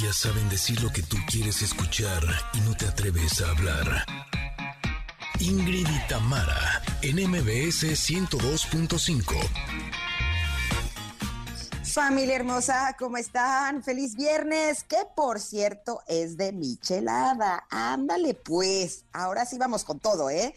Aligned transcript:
Ellas 0.00 0.16
saben 0.16 0.48
decir 0.48 0.80
lo 0.80 0.92
que 0.92 1.02
tú 1.02 1.16
quieres 1.28 1.60
escuchar 1.60 2.22
y 2.54 2.60
no 2.60 2.76
te 2.76 2.86
atreves 2.86 3.42
a 3.42 3.50
hablar. 3.50 4.04
Ingrid 5.40 5.88
y 5.88 6.08
Tamara, 6.08 6.82
en 7.02 7.16
MBS 7.28 7.82
102.5. 8.08 9.34
Familia 11.82 12.36
hermosa, 12.36 12.94
¿cómo 12.96 13.16
están? 13.16 13.82
Feliz 13.82 14.14
viernes, 14.14 14.84
que 14.84 14.98
por 15.16 15.40
cierto 15.40 16.00
es 16.06 16.36
de 16.36 16.52
michelada. 16.52 17.66
Ándale 17.68 18.34
pues, 18.34 19.04
ahora 19.12 19.46
sí 19.46 19.58
vamos 19.58 19.82
con 19.82 19.98
todo, 19.98 20.30
¿eh? 20.30 20.54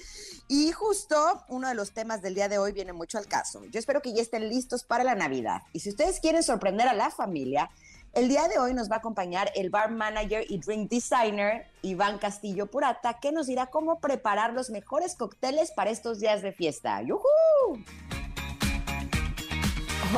Y 0.50 0.72
justo 0.72 1.44
uno 1.48 1.68
de 1.68 1.74
los 1.74 1.94
temas 1.94 2.22
del 2.22 2.36
día 2.36 2.48
de 2.48 2.60
hoy 2.60 2.74
viene 2.74 2.94
mucho 2.94 3.18
al 3.18 3.26
caso. 3.26 3.66
Yo 3.72 3.80
espero 3.80 4.04
que 4.04 4.14
ya 4.14 4.22
estén 4.22 4.50
listos 4.50 4.84
para 4.84 5.04
la 5.04 5.16
Navidad. 5.16 5.64
Y 5.74 5.80
si 5.80 5.90
ustedes 5.90 6.20
quieren 6.20 6.44
sorprender 6.44 6.88
a 6.88 6.94
la 6.94 7.10
familia, 7.10 7.72
el 8.14 8.28
día 8.28 8.48
de 8.48 8.60
hoy 8.60 8.74
nos 8.74 8.90
va 8.90 8.96
a 8.96 9.00
acompañar 9.00 9.52
el 9.56 9.70
bar 9.70 9.92
manager 9.92 10.46
y 10.50 10.58
drink 10.58 10.90
designer 10.90 11.68
Iván 11.82 12.18
Castillo 12.18 12.68
Purata, 12.68 13.20
que 13.20 13.32
nos 13.32 13.48
dirá 13.48 13.68
cómo 13.68 14.00
preparar 14.00 14.54
los 14.54 14.70
mejores 14.70 15.16
cócteles 15.16 15.72
para 15.72 15.92
estos 15.92 16.20
días 16.20 16.42
de 16.42 16.52
fiesta. 16.52 17.02
¡Yujú! 17.02 17.22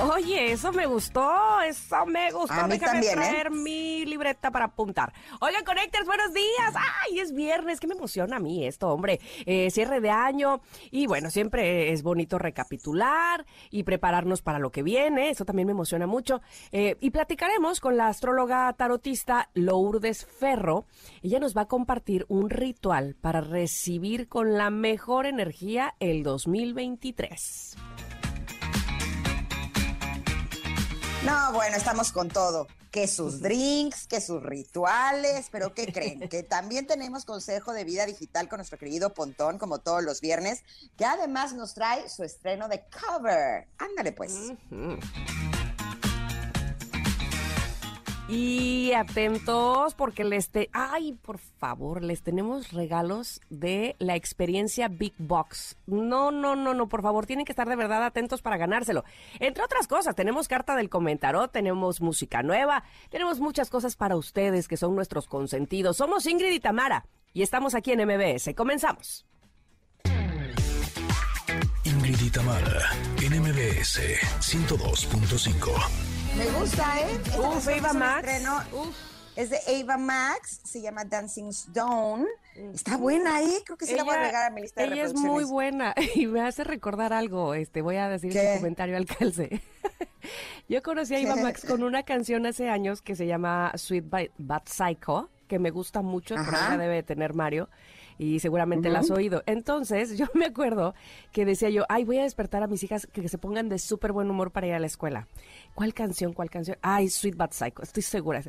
Oye, 0.02 0.52
eso 0.52 0.72
me 0.72 0.86
gustó, 0.88 1.62
eso 1.62 2.06
me 2.06 2.32
gustó. 2.32 2.54
A 2.54 2.68
mí 2.68 2.78
Déjame 2.78 2.94
también, 2.94 3.14
¿eh? 3.14 3.16
traer 3.16 3.52
mi 3.52 4.06
libreta 4.06 4.50
para 4.50 4.66
apuntar. 4.66 5.14
Oigan, 5.40 5.64
Connectors, 5.64 6.06
buenos 6.06 6.34
días. 6.34 6.74
Ay, 6.76 7.20
es 7.20 7.34
viernes, 7.34 7.80
que 7.80 7.88
me 7.88 7.94
emociona 7.94 8.38
a 8.38 8.40
mí 8.40 8.66
esto, 8.66 8.90
hombre. 8.90 9.20
Eh, 9.46 9.70
cierre 9.70 10.02
de 10.02 10.10
año 10.10 10.62
y 10.90 11.06
bueno, 11.06 11.30
siempre 11.30 11.92
es 11.92 12.02
bonito 12.02 12.40
recapitular 12.40 13.46
y 13.70 13.84
prepararnos 13.84 14.42
para 14.42 14.60
lo 14.60 14.72
que 14.72 14.82
viene. 14.82 15.30
Eso 15.30 15.46
también 15.46 15.68
me 15.68 15.74
emociona 15.74 16.08
mucho. 16.08 16.42
Eh, 16.72 16.98
y 17.00 17.12
platicaremos 17.12 17.80
con 17.80 17.96
la 17.96 18.08
astróloga 18.08 18.74
tarotista 18.74 19.50
Lourdes 19.54 20.26
Ferro. 20.26 20.86
Ella 21.22 21.40
nos 21.40 21.56
va 21.56 21.62
a 21.62 21.68
compartir 21.68 22.26
un 22.30 22.50
ritual 22.50 23.16
para 23.22 23.42
recibir 23.42 24.28
con 24.28 24.54
la 24.58 24.70
mejor 24.70 25.28
energía 25.28 25.94
el 26.00 26.24
2023. 26.24 27.78
No, 31.26 31.54
bueno, 31.54 31.78
estamos 31.78 32.12
con 32.12 32.28
todo. 32.28 32.68
Que 32.92 33.08
sus 33.08 33.40
drinks, 33.40 34.08
que 34.08 34.20
sus 34.20 34.44
rituales, 34.44 35.48
pero 35.52 35.74
¿qué 35.74 35.88
creen? 35.94 36.28
Que 36.28 36.44
también 36.44 36.86
tenemos 36.86 37.24
consejo 37.24 37.72
de 37.72 37.86
vida 37.86 38.06
digital 38.06 38.50
con 38.50 38.58
nuestro 38.58 38.78
querido 38.78 39.14
Pontón, 39.14 39.58
como 39.58 39.80
todos 39.80 40.04
los 40.04 40.20
viernes, 40.20 40.64
que 40.98 41.06
además 41.06 41.54
nos 41.54 41.76
trae 41.76 42.10
su 42.10 42.24
estreno 42.24 42.68
de 42.68 42.84
cover. 42.90 43.68
Ándale 43.78 44.12
pues. 44.12 44.34
Y 48.36 48.94
atentos 48.94 49.94
porque 49.94 50.24
les 50.24 50.50
te... 50.50 50.68
Ay, 50.74 51.14
por 51.22 51.38
favor, 51.38 52.02
les 52.02 52.24
tenemos 52.24 52.72
regalos 52.72 53.42
de 53.52 53.96
la 54.00 54.16
experiencia 54.16 54.88
Big 54.88 55.14
Box. 55.20 55.78
No, 55.86 56.32
no, 56.32 56.56
no, 56.56 56.74
no, 56.74 56.90
por 56.90 57.04
favor, 57.04 57.28
tienen 57.28 57.46
que 57.46 57.52
estar 57.52 57.70
de 57.70 57.76
verdad 57.76 58.04
atentos 58.04 58.42
para 58.42 58.58
ganárselo. 58.58 59.04
Entre 59.40 59.64
otras 59.64 59.88
cosas, 59.88 60.16
tenemos 60.16 60.48
carta 60.48 60.76
del 60.76 60.90
comentarot, 60.90 61.52
tenemos 61.52 62.02
música 62.02 62.42
nueva, 62.42 62.84
tenemos 63.12 63.40
muchas 63.40 63.70
cosas 63.70 63.96
para 63.96 64.16
ustedes 64.16 64.68
que 64.68 64.78
son 64.78 64.96
nuestros 64.96 65.28
consentidos. 65.28 65.98
Somos 65.98 66.26
Ingrid 66.26 66.54
y 66.54 66.60
Tamara 66.60 67.06
y 67.34 67.44
estamos 67.44 67.76
aquí 67.76 67.92
en 67.92 68.04
MBS. 68.08 68.56
Comenzamos. 68.56 69.28
Ingrid 71.84 72.20
y 72.20 72.30
Tamara, 72.32 72.82
en 73.22 73.40
MBS 73.40 74.00
102.5. 74.40 76.13
Me 76.38 76.46
gusta, 76.60 77.00
¿eh? 77.00 77.20
Uf, 77.38 77.68
Ava 77.68 77.92
un 77.92 78.00
Max. 78.00 78.28
estreno, 78.28 78.64
Es 79.36 79.50
de 79.50 79.58
Ava 79.82 79.98
Max, 79.98 80.62
se 80.64 80.82
llama 80.82 81.06
Dancing 81.06 81.50
Stone. 81.50 82.26
Está 82.74 82.98
buena, 82.98 83.42
¿eh? 83.42 83.62
Creo 83.66 83.78
que 83.78 83.86
sí 83.86 83.96
la 83.96 84.04
voy 84.04 84.16
a 84.16 84.20
agregar 84.20 84.52
a 84.52 84.54
mi 84.54 84.62
lista 84.62 84.82
de 84.82 84.88
ella 84.88 85.04
es 85.04 85.14
muy 85.14 85.44
buena 85.44 85.94
y 86.16 86.28
me 86.28 86.42
hace 86.42 86.64
recordar 86.64 87.14
algo. 87.14 87.54
Este, 87.54 87.82
voy 87.82 87.98
a 87.98 88.10
decir 88.10 88.36
este 88.36 88.58
comentario 88.58 88.98
al 88.98 89.06
calce. 89.06 89.62
Yo 90.70 90.82
conocí 90.82 91.16
a 91.16 91.20
¿Qué? 91.20 91.42
Max 91.42 91.66
con 91.68 91.84
una 91.84 92.04
canción 92.04 92.46
hace 92.46 92.70
años 92.70 93.02
que 93.02 93.16
se 93.16 93.28
llama 93.28 93.72
Sweet 93.76 94.06
But 94.38 94.68
Psycho, 94.68 95.30
que 95.48 95.60
me 95.60 95.72
gusta 95.72 96.02
mucho, 96.02 96.36
ella 96.36 96.78
debe 96.78 96.96
de 96.96 97.04
tener 97.04 97.34
Mario 97.34 97.70
y 98.18 98.40
seguramente 98.40 98.90
la 98.90 99.00
has 99.00 99.12
oído. 99.12 99.44
Entonces, 99.46 100.18
yo 100.18 100.26
me 100.34 100.46
acuerdo 100.46 100.94
que 101.32 101.46
decía 101.46 101.70
yo, 101.70 101.86
ay, 101.90 102.04
voy 102.04 102.20
a 102.20 102.24
despertar 102.24 102.64
a 102.64 102.68
mis 102.68 102.84
hijas 102.84 103.08
que 103.12 103.28
se 103.28 103.38
pongan 103.38 103.70
de 103.70 103.80
súper 103.80 104.12
buen 104.12 104.30
humor 104.30 104.52
para 104.52 104.68
ir 104.68 104.74
a 104.74 104.80
la 104.80 104.88
escuela. 104.88 105.28
¿Cuál 105.76 105.94
canción? 105.94 106.34
¿Cuál 106.34 106.50
canción? 106.50 106.78
Ay, 106.82 107.10
Sweet 107.10 107.36
But 107.36 107.52
Psycho, 107.52 107.84
estoy 107.84 108.04
segura. 108.04 108.42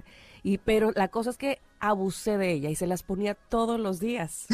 Y 0.43 0.59
pero 0.59 0.93
la 0.95 1.09
cosa 1.09 1.31
es 1.31 1.39
que 1.39 1.61
abusé 1.81 2.39
de 2.39 2.53
ella 2.53 2.71
y 2.71 2.75
se 2.75 2.87
las 2.87 3.03
ponía 3.03 3.35
todos 3.35 3.79
los 3.81 4.01
días. 4.01 4.47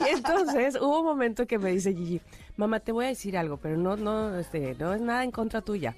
Y 0.00 0.08
entonces 0.14 0.76
hubo 0.76 1.00
un 1.00 1.06
momento 1.06 1.46
que 1.46 1.58
me 1.58 1.70
dice 1.70 1.94
Gigi, 1.94 2.20
mamá, 2.56 2.80
te 2.80 2.92
voy 2.92 3.06
a 3.06 3.08
decir 3.08 3.36
algo, 3.36 3.56
pero 3.56 3.76
no, 3.76 3.96
no, 3.96 4.38
este, 4.38 4.74
no 4.78 4.92
es 4.94 5.00
nada 5.00 5.24
en 5.24 5.30
contra 5.30 5.60
tuya. 5.60 5.96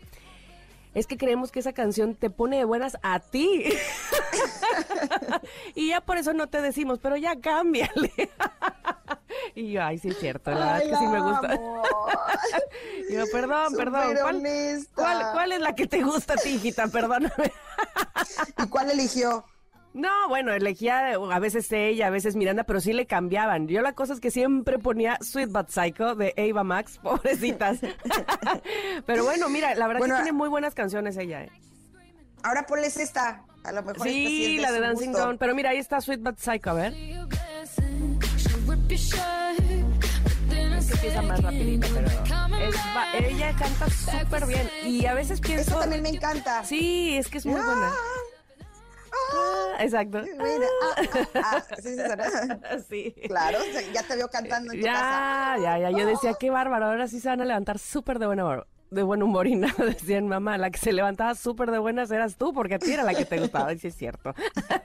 Es 0.94 1.06
que 1.06 1.16
creemos 1.16 1.50
que 1.50 1.60
esa 1.60 1.72
canción 1.72 2.14
te 2.14 2.28
pone 2.28 2.58
de 2.58 2.64
buenas 2.64 2.98
a 3.02 3.20
ti. 3.20 3.64
y 5.74 5.88
ya 5.88 6.00
por 6.00 6.16
eso 6.16 6.32
no 6.32 6.48
te 6.48 6.60
decimos, 6.60 6.98
pero 7.00 7.16
ya 7.16 7.38
cámbiale. 7.40 8.12
y 9.54 9.72
yo, 9.72 9.82
ay, 9.82 9.98
sí 9.98 10.08
es 10.08 10.18
cierto, 10.18 10.50
la 10.50 10.78
verdad 10.78 10.90
que 10.90 10.96
sí 10.96 11.06
me 11.06 11.20
gusta. 11.20 11.60
Y 13.08 13.14
yo, 13.14 13.24
perdón, 13.32 13.74
perdón. 13.76 14.16
¿Cuál, 14.20 14.42
cuál, 14.94 15.32
cuál 15.32 15.52
es 15.52 15.60
la 15.60 15.74
que 15.74 15.86
te 15.86 16.02
gusta 16.02 16.34
a 16.34 16.36
ti, 16.36 16.50
hijita? 16.50 16.88
Perdóname. 16.88 17.52
¿Y 18.58 18.68
cuál 18.68 18.90
eligió? 18.90 19.44
No, 19.94 20.28
bueno, 20.28 20.52
elegía 20.54 21.10
a 21.10 21.38
veces 21.38 21.70
ella, 21.70 22.06
a 22.06 22.10
veces 22.10 22.34
Miranda, 22.34 22.64
pero 22.64 22.80
sí 22.80 22.94
le 22.94 23.06
cambiaban. 23.06 23.68
Yo 23.68 23.82
la 23.82 23.92
cosa 23.92 24.14
es 24.14 24.20
que 24.20 24.30
siempre 24.30 24.78
ponía 24.78 25.18
Sweet 25.20 25.50
But 25.50 25.68
Psycho 25.68 26.14
de 26.14 26.32
Ava 26.38 26.64
Max, 26.64 26.98
pobrecitas. 27.02 27.80
pero 29.06 29.24
bueno, 29.24 29.50
mira, 29.50 29.74
la 29.74 29.86
verdad 29.86 29.98
Bueno, 30.00 30.14
que 30.16 30.22
tiene 30.22 30.36
muy 30.36 30.48
buenas 30.48 30.74
canciones 30.74 31.18
ella. 31.18 31.42
¿eh? 31.42 31.50
Ahora 32.42 32.64
ponles 32.66 32.96
esta. 32.96 33.44
A 33.64 33.72
lo 33.72 33.82
mejor 33.82 34.02
sí 34.08 34.26
Sí, 34.26 34.56
es 34.56 34.62
la 34.62 34.72
de 34.72 34.80
Dancing. 34.80 35.12
Dawn. 35.12 35.38
Pero 35.38 35.54
mira, 35.54 35.70
ahí 35.70 35.78
está 35.78 36.00
Sweet 36.00 36.20
But 36.20 36.38
Psycho, 36.38 36.70
a 36.70 36.74
ver. 36.74 36.92
Que 40.52 40.92
empieza 40.94 41.22
más 41.22 41.40
rapidita, 41.42 41.86
pero 41.94 42.06
es 42.08 42.76
va- 42.76 43.14
ella 43.16 43.54
canta 43.56 43.88
súper 43.88 44.46
bien. 44.46 44.68
Y 44.84 45.06
a 45.06 45.14
veces 45.14 45.40
pienso... 45.40 45.62
Esta 45.70 45.80
también 45.80 46.02
me 46.02 46.08
encanta. 46.10 46.64
Sí, 46.64 47.16
es 47.16 47.28
que 47.28 47.38
es 47.38 47.46
muy 47.46 47.60
buena. 47.60 47.92
Ah, 49.34 49.76
exacto. 49.80 50.22
Mira, 50.22 50.66
ah, 50.82 51.02
ah, 51.34 51.64
ah, 51.68 51.76
sí, 51.82 51.96
sí. 52.88 53.14
Claro, 53.28 53.58
ya 53.92 54.02
te 54.02 54.16
veo 54.16 54.28
cantando 54.28 54.72
en 54.72 54.80
tu 54.80 54.86
casa. 54.86 55.56
Ya, 55.58 55.78
ya, 55.78 55.90
ya. 55.90 55.98
Yo 55.98 56.06
decía, 56.06 56.34
qué 56.38 56.50
bárbaro. 56.50 56.86
Ahora 56.86 57.06
sí 57.08 57.20
se 57.20 57.28
van 57.28 57.40
a 57.40 57.44
levantar 57.44 57.78
súper 57.78 58.18
de 58.18 58.26
buen 58.26 58.40
humor. 58.40 58.66
De 58.92 59.02
buen 59.02 59.22
humor 59.22 59.46
y 59.46 59.56
nada, 59.56 59.84
decían 59.86 60.28
mamá, 60.28 60.58
la 60.58 60.70
que 60.70 60.78
se 60.78 60.92
levantaba 60.92 61.34
súper 61.34 61.70
de 61.70 61.78
buenas 61.78 62.10
eras 62.10 62.36
tú, 62.36 62.52
porque 62.52 62.74
a 62.74 62.78
ti 62.78 62.92
era 62.92 63.02
la 63.02 63.14
que 63.14 63.24
te 63.24 63.38
gustaba, 63.40 63.72
y 63.72 63.78
sí 63.78 63.88
es 63.88 63.96
cierto. 63.96 64.34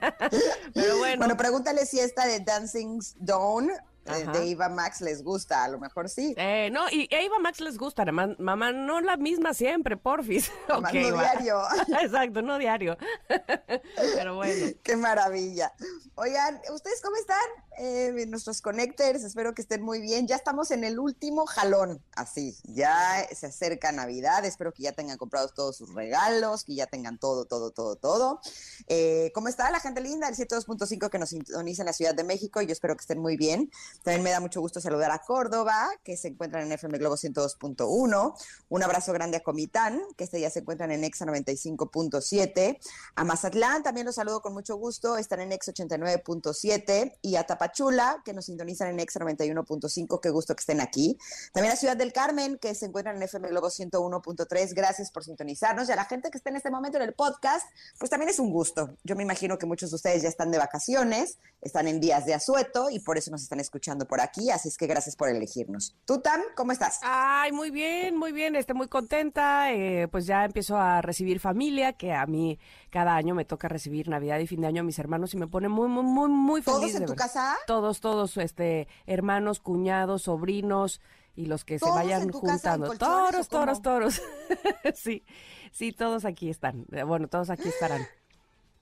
Pero 0.73 0.97
bueno, 0.97 1.17
Bueno, 1.17 1.35
pregúntale 1.35 1.85
si 1.85 1.99
esta 1.99 2.25
de 2.25 2.39
Dancing 2.39 2.99
Dawn 3.17 3.69
Ajá. 4.07 4.31
de 4.31 4.51
Eva 4.51 4.69
Max 4.69 5.01
les 5.01 5.23
gusta. 5.23 5.63
A 5.63 5.67
lo 5.67 5.79
mejor 5.79 6.09
sí. 6.09 6.33
eh, 6.37 6.69
no, 6.71 6.89
y 6.89 7.13
a 7.13 7.21
Eva 7.21 7.39
Max 7.39 7.59
les 7.59 7.77
gusta, 7.77 8.03
además, 8.03 8.29
mamá, 8.39 8.71
no 8.71 9.01
la 9.01 9.17
misma 9.17 9.53
siempre, 9.53 9.97
porfis. 9.97 10.51
Mamá, 10.69 10.91
no 10.91 11.17
diario. 11.17 11.61
Exacto, 12.01 12.41
no 12.41 12.57
diario. 12.57 12.97
Pero 14.15 14.35
bueno. 14.35 14.67
Qué 14.83 14.95
maravilla. 14.95 15.73
Oigan, 16.15 16.61
¿ustedes 16.73 17.01
cómo 17.01 17.15
están? 17.15 17.37
Eh, 17.79 18.25
nuestros 18.27 18.61
connectors, 18.61 19.23
espero 19.23 19.53
que 19.53 19.61
estén 19.61 19.83
muy 19.83 20.01
bien. 20.01 20.27
Ya 20.27 20.35
estamos 20.35 20.71
en 20.71 20.83
el 20.83 20.99
último 20.99 21.45
jalón, 21.45 22.03
así. 22.15 22.57
Ya 22.63 23.27
se 23.31 23.47
acerca 23.47 23.91
Navidad, 23.91 24.43
espero 24.45 24.73
que 24.73 24.83
ya 24.83 24.93
tengan 24.93 25.17
comprados 25.17 25.53
todos 25.53 25.77
sus 25.77 25.93
regalos, 25.93 26.63
que 26.63 26.75
ya 26.75 26.87
tengan 26.87 27.17
todo, 27.19 27.45
todo, 27.45 27.71
todo, 27.71 27.95
todo. 27.95 28.41
Eh, 28.87 29.31
¿Cómo 29.33 29.47
está 29.47 29.69
la 29.71 29.79
gente 29.79 30.01
linda? 30.01 30.27
El 30.27 30.35
102.5 30.35 31.09
que 31.09 31.19
nos 31.19 31.29
sintoniza 31.29 31.83
en 31.83 31.85
la 31.85 31.93
Ciudad 31.93 32.15
de 32.15 32.23
México, 32.23 32.61
y 32.61 32.65
yo 32.65 32.71
espero 32.71 32.95
que 32.95 33.01
estén 33.01 33.19
muy 33.19 33.37
bien. 33.37 33.69
También 34.03 34.23
me 34.23 34.31
da 34.31 34.39
mucho 34.39 34.61
gusto 34.61 34.79
saludar 34.79 35.11
a 35.11 35.19
Córdoba, 35.19 35.89
que 36.03 36.15
se 36.17 36.29
encuentran 36.29 36.65
en 36.65 36.71
FM 36.71 36.97
Globo 36.97 37.15
102.1. 37.15 38.33
Un 38.69 38.83
abrazo 38.83 39.13
grande 39.13 39.37
a 39.37 39.39
Comitán, 39.41 40.01
que 40.15 40.23
este 40.23 40.37
día 40.37 40.49
se 40.49 40.59
encuentran 40.59 40.91
en 40.91 41.03
Exa 41.03 41.25
95.7. 41.25 42.79
A 43.15 43.23
Mazatlán 43.23 43.83
también 43.83 44.05
los 44.05 44.15
saludo 44.15 44.41
con 44.41 44.53
mucho 44.53 44.75
gusto, 44.77 45.17
están 45.17 45.41
en 45.41 45.51
Exa 45.51 45.73
89.7. 45.73 47.17
Y 47.21 47.35
a 47.35 47.45
Tapachula, 47.45 48.21
que 48.23 48.33
nos 48.33 48.45
sintonizan 48.45 48.89
en 48.89 48.99
Exa 48.99 49.19
91.5. 49.19 50.19
Qué 50.21 50.29
gusto 50.29 50.55
que 50.55 50.61
estén 50.61 50.81
aquí. 50.81 51.17
También 51.53 51.73
a 51.73 51.75
Ciudad 51.75 51.97
del 51.97 52.13
Carmen, 52.13 52.57
que 52.57 52.75
se 52.75 52.85
encuentran 52.85 53.17
en 53.17 53.23
FM 53.23 53.49
Globo 53.49 53.67
101.3. 53.67 54.73
Gracias 54.73 55.11
por 55.11 55.23
sintonizarnos. 55.23 55.89
Y 55.89 55.91
a 55.91 55.95
la 55.95 56.05
gente 56.05 56.29
que 56.29 56.37
está 56.37 56.49
en 56.49 56.57
este 56.57 56.69
momento 56.69 56.97
en 56.97 57.03
el 57.03 57.13
podcast, 57.13 57.67
pues 57.97 58.09
también 58.09 58.29
es 58.29 58.39
un 58.39 58.51
gusto. 58.51 58.95
Yo 59.03 59.15
me 59.15 59.23
imagino 59.23 59.57
que 59.57 59.65
muchos 59.65 59.89
de 59.89 59.95
ustedes 59.95 60.21
ya 60.21 60.29
están 60.29 60.51
de 60.51 60.57
vacaciones, 60.57 61.39
están 61.61 61.87
en 61.87 61.99
días 61.99 62.25
de 62.25 62.33
asueto 62.33 62.89
y 62.89 62.99
por 62.99 63.17
eso 63.17 63.31
nos 63.31 63.41
están 63.41 63.59
escuchando 63.59 63.86
escuchando 63.87 64.05
por 64.05 64.19
aquí, 64.19 64.51
así 64.51 64.67
es 64.67 64.77
que 64.77 64.85
gracias 64.85 65.15
por 65.15 65.29
elegirnos. 65.29 65.95
¿Tú, 66.05 66.19
Tam, 66.19 66.41
cómo 66.57 66.73
estás? 66.73 66.99
Ay, 67.03 67.53
muy 67.53 67.71
bien, 67.71 68.17
muy 68.17 68.33
bien, 68.33 68.57
estoy 68.57 68.75
muy 68.75 68.89
contenta. 68.89 69.71
Eh, 69.71 70.09
pues 70.09 70.25
ya 70.25 70.43
empiezo 70.43 70.75
a 70.75 71.01
recibir 71.01 71.39
familia, 71.39 71.93
que 71.93 72.11
a 72.11 72.25
mí 72.25 72.59
cada 72.89 73.15
año 73.15 73.33
me 73.33 73.45
toca 73.45 73.69
recibir 73.69 74.09
Navidad 74.09 74.39
y 74.39 74.47
fin 74.47 74.59
de 74.59 74.67
año 74.67 74.81
a 74.81 74.83
mis 74.83 74.99
hermanos 74.99 75.33
y 75.33 75.37
me 75.37 75.47
pone 75.47 75.69
muy, 75.69 75.87
muy, 75.87 76.03
muy, 76.03 76.29
muy 76.29 76.61
feliz. 76.61 76.79
¿Todos 76.79 76.95
en 76.95 77.05
tu 77.05 77.15
casa? 77.15 77.55
Todos, 77.65 78.01
todos, 78.01 78.35
este, 78.35 78.89
hermanos, 79.05 79.61
cuñados, 79.61 80.23
sobrinos 80.23 80.99
y 81.33 81.45
los 81.45 81.63
que 81.63 81.79
se 81.79 81.89
vayan 81.89 82.29
juntando. 82.29 82.91
Toros, 82.97 83.47
toros, 83.47 83.81
toros. 83.81 84.21
sí, 84.95 85.23
sí, 85.71 85.93
todos 85.93 86.25
aquí 86.25 86.49
están. 86.49 86.85
Bueno, 87.05 87.29
todos 87.29 87.49
aquí 87.49 87.69
estarán. 87.69 88.05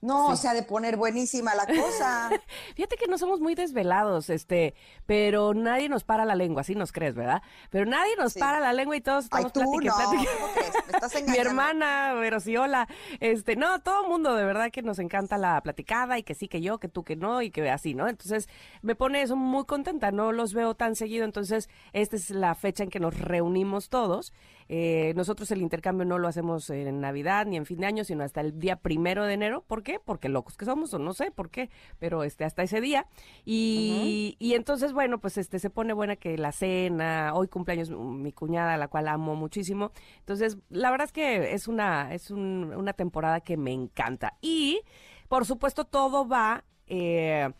No, 0.00 0.28
o 0.28 0.36
sea, 0.36 0.52
de 0.54 0.62
poner 0.62 0.96
buenísima 0.96 1.54
la 1.54 1.66
cosa. 1.66 2.30
Fíjate 2.76 2.96
que 2.96 3.06
no 3.06 3.18
somos 3.18 3.40
muy 3.40 3.54
desvelados, 3.54 4.30
este, 4.30 4.74
pero 5.06 5.54
nadie 5.54 5.88
nos 5.88 6.04
para 6.04 6.24
la 6.24 6.34
lengua, 6.34 6.60
así 6.60 6.74
nos 6.74 6.92
crees, 6.92 7.14
¿verdad? 7.14 7.42
Pero 7.70 7.86
nadie 7.86 8.14
nos 8.16 8.34
para 8.34 8.60
la 8.60 8.72
lengua 8.72 8.96
y 8.96 9.00
todos 9.00 9.24
estamos 9.24 9.46
Ay, 9.46 9.52
tú, 9.52 9.60
no, 9.60 9.92
¿Cómo 9.94 10.52
crees? 10.54 10.74
Me 10.86 10.92
estás 10.92 11.14
Mi 11.28 11.38
hermana, 11.38 12.14
pero 12.20 12.40
sí, 12.40 12.56
hola. 12.56 12.88
Este, 13.20 13.56
no, 13.56 13.80
todo 13.80 14.02
el 14.02 14.08
mundo 14.08 14.34
de 14.34 14.44
verdad 14.44 14.70
que 14.70 14.82
nos 14.82 14.98
encanta 14.98 15.38
la 15.38 15.60
platicada 15.62 16.18
y 16.18 16.22
que 16.22 16.34
sí, 16.34 16.46
que 16.46 16.60
yo, 16.60 16.78
que 16.78 16.88
tú, 16.88 17.02
que 17.02 17.16
no 17.16 17.42
y 17.42 17.50
que 17.50 17.68
así, 17.70 17.94
¿no? 17.94 18.08
Entonces, 18.08 18.48
me 18.82 18.94
pone 18.94 19.22
eso 19.22 19.34
muy 19.34 19.64
contenta, 19.64 20.12
no 20.12 20.32
los 20.32 20.52
veo 20.52 20.74
tan 20.74 20.94
seguido, 20.94 21.24
entonces, 21.24 21.68
esta 21.92 22.16
es 22.16 22.30
la 22.30 22.54
fecha 22.54 22.84
en 22.84 22.90
que 22.90 23.00
nos 23.00 23.18
reunimos 23.18 23.88
todos 23.88 24.32
eh, 24.68 25.12
nosotros 25.16 25.50
el 25.50 25.62
intercambio 25.62 26.04
no 26.04 26.18
lo 26.18 26.28
hacemos 26.28 26.70
en 26.70 27.00
Navidad 27.00 27.46
ni 27.46 27.56
en 27.56 27.66
fin 27.66 27.80
de 27.80 27.86
año, 27.86 28.04
sino 28.04 28.24
hasta 28.24 28.40
el 28.40 28.58
día 28.58 28.76
primero 28.76 29.24
de 29.24 29.34
enero. 29.34 29.64
¿Por 29.66 29.82
qué? 29.82 30.00
Porque 30.04 30.28
locos 30.28 30.56
que 30.56 30.64
somos, 30.64 30.92
o 30.94 30.98
no 30.98 31.14
sé 31.14 31.30
por 31.30 31.50
qué, 31.50 31.70
pero 31.98 32.24
este 32.24 32.44
hasta 32.44 32.62
ese 32.62 32.80
día. 32.80 33.06
Y, 33.44 34.36
y 34.38 34.54
entonces, 34.54 34.92
bueno, 34.92 35.20
pues 35.20 35.38
este 35.38 35.58
se 35.58 35.70
pone 35.70 35.92
buena 35.92 36.16
que 36.16 36.36
la 36.36 36.52
cena, 36.52 37.32
hoy 37.34 37.48
cumpleaños 37.48 37.90
mi 37.90 38.32
cuñada, 38.32 38.76
la 38.76 38.88
cual 38.88 39.08
amo 39.08 39.34
muchísimo. 39.36 39.92
Entonces, 40.18 40.58
la 40.68 40.90
verdad 40.90 41.06
es 41.06 41.12
que 41.12 41.54
es 41.54 41.68
una, 41.68 42.12
es 42.14 42.30
una 42.30 42.92
temporada 42.92 43.40
que 43.40 43.56
me 43.56 43.72
encanta. 43.72 44.34
Y, 44.40 44.80
por 45.28 45.44
supuesto, 45.44 45.84
todo 45.84 46.26
va... 46.26 46.64
Eh, 46.88 47.50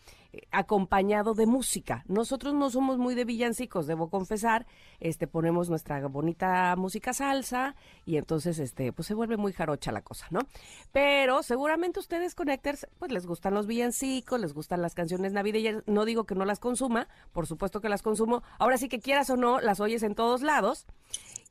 acompañado 0.51 1.33
de 1.33 1.45
música. 1.45 2.03
Nosotros 2.07 2.53
no 2.53 2.69
somos 2.69 2.97
muy 2.97 3.15
de 3.15 3.25
villancicos, 3.25 3.87
debo 3.87 4.09
confesar. 4.09 4.65
Este 4.99 5.27
ponemos 5.27 5.69
nuestra 5.69 6.05
bonita 6.07 6.75
música 6.75 7.13
salsa 7.13 7.75
y 8.05 8.17
entonces 8.17 8.59
este 8.59 8.91
pues 8.93 9.07
se 9.07 9.13
vuelve 9.13 9.37
muy 9.37 9.53
jarocha 9.53 9.91
la 9.91 10.01
cosa, 10.01 10.27
¿no? 10.29 10.41
Pero 10.91 11.43
seguramente 11.43 11.99
ustedes 11.99 12.35
connectors 12.35 12.87
pues 12.99 13.11
les 13.11 13.25
gustan 13.25 13.53
los 13.53 13.67
villancicos, 13.67 14.39
les 14.39 14.53
gustan 14.53 14.81
las 14.81 14.95
canciones 14.95 15.33
navideñas. 15.33 15.83
No 15.85 16.05
digo 16.05 16.25
que 16.25 16.35
no 16.35 16.45
las 16.45 16.59
consuma, 16.59 17.07
por 17.31 17.47
supuesto 17.47 17.81
que 17.81 17.89
las 17.89 18.01
consumo. 18.01 18.43
Ahora 18.59 18.77
sí 18.77 18.89
que 18.89 18.99
quieras 18.99 19.29
o 19.29 19.37
no, 19.37 19.59
las 19.59 19.79
oyes 19.79 20.03
en 20.03 20.15
todos 20.15 20.41
lados. 20.41 20.85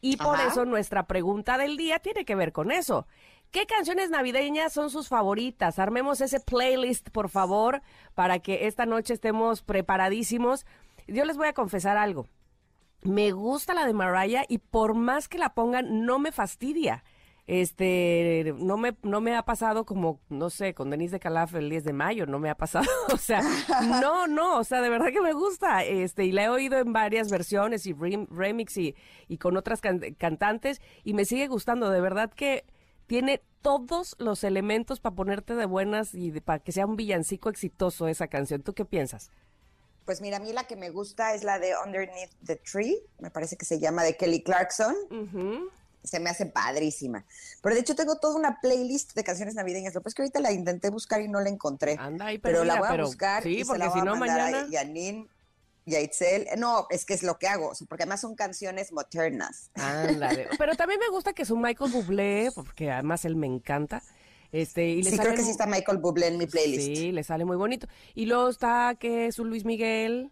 Y 0.01 0.19
por 0.19 0.39
eso 0.41 0.65
nuestra 0.67 1.07
pregunta 1.07 1.57
del 1.59 1.77
día 1.77 1.99
tiene 1.99 2.25
que 2.25 2.35
ver 2.35 2.53
con 2.53 2.71
eso. 2.71 3.07
¿Qué 3.51 3.67
canciones 3.67 4.11
navideñas 4.11 4.73
son 4.73 4.91
sus 4.91 5.09
favoritas? 5.09 5.79
Armemos 5.79 6.21
ese 6.21 6.41
playlist, 6.41 7.11
por 7.11 7.31
favor, 7.31 7.83
para 8.15 8.39
que 8.39 8.67
esta 8.67 8.87
noche 8.87 9.15
estemos 9.15 9.63
preparadísimos. 9.63 10.67
Yo 11.07 11.25
les 11.25 11.37
voy 11.37 11.49
a 11.49 11.53
confesar 11.53 11.97
algo. 11.97 12.27
Me 13.03 13.31
gusta 13.33 13.73
la 13.73 13.87
de 13.87 13.93
Mariah 13.93 14.45
y 14.49 14.59
por 14.59 14.95
más 14.95 15.29
que 15.29 15.39
la 15.39 15.55
pongan, 15.55 16.05
no 16.05 16.19
me 16.19 16.33
fastidia. 16.33 17.05
Este, 17.47 18.55
no 18.59 18.77
me, 18.77 18.97
no 19.03 19.21
me 19.21 19.37
ha 19.37 19.45
pasado 19.45 19.87
como, 19.87 20.21
no 20.29 20.51
sé, 20.51 20.75
con 20.75 20.91
Denise 20.91 21.13
de 21.13 21.21
Calaf 21.21 21.55
el 21.55 21.71
10 21.71 21.85
de 21.85 21.93
mayo, 21.93 22.27
no 22.27 22.41
me 22.41 22.51
ha 22.51 22.57
pasado. 22.57 22.87
o 23.13 23.17
sea, 23.17 23.41
no, 24.03 24.27
no, 24.27 24.59
o 24.59 24.65
sea, 24.65 24.81
de 24.81 24.91
verdad 24.91 25.13
que 25.13 25.21
me 25.21 25.33
gusta. 25.33 25.85
Este, 25.85 26.25
y 26.25 26.33
la 26.33 26.45
he 26.45 26.49
oído 26.49 26.79
en 26.79 26.93
varias 26.93 27.31
versiones 27.31 27.87
y 27.87 27.95
remix 27.95 28.77
y, 28.77 28.97
y 29.29 29.39
con 29.39 29.57
otras 29.57 29.81
cantantes 29.81 30.83
y 31.05 31.15
me 31.15 31.25
sigue 31.25 31.47
gustando. 31.47 31.91
De 31.91 32.01
verdad 32.01 32.33
que 32.33 32.65
tiene 33.07 33.43
todos 33.63 34.15
los 34.19 34.45
elementos 34.45 35.01
para 35.01 35.17
ponerte 35.17 35.55
de 35.55 35.67
buenas 35.67 36.15
y 36.15 36.31
para 36.41 36.61
que 36.61 36.73
sea 36.73 36.87
un 36.87 36.97
villancico 36.97 37.49
exitoso 37.49 38.09
esa 38.09 38.29
canción. 38.29 38.63
¿Tú 38.63 38.75
qué 38.75 38.85
piensas? 38.85 39.31
Pues 40.05 40.21
mira, 40.21 40.37
a 40.37 40.41
mí 40.41 40.53
la 40.53 40.65
que 40.65 40.77
me 40.77 40.91
gusta 40.91 41.35
es 41.35 41.43
la 41.43 41.59
de 41.59 41.73
Underneath 41.85 42.31
the 42.45 42.57
Tree, 42.57 42.97
me 43.19 43.31
parece 43.31 43.57
que 43.57 43.65
se 43.65 43.81
llama 43.81 44.05
de 44.05 44.17
Kelly 44.17 44.43
Clarkson. 44.43 44.95
Se 46.05 46.21
me 46.21 46.31
hace 46.31 46.47
padrísima. 46.47 47.25
Pero 47.61 47.75
de 47.75 47.81
hecho 47.81 47.97
tengo 47.97 48.17
toda 48.19 48.37
una 48.37 48.61
playlist 48.61 49.17
de 49.17 49.25
canciones 49.25 49.57
navideñas. 49.57 49.93
Lo 49.93 50.03
que 50.03 50.09
es 50.09 50.15
que 50.15 50.23
ahorita 50.23 50.39
la 50.39 50.53
intenté 50.53 50.91
buscar 50.91 51.21
y 51.21 51.27
no 51.27 51.41
la 51.41 51.49
encontré. 51.49 51.97
Anda 51.99 52.27
ahí 52.27 52.39
pero 52.39 52.63
la 52.63 52.79
voy 52.79 52.89
a 52.89 53.03
buscar 53.03 53.43
sí, 53.43 53.63
y 53.63 53.65
porque 53.65 53.91
si 53.91 54.03
no, 54.03 54.15
mañana... 54.15 54.61
a 54.61 54.69
Janine 54.71 55.29
y 55.87 55.95
a 55.95 56.01
Itzel. 56.01 56.49
No, 56.59 56.87
es 56.91 57.07
que 57.07 57.15
es 57.15 57.23
lo 57.23 57.39
que 57.39 57.47
hago, 57.47 57.73
porque 57.89 58.03
además 58.03 58.21
son 58.21 58.35
canciones 58.35 58.93
modernas. 58.93 59.71
Ándale. 59.75 60.49
Pero 60.59 60.75
también 60.75 61.01
me 61.01 61.09
gusta 61.09 61.33
que 61.33 61.43
es 61.43 61.51
un 61.51 61.63
Michael 61.63 61.93
Bublé, 61.93 62.51
porque 62.55 62.91
además 62.91 63.25
él 63.25 63.37
me 63.37 63.47
encanta. 63.47 64.03
Este, 64.53 64.89
y 64.89 65.03
le 65.03 65.11
sí, 65.11 65.17
sale 65.17 65.29
creo 65.29 65.39
que 65.39 65.45
sí 65.45 65.51
está 65.51 65.67
Michael 65.67 65.99
Bublé 65.99 66.27
en 66.27 66.39
mi 66.39 66.47
playlist. 66.47 66.87
Sí, 66.87 67.13
le 67.13 67.23
sale 67.23 67.45
muy 67.45 67.57
bonito. 67.57 67.87
Y 68.15 68.27
luego 68.27 68.49
está 68.49 68.97
que 68.99 69.27
es 69.27 69.39
un 69.39 69.49
Luis 69.49 69.65
Miguel. 69.65 70.31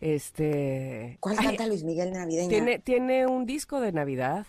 Este. 0.00 1.18
¿Cuál 1.20 1.36
canta 1.36 1.66
Luis 1.66 1.84
Miguel 1.84 2.12
navideña? 2.12 2.48
Tiene, 2.48 2.78
tiene 2.78 3.26
un 3.26 3.46
disco 3.46 3.80
de 3.80 3.92
Navidad. 3.92 4.46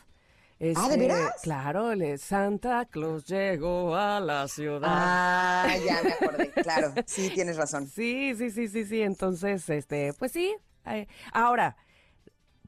Ah, 0.60 0.88
¿de 0.88 0.96
Este, 0.96 0.98
veras? 0.98 1.34
Claro, 1.44 1.92
el 1.92 2.18
Santa 2.20 2.86
Claus 2.86 3.26
llegó 3.26 3.96
a 3.96 4.20
la 4.20 4.48
ciudad. 4.48 4.82
Ah, 4.90 5.68
ya 5.86 6.02
me 6.04 6.12
acordé, 6.14 6.52
claro. 6.52 6.94
Sí, 7.06 7.30
tienes 7.34 7.58
razón. 7.58 7.88
Sí, 7.88 8.34
sí, 8.36 8.50
sí, 8.52 8.68
sí, 8.70 8.86
sí. 8.86 9.02
Entonces, 9.02 9.70
este, 9.70 10.14
pues 10.14 10.32
sí. 10.32 10.56
eh, 10.86 11.08
Ahora, 11.34 11.76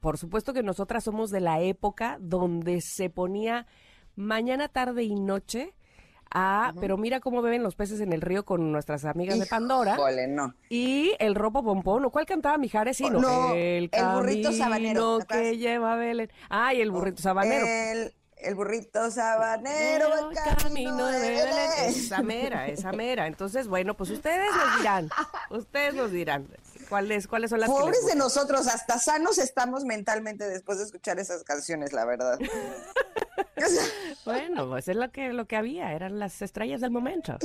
por 0.00 0.18
supuesto 0.18 0.52
que 0.52 0.62
nosotras 0.62 1.04
somos 1.04 1.30
de 1.30 1.40
la 1.40 1.60
época 1.60 2.18
donde 2.20 2.80
se 2.82 3.08
ponía 3.10 3.66
mañana, 4.16 4.68
tarde 4.68 5.04
y 5.04 5.14
noche. 5.14 5.74
Ah, 6.30 6.72
pero 6.80 6.96
mira 6.96 7.20
cómo 7.20 7.42
beben 7.42 7.62
los 7.62 7.74
peces 7.74 8.00
en 8.00 8.12
el 8.12 8.20
río 8.20 8.44
con 8.44 8.70
nuestras 8.72 9.04
amigas 9.04 9.38
de 9.38 9.46
Pandora. 9.46 9.96
No. 10.28 10.54
Y 10.68 11.12
el 11.18 11.34
ropo 11.34 11.62
pompón, 11.62 12.04
¿o 12.04 12.10
cuál 12.10 12.26
cantaba 12.26 12.58
Mijares? 12.58 12.96
Sí, 12.96 13.08
no, 13.08 13.20
no, 13.20 13.54
el, 13.54 13.88
el 13.92 14.06
burrito 14.14 14.48
camino 14.48 14.64
sabanero, 14.64 15.18
que 15.28 15.56
lleva 15.56 15.96
Belén. 15.96 16.30
Ay, 16.48 16.80
el 16.80 16.90
burrito 16.90 17.22
sabanero. 17.22 17.66
El, 17.66 18.14
el 18.36 18.54
burrito 18.54 19.10
sabanero, 19.10 20.06
El 20.18 20.36
el 20.36 20.58
camino 20.58 21.06
de 21.06 21.20
Belén. 21.20 21.70
Esa 21.86 22.22
mera, 22.22 22.68
esa 22.68 22.92
mera. 22.92 23.26
Entonces, 23.26 23.68
bueno, 23.68 23.96
pues 23.96 24.10
ustedes 24.10 24.48
nos 24.54 24.78
dirán, 24.78 25.10
ustedes 25.50 25.94
nos 25.94 26.10
dirán 26.10 26.48
cuáles, 26.88 27.26
cuáles 27.26 27.50
son 27.50 27.60
las 27.60 27.70
Pobres 27.70 28.06
de 28.06 28.14
nosotros, 28.16 28.66
hasta 28.68 28.98
sanos 28.98 29.38
estamos 29.38 29.84
mentalmente 29.84 30.48
después 30.48 30.78
de 30.78 30.84
escuchar 30.84 31.18
esas 31.18 31.42
canciones, 31.42 31.92
la 31.92 32.04
verdad. 32.04 32.38
Bueno, 34.24 34.68
pues 34.68 34.88
es 34.88 34.96
lo 34.96 35.10
que, 35.10 35.32
lo 35.32 35.46
que 35.46 35.56
había, 35.56 35.92
eran 35.92 36.18
las 36.18 36.42
estrellas 36.42 36.80
del 36.80 36.90
momento. 36.90 37.36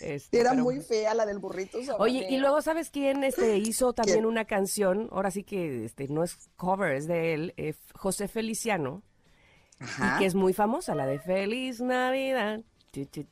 Este, 0.00 0.40
era 0.40 0.50
pero- 0.50 0.62
muy 0.64 0.80
fea 0.80 1.14
la 1.14 1.26
del 1.26 1.38
burrito. 1.38 1.78
Oye, 1.98 2.26
y 2.30 2.38
luego, 2.38 2.62
¿sabes 2.62 2.90
quién 2.90 3.22
este, 3.24 3.58
hizo 3.58 3.92
también 3.92 4.24
una 4.24 4.44
canción? 4.46 5.08
Ahora 5.12 5.30
sí 5.30 5.42
que 5.44 5.84
este, 5.84 6.08
no 6.08 6.22
es 6.24 6.38
cover, 6.56 6.94
es 6.94 7.06
de 7.06 7.34
él, 7.34 7.54
eh, 7.56 7.74
José 7.94 8.28
Feliciano, 8.28 9.02
Ajá. 9.78 10.14
y 10.16 10.18
que 10.20 10.26
es 10.26 10.34
muy 10.34 10.52
famosa, 10.54 10.94
la 10.94 11.06
de 11.06 11.18
Feliz 11.18 11.80
Navidad. 11.80 12.60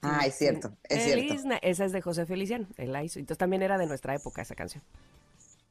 Ah, 0.02 0.23
es 0.26 0.37
cierto, 0.37 0.73
es 0.88 1.05
Feliz 1.05 1.31
cierto. 1.33 1.49
Na- 1.49 1.57
Esa 1.59 1.85
es 1.85 1.93
de 1.93 2.00
José 2.00 2.25
Feliciano, 2.26 2.67
él 2.79 2.93
la 2.93 3.05
hizo. 3.05 3.19
Entonces 3.19 3.38
también 3.38 3.62
era 3.62 3.76
de 3.79 3.87
nuestra 3.87 4.14
época 4.14 4.40
esa 4.43 4.55
canción. 4.55 4.83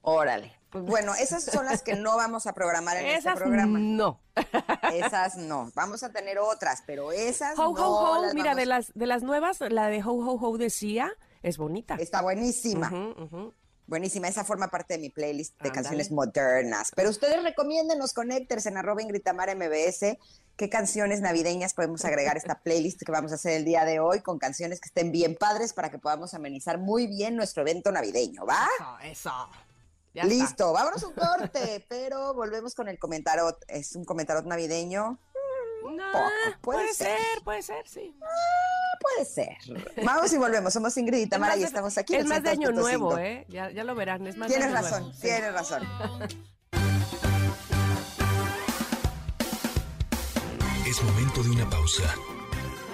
Órale. 0.09 0.55
Pues 0.69 0.83
bueno, 0.85 1.15
esas 1.15 1.43
son 1.43 1.65
las 1.65 1.81
que 1.81 1.95
no 1.95 2.15
vamos 2.15 2.45
a 2.45 2.53
programar 2.53 2.95
en 2.97 3.07
Esas 3.07 3.33
este 3.33 3.39
programa. 3.43 3.79
no. 3.79 4.21
Esas 4.93 5.35
no. 5.37 5.71
Vamos 5.73 6.03
a 6.03 6.11
tener 6.11 6.37
otras, 6.37 6.83
pero 6.85 7.11
esas 7.11 7.57
Ho, 7.57 7.73
no. 7.73 7.87
ho, 7.87 8.11
ho, 8.17 8.21
las 8.21 8.33
mira, 8.35 8.51
vamos- 8.51 8.57
de 8.59 8.65
las, 8.67 8.91
de 8.93 9.07
las 9.07 9.23
nuevas, 9.23 9.59
la 9.61 9.87
de 9.87 10.03
Ho, 10.03 10.11
ho, 10.11 10.39
ho 10.39 10.57
decía, 10.59 11.11
es 11.41 11.57
bonita. 11.57 11.95
Está 11.95 12.21
buenísima. 12.21 12.91
Buenísima, 13.87 14.27
esa 14.27 14.43
forma 14.45 14.67
parte 14.67 14.93
de 14.93 14.99
mi 14.99 15.09
playlist 15.09 15.59
de 15.63 15.71
canciones 15.71 16.11
modernas. 16.11 16.91
Pero 16.95 17.09
ustedes 17.09 17.41
recomienden 17.41 17.97
los 17.97 18.13
connectors 18.13 18.67
en 18.67 18.77
arroba 18.77 19.01
Ingritamar 19.01 19.49
MBS. 19.55 20.19
¿Qué 20.55 20.69
canciones 20.69 21.21
navideñas 21.21 21.73
podemos 21.73 22.05
agregar 22.05 22.35
a 22.35 22.37
esta 22.37 22.59
playlist 22.59 23.01
que 23.03 23.11
vamos 23.11 23.31
a 23.31 23.35
hacer 23.35 23.53
el 23.53 23.65
día 23.65 23.85
de 23.85 23.99
hoy 23.99 24.21
con 24.21 24.37
canciones 24.37 24.79
que 24.79 24.89
estén 24.89 25.11
bien 25.11 25.35
padres 25.35 25.73
para 25.73 25.89
que 25.89 25.97
podamos 25.97 26.35
amenizar 26.35 26.77
muy 26.77 27.07
bien 27.07 27.35
nuestro 27.35 27.63
evento 27.63 27.91
navideño, 27.91 28.45
¿va? 28.45 28.67
Eso, 28.77 29.29
eso. 29.29 29.49
Ya 30.13 30.23
está. 30.23 30.33
Listo, 30.33 30.73
vámonos 30.73 31.03
un 31.03 31.13
corte, 31.13 31.85
pero 31.89 32.33
volvemos 32.33 32.73
con 32.75 32.87
el 32.87 32.97
comentario. 32.97 33.57
Es 33.67 33.95
un 33.95 34.05
comentario 34.05 34.41
navideño. 34.43 35.19
No, 35.83 36.11
poco, 36.11 36.29
puede, 36.61 36.79
puede 36.79 36.93
ser. 36.93 37.17
ser. 37.17 37.43
puede 37.43 37.61
ser, 37.63 37.87
sí. 37.87 38.15
Puede 39.01 39.25
ser. 39.25 39.57
Vamos 40.05 40.31
y 40.33 40.37
volvemos. 40.37 40.73
Somos 40.73 40.95
Ingrid 40.97 41.19
y 41.19 41.27
Tamara 41.27 41.53
y 41.55 41.59
Es 41.59 41.61
de- 41.61 41.67
estamos 41.67 41.97
aquí. 41.97 42.15
Es 42.15 42.23
el 42.23 42.27
más 42.27 42.43
de 42.43 42.49
año 42.49 42.69
102.5. 42.69 42.73
nuevo, 42.73 43.17
¿eh? 43.17 43.45
Ya, 43.49 43.71
ya 43.71 43.83
lo 43.83 43.95
verán, 43.95 44.27
es 44.27 44.35
más 44.37 44.49
de 44.49 44.55
Tienes 44.55 44.73
año 44.75 44.81
razón, 44.83 44.99
nuevo. 45.03 45.15
Sí. 45.15 45.21
tienes 45.21 45.53
razón. 45.53 45.87
Es 50.87 51.03
momento 51.03 51.43
de 51.43 51.49
una 51.51 51.69
pausa. 51.69 52.03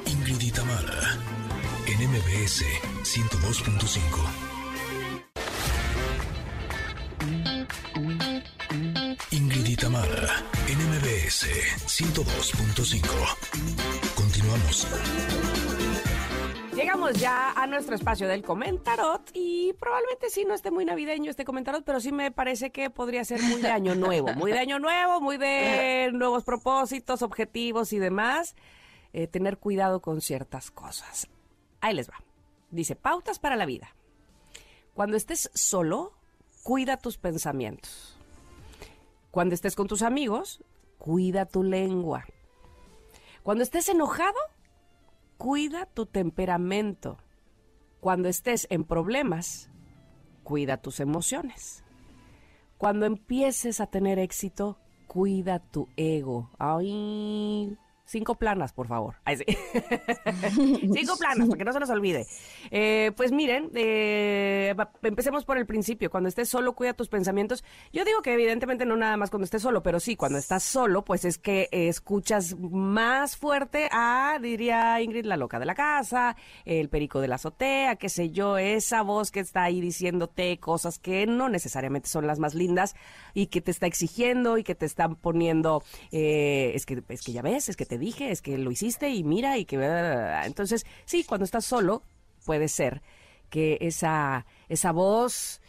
Ingrid 0.06 0.42
y 0.42 0.52
Tamara, 0.52 1.18
en 1.88 2.10
MBS 2.12 2.64
102.5. 3.04 4.45
102.5. 11.46 13.06
Continuamos. 14.16 14.88
Llegamos 16.76 17.14
ya 17.20 17.52
a 17.52 17.68
nuestro 17.68 17.94
espacio 17.96 18.28
del 18.28 18.42
comentarot 18.42 19.30
y 19.34 19.74
probablemente 19.74 20.32
sí 20.32 20.44
no 20.44 20.56
esté 20.56 20.72
muy 20.72 20.86
navideño 20.86 21.30
este 21.30 21.46
comentarot, 21.46 21.86
pero 21.86 22.00
sí 22.00 22.12
me 22.12 22.32
parece 22.32 22.72
que 22.72 22.90
podría 22.90 23.24
ser 23.24 23.44
muy 23.44 23.62
de 23.62 23.70
año 23.70 23.94
nuevo, 23.94 24.34
muy 24.34 24.52
de 24.52 24.58
año 24.58 24.80
nuevo, 24.80 25.22
muy 25.22 25.38
de 25.38 26.10
nuevos 26.14 26.44
propósitos, 26.44 27.22
objetivos 27.22 27.94
y 27.94 28.00
demás. 28.00 28.56
Eh, 29.14 29.28
tener 29.28 29.60
cuidado 29.60 30.02
con 30.02 30.22
ciertas 30.22 30.72
cosas. 30.72 31.28
Ahí 31.80 31.94
les 31.94 32.10
va. 32.10 32.16
Dice, 32.72 32.96
pautas 32.96 33.38
para 33.38 33.56
la 33.56 33.68
vida. 33.68 33.96
Cuando 34.96 35.16
estés 35.16 35.52
solo, 35.54 36.14
cuida 36.64 36.98
tus 36.98 37.18
pensamientos. 37.18 38.18
Cuando 39.30 39.54
estés 39.54 39.76
con 39.76 39.86
tus 39.88 40.02
amigos, 40.02 40.64
cuida 40.98 41.46
tu 41.46 41.64
lengua. 41.64 42.26
Cuando 43.44 43.64
estés 43.64 43.90
enojado, 43.90 44.40
cuida 45.38 45.86
tu 45.86 46.06
temperamento. 46.06 47.18
Cuando 48.00 48.28
estés 48.28 48.68
en 48.70 48.84
problemas, 48.84 49.70
cuida 50.44 50.78
tus 50.78 51.00
emociones. 51.00 51.84
Cuando 52.78 53.06
empieces 53.06 53.80
a 53.80 53.88
tener 53.88 54.20
éxito, 54.20 54.78
cuida 55.08 55.60
tu 55.60 55.88
ego. 55.96 56.50
Ay, 56.60 57.78
Cinco 58.06 58.36
planas, 58.36 58.72
por 58.72 58.88
favor. 58.88 59.16
Cinco 60.56 61.18
planas, 61.18 61.48
para 61.48 61.58
que 61.58 61.66
no 61.66 61.74
se 61.74 61.80
nos 61.80 61.90
olvide. 61.90 62.28
Eh, 62.72 63.12
pues 63.18 63.32
miren, 63.32 63.72
eh, 63.74 64.76
empecemos 65.02 65.44
por 65.44 65.58
el 65.58 65.66
principio. 65.66 66.10
Cuando 66.10 66.30
estés 66.30 66.50
solo, 66.50 66.74
cuida 66.74 66.94
tus 66.94 67.10
pensamientos. 67.10 67.64
Yo 67.92 68.06
digo 68.06 68.22
que 68.22 68.34
evidentemente 68.34 68.86
no 68.86 68.96
nada 68.96 69.18
más 69.18 69.30
cuando 69.30 69.46
estés 69.46 69.62
solo, 69.62 69.82
pero 69.82 70.00
sí, 70.00 70.16
cuando 70.16 70.38
estás 70.38 70.64
solo, 70.64 71.04
pues 71.04 71.26
es 71.26 71.38
que 71.38 71.68
escuchas 71.72 72.56
más 72.60 73.38
fuerte 73.38 73.90
a, 73.92 74.38
diría 74.42 75.02
Ingrid, 75.02 75.26
la 75.26 75.38
loca 75.38 75.60
de 75.60 75.66
la 75.66 75.76
casa, 75.76 76.36
el 76.64 76.90
perico 76.90 77.22
de 77.22 77.28
la 77.28 77.36
azotea, 77.36 77.96
qué 77.96 78.10
sé 78.10 78.30
yo, 78.30 78.58
esa 78.58 79.02
voz 79.02 79.32
que 79.32 79.40
está 79.40 79.64
ahí 79.64 79.82
diciéndote 79.82 80.58
cosas 80.60 81.00
que 81.00 81.26
no 81.26 81.50
necesariamente 81.50 82.10
son 82.10 82.28
las 82.28 82.40
más 82.40 82.54
lindas 82.54 82.96
y 83.34 83.48
que 83.48 83.62
te 83.62 83.72
está 83.72 83.88
exigiendo 83.88 84.58
y 84.58 84.64
que 84.64 84.76
te 84.76 84.86
están 84.86 85.16
poniendo, 85.16 85.84
eh, 86.12 86.72
es, 86.76 86.86
que, 86.86 87.04
es 87.10 87.22
que 87.22 87.32
ya 87.32 87.42
ves, 87.42 87.70
es 87.70 87.76
que 87.76 87.86
te 87.86 87.95
dije, 87.98 88.32
es 88.32 88.42
que 88.42 88.58
lo 88.58 88.72
hiciste 88.72 89.10
y 89.10 89.24
mira 89.24 89.58
y 89.58 89.66
que... 89.66 89.76
Entonces, 90.46 90.86
sí, 91.06 91.24
cuando 91.24 91.46
estás 91.46 91.66
solo, 91.66 92.04
puede 92.46 92.68
ser 92.68 93.02
que 93.50 93.78
esa, 93.82 94.46
esa 94.70 94.92
voz 94.92 95.62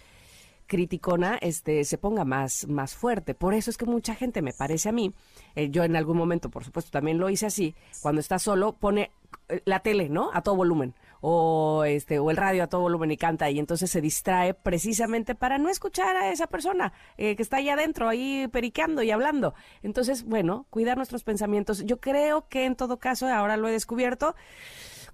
criticona 0.67 1.37
este, 1.37 1.85
se 1.85 1.99
ponga 1.99 2.25
más, 2.25 2.67
más 2.69 2.95
fuerte. 2.95 3.35
Por 3.35 3.55
eso 3.55 3.71
es 3.71 3.77
que 3.77 3.87
mucha 3.87 4.15
gente, 4.15 4.43
me 4.43 4.53
parece 4.53 4.89
a 4.89 4.93
mí, 4.93 5.15
eh, 5.55 5.71
yo 5.71 5.85
en 5.85 5.97
algún 5.97 6.17
momento, 6.17 6.51
por 6.51 6.65
supuesto, 6.65 6.91
también 6.91 7.19
lo 7.19 7.31
hice 7.31 7.47
así, 7.47 7.75
cuando 8.03 8.21
está 8.21 8.39
solo, 8.39 8.73
pone 8.73 9.11
eh, 9.49 9.63
la 9.65 9.81
tele, 9.81 10.09
¿no? 10.09 10.31
A 10.33 10.43
todo 10.43 10.57
volumen 10.57 10.95
o 11.29 11.83
este 11.85 12.21
o 12.21 12.31
el 12.31 12.37
radio 12.37 12.63
a 12.63 12.67
todo 12.69 12.83
volumen 12.83 13.11
y 13.11 13.17
canta 13.17 13.51
y 13.51 13.59
entonces 13.59 13.91
se 13.91 14.01
distrae 14.01 14.55
precisamente 14.55 15.35
para 15.35 15.59
no 15.59 15.69
escuchar 15.69 16.15
a 16.15 16.31
esa 16.31 16.47
persona 16.47 16.93
eh, 17.17 17.35
que 17.35 17.43
está 17.43 17.57
ahí 17.57 17.69
adentro 17.69 18.09
ahí 18.09 18.47
periqueando 18.47 19.03
y 19.03 19.11
hablando. 19.11 19.53
Entonces 19.83 20.23
bueno 20.23 20.67
cuidar 20.71 20.97
nuestros 20.97 21.25
pensamientos. 21.25 21.85
Yo 21.85 21.99
creo 21.99 22.47
que 22.47 22.65
en 22.65 22.77
todo 22.77 23.01
caso 23.01 23.27
ahora 23.27 23.57
lo 23.57 23.67
he 23.67 23.73
descubierto 23.73 24.37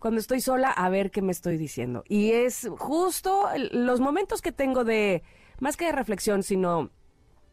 cuando 0.00 0.20
estoy 0.20 0.42
sola 0.42 0.70
a 0.70 0.90
ver 0.90 1.10
qué 1.10 1.22
me 1.22 1.32
estoy 1.32 1.56
diciendo. 1.56 2.04
Y 2.06 2.32
es 2.32 2.68
justo 2.76 3.48
los 3.70 4.00
momentos 4.00 4.42
que 4.42 4.52
tengo 4.52 4.84
de 4.84 5.22
más 5.60 5.78
que 5.78 5.86
de 5.86 5.92
reflexión 5.92 6.42
sino 6.42 6.90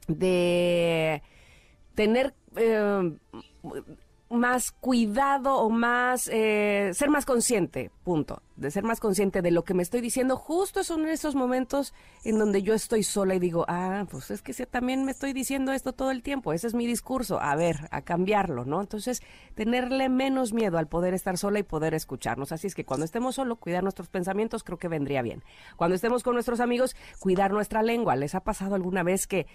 de 0.10 1.24
tener 1.96 2.36
eh, 2.58 3.18
más 4.30 4.72
cuidado 4.72 5.58
o 5.58 5.70
más, 5.70 6.30
eh, 6.32 6.92
ser 6.94 7.10
más 7.10 7.26
consciente, 7.26 7.90
punto, 8.04 8.44
de 8.58 8.70
ser 8.70 8.84
más 8.84 9.00
consciente 9.00 9.42
de 9.42 9.50
lo 9.50 9.64
que 9.64 9.74
me 9.74 9.82
estoy 9.82 10.02
diciendo, 10.02 10.38
justo 10.38 10.84
son 10.84 11.08
esos 11.08 11.34
momentos 11.34 11.94
en 12.24 12.38
donde 12.38 12.62
yo 12.62 12.76
estoy 12.76 13.02
sola 13.02 13.34
y 13.34 13.40
digo, 13.40 13.66
ah, 13.68 14.06
pues 14.10 14.30
es 14.30 14.42
que 14.44 14.54
también 14.68 15.04
me 15.04 15.12
estoy 15.12 15.34
diciendo 15.34 15.72
esto 15.72 15.94
todo 15.94 16.12
el 16.12 16.22
tiempo, 16.22 16.54
ese 16.54 16.68
es 16.68 16.76
mi 16.76 16.86
discurso, 16.86 17.40
a 17.40 17.56
ver, 17.56 17.88
a 17.92 18.02
cambiarlo, 18.02 18.66
¿no? 18.66 18.82
Entonces, 18.82 19.24
tenerle 19.56 20.10
menos 20.10 20.54
miedo 20.54 20.78
al 20.78 20.88
poder 20.88 21.16
estar 21.16 21.38
sola 21.38 21.60
y 21.60 21.64
poder 21.64 21.96
escucharnos. 21.96 22.52
Así 22.52 22.68
es 22.68 22.76
que 22.76 22.86
cuando 22.86 23.06
estemos 23.06 23.36
solo, 23.36 23.56
cuidar 23.56 23.82
nuestros 23.82 24.10
pensamientos 24.10 24.64
creo 24.64 24.78
que 24.78 24.88
vendría 24.88 25.24
bien. 25.24 25.44
Cuando 25.76 25.96
estemos 25.96 26.22
con 26.22 26.36
nuestros 26.36 26.60
amigos, 26.60 26.96
cuidar 27.20 27.52
nuestra 27.52 27.82
lengua. 27.82 28.16
¿Les 28.16 28.36
ha 28.36 28.42
pasado 28.42 28.76
alguna 28.76 29.02
vez 29.04 29.26
que 29.26 29.48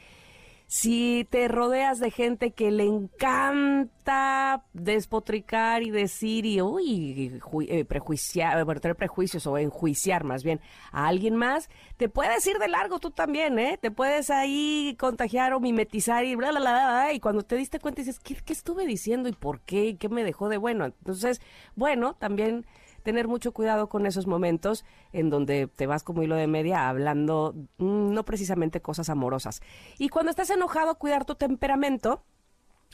si 0.66 1.26
te 1.30 1.46
rodeas 1.48 1.98
de 2.00 2.10
gente 2.10 2.52
que 2.52 2.70
le 2.70 2.84
encanta 2.84 4.64
despotricar 4.72 5.82
y 5.82 5.90
decir 5.90 6.46
y 6.46 6.60
uy, 6.62 7.40
eh, 7.68 7.84
prejuiciar, 7.84 8.64
bueno, 8.64 8.80
tener 8.80 8.96
prejuicios 8.96 9.46
o 9.46 9.58
enjuiciar 9.58 10.24
más 10.24 10.42
bien 10.42 10.60
a 10.90 11.06
alguien 11.06 11.36
más, 11.36 11.68
te 11.96 12.08
puedes 12.08 12.46
ir 12.46 12.58
de 12.58 12.68
largo 12.68 12.98
tú 12.98 13.10
también, 13.10 13.58
¿eh? 13.58 13.78
Te 13.80 13.90
puedes 13.90 14.30
ahí 14.30 14.96
contagiar 14.98 15.52
o 15.52 15.60
mimetizar 15.60 16.24
y 16.24 16.34
bla, 16.34 16.50
bla, 16.50 16.60
bla, 16.60 16.70
bla, 16.70 17.12
y 17.12 17.20
cuando 17.20 17.42
te 17.42 17.56
diste 17.56 17.78
cuenta 17.78 18.02
dices, 18.02 18.18
¿qué, 18.18 18.36
qué 18.36 18.52
estuve 18.52 18.86
diciendo 18.86 19.28
y 19.28 19.32
por 19.32 19.60
qué? 19.60 19.96
¿Qué 19.96 20.08
me 20.08 20.24
dejó 20.24 20.48
de 20.48 20.56
bueno? 20.56 20.86
Entonces, 20.86 21.40
bueno, 21.76 22.14
también 22.14 22.66
tener 23.04 23.28
mucho 23.28 23.52
cuidado 23.52 23.88
con 23.88 24.06
esos 24.06 24.26
momentos 24.26 24.84
en 25.12 25.30
donde 25.30 25.68
te 25.68 25.86
vas 25.86 26.02
como 26.02 26.24
hilo 26.24 26.34
de 26.34 26.48
media 26.48 26.88
hablando 26.88 27.54
mm, 27.78 28.12
no 28.12 28.24
precisamente 28.24 28.80
cosas 28.80 29.10
amorosas. 29.10 29.60
Y 29.98 30.08
cuando 30.08 30.30
estás 30.30 30.50
enojado, 30.50 30.96
cuidar 30.96 31.24
tu 31.24 31.36
temperamento. 31.36 32.24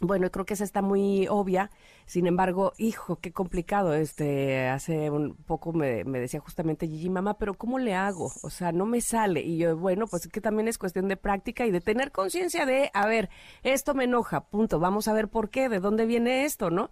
Bueno, 0.02 0.31
creo 0.31 0.47
que 0.47 0.55
esa 0.55 0.64
está 0.64 0.81
muy 0.81 1.29
obvia. 1.29 1.71
Sin 2.07 2.26
embargo, 2.26 2.73
hijo, 2.79 3.17
qué 3.17 3.33
complicado. 3.33 3.93
Este, 3.93 4.67
hace 4.67 5.11
un 5.11 5.37
poco 5.37 5.75
me, 5.75 6.05
me, 6.05 6.19
decía 6.19 6.40
justamente 6.40 6.88
Gigi, 6.88 7.11
mamá, 7.11 7.37
pero 7.37 7.52
¿cómo 7.52 7.79
le 7.79 7.95
hago? 7.95 8.33
O 8.43 8.49
sea, 8.49 8.73
no 8.73 8.87
me 8.87 9.02
sale. 9.02 9.43
Y 9.43 9.59
yo, 9.59 9.76
bueno, 9.76 10.07
pues 10.07 10.25
es 10.25 10.33
que 10.33 10.40
también 10.40 10.69
es 10.69 10.79
cuestión 10.79 11.07
de 11.07 11.19
práctica 11.19 11.67
y 11.67 11.71
de 11.71 11.83
tener 11.83 12.12
conciencia 12.12 12.64
de, 12.64 12.90
a 12.95 13.07
ver, 13.07 13.29
esto 13.62 13.93
me 13.93 14.05
enoja, 14.05 14.47
punto. 14.47 14.81
Vamos 14.81 15.07
a 15.07 15.12
ver 15.12 15.29
por 15.29 15.50
qué, 15.50 15.69
de 15.69 15.81
dónde 15.81 16.07
viene 16.07 16.47
esto, 16.47 16.71
¿no? 16.71 16.90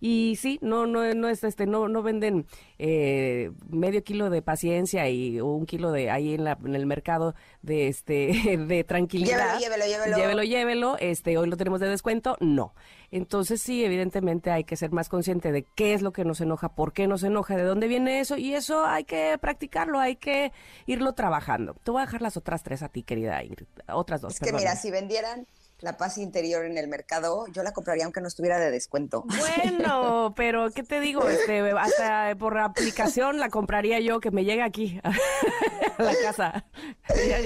Y 0.00 0.36
sí, 0.36 0.58
no, 0.62 0.86
no, 0.86 1.12
no 1.14 1.28
es 1.28 1.44
este, 1.44 1.66
no, 1.66 1.88
no 1.88 2.02
venden 2.02 2.46
eh, 2.78 3.50
medio 3.68 4.02
kilo 4.02 4.30
de 4.30 4.40
paciencia 4.40 5.08
y 5.08 5.40
un 5.40 5.66
kilo 5.66 5.92
de 5.92 6.10
ahí 6.10 6.34
en, 6.34 6.44
la, 6.44 6.58
en 6.64 6.74
el 6.74 6.86
mercado 6.86 7.34
de 7.62 7.88
este, 7.88 8.56
de 8.66 8.84
tranquilidad. 8.84 9.58
Llévelo, 9.58 9.84
llévelo, 9.84 10.16
llévelo. 10.16 10.42
Llévelo, 10.42 10.96
este, 10.98 11.36
hoy 11.36 11.48
lo 11.48 11.56
tenemos 11.56 11.80
de 11.80 11.88
descuento, 11.88 12.36
no. 12.40 12.74
Entonces 13.10 13.60
sí, 13.60 13.84
evidentemente 13.84 14.50
hay 14.50 14.64
que 14.64 14.76
ser 14.76 14.92
más 14.92 15.08
consciente 15.08 15.52
de 15.52 15.64
qué 15.74 15.94
es 15.94 16.02
lo 16.02 16.12
que 16.12 16.24
nos 16.24 16.40
enoja, 16.40 16.74
por 16.74 16.92
qué 16.92 17.06
nos 17.06 17.22
enoja, 17.22 17.56
de 17.56 17.64
dónde 17.64 17.88
viene 17.88 18.20
eso, 18.20 18.36
y 18.36 18.54
eso 18.54 18.86
hay 18.86 19.04
que 19.04 19.36
practicarlo, 19.38 19.98
hay 19.98 20.16
que 20.16 20.52
irlo 20.86 21.12
trabajando. 21.12 21.74
Te 21.74 21.90
voy 21.90 22.02
a 22.02 22.06
dejar 22.06 22.22
las 22.22 22.36
otras 22.36 22.62
tres 22.62 22.82
a 22.82 22.88
ti, 22.88 23.02
querida 23.02 23.42
Ingrid, 23.42 23.66
otras 23.88 24.20
dos. 24.20 24.34
Es 24.34 24.40
que 24.40 24.52
mira, 24.52 24.76
si 24.76 24.90
vendieran 24.90 25.46
la 25.80 25.96
paz 25.96 26.18
interior 26.18 26.64
en 26.64 26.78
el 26.78 26.88
mercado, 26.88 27.46
yo 27.48 27.62
la 27.62 27.72
compraría 27.72 28.04
aunque 28.04 28.20
no 28.20 28.28
estuviera 28.28 28.58
de 28.58 28.70
descuento. 28.70 29.24
Bueno, 29.24 30.34
pero 30.36 30.70
¿qué 30.70 30.82
te 30.82 31.00
digo? 31.00 31.28
Este, 31.28 31.60
hasta 31.70 32.34
por 32.38 32.58
aplicación 32.58 33.38
la 33.38 33.48
compraría 33.48 34.00
yo 34.00 34.20
que 34.20 34.30
me 34.30 34.44
llegue 34.44 34.62
aquí 34.62 35.00
a 35.02 35.10
la 36.02 36.14
casa. 36.22 36.64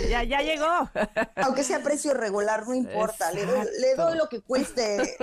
Ya, 0.08 0.22
ya, 0.22 0.40
llegó. 0.40 0.90
Aunque 1.36 1.62
sea 1.64 1.80
precio 1.80 2.14
regular, 2.14 2.66
no 2.66 2.74
importa, 2.74 3.32
le 3.32 3.46
doy, 3.46 3.66
le 3.80 3.94
doy, 3.94 4.16
lo 4.16 4.28
que 4.28 4.40
cueste. 4.40 5.02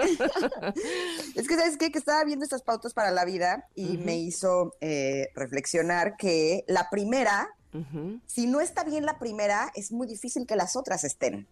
es 1.36 1.48
que, 1.48 1.56
¿sabes 1.56 1.77
qué? 1.77 1.91
Que 1.91 2.00
estaba 2.00 2.24
viendo 2.24 2.44
estas 2.44 2.63
pautas 2.63 2.94
para 2.94 3.12
la 3.12 3.25
vida 3.25 3.68
y 3.75 3.98
me 3.98 4.18
hizo 4.18 4.74
eh, 4.82 5.30
reflexionar 5.36 6.15
que 6.18 6.63
la 6.68 6.89
primera 6.89 7.50
si 8.25 8.47
no 8.47 8.59
está 8.59 8.83
bien 8.83 9.05
la 9.05 9.17
primera, 9.17 9.71
es 9.75 9.91
muy 9.91 10.07
difícil 10.07 10.45
que 10.45 10.55
las 10.55 10.75
otras 10.75 11.03
estén. 11.03 11.47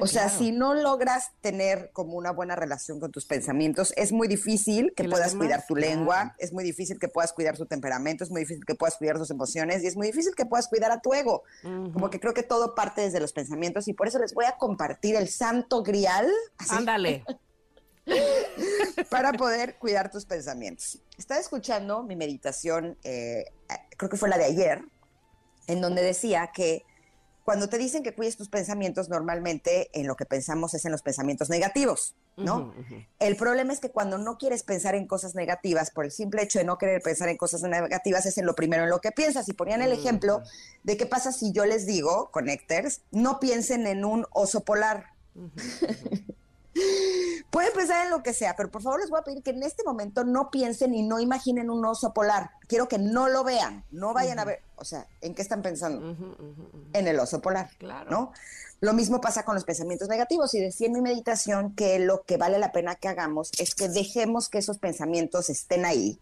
o 0.00 0.06
sea, 0.06 0.28
si 0.28 0.52
no 0.52 0.74
logras 0.74 1.30
tener 1.40 1.90
como 1.92 2.14
una 2.14 2.32
buena 2.32 2.56
relación 2.56 2.98
con 3.00 3.12
tus 3.12 3.26
pensamientos, 3.26 3.92
es 3.96 4.12
muy 4.12 4.26
difícil 4.26 4.92
que, 4.96 5.04
puedas 5.04 5.34
cuidar 5.34 5.64
tu 5.66 5.76
lengua, 5.76 6.34
es 6.38 6.52
muy 6.52 6.64
difícil 6.64 6.98
que 6.98 7.08
puedas 7.08 7.32
cuidar 7.32 7.56
tu 7.56 7.66
temperamento, 7.66 8.24
es 8.24 8.30
muy 8.30 8.40
difícil 8.40 8.64
que 8.64 8.74
puedas 8.74 8.96
cuidar 8.96 9.18
tus 9.18 9.30
emociones 9.30 9.82
y 9.84 9.86
es 9.86 9.96
muy 9.96 10.08
difícil 10.08 10.34
que 10.34 10.46
puedas 10.46 10.68
cuidar 10.68 10.90
a 10.90 11.00
tu 11.00 11.14
ego. 11.14 11.44
Como 11.62 12.10
que 12.10 12.18
creo 12.18 12.34
que 12.34 12.42
todo 12.42 12.74
parte 12.74 13.02
desde 13.02 13.20
los 13.20 13.32
pensamientos 13.32 13.86
y 13.88 13.92
por 13.92 14.08
eso 14.08 14.18
les 14.18 14.34
voy 14.34 14.46
a 14.46 14.56
compartir 14.56 15.16
el 15.16 15.28
santo 15.28 15.82
grial. 15.82 16.28
Ándale. 16.68 17.24
para 19.10 19.32
poder 19.32 19.76
cuidar 19.76 20.10
tus 20.10 20.24
pensamientos. 20.24 20.98
Estaba 21.16 21.40
escuchando 21.40 22.02
mi 22.02 22.16
meditación, 22.16 22.98
eh, 23.04 23.44
creo 23.96 24.10
que 24.10 24.16
fue 24.16 24.28
la 24.28 24.38
de 24.38 24.44
ayer, 24.44 24.84
en 25.66 25.80
donde 25.80 26.02
decía 26.02 26.50
que 26.54 26.84
cuando 27.44 27.68
te 27.68 27.76
dicen 27.76 28.02
que 28.02 28.14
cuides 28.14 28.38
tus 28.38 28.48
pensamientos, 28.48 29.10
normalmente 29.10 29.90
en 29.92 30.06
lo 30.06 30.16
que 30.16 30.24
pensamos 30.24 30.72
es 30.72 30.86
en 30.86 30.92
los 30.92 31.02
pensamientos 31.02 31.50
negativos, 31.50 32.14
¿no? 32.38 32.72
El 33.18 33.36
problema 33.36 33.74
es 33.74 33.80
que 33.80 33.90
cuando 33.90 34.16
no 34.16 34.38
quieres 34.38 34.62
pensar 34.62 34.94
en 34.94 35.06
cosas 35.06 35.34
negativas, 35.34 35.90
por 35.90 36.06
el 36.06 36.10
simple 36.10 36.42
hecho 36.42 36.58
de 36.58 36.64
no 36.64 36.78
querer 36.78 37.02
pensar 37.02 37.28
en 37.28 37.36
cosas 37.36 37.60
negativas, 37.62 38.24
es 38.24 38.38
en 38.38 38.46
lo 38.46 38.54
primero 38.54 38.84
en 38.84 38.90
lo 38.90 39.02
que 39.02 39.12
piensas. 39.12 39.46
Y 39.50 39.52
ponían 39.52 39.82
el 39.82 39.92
ejemplo 39.92 40.42
de 40.84 40.96
qué 40.96 41.04
pasa 41.04 41.32
si 41.32 41.52
yo 41.52 41.66
les 41.66 41.84
digo, 41.84 42.30
connectors, 42.32 43.02
no 43.10 43.38
piensen 43.40 43.86
en 43.86 44.06
un 44.06 44.26
oso 44.32 44.64
polar. 44.64 45.10
Pueden 47.50 47.72
pensar 47.72 48.04
en 48.04 48.10
lo 48.10 48.22
que 48.22 48.32
sea, 48.32 48.56
pero 48.56 48.70
por 48.70 48.82
favor 48.82 49.00
les 49.00 49.10
voy 49.10 49.20
a 49.20 49.22
pedir 49.22 49.42
que 49.42 49.50
en 49.50 49.62
este 49.62 49.84
momento 49.84 50.24
no 50.24 50.50
piensen 50.50 50.94
y 50.94 51.02
no 51.02 51.20
imaginen 51.20 51.70
un 51.70 51.84
oso 51.84 52.12
polar. 52.12 52.50
Quiero 52.66 52.88
que 52.88 52.98
no 52.98 53.28
lo 53.28 53.44
vean, 53.44 53.84
no 53.90 54.12
vayan 54.12 54.38
a 54.40 54.44
ver, 54.44 54.62
o 54.76 54.84
sea, 54.84 55.06
¿en 55.20 55.34
qué 55.34 55.42
están 55.42 55.62
pensando? 55.62 56.16
En 56.92 57.06
el 57.06 57.18
oso 57.18 57.40
polar, 57.40 57.70
claro. 57.78 58.10
¿no? 58.10 58.32
Lo 58.80 58.92
mismo 58.92 59.20
pasa 59.20 59.44
con 59.44 59.54
los 59.54 59.64
pensamientos 59.64 60.08
negativos 60.08 60.52
y 60.54 60.60
decía 60.60 60.88
en 60.88 60.94
mi 60.94 61.00
meditación 61.00 61.74
que 61.74 61.98
lo 62.00 62.24
que 62.24 62.36
vale 62.36 62.58
la 62.58 62.72
pena 62.72 62.96
que 62.96 63.08
hagamos 63.08 63.50
es 63.58 63.74
que 63.74 63.88
dejemos 63.88 64.48
que 64.48 64.58
esos 64.58 64.78
pensamientos 64.78 65.48
estén 65.48 65.84
ahí, 65.84 66.18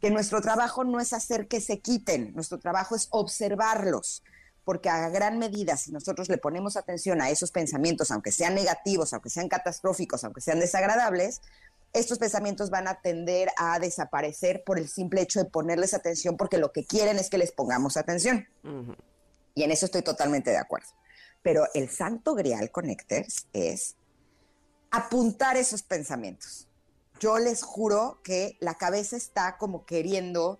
que 0.00 0.10
nuestro 0.10 0.42
trabajo 0.42 0.84
no 0.84 1.00
es 1.00 1.12
hacer 1.14 1.48
que 1.48 1.60
se 1.60 1.78
quiten, 1.78 2.34
nuestro 2.34 2.58
trabajo 2.58 2.94
es 2.94 3.08
observarlos 3.10 4.22
porque 4.66 4.88
a 4.88 5.08
gran 5.10 5.38
medida, 5.38 5.76
si 5.76 5.92
nosotros 5.92 6.28
le 6.28 6.38
ponemos 6.38 6.76
atención 6.76 7.22
a 7.22 7.30
esos 7.30 7.52
pensamientos, 7.52 8.10
aunque 8.10 8.32
sean 8.32 8.56
negativos, 8.56 9.12
aunque 9.12 9.30
sean 9.30 9.48
catastróficos, 9.48 10.24
aunque 10.24 10.40
sean 10.40 10.58
desagradables, 10.58 11.40
estos 11.92 12.18
pensamientos 12.18 12.68
van 12.68 12.88
a 12.88 13.00
tender 13.00 13.48
a 13.58 13.78
desaparecer 13.78 14.64
por 14.64 14.80
el 14.80 14.88
simple 14.88 15.22
hecho 15.22 15.38
de 15.38 15.48
ponerles 15.48 15.94
atención, 15.94 16.36
porque 16.36 16.58
lo 16.58 16.72
que 16.72 16.84
quieren 16.84 17.16
es 17.20 17.30
que 17.30 17.38
les 17.38 17.52
pongamos 17.52 17.96
atención. 17.96 18.48
Y 19.54 19.62
en 19.62 19.70
eso 19.70 19.86
estoy 19.86 20.02
totalmente 20.02 20.50
de 20.50 20.58
acuerdo. 20.58 20.88
Pero 21.42 21.68
el 21.72 21.88
santo 21.88 22.34
grial 22.34 22.72
Connectors 22.72 23.46
es 23.52 23.94
apuntar 24.90 25.56
esos 25.56 25.84
pensamientos. 25.84 26.66
Yo 27.20 27.38
les 27.38 27.62
juro 27.62 28.18
que 28.24 28.56
la 28.58 28.74
cabeza 28.74 29.16
está 29.16 29.58
como 29.58 29.86
queriendo 29.86 30.58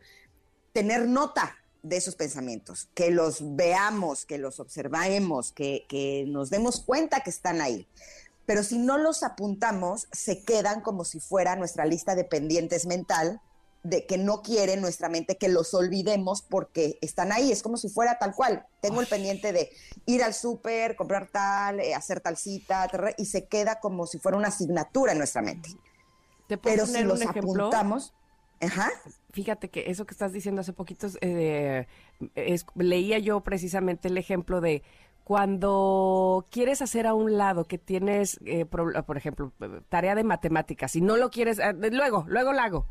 tener 0.72 1.08
nota 1.08 1.56
de 1.88 1.96
esos 1.96 2.16
pensamientos, 2.16 2.88
que 2.94 3.10
los 3.10 3.56
veamos, 3.56 4.26
que 4.26 4.38
los 4.38 4.58
observemos, 4.60 5.52
que, 5.52 5.86
que, 5.88 6.24
nos 6.26 6.50
demos 6.50 6.80
cuenta 6.80 7.20
que 7.20 7.30
están 7.30 7.60
ahí. 7.60 7.86
Pero 8.44 8.62
si 8.62 8.78
no 8.78 8.98
los 8.98 9.22
apuntamos, 9.22 10.08
se 10.12 10.42
quedan 10.42 10.80
como 10.80 11.04
si 11.04 11.20
fuera 11.20 11.56
nuestra 11.56 11.84
lista 11.84 12.14
de 12.14 12.24
pendientes 12.24 12.86
mental, 12.86 13.40
de 13.82 14.04
que 14.04 14.18
no 14.18 14.42
quiere 14.42 14.76
nuestra 14.76 15.08
mente 15.08 15.36
que 15.36 15.48
los 15.48 15.72
olvidemos 15.72 16.42
porque 16.42 16.98
están 17.00 17.30
ahí. 17.30 17.52
Es 17.52 17.62
como 17.62 17.76
si 17.76 17.88
fuera 17.88 18.18
tal 18.18 18.34
cual. 18.34 18.66
Tengo 18.80 19.00
el 19.00 19.06
pendiente 19.06 19.52
de 19.52 19.70
ir 20.06 20.24
al 20.24 20.34
súper, 20.34 20.96
comprar 20.96 21.28
tal, 21.30 21.78
eh, 21.78 21.94
hacer 21.94 22.20
tal 22.20 22.36
cita, 22.36 22.88
y 23.16 23.26
se 23.26 23.46
queda 23.46 23.78
como 23.78 24.06
si 24.06 24.18
fuera 24.18 24.36
una 24.36 24.48
asignatura 24.48 25.12
en 25.12 25.18
nuestra 25.18 25.42
mente. 25.42 25.68
Pero 26.62 26.86
si 26.86 27.02
los 27.02 27.22
apuntamos, 27.22 28.12
Ajá. 28.60 28.90
Fíjate 29.36 29.68
que 29.68 29.90
eso 29.90 30.06
que 30.06 30.14
estás 30.14 30.32
diciendo 30.32 30.62
hace 30.62 30.72
poquitos, 30.72 31.18
eh, 31.20 31.86
leía 32.74 33.18
yo 33.18 33.42
precisamente 33.42 34.08
el 34.08 34.16
ejemplo 34.16 34.62
de 34.62 34.82
cuando 35.24 36.46
quieres 36.50 36.80
hacer 36.80 37.06
a 37.06 37.12
un 37.12 37.36
lado 37.36 37.64
que 37.64 37.76
tienes, 37.76 38.40
eh, 38.46 38.64
por 38.64 39.16
ejemplo, 39.18 39.52
tarea 39.90 40.14
de 40.14 40.24
matemáticas 40.24 40.96
y 40.96 41.02
no 41.02 41.18
lo 41.18 41.28
quieres, 41.28 41.58
eh, 41.58 41.74
luego, 41.92 42.24
luego 42.28 42.54
la 42.54 42.64
hago 42.64 42.86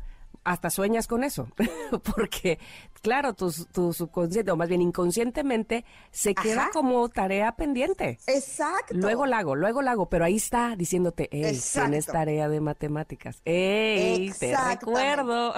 hasta 0.46 0.70
sueñas 0.70 1.08
con 1.08 1.24
eso, 1.24 1.48
porque 2.16 2.60
claro, 3.02 3.34
tu, 3.34 3.52
tu, 3.72 3.92
subconsciente, 3.92 4.52
o 4.52 4.56
más 4.56 4.68
bien 4.68 4.80
inconscientemente, 4.80 5.84
se 6.12 6.36
queda 6.36 6.70
como 6.72 7.08
tarea 7.08 7.56
pendiente. 7.56 8.20
Exacto. 8.28 8.94
Luego 8.94 9.26
la 9.26 9.38
hago, 9.38 9.56
luego 9.56 9.82
la 9.82 9.90
hago, 9.90 10.08
pero 10.08 10.24
ahí 10.24 10.36
está 10.36 10.76
diciéndote, 10.76 11.28
hey, 11.32 11.60
tienes 11.72 12.06
tarea 12.06 12.48
de 12.48 12.60
matemáticas. 12.60 13.42
Ey, 13.44 14.32
te 14.38 14.56
recuerdo. 14.56 15.52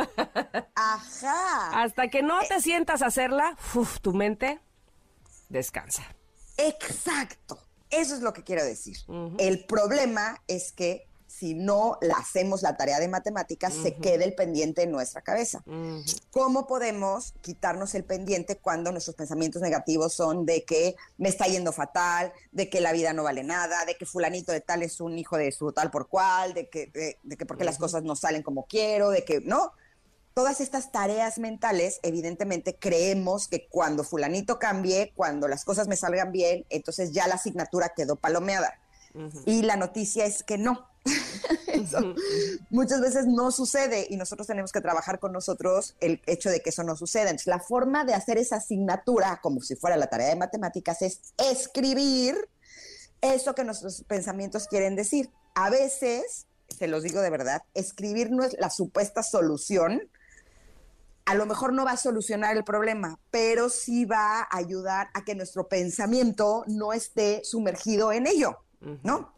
Ajá. 0.75 1.83
Hasta 1.83 2.09
que 2.09 2.23
no 2.23 2.39
te 2.49 2.61
sientas 2.63 3.03
a 3.03 3.07
hacerla, 3.07 3.57
tu 4.01 4.15
mente 4.15 4.59
descansa. 5.51 6.03
Exacto. 6.57 7.59
Eso 7.91 8.15
es 8.15 8.23
lo 8.23 8.33
que 8.33 8.43
quiero 8.43 8.65
decir. 8.65 8.97
El 9.39 9.65
problema 9.67 10.43
es 10.47 10.73
que 10.73 11.08
si 11.39 11.55
no 11.55 11.99
la 12.01 12.15
hacemos 12.15 12.63
la 12.63 12.77
tarea 12.77 12.99
de 12.99 13.07
matemáticas, 13.07 13.73
se 13.73 13.95
quede 13.95 14.25
el 14.25 14.35
pendiente 14.35 14.83
en 14.83 14.91
nuestra 14.91 15.23
cabeza. 15.23 15.63
¿Cómo 16.33 16.67
podemos 16.67 17.35
quitarnos 17.43 17.95
el 17.95 18.03
pendiente 18.03 18.59
cuando 18.59 18.91
nuestros 18.91 19.15
pensamientos 19.15 19.63
negativos 19.63 20.13
son 20.15 20.47
de 20.47 20.65
que 20.65 20.97
me 21.17 21.29
está 21.29 21.47
yendo 21.47 21.73
fatal, 21.73 22.33
de 22.51 22.69
que 22.69 22.81
la 22.81 22.93
vida 22.93 23.13
no 23.13 23.23
vale 23.23 23.45
nada, 23.45 23.85
de 23.85 23.97
que 23.97 24.05
fulanito 24.05 24.51
de 24.51 24.61
tal 24.61 24.83
es 24.83 25.01
un 25.01 25.17
hijo 25.17 25.37
de 25.37 25.53
su 25.53 25.71
tal 25.73 25.93
por 25.93 26.09
cual, 26.09 26.55
de 26.55 26.69
que, 26.69 26.91
de, 27.23 27.37
que 27.37 27.47
porque 27.47 27.65
las 27.65 27.79
cosas 27.79 28.03
no 28.03 28.17
salen 28.17 28.43
como 28.43 28.67
quiero, 28.67 29.11
de 29.11 29.25
que 29.25 29.41
no? 29.41 29.73
Todas 30.35 30.61
estas 30.61 30.91
tareas 30.91 31.39
mentales, 31.39 32.01
evidentemente, 32.03 32.77
creemos 32.77 33.47
que 33.47 33.69
cuando 33.69 34.03
fulanito 34.03 34.59
cambie, 34.59 35.13
cuando 35.15 35.47
las 35.47 35.65
cosas 35.65 35.87
me 35.87 35.97
salgan 35.97 36.33
bien, 36.33 36.65
entonces 36.69 37.13
ya 37.13 37.29
la 37.29 37.37
asignatura 37.37 37.93
quedó 37.95 38.17
palomeada. 38.17 38.81
Y 39.47 39.63
la 39.63 39.77
noticia 39.77 40.27
es 40.27 40.43
que 40.43 40.59
no, 40.59 40.88
eso 41.67 42.15
muchas 42.71 43.01
veces 43.01 43.27
no 43.27 43.51
sucede 43.51 44.07
y 44.09 44.17
nosotros 44.17 44.47
tenemos 44.47 44.73
que 44.73 44.81
trabajar 44.81 45.19
con 45.19 45.33
nosotros 45.33 45.97
el 46.01 46.21
hecho 46.27 46.51
de 46.51 46.61
que 46.61 46.71
eso 46.71 46.83
no 46.83 46.97
suceda. 46.97 47.31
Entonces, 47.31 47.47
la 47.47 47.61
forma 47.61 48.05
de 48.05 48.15
hacer 48.15 48.39
esa 48.39 48.57
asignatura, 48.57 49.41
como 49.43 49.61
si 49.61 49.77
fuera 49.77 49.97
la 49.97 50.09
tarea 50.09 50.29
de 50.29 50.37
matemáticas, 50.37 51.03
es 51.03 51.21
escribir 51.39 52.37
eso 53.21 53.55
que 53.55 53.65
nuestros 53.65 54.05
pensamientos 54.05 54.69
quieren 54.69 54.97
decir. 54.97 55.31
A 55.55 55.71
veces, 55.71 56.47
se 56.69 56.87
los 56.87 57.03
digo 57.03 57.21
de 57.21 57.31
verdad, 57.31 57.63
escribir 57.75 58.31
no 58.31 58.45
es 58.45 58.57
la 58.59 58.71
supuesta 58.71 59.23
solución. 59.23 60.09
A 61.25 61.35
lo 61.35 61.47
mejor 61.47 61.73
no 61.73 61.85
va 61.85 61.93
a 61.93 61.97
solucionar 61.97 62.57
el 62.57 62.65
problema, 62.65 63.19
pero 63.31 63.69
sí 63.69 64.05
va 64.05 64.41
a 64.41 64.57
ayudar 64.57 65.09
a 65.15 65.25
que 65.25 65.35
nuestro 65.35 65.69
pensamiento 65.69 66.65
no 66.67 66.93
esté 66.93 67.43
sumergido 67.45 68.13
en 68.13 68.27
ello, 68.27 68.59
¿no? 69.03 69.38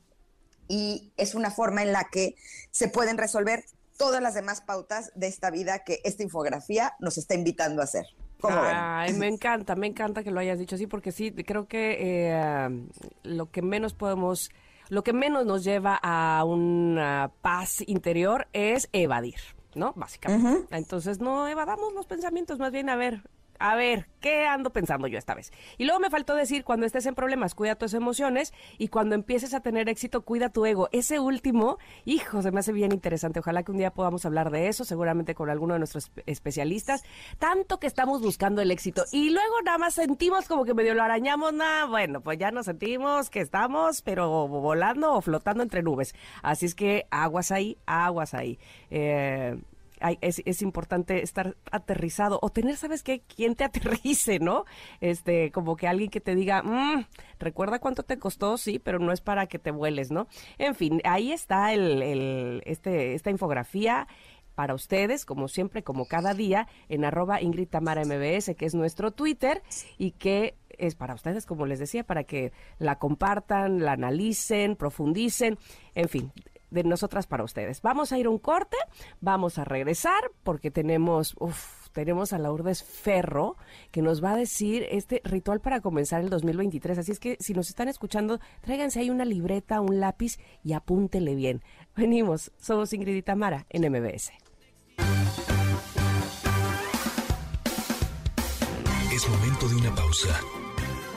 Y 0.70 1.12
es 1.16 1.34
una 1.34 1.50
forma 1.50 1.82
en 1.82 1.92
la 1.92 2.04
que 2.04 2.36
se 2.70 2.88
pueden 2.88 3.18
resolver 3.18 3.64
todas 3.98 4.22
las 4.22 4.34
demás 4.34 4.60
pautas 4.60 5.10
de 5.16 5.26
esta 5.26 5.50
vida 5.50 5.80
que 5.80 6.00
esta 6.04 6.22
infografía 6.22 6.94
nos 7.00 7.18
está 7.18 7.34
invitando 7.34 7.82
a 7.82 7.84
hacer. 7.84 8.06
Ay, 8.42 9.12
me 9.14 9.26
encanta, 9.26 9.74
me 9.74 9.88
encanta 9.88 10.22
que 10.22 10.30
lo 10.30 10.38
hayas 10.38 10.60
dicho 10.60 10.76
así, 10.76 10.86
porque 10.86 11.10
sí, 11.10 11.32
creo 11.32 11.66
que 11.66 11.96
eh, 11.98 12.88
lo 13.24 13.50
que 13.50 13.62
menos 13.62 13.94
podemos, 13.94 14.50
lo 14.88 15.02
que 15.02 15.12
menos 15.12 15.44
nos 15.44 15.64
lleva 15.64 15.98
a 16.00 16.44
una 16.44 17.32
paz 17.42 17.82
interior 17.86 18.46
es 18.52 18.88
evadir, 18.92 19.40
¿no? 19.74 19.92
Básicamente. 19.96 20.74
Entonces, 20.74 21.18
no 21.18 21.48
evadamos 21.48 21.92
los 21.92 22.06
pensamientos, 22.06 22.60
más 22.60 22.70
bien, 22.70 22.88
a 22.88 22.96
ver, 22.96 23.22
a 23.60 23.76
ver, 23.76 24.06
¿qué 24.20 24.46
ando 24.46 24.70
pensando 24.70 25.06
yo 25.06 25.18
esta 25.18 25.34
vez? 25.34 25.52
Y 25.76 25.84
luego 25.84 26.00
me 26.00 26.08
faltó 26.08 26.34
decir, 26.34 26.64
cuando 26.64 26.86
estés 26.86 27.04
en 27.04 27.14
problemas, 27.14 27.54
cuida 27.54 27.74
tus 27.74 27.92
emociones 27.92 28.54
y 28.78 28.88
cuando 28.88 29.14
empieces 29.14 29.52
a 29.52 29.60
tener 29.60 29.90
éxito, 29.90 30.22
cuida 30.22 30.48
tu 30.48 30.64
ego. 30.64 30.88
Ese 30.92 31.20
último, 31.20 31.78
hijo, 32.06 32.40
se 32.40 32.52
me 32.52 32.60
hace 32.60 32.72
bien 32.72 32.90
interesante. 32.90 33.40
Ojalá 33.40 33.62
que 33.62 33.70
un 33.70 33.76
día 33.76 33.92
podamos 33.92 34.24
hablar 34.24 34.50
de 34.50 34.68
eso, 34.68 34.86
seguramente 34.86 35.34
con 35.34 35.50
alguno 35.50 35.74
de 35.74 35.80
nuestros 35.80 36.10
especialistas. 36.24 37.04
Tanto 37.38 37.78
que 37.78 37.86
estamos 37.86 38.22
buscando 38.22 38.62
el 38.62 38.70
éxito 38.70 39.04
y 39.12 39.28
luego 39.28 39.60
nada 39.62 39.76
más 39.76 39.92
sentimos 39.92 40.48
como 40.48 40.64
que 40.64 40.72
medio 40.72 40.94
lo 40.94 41.02
arañamos, 41.02 41.52
nada, 41.52 41.84
bueno, 41.84 42.22
pues 42.22 42.38
ya 42.38 42.50
nos 42.50 42.64
sentimos 42.64 43.28
que 43.28 43.40
estamos, 43.40 44.00
pero 44.00 44.48
volando 44.48 45.12
o 45.12 45.20
flotando 45.20 45.62
entre 45.62 45.82
nubes. 45.82 46.14
Así 46.42 46.64
es 46.64 46.74
que 46.74 47.06
aguas 47.10 47.52
ahí, 47.52 47.76
aguas 47.84 48.32
ahí. 48.32 48.58
Eh, 48.90 49.58
es, 50.20 50.62
importante 50.62 51.22
estar 51.22 51.56
aterrizado 51.70 52.38
o 52.42 52.50
tener, 52.50 52.76
¿sabes 52.76 53.02
qué? 53.02 53.20
Quien 53.20 53.54
te 53.54 53.64
aterrice, 54.04 54.38
¿no? 54.38 54.64
Este, 55.00 55.50
como 55.52 55.76
que 55.76 55.88
alguien 55.88 56.10
que 56.10 56.20
te 56.20 56.34
diga, 56.34 56.62
mm, 56.62 57.06
recuerda 57.38 57.78
cuánto 57.78 58.02
te 58.02 58.18
costó, 58.18 58.56
sí, 58.56 58.78
pero 58.78 58.98
no 58.98 59.12
es 59.12 59.20
para 59.20 59.46
que 59.46 59.58
te 59.58 59.70
vueles, 59.70 60.10
¿no? 60.10 60.26
En 60.58 60.74
fin, 60.74 61.00
ahí 61.04 61.32
está 61.32 61.72
el, 61.72 62.02
el, 62.02 62.62
este, 62.66 63.14
esta 63.14 63.30
infografía 63.30 64.08
para 64.54 64.74
ustedes, 64.74 65.24
como 65.24 65.48
siempre, 65.48 65.82
como 65.82 66.06
cada 66.06 66.34
día, 66.34 66.68
en 66.88 67.04
arroba 67.04 67.40
Ingrid 67.40 67.68
Tamara 67.68 68.04
MBS, 68.04 68.54
que 68.56 68.66
es 68.66 68.74
nuestro 68.74 69.10
Twitter, 69.10 69.62
y 69.96 70.10
que 70.12 70.54
es 70.76 70.94
para 70.96 71.14
ustedes, 71.14 71.46
como 71.46 71.66
les 71.66 71.78
decía, 71.78 72.04
para 72.04 72.24
que 72.24 72.52
la 72.78 72.98
compartan, 72.98 73.80
la 73.80 73.92
analicen, 73.92 74.76
profundicen, 74.76 75.58
en 75.94 76.08
fin, 76.08 76.32
de 76.70 76.84
nosotras 76.84 77.26
para 77.26 77.44
ustedes. 77.44 77.82
Vamos 77.82 78.12
a 78.12 78.18
ir 78.18 78.26
a 78.26 78.30
un 78.30 78.38
corte, 78.38 78.76
vamos 79.20 79.58
a 79.58 79.64
regresar 79.64 80.30
porque 80.42 80.70
tenemos, 80.70 81.36
tenemos 81.92 82.32
a 82.32 82.38
Lourdes 82.38 82.82
Ferro 82.82 83.56
que 83.90 84.02
nos 84.02 84.22
va 84.22 84.32
a 84.32 84.36
decir 84.36 84.86
este 84.90 85.20
ritual 85.24 85.60
para 85.60 85.80
comenzar 85.80 86.20
el 86.20 86.30
2023. 86.30 86.98
Así 86.98 87.12
es 87.12 87.20
que 87.20 87.36
si 87.40 87.54
nos 87.54 87.68
están 87.68 87.88
escuchando, 87.88 88.40
tráiganse 88.60 89.00
ahí 89.00 89.10
una 89.10 89.24
libreta, 89.24 89.80
un 89.80 90.00
lápiz 90.00 90.38
y 90.62 90.72
apúntele 90.72 91.34
bien. 91.34 91.62
Venimos, 91.96 92.52
somos 92.58 92.92
Ingrid 92.92 93.16
y 93.16 93.22
Tamara 93.22 93.66
en 93.70 93.90
MBS. 93.90 94.32
Es 99.12 99.28
momento 99.28 99.68
de 99.68 99.74
una 99.76 99.94
pausa. 99.94 100.40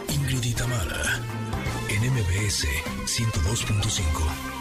Ingrid 0.09 0.43
y 0.43 0.53
Tamara 0.53 1.21
en 1.89 2.11
MBS 2.11 2.67
102.5. 3.05 4.52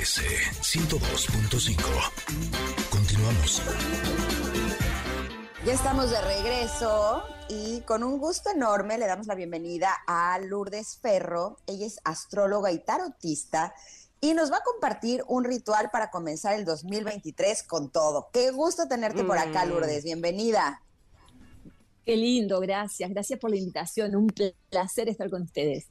NMBS 0.00 0.22
102.5. 0.62 1.76
Continuamos. 2.88 3.62
Ya 5.66 5.74
estamos 5.74 6.10
de 6.10 6.20
regreso 6.22 7.22
y 7.50 7.82
con 7.82 8.02
un 8.02 8.18
gusto 8.18 8.50
enorme 8.50 8.96
le 8.96 9.06
damos 9.06 9.26
la 9.26 9.34
bienvenida 9.34 9.90
a 10.06 10.38
Lourdes 10.38 10.98
Ferro. 11.02 11.58
Ella 11.66 11.86
es 11.86 12.00
astróloga 12.04 12.72
y 12.72 12.78
tarotista 12.78 13.74
y 14.22 14.32
nos 14.32 14.50
va 14.50 14.58
a 14.58 14.62
compartir 14.62 15.22
un 15.28 15.44
ritual 15.44 15.90
para 15.90 16.10
comenzar 16.10 16.58
el 16.58 16.64
2023 16.64 17.62
con 17.64 17.90
todo. 17.90 18.30
Qué 18.32 18.52
gusto 18.52 18.88
tenerte 18.88 19.22
por 19.22 19.36
acá, 19.36 19.66
mm. 19.66 19.68
Lourdes. 19.68 20.04
Bienvenida. 20.04 20.82
Qué 22.06 22.16
lindo, 22.16 22.58
gracias. 22.60 23.10
Gracias 23.10 23.38
por 23.38 23.50
la 23.50 23.56
invitación. 23.56 24.16
Un 24.16 24.32
placer 24.70 25.10
estar 25.10 25.28
con 25.28 25.42
ustedes. 25.42 25.88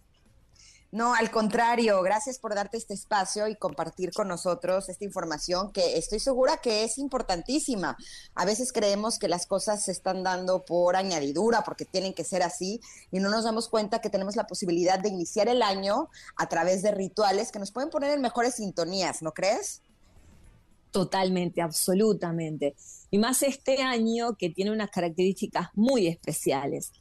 No, 0.91 1.13
al 1.13 1.29
contrario, 1.29 2.01
gracias 2.01 2.39
por 2.39 2.55
darte 2.55 2.77
este 2.77 2.95
espacio 2.95 3.47
y 3.47 3.55
compartir 3.55 4.11
con 4.11 4.27
nosotros 4.27 4.89
esta 4.89 5.05
información 5.05 5.71
que 5.71 5.99
estoy 5.99 6.19
segura 6.19 6.57
que 6.57 6.83
es 6.83 6.97
importantísima. 6.97 7.95
A 8.33 8.43
veces 8.43 8.73
creemos 8.73 9.19
que 9.19 9.27
las 9.27 9.45
cosas 9.45 9.83
se 9.85 9.91
están 9.91 10.23
dando 10.23 10.65
por 10.65 10.95
añadidura, 10.95 11.61
porque 11.63 11.85
tienen 11.85 12.15
que 12.15 12.23
ser 12.23 12.41
así, 12.41 12.81
y 13.11 13.19
no 13.19 13.29
nos 13.29 13.43
damos 13.43 13.69
cuenta 13.69 14.01
que 14.01 14.09
tenemos 14.09 14.35
la 14.35 14.47
posibilidad 14.47 14.97
de 14.97 15.09
iniciar 15.09 15.47
el 15.47 15.61
año 15.61 16.09
a 16.35 16.49
través 16.49 16.81
de 16.81 16.89
rituales 16.89 17.51
que 17.51 17.59
nos 17.59 17.71
pueden 17.71 17.91
poner 17.91 18.11
en 18.11 18.21
mejores 18.21 18.55
sintonías, 18.55 19.21
¿no 19.21 19.31
crees? 19.31 19.83
Totalmente, 20.89 21.61
absolutamente. 21.61 22.75
Y 23.11 23.19
más 23.19 23.43
este 23.43 23.83
año 23.83 24.35
que 24.37 24.49
tiene 24.49 24.71
unas 24.71 24.89
características 24.89 25.69
muy 25.75 26.07
especiales 26.07 26.91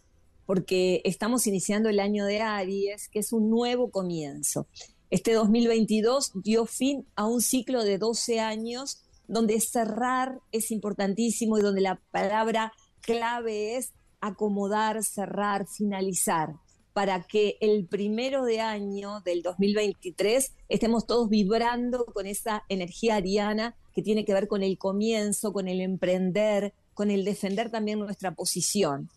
porque 0.48 1.02
estamos 1.04 1.46
iniciando 1.46 1.90
el 1.90 2.00
año 2.00 2.24
de 2.24 2.40
Aries, 2.40 3.10
que 3.10 3.18
es 3.18 3.34
un 3.34 3.50
nuevo 3.50 3.90
comienzo. 3.90 4.66
Este 5.10 5.34
2022 5.34 6.32
dio 6.42 6.64
fin 6.64 7.04
a 7.16 7.26
un 7.26 7.42
ciclo 7.42 7.84
de 7.84 7.98
12 7.98 8.40
años 8.40 9.04
donde 9.26 9.60
cerrar 9.60 10.40
es 10.50 10.70
importantísimo 10.70 11.58
y 11.58 11.60
donde 11.60 11.82
la 11.82 12.00
palabra 12.12 12.72
clave 13.02 13.76
es 13.76 13.92
acomodar, 14.22 15.04
cerrar, 15.04 15.66
finalizar, 15.68 16.54
para 16.94 17.24
que 17.24 17.58
el 17.60 17.86
primero 17.86 18.46
de 18.46 18.62
año 18.62 19.20
del 19.26 19.42
2023 19.42 20.54
estemos 20.70 21.06
todos 21.06 21.28
vibrando 21.28 22.06
con 22.06 22.26
esa 22.26 22.64
energía 22.70 23.16
ariana 23.16 23.76
que 23.92 24.00
tiene 24.00 24.24
que 24.24 24.32
ver 24.32 24.48
con 24.48 24.62
el 24.62 24.78
comienzo, 24.78 25.52
con 25.52 25.68
el 25.68 25.82
emprender, 25.82 26.72
con 26.94 27.10
el 27.10 27.26
defender 27.26 27.70
también 27.70 27.98
nuestra 27.98 28.34
posición. 28.34 29.10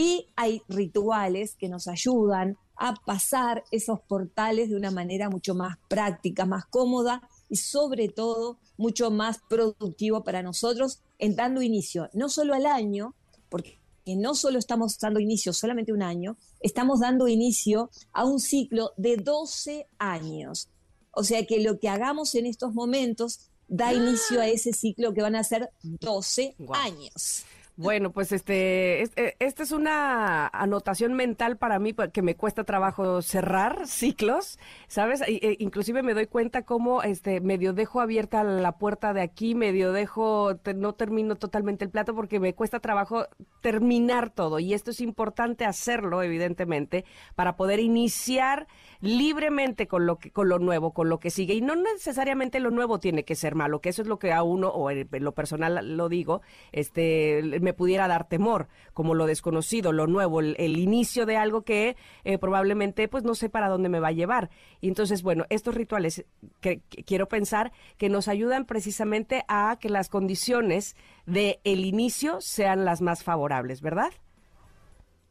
Y 0.00 0.28
hay 0.36 0.62
rituales 0.68 1.56
que 1.56 1.68
nos 1.68 1.88
ayudan 1.88 2.56
a 2.76 2.94
pasar 2.94 3.64
esos 3.72 3.98
portales 3.98 4.70
de 4.70 4.76
una 4.76 4.92
manera 4.92 5.28
mucho 5.28 5.56
más 5.56 5.76
práctica, 5.88 6.46
más 6.46 6.66
cómoda 6.66 7.28
y 7.48 7.56
sobre 7.56 8.08
todo 8.08 8.60
mucho 8.76 9.10
más 9.10 9.40
productivo 9.48 10.22
para 10.22 10.40
nosotros 10.40 11.00
en 11.18 11.34
dando 11.34 11.62
inicio 11.62 12.10
no 12.12 12.28
solo 12.28 12.54
al 12.54 12.66
año, 12.66 13.16
porque 13.48 13.80
no 14.06 14.36
solo 14.36 14.60
estamos 14.60 14.96
dando 15.00 15.18
inicio 15.18 15.52
solamente 15.52 15.92
un 15.92 16.04
año, 16.04 16.36
estamos 16.60 17.00
dando 17.00 17.26
inicio 17.26 17.90
a 18.12 18.24
un 18.24 18.38
ciclo 18.38 18.92
de 18.96 19.16
12 19.16 19.88
años. 19.98 20.68
O 21.10 21.24
sea 21.24 21.44
que 21.44 21.58
lo 21.58 21.80
que 21.80 21.88
hagamos 21.88 22.36
en 22.36 22.46
estos 22.46 22.72
momentos 22.72 23.50
da 23.66 23.92
inicio 23.92 24.40
a 24.40 24.46
ese 24.46 24.72
ciclo 24.72 25.12
que 25.12 25.22
van 25.22 25.34
a 25.34 25.42
ser 25.42 25.72
12 25.82 26.54
años. 26.72 27.44
Bueno, 27.78 28.10
pues 28.10 28.32
este, 28.32 29.02
este, 29.02 29.36
esta 29.38 29.62
es 29.62 29.70
una 29.70 30.48
anotación 30.48 31.14
mental 31.14 31.58
para 31.58 31.78
mí 31.78 31.94
que 32.12 32.22
me 32.22 32.34
cuesta 32.34 32.64
trabajo 32.64 33.22
cerrar 33.22 33.86
ciclos, 33.86 34.58
¿sabes? 34.88 35.20
E, 35.28 35.54
inclusive 35.60 36.02
me 36.02 36.12
doy 36.12 36.26
cuenta 36.26 36.62
cómo 36.62 37.04
este 37.04 37.40
medio 37.40 37.74
dejo 37.74 38.00
abierta 38.00 38.42
la 38.42 38.78
puerta 38.78 39.12
de 39.12 39.20
aquí, 39.20 39.54
medio 39.54 39.92
dejo, 39.92 40.58
no 40.74 40.96
termino 40.96 41.36
totalmente 41.36 41.84
el 41.84 41.92
plato 41.92 42.16
porque 42.16 42.40
me 42.40 42.52
cuesta 42.52 42.80
trabajo 42.80 43.28
terminar 43.60 44.30
todo 44.30 44.58
y 44.58 44.74
esto 44.74 44.90
es 44.90 45.00
importante 45.00 45.64
hacerlo, 45.64 46.24
evidentemente, 46.24 47.04
para 47.36 47.54
poder 47.54 47.78
iniciar 47.78 48.66
libremente 49.00 49.86
con 49.86 50.06
lo 50.06 50.18
que, 50.18 50.30
con 50.30 50.48
lo 50.48 50.58
nuevo, 50.58 50.92
con 50.92 51.08
lo 51.08 51.20
que 51.20 51.30
sigue. 51.30 51.54
Y 51.54 51.60
no 51.60 51.76
necesariamente 51.76 52.60
lo 52.60 52.70
nuevo 52.70 52.98
tiene 52.98 53.24
que 53.24 53.34
ser 53.34 53.54
malo, 53.54 53.80
que 53.80 53.90
eso 53.90 54.02
es 54.02 54.08
lo 54.08 54.18
que 54.18 54.32
a 54.32 54.42
uno, 54.42 54.68
o 54.68 54.90
en 54.90 55.08
lo 55.10 55.32
personal 55.32 55.96
lo 55.96 56.08
digo, 56.08 56.42
este 56.72 57.42
me 57.60 57.72
pudiera 57.72 58.08
dar 58.08 58.28
temor, 58.28 58.68
como 58.94 59.14
lo 59.14 59.26
desconocido, 59.26 59.92
lo 59.92 60.06
nuevo, 60.06 60.40
el, 60.40 60.78
inicio 60.78 61.26
de 61.26 61.36
algo 61.36 61.62
que 61.62 61.96
eh, 62.24 62.38
probablemente 62.38 63.08
pues 63.08 63.24
no 63.24 63.34
sé 63.34 63.48
para 63.48 63.68
dónde 63.68 63.88
me 63.88 64.00
va 64.00 64.08
a 64.08 64.12
llevar. 64.12 64.50
Y 64.80 64.88
entonces, 64.88 65.22
bueno, 65.22 65.44
estos 65.50 65.74
rituales 65.74 66.24
que, 66.60 66.80
quiero 67.06 67.28
pensar 67.28 67.72
que 67.96 68.08
nos 68.08 68.28
ayudan 68.28 68.64
precisamente 68.64 69.44
a 69.48 69.78
que 69.80 69.88
las 69.88 70.08
condiciones 70.08 70.96
de 71.26 71.60
el 71.64 71.84
inicio 71.84 72.40
sean 72.40 72.84
las 72.84 73.00
más 73.00 73.22
favorables, 73.22 73.80
¿verdad? 73.80 74.12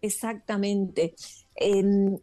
Exactamente 0.01 1.15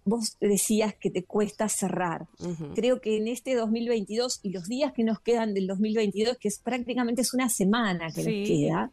vos 0.04 0.36
decías 0.40 0.94
que 0.94 1.10
te 1.10 1.24
cuesta 1.24 1.68
cerrar. 1.68 2.26
Creo 2.74 3.00
que 3.00 3.16
en 3.16 3.28
este 3.28 3.54
2022 3.54 4.40
y 4.42 4.50
los 4.50 4.64
días 4.64 4.92
que 4.92 5.02
nos 5.02 5.20
quedan 5.20 5.54
del 5.54 5.66
2022, 5.66 6.36
que 6.38 6.48
es 6.48 6.58
prácticamente 6.58 7.22
es 7.22 7.34
una 7.34 7.48
semana 7.48 8.12
que 8.12 8.22
nos 8.22 8.48
queda, 8.48 8.92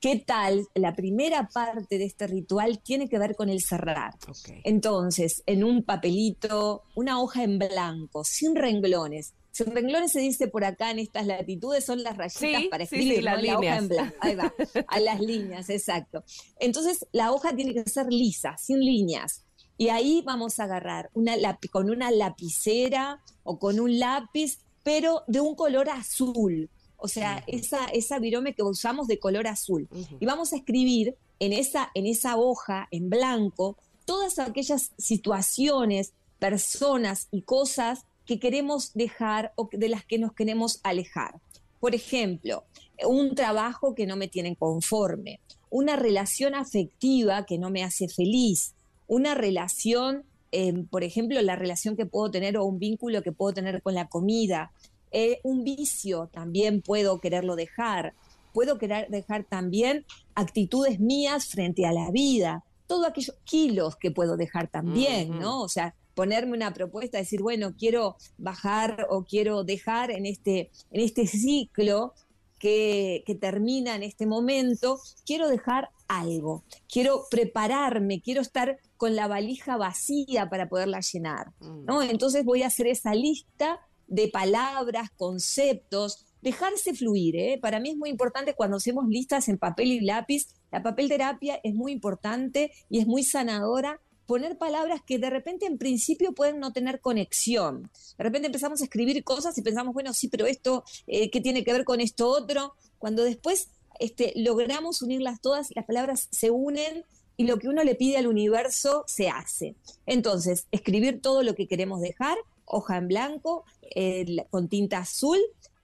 ¿qué 0.00 0.22
tal? 0.24 0.66
La 0.74 0.94
primera 0.94 1.48
parte 1.52 1.98
de 1.98 2.04
este 2.04 2.26
ritual 2.28 2.80
tiene 2.80 3.08
que 3.08 3.18
ver 3.18 3.34
con 3.34 3.48
el 3.48 3.60
cerrar. 3.60 4.14
Entonces, 4.62 5.42
en 5.46 5.64
un 5.64 5.82
papelito, 5.82 6.82
una 6.94 7.20
hoja 7.20 7.42
en 7.42 7.58
blanco, 7.58 8.22
sin 8.24 8.54
renglones, 8.54 9.34
renglones 9.66 10.12
se 10.12 10.20
dice 10.20 10.48
por 10.48 10.64
acá 10.64 10.90
en 10.90 10.98
estas 10.98 11.26
latitudes, 11.26 11.84
son 11.84 12.02
las 12.02 12.16
rayitas 12.16 12.64
para 12.70 12.84
escribir, 12.84 13.22
las 13.22 13.40
líneas. 13.40 13.58
hoja 13.58 13.76
en 13.76 13.88
blanco. 13.88 14.16
Ahí 14.20 14.34
va, 14.34 14.54
a 14.86 15.00
las 15.00 15.20
líneas, 15.20 15.70
exacto. 15.70 16.24
Entonces, 16.58 17.06
la 17.12 17.32
hoja 17.32 17.54
tiene 17.54 17.74
que 17.74 17.88
ser 17.88 18.06
lisa, 18.12 18.56
sin 18.56 18.80
líneas. 18.80 19.44
Y 19.76 19.88
ahí 19.88 20.22
vamos 20.26 20.60
a 20.60 20.64
agarrar 20.64 21.10
una 21.14 21.36
con 21.70 21.90
una 21.90 22.10
lapicera 22.10 23.22
o 23.44 23.58
con 23.58 23.80
un 23.80 23.98
lápiz, 23.98 24.58
pero 24.82 25.22
de 25.26 25.40
un 25.40 25.54
color 25.54 25.88
azul. 25.88 26.68
O 26.98 27.08
sea, 27.08 27.42
esa, 27.46 27.86
esa 27.86 28.18
virome 28.18 28.54
que 28.54 28.62
usamos 28.62 29.06
de 29.06 29.18
color 29.18 29.46
azul. 29.46 29.88
Y 30.20 30.26
vamos 30.26 30.52
a 30.52 30.56
escribir 30.56 31.16
en 31.38 31.54
esa, 31.54 31.90
en 31.94 32.06
esa 32.06 32.36
hoja, 32.36 32.88
en 32.90 33.08
blanco, 33.08 33.78
todas 34.04 34.38
aquellas 34.38 34.92
situaciones, 34.98 36.12
personas 36.38 37.28
y 37.30 37.42
cosas 37.42 38.04
que 38.30 38.38
queremos 38.38 38.94
dejar 38.94 39.52
o 39.56 39.68
de 39.72 39.88
las 39.88 40.04
que 40.04 40.16
nos 40.16 40.32
queremos 40.34 40.78
alejar. 40.84 41.40
Por 41.80 41.96
ejemplo, 41.96 42.62
un 43.04 43.34
trabajo 43.34 43.96
que 43.96 44.06
no 44.06 44.14
me 44.14 44.28
tiene 44.28 44.54
conforme, 44.54 45.40
una 45.68 45.96
relación 45.96 46.54
afectiva 46.54 47.44
que 47.44 47.58
no 47.58 47.70
me 47.70 47.82
hace 47.82 48.06
feliz, 48.06 48.74
una 49.08 49.34
relación, 49.34 50.22
em, 50.52 50.86
por 50.86 51.02
ejemplo, 51.02 51.42
la 51.42 51.56
relación 51.56 51.96
que 51.96 52.06
puedo 52.06 52.30
tener 52.30 52.56
o 52.56 52.64
un 52.64 52.78
vínculo 52.78 53.20
que 53.20 53.32
puedo 53.32 53.52
tener 53.52 53.82
con 53.82 53.94
la 53.94 54.06
comida, 54.06 54.70
eh, 55.10 55.40
un 55.42 55.64
vicio 55.64 56.28
también 56.32 56.82
puedo 56.82 57.20
quererlo 57.20 57.56
dejar, 57.56 58.14
puedo 58.54 58.78
querer 58.78 59.08
dejar 59.08 59.42
también 59.42 60.04
actitudes 60.36 61.00
mías 61.00 61.48
frente 61.48 61.84
a 61.84 61.90
la 61.90 62.12
vida, 62.12 62.62
todos 62.86 63.08
aquellos 63.08 63.34
kilos 63.42 63.96
que 63.96 64.12
puedo 64.12 64.36
dejar 64.36 64.68
también, 64.68 65.36
¿no? 65.40 65.62
O 65.62 65.68
sea, 65.68 65.96
ponerme 66.20 66.54
una 66.54 66.74
propuesta, 66.74 67.16
decir, 67.16 67.40
bueno, 67.40 67.74
quiero 67.78 68.16
bajar 68.36 69.06
o 69.08 69.24
quiero 69.24 69.64
dejar 69.64 70.10
en 70.10 70.26
este, 70.26 70.70
en 70.90 71.00
este 71.00 71.26
ciclo 71.26 72.12
que, 72.58 73.22
que, 73.24 73.34
termina 73.34 73.96
en 73.96 74.02
este 74.02 74.26
momento, 74.26 75.00
quiero 75.24 75.48
dejar 75.48 75.88
algo, 76.08 76.62
quiero 76.92 77.24
prepararme, 77.30 78.20
quiero 78.20 78.42
estar 78.42 78.78
con 78.98 79.16
la 79.16 79.28
valija 79.28 79.78
vacía 79.78 80.50
para 80.50 80.68
poderla 80.68 81.00
llenar. 81.00 81.52
Mm. 81.60 81.86
¿no? 81.86 82.02
Entonces 82.02 82.44
voy 82.44 82.64
a 82.64 82.66
hacer 82.66 82.88
esa 82.88 83.14
lista 83.14 83.80
de 84.06 84.28
palabras, 84.28 85.08
conceptos, 85.16 86.26
dejarse 86.42 86.92
fluir. 86.92 87.34
¿eh? 87.36 87.58
Para 87.62 87.80
mí 87.80 87.92
es 87.92 87.96
muy 87.96 88.10
importante 88.10 88.52
cuando 88.52 88.76
hacemos 88.76 89.08
listas 89.08 89.48
en 89.48 89.56
papel 89.56 89.90
y 89.90 90.00
lápiz, 90.00 90.48
la 90.70 90.82
papel 90.82 91.08
terapia 91.08 91.58
es 91.64 91.74
muy 91.74 91.92
importante 91.92 92.72
y 92.90 92.98
es 92.98 93.06
muy 93.06 93.24
sanadora 93.24 94.02
poner 94.30 94.56
palabras 94.58 95.02
que 95.04 95.18
de 95.18 95.28
repente 95.28 95.66
en 95.66 95.76
principio 95.76 96.32
pueden 96.32 96.60
no 96.60 96.72
tener 96.72 97.00
conexión. 97.00 97.90
De 98.16 98.22
repente 98.22 98.46
empezamos 98.46 98.80
a 98.80 98.84
escribir 98.84 99.24
cosas 99.24 99.58
y 99.58 99.62
pensamos, 99.62 99.92
bueno, 99.92 100.12
sí, 100.12 100.28
pero 100.28 100.46
esto, 100.46 100.84
eh, 101.08 101.32
¿qué 101.32 101.40
tiene 101.40 101.64
que 101.64 101.72
ver 101.72 101.82
con 101.82 102.00
esto 102.00 102.28
otro? 102.28 102.74
Cuando 102.98 103.24
después 103.24 103.70
este, 103.98 104.32
logramos 104.36 105.02
unirlas 105.02 105.40
todas, 105.40 105.70
las 105.74 105.84
palabras 105.84 106.28
se 106.30 106.52
unen 106.52 107.04
y 107.36 107.42
lo 107.42 107.58
que 107.58 107.66
uno 107.66 107.82
le 107.82 107.96
pide 107.96 108.18
al 108.18 108.28
universo 108.28 109.02
se 109.08 109.28
hace. 109.30 109.74
Entonces, 110.06 110.68
escribir 110.70 111.20
todo 111.20 111.42
lo 111.42 111.56
que 111.56 111.66
queremos 111.66 112.00
dejar, 112.00 112.38
hoja 112.66 112.98
en 112.98 113.08
blanco, 113.08 113.64
eh, 113.96 114.46
con 114.50 114.68
tinta 114.68 114.98
azul, 114.98 115.40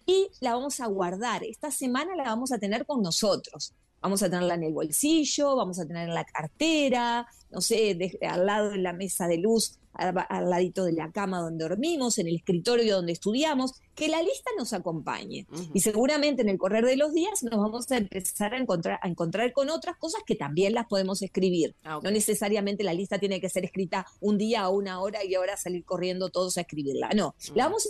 y 0.06 0.28
la 0.38 0.54
vamos 0.54 0.78
a 0.78 0.86
guardar. 0.86 1.42
Esta 1.42 1.72
semana 1.72 2.14
la 2.14 2.22
vamos 2.22 2.52
a 2.52 2.58
tener 2.58 2.86
con 2.86 3.02
nosotros. 3.02 3.74
Vamos 4.06 4.22
a 4.22 4.30
tenerla 4.30 4.54
en 4.54 4.62
el 4.62 4.72
bolsillo, 4.72 5.56
vamos 5.56 5.80
a 5.80 5.84
tener 5.84 6.08
en 6.08 6.14
la 6.14 6.24
cartera, 6.24 7.26
no 7.50 7.60
sé, 7.60 7.98
al 8.22 8.46
lado 8.46 8.70
de 8.70 8.78
la 8.78 8.92
mesa 8.92 9.26
de 9.26 9.36
luz 9.36 9.80
al, 9.94 10.48
ladito 10.48 10.84
de 10.84 10.92
la 10.92 11.10
cama 11.10 11.40
donde 11.40 11.64
dormimos, 11.64 12.16
en 12.18 12.28
el 12.28 12.36
escritorio 12.36 12.94
donde 12.94 13.10
estudiamos, 13.10 13.72
que 13.96 14.06
la 14.06 14.22
lista 14.22 14.52
nos 14.56 14.72
acompañe. 14.72 15.48
Y 15.74 15.80
seguramente 15.80 16.42
en 16.42 16.50
el 16.50 16.56
correr 16.56 16.84
de 16.84 16.96
los 16.96 17.12
días 17.14 17.42
nos 17.42 17.58
vamos 17.58 17.90
a 17.90 17.96
empezar 17.96 18.54
a 18.54 18.58
encontrar, 18.58 19.00
a 19.02 19.08
encontrar 19.08 19.52
con 19.52 19.70
otras 19.70 19.96
cosas 19.96 20.22
que 20.24 20.36
también 20.36 20.72
las 20.72 20.86
podemos 20.86 21.20
escribir. 21.20 21.74
Ah, 21.82 21.98
no 22.00 22.12
necesariamente 22.12 22.84
la 22.84 22.94
lista 22.94 23.18
tiene 23.18 23.40
que 23.40 23.48
ser 23.48 23.64
escrita 23.64 24.06
un 24.20 24.38
día 24.38 24.68
o 24.68 24.76
una 24.76 25.00
hora 25.00 25.24
y 25.24 25.34
ahora 25.34 25.56
salir 25.56 25.84
corriendo 25.84 26.28
todos 26.28 26.58
a 26.58 26.60
escribirla. 26.60 27.08
No, 27.16 27.34
la 27.56 27.64
vamos 27.64 27.88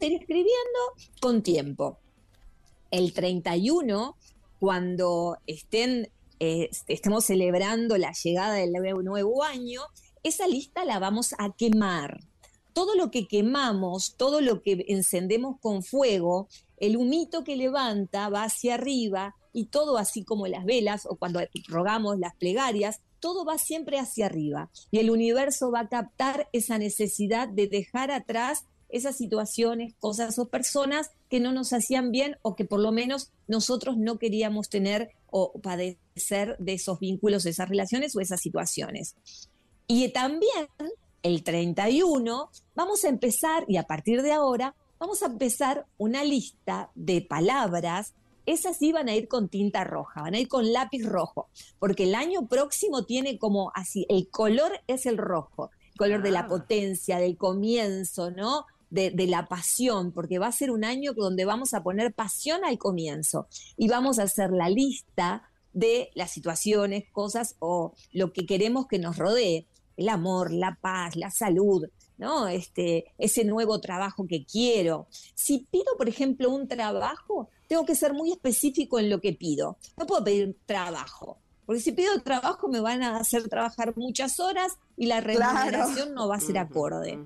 a 0.00 0.06
ir 0.06 0.14
escribiendo 0.14 0.78
con 1.20 1.42
tiempo. 1.42 1.98
El 2.90 3.12
31, 3.12 4.16
cuando 4.58 5.38
estén 5.46 6.10
eh, 6.40 6.70
estemos 6.86 7.24
celebrando 7.24 7.96
la 7.98 8.12
llegada 8.12 8.54
del 8.54 8.72
nuevo 8.72 9.42
año, 9.42 9.82
esa 10.22 10.46
lista 10.46 10.84
la 10.84 10.98
vamos 10.98 11.34
a 11.38 11.52
quemar. 11.56 12.20
Todo 12.72 12.94
lo 12.94 13.10
que 13.10 13.26
quemamos, 13.26 14.14
todo 14.16 14.40
lo 14.40 14.62
que 14.62 14.84
encendemos 14.88 15.56
con 15.60 15.82
fuego, 15.82 16.48
el 16.76 16.96
humito 16.96 17.42
que 17.42 17.56
levanta 17.56 18.28
va 18.28 18.44
hacia 18.44 18.74
arriba 18.74 19.34
y 19.52 19.66
todo 19.66 19.98
así 19.98 20.24
como 20.24 20.46
las 20.46 20.64
velas 20.64 21.06
o 21.06 21.16
cuando 21.16 21.40
rogamos 21.66 22.18
las 22.18 22.36
plegarias, 22.36 23.00
todo 23.18 23.44
va 23.44 23.58
siempre 23.58 23.98
hacia 23.98 24.26
arriba 24.26 24.70
y 24.92 24.98
el 24.98 25.10
universo 25.10 25.72
va 25.72 25.80
a 25.80 25.88
captar 25.88 26.48
esa 26.52 26.78
necesidad 26.78 27.48
de 27.48 27.66
dejar 27.66 28.12
atrás 28.12 28.64
esas 28.88 29.16
situaciones, 29.16 29.94
cosas 29.98 30.38
o 30.38 30.48
personas 30.48 31.10
que 31.28 31.40
no 31.40 31.52
nos 31.52 31.72
hacían 31.72 32.10
bien 32.10 32.36
o 32.42 32.56
que 32.56 32.64
por 32.64 32.80
lo 32.80 32.92
menos 32.92 33.30
nosotros 33.46 33.96
no 33.96 34.18
queríamos 34.18 34.68
tener 34.68 35.10
o 35.30 35.52
padecer 35.60 36.56
de 36.58 36.74
esos 36.74 36.98
vínculos, 36.98 37.46
esas 37.46 37.68
relaciones 37.68 38.16
o 38.16 38.20
esas 38.20 38.40
situaciones. 38.40 39.16
Y 39.86 40.08
también 40.10 40.68
el 41.22 41.42
31 41.42 42.50
vamos 42.74 43.04
a 43.04 43.08
empezar, 43.08 43.64
y 43.68 43.76
a 43.76 43.84
partir 43.84 44.22
de 44.22 44.32
ahora, 44.32 44.74
vamos 44.98 45.22
a 45.22 45.26
empezar 45.26 45.86
una 45.96 46.24
lista 46.24 46.90
de 46.94 47.22
palabras. 47.22 48.14
Esas 48.46 48.78
sí 48.78 48.92
van 48.92 49.08
a 49.08 49.14
ir 49.14 49.28
con 49.28 49.48
tinta 49.48 49.84
roja, 49.84 50.22
van 50.22 50.34
a 50.34 50.38
ir 50.38 50.48
con 50.48 50.72
lápiz 50.72 51.04
rojo, 51.04 51.48
porque 51.78 52.04
el 52.04 52.14
año 52.14 52.46
próximo 52.48 53.04
tiene 53.04 53.38
como 53.38 53.70
así, 53.74 54.06
el 54.08 54.28
color 54.28 54.80
es 54.86 55.06
el 55.06 55.18
rojo, 55.18 55.70
el 55.92 55.98
color 55.98 56.22
de 56.22 56.30
la 56.30 56.40
ah. 56.40 56.48
potencia, 56.48 57.18
del 57.18 57.36
comienzo, 57.36 58.30
¿no? 58.30 58.64
De, 58.90 59.12
la 59.26 59.46
pasión, 59.46 60.12
porque 60.12 60.38
va 60.38 60.46
a 60.46 60.52
ser 60.52 60.70
un 60.70 60.84
año 60.84 61.12
donde 61.12 61.44
vamos 61.44 61.74
a 61.74 61.82
poner 61.82 62.14
pasión 62.14 62.64
al 62.64 62.78
comienzo 62.78 63.46
y 63.76 63.88
vamos 63.88 64.18
a 64.18 64.24
hacer 64.24 64.50
la 64.50 64.68
lista 64.68 65.42
de 65.72 66.10
las 66.14 66.30
situaciones, 66.30 67.04
cosas 67.12 67.56
o 67.58 67.94
lo 68.12 68.32
que 68.32 68.46
queremos 68.46 68.86
que 68.86 68.98
nos 68.98 69.16
rodee, 69.16 69.66
el 69.96 70.08
amor, 70.08 70.52
la 70.52 70.78
paz, 70.80 71.16
la 71.16 71.30
salud, 71.30 71.86
¿no? 72.16 72.48
Este, 72.48 73.06
ese 73.18 73.44
nuevo 73.44 73.80
trabajo 73.80 74.26
que 74.26 74.44
quiero. 74.44 75.08
Si 75.34 75.66
pido, 75.70 75.96
por 75.96 76.08
ejemplo, 76.08 76.50
un 76.50 76.68
trabajo, 76.68 77.50
tengo 77.66 77.84
que 77.84 77.94
ser 77.94 78.14
muy 78.14 78.32
específico 78.32 78.98
en 78.98 79.10
lo 79.10 79.20
que 79.20 79.34
pido. 79.34 79.76
No 79.96 80.06
puedo 80.06 80.24
pedir 80.24 80.56
trabajo, 80.66 81.38
porque 81.68 81.82
si 81.82 81.92
pido 81.92 82.18
trabajo 82.22 82.66
me 82.68 82.80
van 82.80 83.02
a 83.02 83.18
hacer 83.18 83.46
trabajar 83.46 83.94
muchas 83.94 84.40
horas 84.40 84.78
y 84.96 85.04
la 85.04 85.20
remuneración 85.20 86.14
no 86.14 86.26
va 86.26 86.36
a 86.36 86.40
ser 86.40 86.56
acorde. 86.56 87.18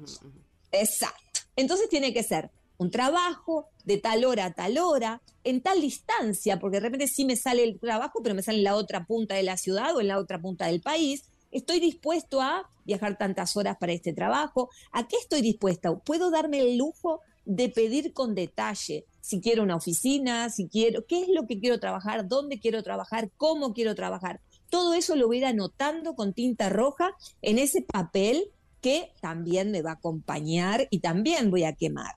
Exacto. 0.72 1.21
Entonces 1.56 1.88
tiene 1.88 2.12
que 2.12 2.22
ser 2.22 2.50
un 2.78 2.90
trabajo 2.90 3.68
de 3.84 3.98
tal 3.98 4.24
hora 4.24 4.46
a 4.46 4.52
tal 4.52 4.78
hora, 4.78 5.22
en 5.44 5.60
tal 5.60 5.80
distancia, 5.80 6.58
porque 6.58 6.78
de 6.78 6.80
repente 6.80 7.06
sí 7.06 7.24
me 7.24 7.36
sale 7.36 7.64
el 7.64 7.78
trabajo, 7.78 8.20
pero 8.22 8.34
me 8.34 8.42
sale 8.42 8.58
en 8.58 8.64
la 8.64 8.74
otra 8.74 9.06
punta 9.06 9.34
de 9.34 9.42
la 9.42 9.56
ciudad 9.56 9.94
o 9.94 10.00
en 10.00 10.08
la 10.08 10.18
otra 10.18 10.40
punta 10.40 10.66
del 10.66 10.80
país. 10.80 11.24
Estoy 11.50 11.80
dispuesto 11.80 12.40
a 12.40 12.68
viajar 12.84 13.18
tantas 13.18 13.56
horas 13.56 13.76
para 13.78 13.92
este 13.92 14.12
trabajo. 14.12 14.70
¿A 14.90 15.06
qué 15.06 15.16
estoy 15.16 15.42
dispuesta? 15.42 15.94
Puedo 15.94 16.30
darme 16.30 16.60
el 16.60 16.76
lujo 16.76 17.20
de 17.44 17.68
pedir 17.68 18.12
con 18.12 18.34
detalle 18.34 19.06
si 19.20 19.40
quiero 19.40 19.62
una 19.62 19.76
oficina, 19.76 20.50
si 20.50 20.68
quiero, 20.68 21.06
qué 21.06 21.22
es 21.22 21.28
lo 21.28 21.46
que 21.46 21.60
quiero 21.60 21.78
trabajar, 21.78 22.26
dónde 22.26 22.58
quiero 22.58 22.82
trabajar, 22.82 23.30
cómo 23.36 23.72
quiero 23.72 23.94
trabajar. 23.94 24.40
Todo 24.68 24.94
eso 24.94 25.14
lo 25.14 25.28
voy 25.28 25.36
a 25.36 25.38
ir 25.40 25.46
anotando 25.46 26.14
con 26.14 26.32
tinta 26.32 26.68
roja 26.68 27.14
en 27.40 27.58
ese 27.58 27.82
papel 27.82 28.50
que 28.82 29.12
también 29.22 29.70
me 29.70 29.80
va 29.80 29.92
a 29.92 29.94
acompañar 29.94 30.88
y 30.90 30.98
también 30.98 31.50
voy 31.50 31.64
a 31.64 31.72
quemar. 31.72 32.16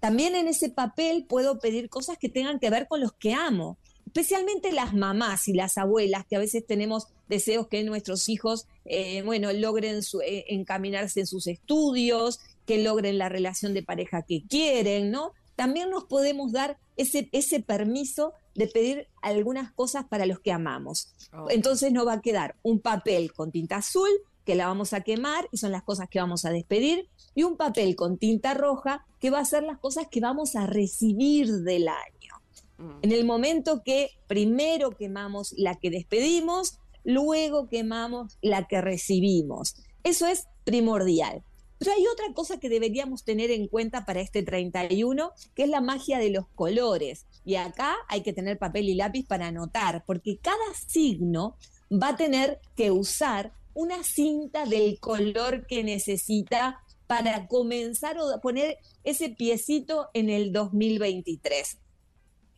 También 0.00 0.34
en 0.34 0.48
ese 0.48 0.70
papel 0.70 1.26
puedo 1.28 1.60
pedir 1.60 1.90
cosas 1.90 2.16
que 2.18 2.30
tengan 2.30 2.58
que 2.58 2.70
ver 2.70 2.88
con 2.88 3.00
los 3.00 3.12
que 3.12 3.34
amo, 3.34 3.76
especialmente 4.06 4.72
las 4.72 4.94
mamás 4.94 5.46
y 5.46 5.52
las 5.52 5.76
abuelas, 5.78 6.24
que 6.26 6.36
a 6.36 6.40
veces 6.40 6.66
tenemos 6.66 7.06
deseos 7.28 7.68
que 7.68 7.84
nuestros 7.84 8.28
hijos, 8.28 8.66
eh, 8.86 9.22
bueno, 9.22 9.52
logren 9.52 10.00
eh, 10.24 10.44
encaminarse 10.48 11.20
en 11.20 11.26
sus 11.26 11.46
estudios, 11.46 12.40
que 12.66 12.82
logren 12.82 13.18
la 13.18 13.28
relación 13.28 13.74
de 13.74 13.82
pareja 13.82 14.22
que 14.22 14.42
quieren, 14.48 15.10
¿no? 15.10 15.32
También 15.54 15.90
nos 15.90 16.04
podemos 16.04 16.50
dar 16.50 16.78
ese, 16.96 17.28
ese 17.32 17.60
permiso 17.60 18.32
de 18.54 18.68
pedir 18.68 19.06
algunas 19.20 19.70
cosas 19.72 20.06
para 20.06 20.24
los 20.24 20.40
que 20.40 20.52
amamos. 20.52 21.12
Entonces 21.50 21.92
nos 21.92 22.06
va 22.06 22.14
a 22.14 22.20
quedar 22.22 22.56
un 22.62 22.80
papel 22.80 23.32
con 23.32 23.52
tinta 23.52 23.76
azul 23.76 24.08
que 24.50 24.56
la 24.56 24.66
vamos 24.66 24.94
a 24.94 25.02
quemar 25.02 25.48
y 25.52 25.58
son 25.58 25.70
las 25.70 25.84
cosas 25.84 26.08
que 26.08 26.18
vamos 26.18 26.44
a 26.44 26.50
despedir, 26.50 27.08
y 27.36 27.44
un 27.44 27.56
papel 27.56 27.94
con 27.94 28.18
tinta 28.18 28.52
roja 28.52 29.06
que 29.20 29.30
va 29.30 29.38
a 29.38 29.44
ser 29.44 29.62
las 29.62 29.78
cosas 29.78 30.08
que 30.10 30.18
vamos 30.18 30.56
a 30.56 30.66
recibir 30.66 31.46
del 31.58 31.86
año. 31.86 32.34
Mm. 32.78 32.90
En 33.02 33.12
el 33.12 33.24
momento 33.24 33.84
que 33.84 34.10
primero 34.26 34.90
quemamos 34.90 35.54
la 35.56 35.76
que 35.76 35.90
despedimos, 35.90 36.80
luego 37.04 37.68
quemamos 37.68 38.38
la 38.42 38.66
que 38.66 38.80
recibimos. 38.80 39.76
Eso 40.02 40.26
es 40.26 40.48
primordial. 40.64 41.44
Pero 41.78 41.92
hay 41.92 42.04
otra 42.08 42.34
cosa 42.34 42.58
que 42.58 42.68
deberíamos 42.68 43.22
tener 43.22 43.52
en 43.52 43.68
cuenta 43.68 44.04
para 44.04 44.20
este 44.20 44.42
31, 44.42 45.30
que 45.54 45.62
es 45.62 45.68
la 45.68 45.80
magia 45.80 46.18
de 46.18 46.30
los 46.30 46.48
colores. 46.56 47.24
Y 47.44 47.54
acá 47.54 47.94
hay 48.08 48.22
que 48.22 48.32
tener 48.32 48.58
papel 48.58 48.88
y 48.88 48.96
lápiz 48.96 49.24
para 49.28 49.46
anotar, 49.46 50.02
porque 50.06 50.38
cada 50.42 50.74
signo 50.88 51.56
va 51.92 52.08
a 52.08 52.16
tener 52.16 52.58
que 52.74 52.90
usar 52.90 53.52
una 53.74 54.02
cinta 54.02 54.66
del 54.66 54.98
color 55.00 55.66
que 55.66 55.84
necesita 55.84 56.80
para 57.06 57.46
comenzar 57.48 58.18
o 58.18 58.40
poner 58.40 58.78
ese 59.02 59.30
piecito 59.30 60.10
en 60.14 60.30
el 60.30 60.52
2023, 60.52 61.78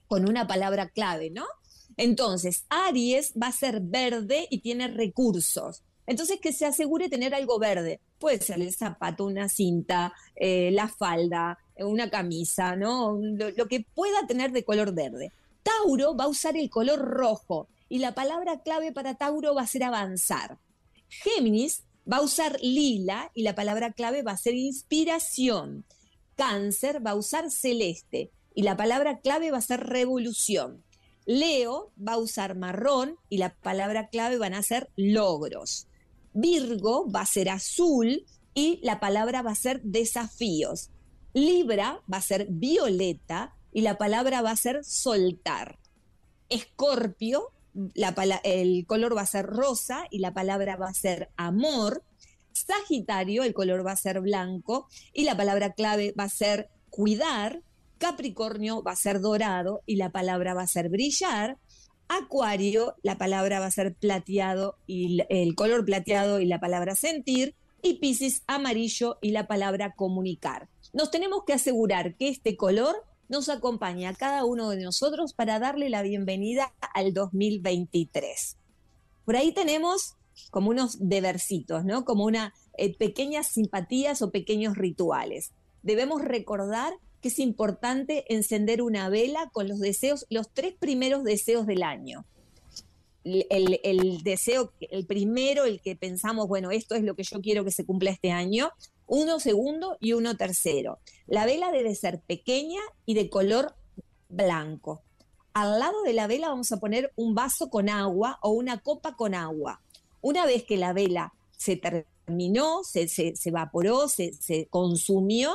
con 0.09 0.29
una 0.29 0.47
palabra 0.47 0.91
clave, 0.91 1.31
¿no? 1.31 1.47
Entonces, 1.97 2.65
Aries 2.69 3.33
va 3.41 3.49
a 3.49 3.53
ser 3.53 3.81
verde 3.81 4.47
y 4.51 4.61
tiene 4.61 4.89
recursos. 4.89 5.83
Entonces, 6.07 6.39
que 6.41 6.53
se 6.53 6.67
asegure 6.67 7.09
tener 7.09 7.35
algo 7.35 7.59
verde. 7.59 8.01
Puede 8.19 8.41
ser 8.41 8.61
el 8.61 8.75
zapato, 8.75 9.25
una 9.25 9.49
cinta, 9.49 10.13
eh, 10.37 10.71
la 10.73 10.89
falda, 10.89 11.59
una 11.79 12.11
camisa, 12.11 12.77
¿no? 12.77 13.19
lo 13.19 13.69
que 13.69 13.87
pueda 13.95 14.27
tener 14.27 14.53
de 14.53 14.65
color 14.65 14.95
verde. 14.95 15.33
Tauro 15.63 16.17
va 16.17 16.25
a 16.25 16.29
usar 16.29 16.57
el 16.57 16.71
color 16.71 16.99
rojo 16.99 17.69
y 17.89 17.99
la 17.99 18.15
palabra 18.15 18.61
clave 18.63 18.93
para 18.93 19.15
Tauro 19.15 19.55
va 19.55 19.63
a 19.63 19.67
ser 19.67 19.85
avanzar. 19.85 20.59
Géminis 21.21 21.85
va 22.11 22.19
a 22.19 22.23
usar 22.23 22.59
lila 22.63 23.31
y 23.35 23.43
la 23.43 23.55
palabra 23.55 23.93
clave 23.93 24.23
va 24.23 24.33
a 24.33 24.37
ser 24.37 24.55
inspiración. 24.55 25.85
Cáncer 26.37 27.07
va 27.07 27.11
a 27.11 27.17
usar 27.17 27.51
celeste 27.51 28.31
y 28.55 28.63
la 28.63 28.77
palabra 28.77 29.21
clave 29.21 29.51
va 29.51 29.59
a 29.59 29.63
ser 29.63 29.81
revolución. 29.81 30.83
Leo 31.27 31.93
va 31.97 32.15
a 32.15 32.19
usar 32.19 32.57
marrón 32.57 33.17
y 33.29 33.39
la 33.39 33.55
palabra 33.55 34.09
clave 34.09 34.39
van 34.39 34.55
a 34.55 34.63
ser 34.63 34.91
logros. 34.97 35.87
Virgo 36.33 37.09
va 37.11 37.21
a 37.21 37.27
ser 37.27 37.51
azul 37.51 38.25
y 38.55 38.81
la 38.83 38.99
palabra 38.99 39.43
va 39.43 39.53
a 39.53 39.57
ser 39.57 39.83
desafíos. 39.83 40.91
Libra 41.35 42.03
va 42.13 42.19
a 42.19 42.23
ser 42.23 42.47
violeta 42.49 43.55
y 43.73 43.83
la 43.83 43.99
palabra 43.99 44.43
va 44.43 44.51
a 44.51 44.57
ser 44.57 44.85
soltar. 44.85 45.79
Escorpio 46.49 47.53
el 48.45 48.87
color 48.87 49.17
va 49.17 49.23
a 49.23 49.27
ser 49.27 49.47
rosa 49.47 50.05
y 50.11 50.19
la 50.19 50.35
palabra 50.35 50.77
va 50.77 50.89
a 50.89 50.95
ser 50.95 51.31
amor. 51.37 52.05
Sagitario, 52.53 53.45
el 53.45 53.55
color 53.55 53.87
va 53.87 53.93
a 53.93 53.97
ser 53.97 54.21
blanco 54.21 54.89
y 55.13 55.25
la 55.25 55.37
palabra 55.37 55.73
clave 55.73 56.15
va 56.19 56.25
a 56.25 56.29
ser 56.29 56.69
cuidar. 56.91 57.63
Capricornio 57.99 58.83
va 58.83 58.93
a 58.93 58.97
ser 58.97 59.21
dorado 59.21 59.83
y 59.87 59.97
la 59.97 60.11
palabra 60.11 60.55
va 60.55 60.63
a 60.63 60.67
ser 60.67 60.89
brillar. 60.89 61.59
Acuario, 62.09 62.95
la 63.03 63.17
palabra 63.17 63.61
va 63.61 63.67
a 63.67 63.71
ser 63.71 63.95
plateado 63.95 64.77
y 64.87 65.23
el 65.31 65.55
color 65.55 65.85
plateado 65.85 66.41
y 66.41 66.47
la 66.47 66.61
palabra 66.61 66.95
sentir. 66.95 67.55
Y 67.81 67.95
Piscis, 67.95 68.43
amarillo 68.47 69.19
y 69.23 69.31
la 69.31 69.47
palabra 69.47 69.95
comunicar. 69.95 70.69
Nos 70.93 71.11
tenemos 71.11 71.45
que 71.47 71.55
asegurar 71.55 72.17
que 72.17 72.29
este 72.29 72.57
color 72.57 72.95
nos 73.33 73.49
acompaña 73.49 74.13
cada 74.13 74.45
uno 74.45 74.69
de 74.69 74.85
nosotros 74.85 75.33
para 75.33 75.59
darle 75.59 75.89
la 75.89 76.03
bienvenida 76.03 76.75
al 76.95 77.15
2023. 77.15 78.59
Por 79.25 79.37
ahí 79.37 79.53
tenemos 79.53 80.17
como 80.51 80.69
unos 80.69 80.99
debercitos, 81.01 81.83
¿no? 81.83 82.05
Como 82.05 82.27
una 82.27 82.53
eh, 82.77 82.95
pequeñas 82.95 83.47
simpatías 83.47 84.21
o 84.21 84.31
pequeños 84.31 84.77
rituales. 84.77 85.53
Debemos 85.83 86.21
recordar 86.21 86.93
que 87.23 87.29
es 87.29 87.39
importante 87.39 88.27
encender 88.29 88.83
una 88.83 89.09
vela 89.09 89.49
con 89.51 89.67
los 89.67 89.81
deseos, 89.81 90.27
los 90.29 90.53
tres 90.53 90.75
primeros 90.79 91.25
deseos 91.25 91.67
del 91.67 91.85
año. 91.85 92.27
El, 93.25 94.23
deseo, 94.23 94.73
el 94.81 95.07
primero, 95.07 95.65
el 95.65 95.81
que 95.81 95.97
pensamos, 95.97 96.49
bueno, 96.49 96.71
esto 96.71 96.95
es 96.95 97.03
lo 97.03 97.15
que 97.15 97.23
yo 97.23 97.41
quiero 97.41 97.65
que 97.65 97.71
se 97.71 97.85
cumpla 97.85 98.11
este 98.11 98.31
año, 98.31 98.71
uno 99.07 99.41
segundo 99.41 99.97
y 100.01 100.13
uno 100.13 100.37
tercero. 100.37 100.99
La 101.27 101.47
vela 101.47 101.71
debe 101.71 101.95
ser 101.95 102.21
pequeña 102.21 102.81
y 103.07 103.15
de 103.15 103.29
color 103.29 103.75
blanco. 104.29 105.03
Al 105.55 105.79
lado 105.79 106.03
de 106.03 106.15
la 106.15 106.27
vela 106.27 106.49
vamos 106.49 106.73
a 106.73 106.81
poner 106.81 107.13
un 107.17 107.35
vaso 107.35 107.69
con 107.69 107.89
agua 107.89 108.39
o 108.43 108.51
una 108.51 108.79
copa 108.81 109.17
con 109.17 109.35
agua. 109.35 109.83
Una 110.21 110.47
vez 110.47 110.65
que 110.65 110.77
la 110.77 110.93
vela 110.93 111.35
se 111.57 111.77
terminó, 111.77 112.85
se, 112.85 113.09
se, 113.09 113.35
evaporó, 113.45 114.09
se, 114.09 114.33
se 114.33 114.67
consumió, 114.67 115.55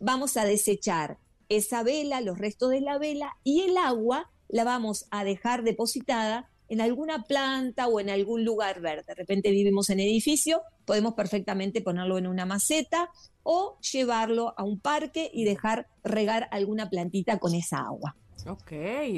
vamos 0.00 0.36
a 0.36 0.44
desechar 0.44 1.18
esa 1.48 1.82
vela, 1.82 2.20
los 2.20 2.38
restos 2.38 2.70
de 2.70 2.80
la 2.80 2.98
vela 2.98 3.36
y 3.44 3.62
el 3.62 3.76
agua 3.76 4.30
la 4.48 4.64
vamos 4.64 5.06
a 5.10 5.24
dejar 5.24 5.62
depositada 5.62 6.50
en 6.68 6.80
alguna 6.80 7.24
planta 7.24 7.86
o 7.88 8.00
en 8.00 8.10
algún 8.10 8.44
lugar 8.44 8.80
verde. 8.80 9.04
De 9.08 9.14
repente 9.14 9.50
vivimos 9.50 9.90
en 9.90 10.00
edificio, 10.00 10.62
podemos 10.84 11.14
perfectamente 11.14 11.82
ponerlo 11.82 12.18
en 12.18 12.26
una 12.26 12.46
maceta 12.46 13.10
o 13.42 13.78
llevarlo 13.80 14.54
a 14.56 14.64
un 14.64 14.80
parque 14.80 15.30
y 15.32 15.44
dejar 15.44 15.86
regar 16.02 16.48
alguna 16.50 16.88
plantita 16.88 17.38
con 17.38 17.54
esa 17.54 17.78
agua. 17.78 18.16
Ok, 18.46 18.72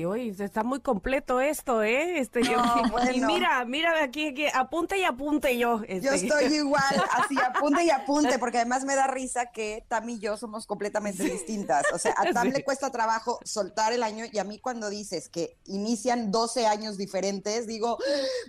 hoy 0.06 0.36
está 0.38 0.62
muy 0.62 0.78
completo 0.78 1.40
esto, 1.40 1.82
¿eh? 1.82 2.20
Este, 2.20 2.42
Y 2.42 3.20
mira, 3.20 3.64
mira 3.64 4.04
aquí, 4.04 4.28
aquí, 4.28 4.46
apunte 4.54 4.98
y 4.98 5.02
apunte 5.04 5.58
yo. 5.58 5.80
Este. 5.88 6.06
Yo 6.06 6.12
estoy 6.12 6.54
igual, 6.54 7.04
así 7.10 7.34
apunte 7.44 7.82
y 7.82 7.90
apunte, 7.90 8.38
porque 8.38 8.58
además 8.58 8.84
me 8.84 8.94
da 8.94 9.08
risa 9.08 9.46
que 9.46 9.84
Tam 9.88 10.08
y 10.08 10.20
yo 10.20 10.36
somos 10.36 10.66
completamente 10.66 11.24
distintas. 11.24 11.84
O 11.92 11.98
sea, 11.98 12.14
a 12.16 12.24
Tam 12.32 12.50
le 12.50 12.62
cuesta 12.62 12.90
trabajo 12.92 13.40
soltar 13.42 13.92
el 13.92 14.04
año 14.04 14.26
y 14.30 14.38
a 14.38 14.44
mí 14.44 14.60
cuando 14.60 14.90
dices 14.90 15.28
que 15.28 15.58
inician 15.64 16.30
12 16.30 16.68
años 16.68 16.96
diferentes, 16.96 17.66
digo, 17.66 17.98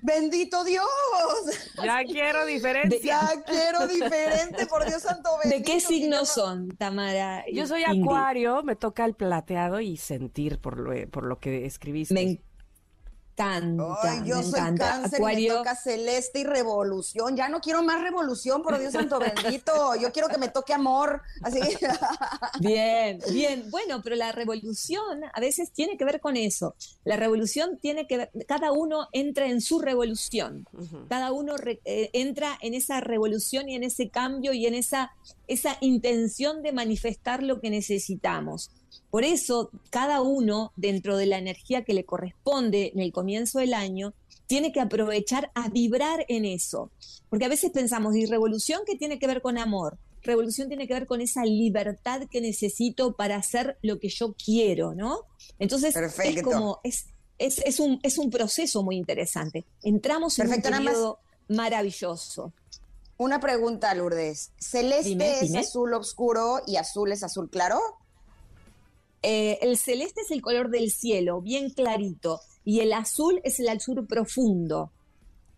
bendito 0.03 0.63
Dios. 0.63 0.85
Ya 1.87 2.03
quiero 2.03 2.45
diferencia. 2.45 2.99
Ya 3.01 3.43
quiero 3.45 3.87
diferente, 3.87 4.65
por 4.65 4.85
Dios 4.85 5.01
santo 5.01 5.29
bendito. 5.41 5.57
¿De 5.57 5.63
qué 5.63 5.79
signos 5.79 6.27
son, 6.29 6.69
Tamara? 6.75 7.45
Yo 7.51 7.65
soy 7.65 7.83
acuario, 7.83 8.61
me 8.63 8.75
toca 8.75 9.05
el 9.05 9.13
plateado 9.13 9.79
y 9.79 9.95
sentir 9.97 10.59
por 10.67 10.79
lo, 10.79 11.09
por 11.09 11.23
lo 11.23 11.39
que 11.39 11.65
escribiste. 11.65 12.13
Me 12.13 12.21
encanta. 12.23 12.43
Ay, 14.01 14.23
yo 14.25 14.43
soy 14.43 14.59
cáncer 14.75 15.21
me 15.21 15.47
toca 15.47 15.75
celeste 15.75 16.39
y 16.39 16.43
revolución. 16.43 17.37
Ya 17.37 17.47
no 17.47 17.61
quiero 17.61 17.83
más 17.83 18.01
revolución, 18.01 18.61
por 18.63 18.77
Dios 18.77 18.91
santo 18.91 19.17
bendito. 19.17 19.95
Yo 19.95 20.11
quiero 20.11 20.27
que 20.27 20.37
me 20.37 20.49
toque 20.49 20.73
amor. 20.73 21.21
Así. 21.41 21.61
Bien, 22.59 23.21
bien. 23.31 23.71
Bueno, 23.71 24.01
pero 24.03 24.17
la 24.17 24.33
revolución 24.33 25.21
a 25.31 25.39
veces 25.39 25.71
tiene 25.71 25.95
que 25.95 26.03
ver 26.03 26.19
con 26.19 26.35
eso. 26.35 26.75
La 27.05 27.15
revolución 27.15 27.77
tiene 27.79 28.07
que 28.07 28.17
ver, 28.17 28.31
cada 28.45 28.73
uno 28.73 29.07
entra 29.13 29.47
en 29.47 29.61
su 29.61 29.79
revolución. 29.79 30.65
Cada 31.07 31.31
uno 31.31 31.55
eh, 31.63 32.09
entra 32.11 32.57
en 32.61 32.73
esa 32.73 32.99
revolución 32.99 33.69
y 33.69 33.75
en 33.75 33.83
ese 33.83 34.09
cambio 34.09 34.51
y 34.51 34.65
en 34.65 34.73
esa, 34.73 35.13
esa 35.47 35.77
intención 35.79 36.61
de 36.61 36.73
manifestar 36.73 37.41
lo 37.41 37.61
que 37.61 37.69
necesitamos. 37.69 38.71
Por 39.17 39.23
eso, 39.23 39.71
cada 39.89 40.21
uno, 40.21 40.73
dentro 40.75 41.17
de 41.17 41.25
la 41.25 41.39
energía 41.39 41.83
que 41.83 41.95
le 41.95 42.05
corresponde 42.05 42.91
en 42.93 42.99
el 42.99 43.11
comienzo 43.11 43.57
del 43.57 43.73
año, 43.73 44.13
tiene 44.45 44.71
que 44.71 44.79
aprovechar 44.79 45.49
a 45.55 45.69
vibrar 45.69 46.23
en 46.27 46.45
eso. 46.45 46.91
Porque 47.27 47.45
a 47.45 47.49
veces 47.49 47.71
pensamos, 47.71 48.15
¿y 48.15 48.27
revolución 48.27 48.81
qué 48.85 48.95
tiene 48.95 49.17
que 49.17 49.25
ver 49.25 49.41
con 49.41 49.57
amor? 49.57 49.97
Revolución 50.21 50.67
tiene 50.67 50.87
que 50.87 50.93
ver 50.93 51.07
con 51.07 51.19
esa 51.19 51.43
libertad 51.45 52.27
que 52.29 52.41
necesito 52.41 53.15
para 53.15 53.37
hacer 53.37 53.79
lo 53.81 53.97
que 53.97 54.09
yo 54.09 54.35
quiero, 54.35 54.93
¿no? 54.93 55.21
Entonces, 55.57 55.95
es 55.95 56.43
como, 56.43 56.79
es, 56.83 57.07
es, 57.39 57.79
un, 57.79 57.99
es 58.03 58.19
un 58.19 58.29
proceso 58.29 58.83
muy 58.83 58.97
interesante. 58.97 59.65
Entramos 59.81 60.37
en 60.37 60.47
un 60.47 60.61
periodo 60.61 61.17
maravilloso. 61.47 62.53
Una 63.17 63.39
pregunta, 63.39 63.95
Lourdes. 63.95 64.51
¿Celeste 64.59 65.43
es 65.43 65.55
azul 65.55 65.95
oscuro 65.95 66.61
y 66.67 66.75
azul 66.75 67.11
es 67.11 67.23
azul 67.23 67.49
claro? 67.49 67.79
Eh, 69.23 69.59
el 69.61 69.77
celeste 69.77 70.21
es 70.21 70.31
el 70.31 70.41
color 70.41 70.69
del 70.69 70.91
cielo, 70.91 71.41
bien 71.41 71.69
clarito, 71.71 72.39
y 72.63 72.81
el 72.81 72.93
azul 72.93 73.41
es 73.43 73.59
el 73.59 73.69
azul 73.69 74.05
profundo. 74.07 74.91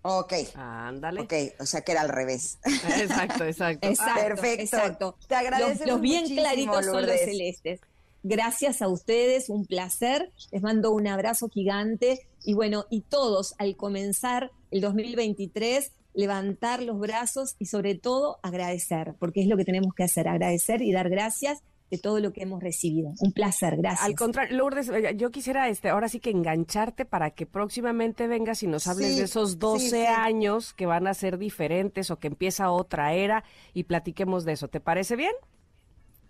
Ok. 0.02 0.34
Ándale. 0.56 1.22
Ok, 1.22 1.34
o 1.60 1.66
sea 1.66 1.82
que 1.82 1.92
era 1.92 2.02
al 2.02 2.10
revés. 2.10 2.58
Exacto, 2.64 3.44
exacto. 3.44 3.88
perfecto. 4.16 4.64
Exacto. 4.64 5.18
Te 5.28 5.36
agradezco. 5.36 5.86
Los, 5.86 6.02
bien 6.02 6.26
claritos 6.28 6.86
son 6.86 7.06
los 7.06 7.20
celestes. 7.20 7.82
Gracias 8.24 8.82
a 8.82 8.88
ustedes, 8.88 9.50
un 9.50 9.66
placer. 9.66 10.32
Les 10.52 10.62
mando 10.62 10.92
un 10.92 11.08
abrazo 11.08 11.50
gigante. 11.50 12.28
Y 12.44 12.54
bueno, 12.54 12.86
y 12.90 13.02
todos 13.02 13.56
al 13.58 13.76
comenzar 13.76 14.52
el 14.72 14.82
2023, 14.82 15.92
levantar 16.14 16.82
los 16.82 17.00
brazos 17.00 17.56
y 17.60 17.66
sobre 17.66 17.96
todo 17.96 18.40
agradecer, 18.42 19.16
porque 19.20 19.42
es 19.42 19.48
lo 19.48 19.58
que 19.58 19.66
tenemos 19.66 19.94
que 19.94 20.04
hacer, 20.04 20.28
agradecer 20.28 20.82
y 20.82 20.92
dar 20.92 21.10
gracias 21.10 21.60
de 21.90 21.98
todo 21.98 22.20
lo 22.20 22.32
que 22.32 22.44
hemos 22.44 22.62
recibido. 22.62 23.14
Un 23.20 23.32
placer, 23.32 23.78
gracias. 23.78 24.06
Al 24.06 24.16
contrario, 24.16 24.58
Lourdes, 24.58 24.90
eh, 24.90 25.16
yo 25.16 25.32
quisiera 25.32 25.70
este, 25.70 25.90
ahora 25.90 26.10
sí 26.10 26.20
que 26.20 26.30
engancharte 26.30 27.06
para 27.06 27.32
que 27.32 27.46
próximamente 27.46 28.28
vengas 28.28 28.64
y 28.64 28.68
nos 28.68 28.88
hables 28.88 29.18
de 29.18 29.24
esos 29.24 29.60
12 29.60 30.08
años 30.08 30.74
que 30.74 30.86
van 30.86 31.08
a 31.08 31.14
ser 31.14 31.38
diferentes 31.38 32.12
o 32.12 32.20
que 32.20 32.28
empieza 32.28 32.72
otra 32.72 33.14
era 33.14 33.44
y 33.74 33.84
platiquemos 33.84 34.46
de 34.46 34.54
eso. 34.54 34.68
¿Te 34.68 34.80
parece 34.80 35.16
bien? 35.16 35.34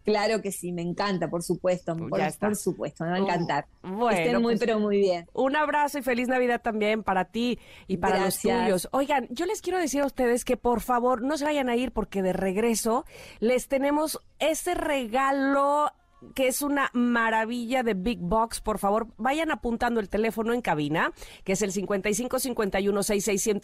Claro 0.10 0.42
que 0.42 0.52
sí, 0.52 0.72
me 0.72 0.82
encanta, 0.82 1.30
por 1.30 1.44
supuesto, 1.44 1.96
por, 1.96 2.56
supuesto, 2.56 3.04
me 3.04 3.12
va 3.12 3.16
a 3.18 3.20
encantar. 3.20 3.68
Bueno, 3.84 4.10
Estén 4.10 4.42
muy, 4.42 4.54
pues, 4.54 4.60
pero 4.60 4.80
muy 4.80 4.98
bien. 4.98 5.28
Un 5.34 5.56
abrazo 5.56 6.00
y 6.00 6.02
feliz 6.02 6.28
Navidad 6.28 6.62
también 6.62 7.04
para 7.04 7.26
ti 7.26 7.60
y 7.88 7.98
para 7.98 8.26
los 8.26 8.40
tuyos. 8.40 8.90
Oigan, 8.92 9.28
yo 9.30 9.46
les 9.46 9.62
quiero 9.62 9.78
decir 9.78 10.02
a 10.02 10.06
ustedes 10.06 10.46
que 10.46 10.58
por 10.58 10.82
favor 10.82 11.22
no 11.22 11.38
se 11.38 11.46
vayan 11.46 11.70
a 11.70 11.76
ir 11.76 11.92
porque 11.92 12.22
de 12.24 12.34
regreso 12.34 13.06
les 13.40 13.68
tenemos 13.68 14.20
ese 14.40 14.74
regalo 14.74 15.92
que 16.36 16.48
es 16.48 16.62
una 16.62 16.90
maravilla 16.94 17.84
de 17.84 17.94
Big 17.94 18.20
Box. 18.20 18.62
Por 18.62 18.80
favor, 18.80 19.08
vayan 19.18 19.52
apuntando 19.52 20.00
el 20.00 20.10
teléfono 20.10 20.54
en 20.54 20.62
cabina, 20.62 21.12
que 21.44 21.54
es 21.54 21.62
el 21.62 21.72
55 21.72 22.40
51 22.40 23.04
66 23.04 23.60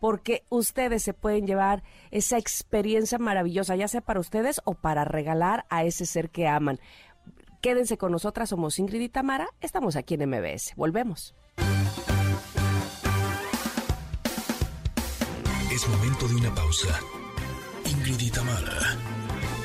porque 0.00 0.44
ustedes 0.48 1.02
se 1.02 1.14
pueden 1.14 1.46
llevar 1.46 1.82
esa 2.10 2.38
experiencia 2.38 3.18
maravillosa, 3.18 3.76
ya 3.76 3.88
sea 3.88 4.00
para 4.00 4.20
ustedes 4.20 4.60
o 4.64 4.74
para 4.74 5.04
regalar 5.04 5.64
a 5.68 5.84
ese 5.84 6.06
ser 6.06 6.30
que 6.30 6.48
aman. 6.48 6.78
Quédense 7.60 7.96
con 7.96 8.10
nosotras, 8.10 8.48
somos 8.48 8.78
Ingrid 8.78 9.00
y 9.00 9.08
Tamara, 9.08 9.48
estamos 9.60 9.94
aquí 9.96 10.14
en 10.14 10.28
MBS. 10.28 10.74
Volvemos. 10.76 11.34
Es 15.72 15.88
momento 15.88 16.28
de 16.28 16.34
una 16.34 16.54
pausa. 16.54 17.00
Ingrid 17.84 18.20
y 18.20 18.30
Tamara 18.30 19.21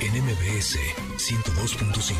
en 0.08 0.24
MBS 0.24 0.80
102.5. 1.18 2.16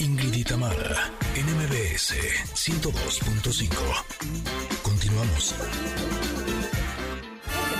Ingrid 0.00 0.34
y 0.34 0.42
Tamara, 0.42 1.12
en 1.36 1.46
MBS 1.46 2.16
102.5. 2.54 4.82
Continuamos. 4.82 5.54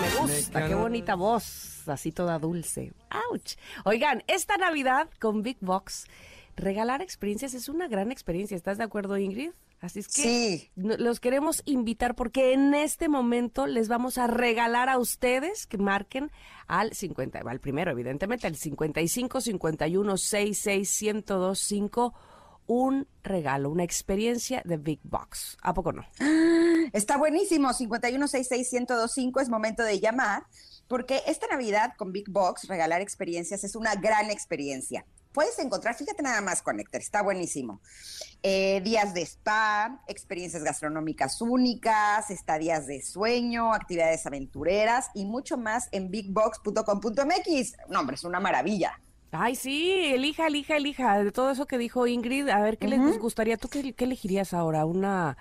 Me 0.00 0.08
gusta, 0.20 0.68
qué 0.68 0.74
bonita 0.74 1.16
voz, 1.16 1.88
así 1.88 2.12
toda 2.12 2.38
dulce. 2.38 2.92
¡Auch! 3.10 3.56
Oigan, 3.84 4.22
esta 4.28 4.56
Navidad 4.56 5.08
con 5.18 5.42
Big 5.42 5.56
Box, 5.60 6.06
regalar 6.54 7.02
experiencias 7.02 7.54
es 7.54 7.68
una 7.68 7.88
gran 7.88 8.12
experiencia. 8.12 8.56
¿Estás 8.56 8.78
de 8.78 8.84
acuerdo, 8.84 9.18
Ingrid? 9.18 9.50
Así 9.80 10.00
es 10.00 10.08
que 10.08 10.70
los 10.76 11.20
queremos 11.20 11.62
invitar 11.64 12.14
porque 12.14 12.52
en 12.52 12.74
este 12.74 13.08
momento 13.08 13.66
les 13.66 13.88
vamos 13.88 14.18
a 14.18 14.26
regalar 14.26 14.90
a 14.90 14.98
ustedes 14.98 15.66
que 15.66 15.78
marquen 15.78 16.30
al 16.66 16.92
50, 16.92 17.38
al 17.38 17.60
primero 17.60 17.90
evidentemente, 17.90 18.46
al 18.46 18.56
55 18.56 19.40
51 19.40 20.16
66 20.18 21.02
1025 21.02 22.14
un 22.66 23.08
regalo, 23.24 23.70
una 23.70 23.82
experiencia 23.82 24.62
de 24.64 24.76
Big 24.76 25.00
Box. 25.02 25.56
¿A 25.62 25.72
poco 25.72 25.92
no? 25.92 26.04
Está 26.92 27.16
buenísimo, 27.16 27.70
5166125 27.70 29.40
es 29.40 29.48
momento 29.48 29.82
de 29.82 29.98
llamar 29.98 30.44
porque 30.88 31.22
esta 31.26 31.46
Navidad 31.46 31.94
con 31.96 32.12
Big 32.12 32.30
Box 32.30 32.68
regalar 32.68 33.00
experiencias 33.00 33.64
es 33.64 33.76
una 33.76 33.94
gran 33.94 34.30
experiencia 34.30 35.06
puedes 35.32 35.58
encontrar, 35.58 35.94
fíjate 35.94 36.22
nada 36.22 36.40
más, 36.40 36.62
Connector, 36.62 37.00
está 37.00 37.22
buenísimo. 37.22 37.80
Eh, 38.42 38.80
días 38.82 39.14
de 39.14 39.22
spa, 39.22 40.02
experiencias 40.06 40.62
gastronómicas 40.62 41.40
únicas, 41.40 42.30
estadías 42.30 42.86
de 42.86 43.02
sueño, 43.02 43.72
actividades 43.72 44.26
aventureras 44.26 45.10
y 45.14 45.24
mucho 45.24 45.56
más 45.56 45.88
en 45.92 46.10
bigbox.com.mx. 46.10 47.76
No, 47.88 48.00
hombre, 48.00 48.16
es 48.16 48.24
una 48.24 48.40
maravilla. 48.40 49.00
Ay, 49.32 49.54
sí, 49.54 50.12
elija, 50.12 50.48
elija, 50.48 50.76
elija. 50.76 51.22
De 51.22 51.30
todo 51.30 51.50
eso 51.50 51.66
que 51.66 51.78
dijo 51.78 52.06
Ingrid, 52.06 52.48
a 52.48 52.60
ver 52.60 52.78
qué 52.78 52.88
les 52.88 53.18
gustaría. 53.18 53.56
¿Tú 53.56 53.68
qué, 53.68 53.92
qué 53.92 54.04
elegirías 54.04 54.52
ahora? 54.52 54.84
¿Una 54.84 55.36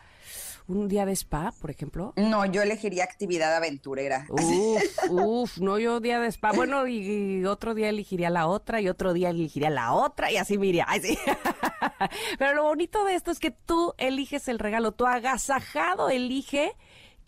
¿Un 0.70 0.88
día 0.88 1.03
de 1.07 1.13
spa, 1.13 1.51
por 1.59 1.72
ejemplo? 1.72 2.13
No, 2.15 2.45
yo 2.45 2.61
elegiría 2.61 3.03
actividad 3.03 3.55
aventurera. 3.55 4.28
Uf, 4.30 4.84
uf, 5.09 5.57
no 5.57 5.80
yo 5.80 5.99
día 5.99 6.20
de 6.20 6.28
spa. 6.28 6.51
Bueno, 6.51 6.88
y, 6.88 7.43
otro 7.45 7.74
día 7.74 7.89
elegiría 7.89 8.30
la 8.30 8.45
otra 8.45 8.80
y 8.80 8.88
otro 8.88 9.13
día 9.13 9.32
elegiría 9.32 9.72
la 9.72 9.93
otra 9.93 10.32
y 10.32 10.38
así 10.38 10.59
me 10.59 10.70
Ay, 10.86 11.01
sí. 11.01 11.17
Pero 12.38 12.53
lo 12.53 12.63
bonito 12.65 13.03
de 13.03 13.15
esto 13.15 13.32
es 13.32 13.39
que 13.39 13.49
tú 13.49 13.95
eliges 13.97 14.47
el 14.47 14.59
regalo, 14.59 14.91
tu 14.91 15.07
agasajado 15.07 16.11
elige 16.11 16.76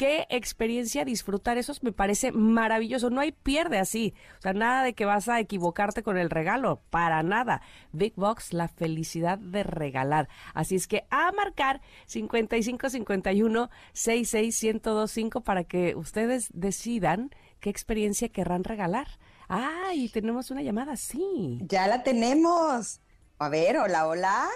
qué 0.01 0.25
experiencia 0.31 1.05
disfrutar. 1.05 1.59
Eso 1.59 1.73
me 1.83 1.91
parece 1.91 2.31
maravilloso. 2.31 3.11
No 3.11 3.21
hay 3.21 3.31
pierde 3.31 3.77
así. 3.77 4.15
O 4.39 4.41
sea, 4.41 4.51
nada 4.51 4.83
de 4.83 4.95
que 4.95 5.05
vas 5.05 5.29
a 5.29 5.39
equivocarte 5.39 6.01
con 6.01 6.17
el 6.17 6.31
regalo. 6.31 6.81
Para 6.89 7.21
nada. 7.21 7.61
Big 7.91 8.15
Box, 8.15 8.51
la 8.51 8.67
felicidad 8.67 9.37
de 9.37 9.61
regalar. 9.61 10.27
Así 10.55 10.73
es 10.75 10.87
que 10.87 11.05
a 11.11 11.31
marcar 11.33 11.81
5551 12.07 13.69
66125 13.93 15.41
para 15.41 15.65
que 15.65 15.93
ustedes 15.95 16.49
decidan 16.51 17.29
qué 17.59 17.69
experiencia 17.69 18.29
querrán 18.29 18.63
regalar. 18.63 19.07
Ah, 19.49 19.91
y 19.93 20.09
tenemos 20.09 20.49
una 20.49 20.63
llamada, 20.63 20.95
sí. 20.95 21.59
Ya 21.61 21.85
la 21.85 22.01
tenemos. 22.01 23.01
A 23.37 23.49
ver, 23.49 23.77
hola, 23.77 24.07
hola. 24.07 24.47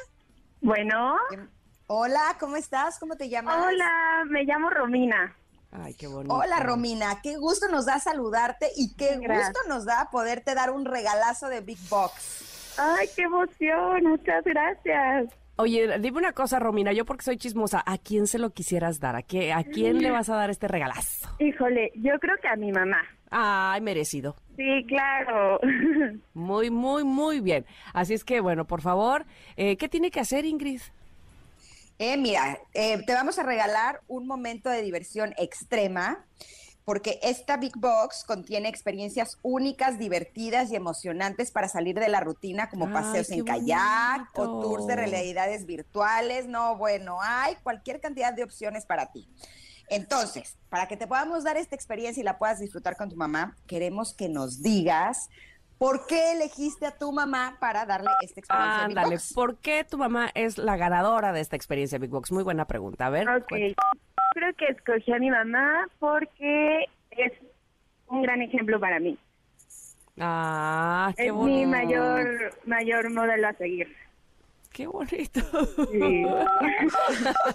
Bueno. 0.59 1.17
Hola, 1.87 2.35
¿cómo 2.39 2.55
estás? 2.55 2.99
¿Cómo 2.99 3.15
te 3.15 3.29
llamas? 3.29 3.57
Hola, 3.63 4.23
me 4.27 4.43
llamo 4.43 4.71
Romina. 4.71 5.35
Ay, 5.71 5.93
qué 5.93 6.07
bonito. 6.07 6.33
Hola, 6.33 6.59
Romina. 6.61 7.21
Qué 7.21 7.37
gusto 7.37 7.67
nos 7.69 7.85
da 7.85 7.99
saludarte 7.99 8.69
y 8.75 8.95
qué 8.95 9.17
gusto 9.17 9.59
nos 9.67 9.85
da 9.85 10.09
poderte 10.11 10.55
dar 10.55 10.71
un 10.71 10.85
regalazo 10.85 11.47
de 11.47 11.61
Big 11.61 11.77
Box. 11.89 12.75
Ay, 12.79 13.07
qué 13.15 13.23
emoción. 13.23 14.03
Muchas 14.03 14.43
gracias. 14.43 15.31
Oye, 15.57 15.99
dime 15.99 16.17
una 16.17 16.33
cosa, 16.33 16.59
Romina, 16.59 16.91
yo 16.91 17.05
porque 17.05 17.23
soy 17.23 17.37
chismosa, 17.37 17.81
¿a 17.85 17.97
quién 17.97 18.27
se 18.27 18.39
lo 18.39 18.49
quisieras 18.49 18.99
dar? 18.99 19.15
¿A, 19.15 19.21
qué, 19.21 19.53
¿A 19.53 19.63
quién 19.63 20.01
le 20.01 20.11
vas 20.11 20.29
a 20.29 20.35
dar 20.35 20.49
este 20.49 20.67
regalazo? 20.67 21.29
Híjole, 21.39 21.91
yo 21.95 22.19
creo 22.19 22.35
que 22.41 22.47
a 22.49 22.55
mi 22.57 22.71
mamá. 22.71 23.01
Ay, 23.29 23.79
merecido. 23.81 24.35
Sí, 24.57 24.85
claro. 24.87 25.59
Muy, 26.33 26.69
muy, 26.71 27.03
muy 27.03 27.39
bien. 27.41 27.65
Así 27.93 28.13
es 28.13 28.23
que, 28.23 28.41
bueno, 28.41 28.65
por 28.65 28.81
favor, 28.81 29.25
eh, 29.55 29.77
¿qué 29.77 29.87
tiene 29.87 30.11
que 30.11 30.19
hacer 30.19 30.45
Ingrid? 30.45 30.81
Eh, 31.97 32.17
mira, 32.17 32.59
eh, 32.73 33.01
te 33.05 33.13
vamos 33.13 33.39
a 33.39 33.43
regalar 33.43 34.01
un 34.07 34.27
momento 34.27 34.69
de 34.69 34.81
diversión 34.81 35.33
extrema 35.37 36.25
porque 36.85 37.19
esta 37.23 37.57
Big 37.57 37.75
Box 37.75 38.23
contiene 38.23 38.69
experiencias 38.69 39.39
únicas, 39.41 39.97
divertidas 39.97 40.69
y 40.69 40.75
emocionantes 40.75 41.49
para 41.49 41.67
salir 41.67 41.99
de 41.99 42.09
la 42.09 42.19
rutina, 42.19 42.69
como 42.69 42.91
paseos 42.91 43.31
en 43.31 43.43
kayak 43.43 44.37
o 44.37 44.61
tours 44.61 44.85
de 44.85 44.95
realidades 44.95 45.65
virtuales. 45.65 46.45
No, 46.47 46.77
bueno, 46.77 47.17
hay 47.21 47.55
cualquier 47.63 47.99
cantidad 47.99 48.33
de 48.33 48.43
opciones 48.43 48.85
para 48.85 49.11
ti. 49.11 49.27
Entonces, 49.89 50.57
para 50.69 50.87
que 50.87 50.95
te 50.95 51.07
podamos 51.07 51.43
dar 51.43 51.57
esta 51.57 51.75
experiencia 51.75 52.21
y 52.21 52.23
la 52.23 52.37
puedas 52.37 52.59
disfrutar 52.59 52.95
con 52.97 53.09
tu 53.09 53.15
mamá, 53.15 53.55
queremos 53.65 54.13
que 54.13 54.29
nos 54.29 54.61
digas 54.61 55.29
¿Por 55.77 56.07
qué 56.07 56.33
elegiste 56.33 56.85
a 56.85 56.91
tu 56.91 57.11
mamá 57.11 57.57
para 57.59 57.85
darle 57.85 58.09
esta 58.21 58.39
experiencia 58.39 58.85
Ándale, 58.85 59.09
Big 59.09 59.19
Box? 59.19 59.33
¿por 59.33 59.57
qué 59.57 59.83
tu 59.83 59.97
mamá 59.97 60.29
es 60.33 60.57
la 60.57 60.77
ganadora 60.77 61.33
de 61.33 61.41
esta 61.41 61.55
experiencia 61.55 61.99
Big 61.99 62.09
Box? 62.09 62.31
Muy 62.31 62.43
buena 62.43 62.65
pregunta. 62.65 63.07
A 63.07 63.09
ver. 63.09 63.27
Ok, 63.29 63.47
creo 64.33 64.53
que 64.57 64.67
escogí 64.67 65.11
a 65.11 65.19
mi 65.19 65.29
mamá 65.29 65.87
porque 65.99 66.85
es 67.11 67.33
un 68.07 68.21
gran 68.21 68.41
ejemplo 68.41 68.79
para 68.79 68.99
mí. 68.99 69.17
Ah, 70.19 71.11
qué 71.17 71.27
es 71.27 71.33
mi 71.33 71.65
mayor, 71.65 72.57
mayor 72.65 73.09
modelo 73.11 73.49
a 73.49 73.53
seguir. 73.53 73.93
Qué 74.71 74.87
bonito. 74.87 75.41
Sí. 75.91 76.25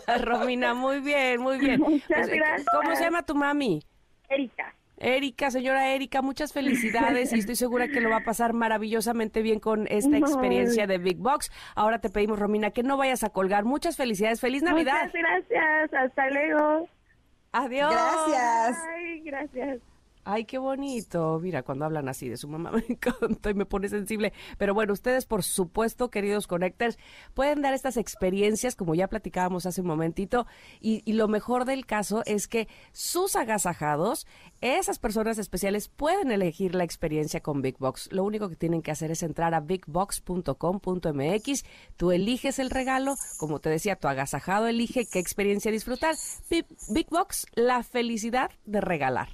Romina, 0.25 0.75
muy 0.75 1.01
bien, 1.01 1.41
muy 1.41 1.59
bien. 1.59 1.81
Muchas 1.81 2.07
pues, 2.09 2.29
gracias. 2.29 2.67
¿Cómo 2.73 2.97
se 2.97 3.03
llama 3.03 3.23
tu 3.23 3.35
mami? 3.35 3.83
Erika. 4.29 4.75
Erika, 5.01 5.51
señora 5.51 5.89
Erika, 5.95 6.21
muchas 6.21 6.53
felicidades 6.53 7.33
y 7.33 7.39
estoy 7.39 7.57
segura 7.57 7.89
que 7.89 8.03
lo 8.03 8.11
va 8.11 8.19
a 8.19 8.25
pasar 8.25 8.53
maravillosamente 8.53 9.41
bien 9.41 9.59
con 9.59 9.87
esta 9.89 10.19
experiencia 10.19 10.87
de 10.87 10.99
Big 10.99 11.17
Box. 11.17 11.51
Ahora 11.75 12.01
te 12.01 12.11
pedimos, 12.11 12.39
Romina, 12.39 12.71
que 12.71 12.83
no 12.83 12.99
vayas 12.99 13.25
a 13.25 13.31
colgar. 13.31 13.65
Muchas 13.65 13.97
felicidades. 13.97 14.41
¡Feliz 14.41 14.63
Navidad! 14.63 15.07
Muchas 15.07 15.13
gracias. 15.15 15.95
Hasta 15.95 16.29
luego. 16.29 16.89
Adiós. 17.53 17.91
Gracias. 17.91 18.79
Ay, 18.95 19.21
gracias. 19.23 19.81
Ay, 20.33 20.45
qué 20.45 20.59
bonito. 20.59 21.41
Mira, 21.43 21.65
cuando 21.65 21.85
hablan 21.85 22.09
así 22.09 22.29
de 22.29 22.37
su 22.37 22.47
mamá 22.47 22.71
me 22.73 22.85
encanta 22.89 23.51
y 23.51 23.55
me 23.55 23.67
pone 23.67 23.89
sensible. 23.89 24.33
Pero 24.59 24.75
bueno, 24.75 24.93
ustedes, 24.93 25.27
por 25.27 25.43
supuesto, 25.43 26.09
queridos 26.09 26.47
connectors, 26.47 26.99
pueden 27.35 27.63
dar 27.63 27.75
estas 27.75 27.97
experiencias, 27.97 28.77
como 28.77 28.95
ya 28.95 29.09
platicábamos 29.09 29.67
hace 29.67 29.81
un 29.81 29.89
momentito. 29.89 30.47
Y, 30.81 31.03
y, 31.05 31.15
lo 31.15 31.27
mejor 31.27 31.65
del 31.65 31.85
caso 31.85 32.23
es 32.27 32.47
que 32.47 32.69
sus 32.93 33.35
agasajados, 33.35 34.29
esas 34.61 35.01
personas 35.01 35.37
especiales, 35.39 35.89
pueden 35.89 36.31
elegir 36.31 36.77
la 36.77 36.85
experiencia 36.85 37.41
con 37.41 37.61
Big 37.61 37.79
Box. 37.79 38.09
Lo 38.13 38.23
único 38.23 38.49
que 38.49 38.55
tienen 38.55 38.83
que 38.83 38.93
hacer 38.93 39.11
es 39.11 39.25
entrar 39.25 39.53
a 39.53 39.61
bigbox.com.mx. 39.61 41.65
Tú 41.97 42.13
eliges 42.13 42.61
el 42.61 42.71
regalo. 42.71 43.17
Como 43.37 43.59
te 43.59 43.69
decía, 43.69 43.97
tu 43.97 44.07
agasajado 44.07 44.69
elige 44.69 45.07
qué 45.07 45.19
experiencia 45.19 45.73
disfrutar. 45.73 46.15
Big 46.89 47.09
Box, 47.11 47.49
la 47.55 47.83
felicidad 47.83 48.53
de 48.65 48.81
regalar. 48.81 49.29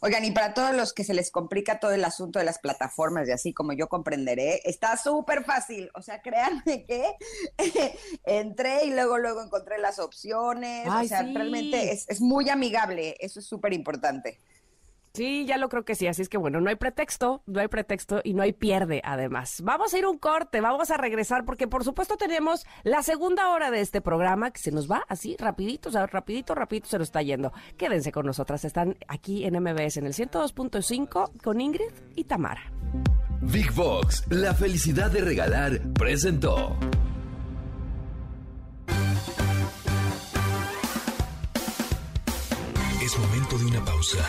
Oigan, 0.00 0.24
y 0.24 0.30
para 0.30 0.54
todos 0.54 0.74
los 0.74 0.92
que 0.92 1.04
se 1.04 1.14
les 1.14 1.30
complica 1.30 1.80
todo 1.80 1.92
el 1.92 2.04
asunto 2.04 2.38
de 2.38 2.44
las 2.44 2.58
plataformas 2.58 3.28
y 3.28 3.32
así 3.32 3.52
como 3.52 3.72
yo 3.72 3.88
comprenderé, 3.88 4.60
está 4.64 4.96
súper 4.96 5.44
fácil. 5.44 5.90
O 5.94 6.02
sea, 6.02 6.22
créanme 6.22 6.84
que 6.84 7.16
entré 8.24 8.84
y 8.84 8.90
luego, 8.90 9.18
luego 9.18 9.42
encontré 9.42 9.78
las 9.78 9.98
opciones. 9.98 10.88
o 10.88 11.04
sea, 11.04 11.22
realmente 11.22 11.92
es, 11.92 12.08
es 12.08 12.20
muy 12.20 12.48
amigable. 12.48 13.16
Eso 13.20 13.40
es 13.40 13.46
súper 13.46 13.72
importante. 13.72 14.40
Sí, 15.16 15.46
ya 15.46 15.56
lo 15.56 15.70
creo 15.70 15.82
que 15.82 15.94
sí. 15.94 16.06
Así 16.06 16.20
es 16.20 16.28
que 16.28 16.36
bueno, 16.36 16.60
no 16.60 16.68
hay 16.68 16.76
pretexto, 16.76 17.42
no 17.46 17.60
hay 17.60 17.68
pretexto 17.68 18.20
y 18.22 18.34
no 18.34 18.42
hay 18.42 18.52
pierde 18.52 19.00
además. 19.02 19.62
Vamos 19.64 19.94
a 19.94 19.98
ir 19.98 20.04
un 20.04 20.18
corte, 20.18 20.60
vamos 20.60 20.90
a 20.90 20.98
regresar 20.98 21.46
porque 21.46 21.66
por 21.66 21.84
supuesto 21.84 22.18
tenemos 22.18 22.66
la 22.82 23.02
segunda 23.02 23.48
hora 23.48 23.70
de 23.70 23.80
este 23.80 24.02
programa 24.02 24.50
que 24.50 24.60
se 24.60 24.72
nos 24.72 24.90
va 24.90 25.04
así 25.08 25.34
rapidito, 25.38 25.88
o 25.88 25.92
sea, 25.92 26.06
rapidito, 26.06 26.54
rapidito 26.54 26.88
se 26.88 26.98
nos 26.98 27.08
está 27.08 27.22
yendo. 27.22 27.50
Quédense 27.78 28.12
con 28.12 28.26
nosotras, 28.26 28.66
están 28.66 28.98
aquí 29.08 29.46
en 29.46 29.58
MBS 29.58 29.96
en 29.96 30.06
el 30.06 30.12
102.5 30.12 31.30
con 31.42 31.62
Ingrid 31.62 31.92
y 32.14 32.24
Tamara. 32.24 32.70
Big 33.40 33.72
Box, 33.72 34.22
la 34.28 34.52
felicidad 34.52 35.10
de 35.10 35.22
regalar, 35.22 35.80
presentó. 35.94 36.76
Es 43.02 43.18
momento 43.18 43.56
de 43.56 43.64
una 43.64 43.82
pausa. 43.82 44.28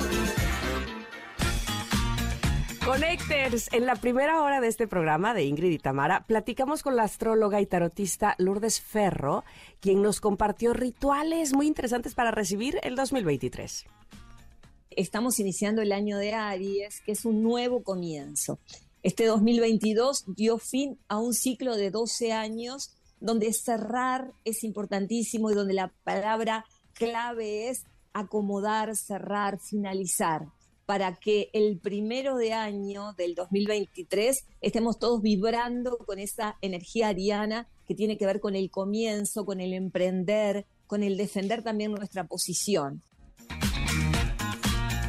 Connectors, 2.85 3.71
en 3.73 3.85
la 3.85 3.95
primera 3.95 4.41
hora 4.41 4.59
de 4.59 4.67
este 4.67 4.87
programa 4.87 5.35
de 5.35 5.43
Ingrid 5.43 5.69
y 5.69 5.77
Tamara, 5.77 6.25
platicamos 6.25 6.81
con 6.81 6.95
la 6.95 7.03
astróloga 7.03 7.61
y 7.61 7.67
tarotista 7.67 8.33
Lourdes 8.39 8.81
Ferro, 8.81 9.43
quien 9.79 10.01
nos 10.01 10.19
compartió 10.19 10.73
rituales 10.73 11.53
muy 11.53 11.67
interesantes 11.67 12.15
para 12.15 12.31
recibir 12.31 12.79
el 12.81 12.95
2023. 12.95 13.85
Estamos 14.89 15.39
iniciando 15.39 15.83
el 15.83 15.91
año 15.91 16.17
de 16.17 16.33
Aries, 16.33 17.01
que 17.01 17.11
es 17.11 17.23
un 17.23 17.43
nuevo 17.43 17.83
comienzo. 17.83 18.59
Este 19.03 19.25
2022 19.25 20.25
dio 20.35 20.57
fin 20.57 20.97
a 21.07 21.19
un 21.19 21.35
ciclo 21.35 21.75
de 21.77 21.91
12 21.91 22.33
años 22.33 22.97
donde 23.19 23.53
cerrar 23.53 24.31
es 24.43 24.63
importantísimo 24.63 25.51
y 25.51 25.53
donde 25.53 25.75
la 25.75 25.93
palabra 26.03 26.65
clave 26.93 27.69
es 27.69 27.83
acomodar, 28.11 28.95
cerrar, 28.95 29.59
finalizar 29.59 30.47
para 30.91 31.15
que 31.15 31.49
el 31.53 31.79
primero 31.79 32.35
de 32.35 32.51
año 32.51 33.13
del 33.13 33.33
2023 33.33 34.43
estemos 34.59 34.99
todos 34.99 35.21
vibrando 35.21 35.97
con 35.99 36.19
esa 36.19 36.57
energía 36.59 37.07
ariana 37.07 37.69
que 37.87 37.95
tiene 37.95 38.17
que 38.17 38.25
ver 38.25 38.41
con 38.41 38.57
el 38.57 38.69
comienzo, 38.69 39.45
con 39.45 39.61
el 39.61 39.71
emprender, 39.71 40.65
con 40.87 41.01
el 41.01 41.15
defender 41.15 41.63
también 41.63 41.93
nuestra 41.93 42.25
posición. 42.25 43.01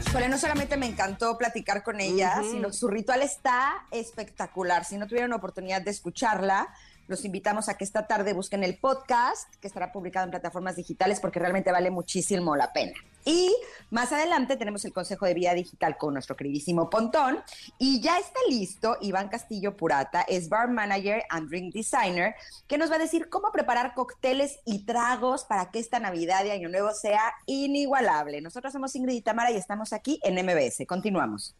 Híjole, 0.07 0.29
no 0.29 0.39
solamente 0.39 0.77
me 0.77 0.87
encantó 0.87 1.37
platicar 1.37 1.83
con 1.83 2.01
ella, 2.01 2.41
sino 2.49 2.73
su 2.73 2.87
ritual 2.87 3.23
está 3.23 3.89
espectacular. 3.91 4.85
Si 4.85 4.97
no 4.97 5.09
tuvieron 5.09 5.33
oportunidad 5.33 5.83
de 5.83 5.91
escucharla, 5.91 6.69
los 7.09 7.25
invitamos 7.25 7.69
a 7.69 7.77
que 7.77 7.83
esta 7.83 8.07
tarde 8.07 8.35
busquen 8.35 8.63
el 8.63 8.79
podcast, 8.79 9.53
que 9.57 9.67
estará 9.67 9.91
publicado 9.91 10.27
en 10.27 10.31
plataformas 10.31 10.77
digitales 10.77 11.19
porque 11.19 11.41
realmente 11.41 11.73
vale 11.73 11.91
muchísimo 11.91 12.55
la 12.55 12.73
pena. 12.73 12.95
Y 13.25 13.55
más 13.91 14.13
adelante 14.13 14.57
tenemos 14.57 14.85
el 14.85 14.93
consejo 14.93 15.27
de 15.27 15.35
vida 15.35 15.55
digital 15.55 15.97
con 15.97 16.15
nuestro 16.15 16.37
queridísimo 16.37 16.91
Pontón. 16.91 17.39
Y 17.79 18.01
ya 18.01 18.19
está 18.19 18.41
listo 18.49 18.97
Iván 19.01 19.29
Castillo 19.29 19.77
Purata, 19.77 20.23
es 20.23 20.49
bar 20.49 20.71
manager 20.71 21.23
and 21.29 21.49
drink 21.49 21.75
designer, 21.75 22.35
que 22.67 22.79
nos 22.79 22.91
va 22.91 22.97
a 22.97 22.99
decir 22.99 23.29
cómo 23.29 23.53
preparar 23.53 23.95
cócteles 23.95 24.61
y 24.65 24.85
tragos 24.85 25.45
para 25.45 25.71
que 25.71 25.79
esta 25.79 25.99
Navidad 26.01 26.45
y 26.45 26.51
Año 26.51 26.69
Nuevo 26.69 26.93
sea 26.93 27.35
inigualable. 27.47 28.41
Nosotros 28.41 28.73
somos 28.73 28.95
Ingrid 28.97 29.17
y 29.17 29.21
Tamara 29.21 29.51
y 29.51 29.57
estamos 29.57 29.93
aquí 29.93 30.21
en 30.23 30.35
MBS. 30.45 30.87
Continuamos. 30.87 31.55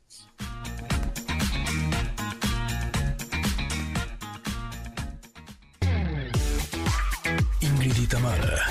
Ingrid 7.61 7.97
y 7.97 8.07
Tamara, 8.07 8.67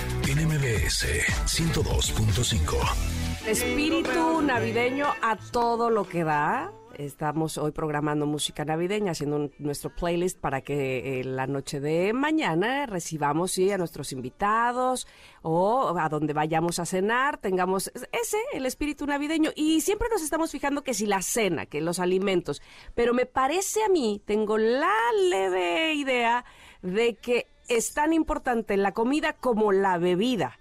MBS 0.72 1.06
102.5. 1.48 3.46
Espíritu 3.46 4.42
navideño 4.42 5.08
a 5.22 5.36
todo 5.36 5.90
lo 5.90 6.08
que 6.08 6.24
da. 6.24 6.72
Estamos 6.98 7.58
hoy 7.58 7.72
programando 7.72 8.26
música 8.26 8.64
navideña, 8.64 9.12
haciendo 9.12 9.50
nuestro 9.60 9.94
playlist 9.94 10.40
para 10.40 10.62
que 10.62 11.20
eh, 11.20 11.24
la 11.26 11.46
noche 11.46 11.82
de 11.82 12.14
mañana 12.14 12.86
recibamos 12.86 13.52
sí, 13.52 13.70
a 13.72 13.78
nuestros 13.78 14.14
invitados 14.14 15.08
o 15.42 15.94
a 15.98 16.08
donde 16.08 16.32
vayamos 16.32 16.80
a 16.80 16.86
cenar, 16.86 17.38
tengamos 17.38 17.92
ese, 18.14 18.38
el 18.54 18.66
espíritu 18.66 19.06
navideño. 19.06 19.52
Y 19.56 19.82
siempre 19.82 20.08
nos 20.10 20.22
estamos 20.22 20.52
fijando 20.52 20.84
que 20.84 20.94
si 20.94 21.06
la 21.06 21.22
cena, 21.22 21.66
que 21.66 21.82
los 21.82 22.00
alimentos, 22.00 22.62
pero 22.96 23.14
me 23.14 23.26
parece 23.26 23.84
a 23.84 23.90
mí, 23.90 24.22
tengo 24.24 24.58
la 24.58 24.96
leve 25.30 25.96
idea 25.96 26.46
de 26.82 27.16
que 27.16 27.48
es 27.68 27.94
tan 27.94 28.14
importante 28.14 28.78
la 28.78 28.94
comida 28.94 29.34
como 29.34 29.72
la 29.72 29.98
bebida. 29.98 30.61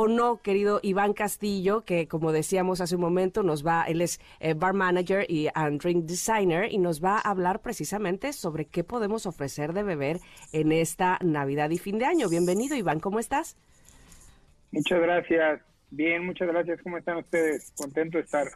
¿O 0.00 0.06
no, 0.06 0.40
querido 0.42 0.78
Iván 0.84 1.12
Castillo, 1.12 1.84
que 1.84 2.06
como 2.06 2.30
decíamos 2.30 2.80
hace 2.80 2.94
un 2.94 3.00
momento, 3.00 3.42
nos 3.42 3.66
va, 3.66 3.82
él 3.82 4.00
es 4.00 4.20
eh, 4.38 4.54
bar 4.54 4.72
manager 4.72 5.28
y 5.28 5.48
and 5.54 5.82
drink 5.82 6.04
designer 6.04 6.72
y 6.72 6.78
nos 6.78 7.02
va 7.02 7.16
a 7.16 7.28
hablar 7.28 7.62
precisamente 7.62 8.32
sobre 8.32 8.66
qué 8.66 8.84
podemos 8.84 9.26
ofrecer 9.26 9.72
de 9.72 9.82
beber 9.82 10.20
en 10.52 10.70
esta 10.70 11.18
Navidad 11.20 11.70
y 11.70 11.78
fin 11.78 11.98
de 11.98 12.04
año. 12.04 12.28
Bienvenido, 12.28 12.76
Iván, 12.76 13.00
¿cómo 13.00 13.18
estás? 13.18 13.56
Muchas 14.70 15.00
gracias. 15.00 15.62
Bien, 15.90 16.24
muchas 16.24 16.46
gracias. 16.46 16.80
¿Cómo 16.84 16.98
están 16.98 17.16
ustedes? 17.16 17.72
Contento 17.76 18.18
de 18.18 18.24
estar 18.24 18.46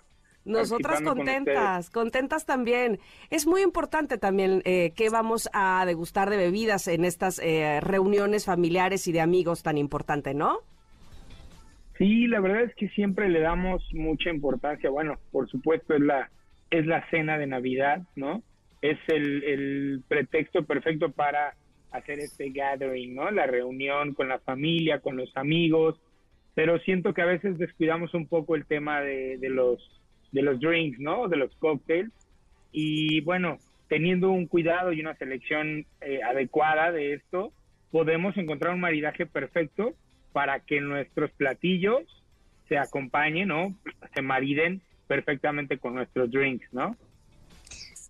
nosotras 0.44 1.00
contentas, 1.02 1.90
contentas 1.90 2.46
también. 2.46 3.00
Es 3.30 3.48
muy 3.48 3.62
importante 3.62 4.16
también 4.16 4.62
eh, 4.64 4.92
que 4.94 5.10
vamos 5.10 5.48
a 5.52 5.84
degustar 5.86 6.30
de 6.30 6.36
bebidas 6.36 6.86
en 6.86 7.04
estas 7.04 7.40
eh, 7.40 7.80
reuniones 7.80 8.44
familiares 8.44 9.08
y 9.08 9.12
de 9.12 9.20
amigos 9.20 9.64
tan 9.64 9.76
importante, 9.76 10.34
¿no? 10.34 10.60
Sí, 11.98 12.26
la 12.26 12.40
verdad 12.40 12.62
es 12.62 12.74
que 12.74 12.88
siempre 12.90 13.28
le 13.28 13.40
damos 13.40 13.82
mucha 13.92 14.30
importancia. 14.30 14.90
Bueno, 14.90 15.18
por 15.30 15.48
supuesto 15.48 15.94
es 15.94 16.00
la 16.00 16.30
es 16.70 16.86
la 16.86 17.08
cena 17.10 17.36
de 17.36 17.46
Navidad, 17.46 18.02
¿no? 18.16 18.42
Es 18.80 18.98
el, 19.08 19.44
el 19.44 20.02
pretexto 20.08 20.64
perfecto 20.64 21.12
para 21.12 21.54
hacer 21.90 22.18
este 22.18 22.50
gathering, 22.50 23.14
¿no? 23.14 23.30
La 23.30 23.46
reunión 23.46 24.14
con 24.14 24.28
la 24.28 24.38
familia, 24.38 25.00
con 25.00 25.16
los 25.18 25.36
amigos. 25.36 26.00
Pero 26.54 26.78
siento 26.80 27.12
que 27.12 27.22
a 27.22 27.26
veces 27.26 27.58
descuidamos 27.58 28.14
un 28.14 28.26
poco 28.26 28.56
el 28.56 28.64
tema 28.66 29.02
de, 29.02 29.36
de 29.38 29.50
los 29.50 30.00
de 30.32 30.42
los 30.42 30.58
drinks, 30.60 30.98
¿no? 30.98 31.28
De 31.28 31.36
los 31.36 31.54
cócteles. 31.56 32.10
Y 32.72 33.20
bueno, 33.20 33.58
teniendo 33.88 34.30
un 34.30 34.46
cuidado 34.46 34.92
y 34.92 35.00
una 35.00 35.14
selección 35.16 35.84
eh, 36.00 36.20
adecuada 36.22 36.90
de 36.90 37.12
esto, 37.12 37.52
podemos 37.90 38.34
encontrar 38.38 38.72
un 38.72 38.80
maridaje 38.80 39.26
perfecto 39.26 39.92
para 40.32 40.60
que 40.60 40.80
nuestros 40.80 41.30
platillos 41.32 42.02
se 42.68 42.78
acompañen, 42.78 43.48
¿no? 43.48 43.74
Se 44.14 44.22
mariden 44.22 44.82
perfectamente 45.06 45.78
con 45.78 45.94
nuestros 45.94 46.30
drinks, 46.30 46.66
¿no? 46.72 46.96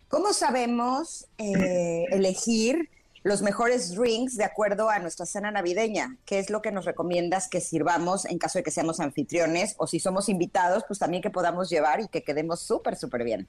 ¿Cómo 0.08 0.32
sabemos 0.32 1.26
eh, 1.38 2.04
elegir 2.10 2.88
los 3.24 3.42
mejores 3.42 3.94
drinks 3.94 4.36
de 4.36 4.44
acuerdo 4.44 4.90
a 4.90 4.98
nuestra 4.98 5.26
cena 5.26 5.50
navideña. 5.50 6.16
¿Qué 6.26 6.38
es 6.38 6.50
lo 6.50 6.60
que 6.60 6.72
nos 6.72 6.84
recomiendas 6.84 7.48
que 7.48 7.60
sirvamos 7.60 8.24
en 8.24 8.38
caso 8.38 8.58
de 8.58 8.64
que 8.64 8.70
seamos 8.70 9.00
anfitriones 9.00 9.76
o 9.78 9.86
si 9.86 10.00
somos 10.00 10.28
invitados, 10.28 10.84
pues 10.86 10.98
también 10.98 11.22
que 11.22 11.30
podamos 11.30 11.70
llevar 11.70 12.00
y 12.00 12.08
que 12.08 12.22
quedemos 12.22 12.60
súper, 12.60 12.96
súper 12.96 13.24
bien? 13.24 13.46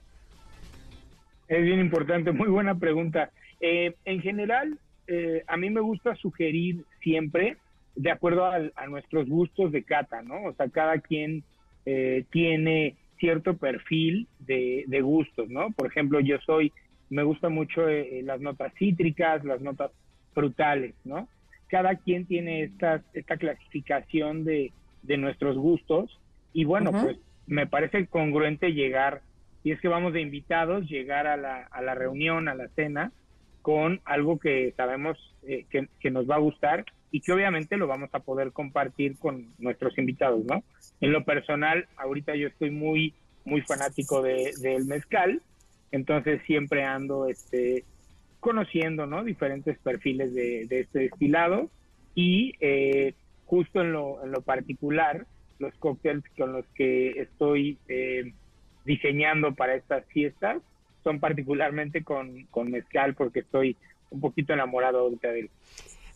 Es 1.47 1.63
bien 1.63 1.79
importante, 1.79 2.31
muy 2.31 2.49
buena 2.49 2.75
pregunta. 2.75 3.31
Eh, 3.59 3.95
en 4.05 4.21
general, 4.21 4.77
eh, 5.07 5.43
a 5.47 5.57
mí 5.57 5.69
me 5.69 5.81
gusta 5.81 6.15
sugerir 6.15 6.85
siempre 7.01 7.57
de 7.95 8.11
acuerdo 8.11 8.45
a, 8.45 8.87
nuestros 8.87 9.27
gustos 9.29 9.71
de 9.71 9.83
cata, 9.83 10.21
¿no? 10.21 10.43
O 10.45 10.53
sea, 10.53 10.69
cada 10.69 10.99
quien 10.99 11.43
eh, 11.85 12.25
tiene 12.31 12.95
cierto 13.19 13.55
perfil 13.57 14.27
de, 14.39 14.83
de 14.87 15.01
gustos, 15.01 15.49
¿no? 15.49 15.71
Por 15.71 15.87
ejemplo, 15.87 16.19
yo 16.19 16.37
soy 16.45 16.71
me 17.13 17.23
gusta 17.23 17.49
mucho 17.49 17.87
eh, 17.87 18.19
eh, 18.19 18.23
las 18.23 18.41
notas 18.41 18.73
cítricas, 18.73 19.43
las 19.43 19.61
notas 19.61 19.91
frutales, 20.33 20.95
¿no? 21.03 21.27
Cada 21.67 21.95
quien 21.95 22.25
tiene 22.25 22.63
esta, 22.63 23.03
esta 23.13 23.37
clasificación 23.37 24.43
de, 24.43 24.71
de 25.03 25.17
nuestros 25.17 25.57
gustos 25.57 26.19
y 26.53 26.65
bueno, 26.65 26.91
pues 26.91 27.17
me 27.47 27.67
parece 27.67 28.07
congruente 28.07 28.73
llegar, 28.73 29.21
y 29.63 29.71
es 29.71 29.81
que 29.81 29.87
vamos 29.87 30.13
de 30.13 30.21
invitados, 30.21 30.87
llegar 30.87 31.27
a 31.27 31.37
la, 31.37 31.63
a 31.63 31.81
la 31.81 31.95
reunión, 31.95 32.47
a 32.47 32.55
la 32.55 32.67
cena, 32.69 33.11
con 33.61 34.01
algo 34.05 34.39
que 34.39 34.73
sabemos 34.75 35.17
eh, 35.43 35.65
que, 35.69 35.87
que, 35.99 36.11
nos 36.11 36.29
va 36.29 36.35
a 36.35 36.39
gustar 36.39 36.85
y 37.13 37.21
que 37.21 37.31
obviamente 37.31 37.77
lo 37.77 37.85
vamos 37.85 38.09
a 38.13 38.21
poder 38.21 38.51
compartir 38.51 39.19
con 39.19 39.53
nuestros 39.59 39.95
invitados, 39.99 40.43
¿no? 40.45 40.63
En 40.99 41.11
lo 41.11 41.23
personal, 41.23 41.87
ahorita 41.95 42.35
yo 42.35 42.47
estoy 42.47 42.71
muy, 42.71 43.13
muy 43.45 43.61
fanático 43.61 44.23
de, 44.23 44.51
del 44.59 44.85
mezcal, 44.85 45.39
entonces 45.91 46.41
siempre 46.47 46.83
ando 46.83 47.27
este, 47.27 47.85
conociendo 48.39 49.05
¿no? 49.05 49.23
diferentes 49.23 49.77
perfiles 49.77 50.33
de, 50.33 50.63
este 50.63 50.99
destilado 51.01 51.69
y 52.15 52.55
eh, 52.59 53.13
justo 53.45 53.81
en 53.81 53.91
lo, 53.91 54.23
en 54.23 54.31
lo 54.31 54.41
particular, 54.41 55.27
los 55.59 55.75
cócteles 55.75 56.23
con 56.35 56.51
los 56.51 56.65
que 56.73 57.11
estoy 57.11 57.77
eh, 57.89 58.33
diseñando 58.85 59.53
para 59.53 59.75
estas 59.75 60.03
fiestas 60.07 60.63
son 61.03 61.19
particularmente 61.19 62.03
con, 62.03 62.45
con 62.45 62.71
mezcal 62.71 63.13
porque 63.13 63.41
estoy 63.41 63.77
un 64.09 64.19
poquito 64.19 64.53
enamorado 64.53 65.11
de 65.11 65.39
él. 65.41 65.49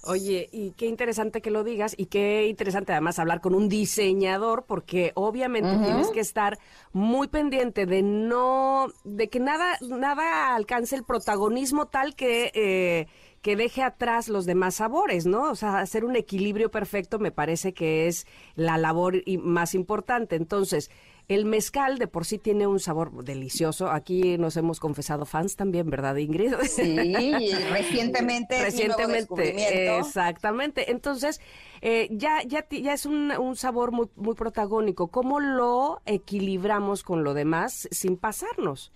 Oye, 0.08 0.48
y 0.52 0.72
qué 0.72 0.86
interesante 0.86 1.42
que 1.42 1.52
lo 1.52 1.64
digas 1.64 1.94
y 1.98 2.06
qué 2.06 2.48
interesante 2.48 2.94
además 2.94 3.20
hablar 3.20 3.42
con 3.42 3.54
un 3.54 3.68
diseñador 3.68 4.66
porque 4.66 5.12
obviamente 5.16 5.78
tienes 5.84 6.10
que 6.12 6.22
estar 6.22 6.58
muy 6.94 7.28
pendiente 7.28 7.86
de 7.86 8.02
no, 8.02 8.88
de 9.04 9.28
que 9.28 9.40
nada, 9.42 9.78
nada 9.82 10.56
alcance 10.56 10.96
el 10.96 11.04
protagonismo 11.04 11.88
tal 11.88 12.16
que, 12.16 12.52
eh, 12.54 13.08
que 13.42 13.56
deje 13.56 13.84
atrás 13.84 14.30
los 14.30 14.46
demás 14.46 14.76
sabores, 14.76 15.26
¿no? 15.26 15.52
O 15.52 15.56
sea, 15.56 15.80
hacer 15.80 16.06
un 16.06 16.16
equilibrio 16.16 16.72
perfecto 16.72 17.20
me 17.20 17.32
parece 17.32 17.74
que 17.74 18.08
es 18.08 18.26
la 18.56 18.78
labor 18.78 19.24
más 19.42 19.76
importante. 19.76 20.36
Entonces, 20.36 20.90
el 21.28 21.46
mezcal 21.46 21.98
de 21.98 22.08
por 22.08 22.26
sí 22.26 22.38
tiene 22.38 22.68
un 22.68 22.80
sabor 22.80 23.24
delicioso. 23.24 23.90
Aquí 23.90 24.38
nos 24.38 24.56
hemos 24.56 24.80
confesado 24.80 25.26
fans 25.26 25.56
también, 25.56 25.90
¿verdad, 25.90 26.16
Ingrid? 26.16 26.54
Sí, 26.68 27.52
recientemente. 27.70 28.64
Recientemente, 28.64 29.98
exactamente. 29.98 30.92
Entonces, 30.92 31.42
eh, 31.82 32.08
ya, 32.12 32.44
ya, 32.46 32.66
ya 32.70 32.94
es 32.94 33.06
un, 33.06 33.56
sabor 33.56 33.92
muy, 33.92 34.08
muy 34.16 34.36
protagónico. 34.36 35.10
¿Cómo 35.10 35.40
lo 35.40 36.02
equilibramos 36.06 37.04
con 37.04 37.24
lo 37.24 37.34
demás 37.34 37.88
sin 37.92 38.18
pasarnos? 38.18 38.94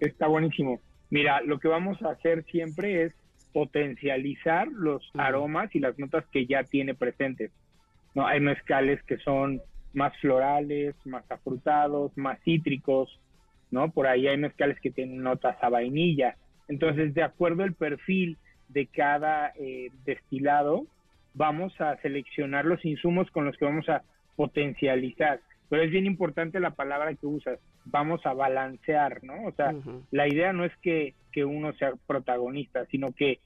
está 0.00 0.26
buenísimo. 0.26 0.80
Mira, 1.08 1.40
lo 1.40 1.58
que 1.58 1.68
vamos 1.68 2.00
a 2.02 2.10
hacer 2.10 2.44
siempre 2.44 3.04
es 3.04 3.14
potencializar 3.54 4.68
los 4.68 5.02
aromas 5.14 5.74
y 5.74 5.80
las 5.80 5.98
notas 5.98 6.26
que 6.30 6.46
ya 6.46 6.62
tiene 6.64 6.94
presentes. 6.94 7.50
No, 8.14 8.26
hay 8.26 8.38
mezcales 8.38 9.02
que 9.04 9.16
son 9.18 9.62
más 9.96 10.16
florales, 10.18 10.94
más 11.06 11.28
afrutados, 11.30 12.12
más 12.16 12.38
cítricos, 12.42 13.18
¿no? 13.70 13.90
Por 13.90 14.06
ahí 14.06 14.28
hay 14.28 14.36
mezcales 14.36 14.78
que 14.80 14.90
tienen 14.90 15.22
notas 15.22 15.56
a 15.62 15.70
vainilla. 15.70 16.36
Entonces, 16.68 17.14
de 17.14 17.22
acuerdo 17.22 17.62
al 17.62 17.72
perfil 17.72 18.36
de 18.68 18.86
cada 18.86 19.52
eh, 19.58 19.90
destilado, 20.04 20.86
vamos 21.32 21.80
a 21.80 21.96
seleccionar 22.02 22.66
los 22.66 22.84
insumos 22.84 23.30
con 23.30 23.46
los 23.46 23.56
que 23.56 23.64
vamos 23.64 23.88
a 23.88 24.02
potencializar. 24.36 25.40
Pero 25.70 25.82
es 25.82 25.90
bien 25.90 26.04
importante 26.04 26.60
la 26.60 26.72
palabra 26.72 27.14
que 27.14 27.26
usas, 27.26 27.58
vamos 27.86 28.24
a 28.26 28.34
balancear, 28.34 29.24
¿no? 29.24 29.46
O 29.46 29.52
sea, 29.52 29.74
la 30.10 30.28
idea 30.28 30.52
no 30.52 30.64
es 30.66 30.76
que, 30.82 31.14
que 31.32 31.44
uno 31.44 31.72
sea 31.72 31.94
protagonista, 32.06 32.84
sino 32.86 33.12
que 33.12 33.40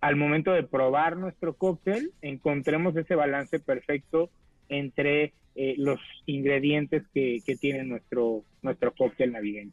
al 0.00 0.14
momento 0.14 0.52
de 0.52 0.62
probar 0.62 1.16
nuestro 1.16 1.54
cóctel 1.54 2.12
encontremos 2.22 2.96
ese 2.96 3.16
balance 3.16 3.58
perfecto 3.58 4.30
entre 4.68 5.32
eh, 5.56 5.74
los 5.78 6.00
ingredientes 6.26 7.04
que, 7.14 7.40
que 7.44 7.56
tiene 7.56 7.84
nuestro, 7.84 8.44
nuestro 8.62 8.94
cóctel 8.94 9.32
navideño. 9.32 9.72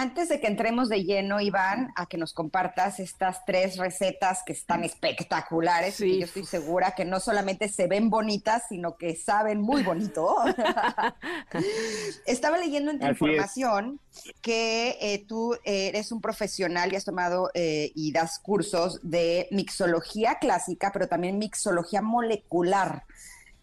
Antes 0.00 0.28
de 0.28 0.38
que 0.38 0.46
entremos 0.46 0.88
de 0.88 1.02
lleno, 1.02 1.40
Iván, 1.40 1.90
a 1.96 2.06
que 2.06 2.18
nos 2.18 2.32
compartas 2.32 3.00
estas 3.00 3.44
tres 3.44 3.78
recetas 3.78 4.44
que 4.46 4.52
están 4.52 4.84
espectaculares 4.84 6.00
y 6.00 6.20
yo 6.20 6.26
estoy 6.26 6.44
segura 6.44 6.92
que 6.92 7.04
no 7.04 7.18
solamente 7.18 7.68
se 7.68 7.88
ven 7.88 8.08
bonitas, 8.08 8.62
sino 8.68 8.96
que 8.96 9.16
saben 9.16 9.60
muy 9.60 9.82
bonito. 9.82 10.36
Estaba 12.26 12.58
leyendo 12.58 12.92
en 12.92 13.00
tu 13.00 13.08
información 13.08 13.98
que 14.40 14.96
eh, 15.00 15.24
tú 15.26 15.56
eres 15.64 16.12
un 16.12 16.20
profesional 16.20 16.92
y 16.92 16.96
has 16.96 17.04
tomado 17.04 17.50
eh, 17.54 17.90
y 17.96 18.12
das 18.12 18.38
cursos 18.38 19.00
de 19.02 19.48
mixología 19.50 20.36
clásica, 20.38 20.92
pero 20.92 21.08
también 21.08 21.38
mixología 21.38 22.02
molecular. 22.02 23.02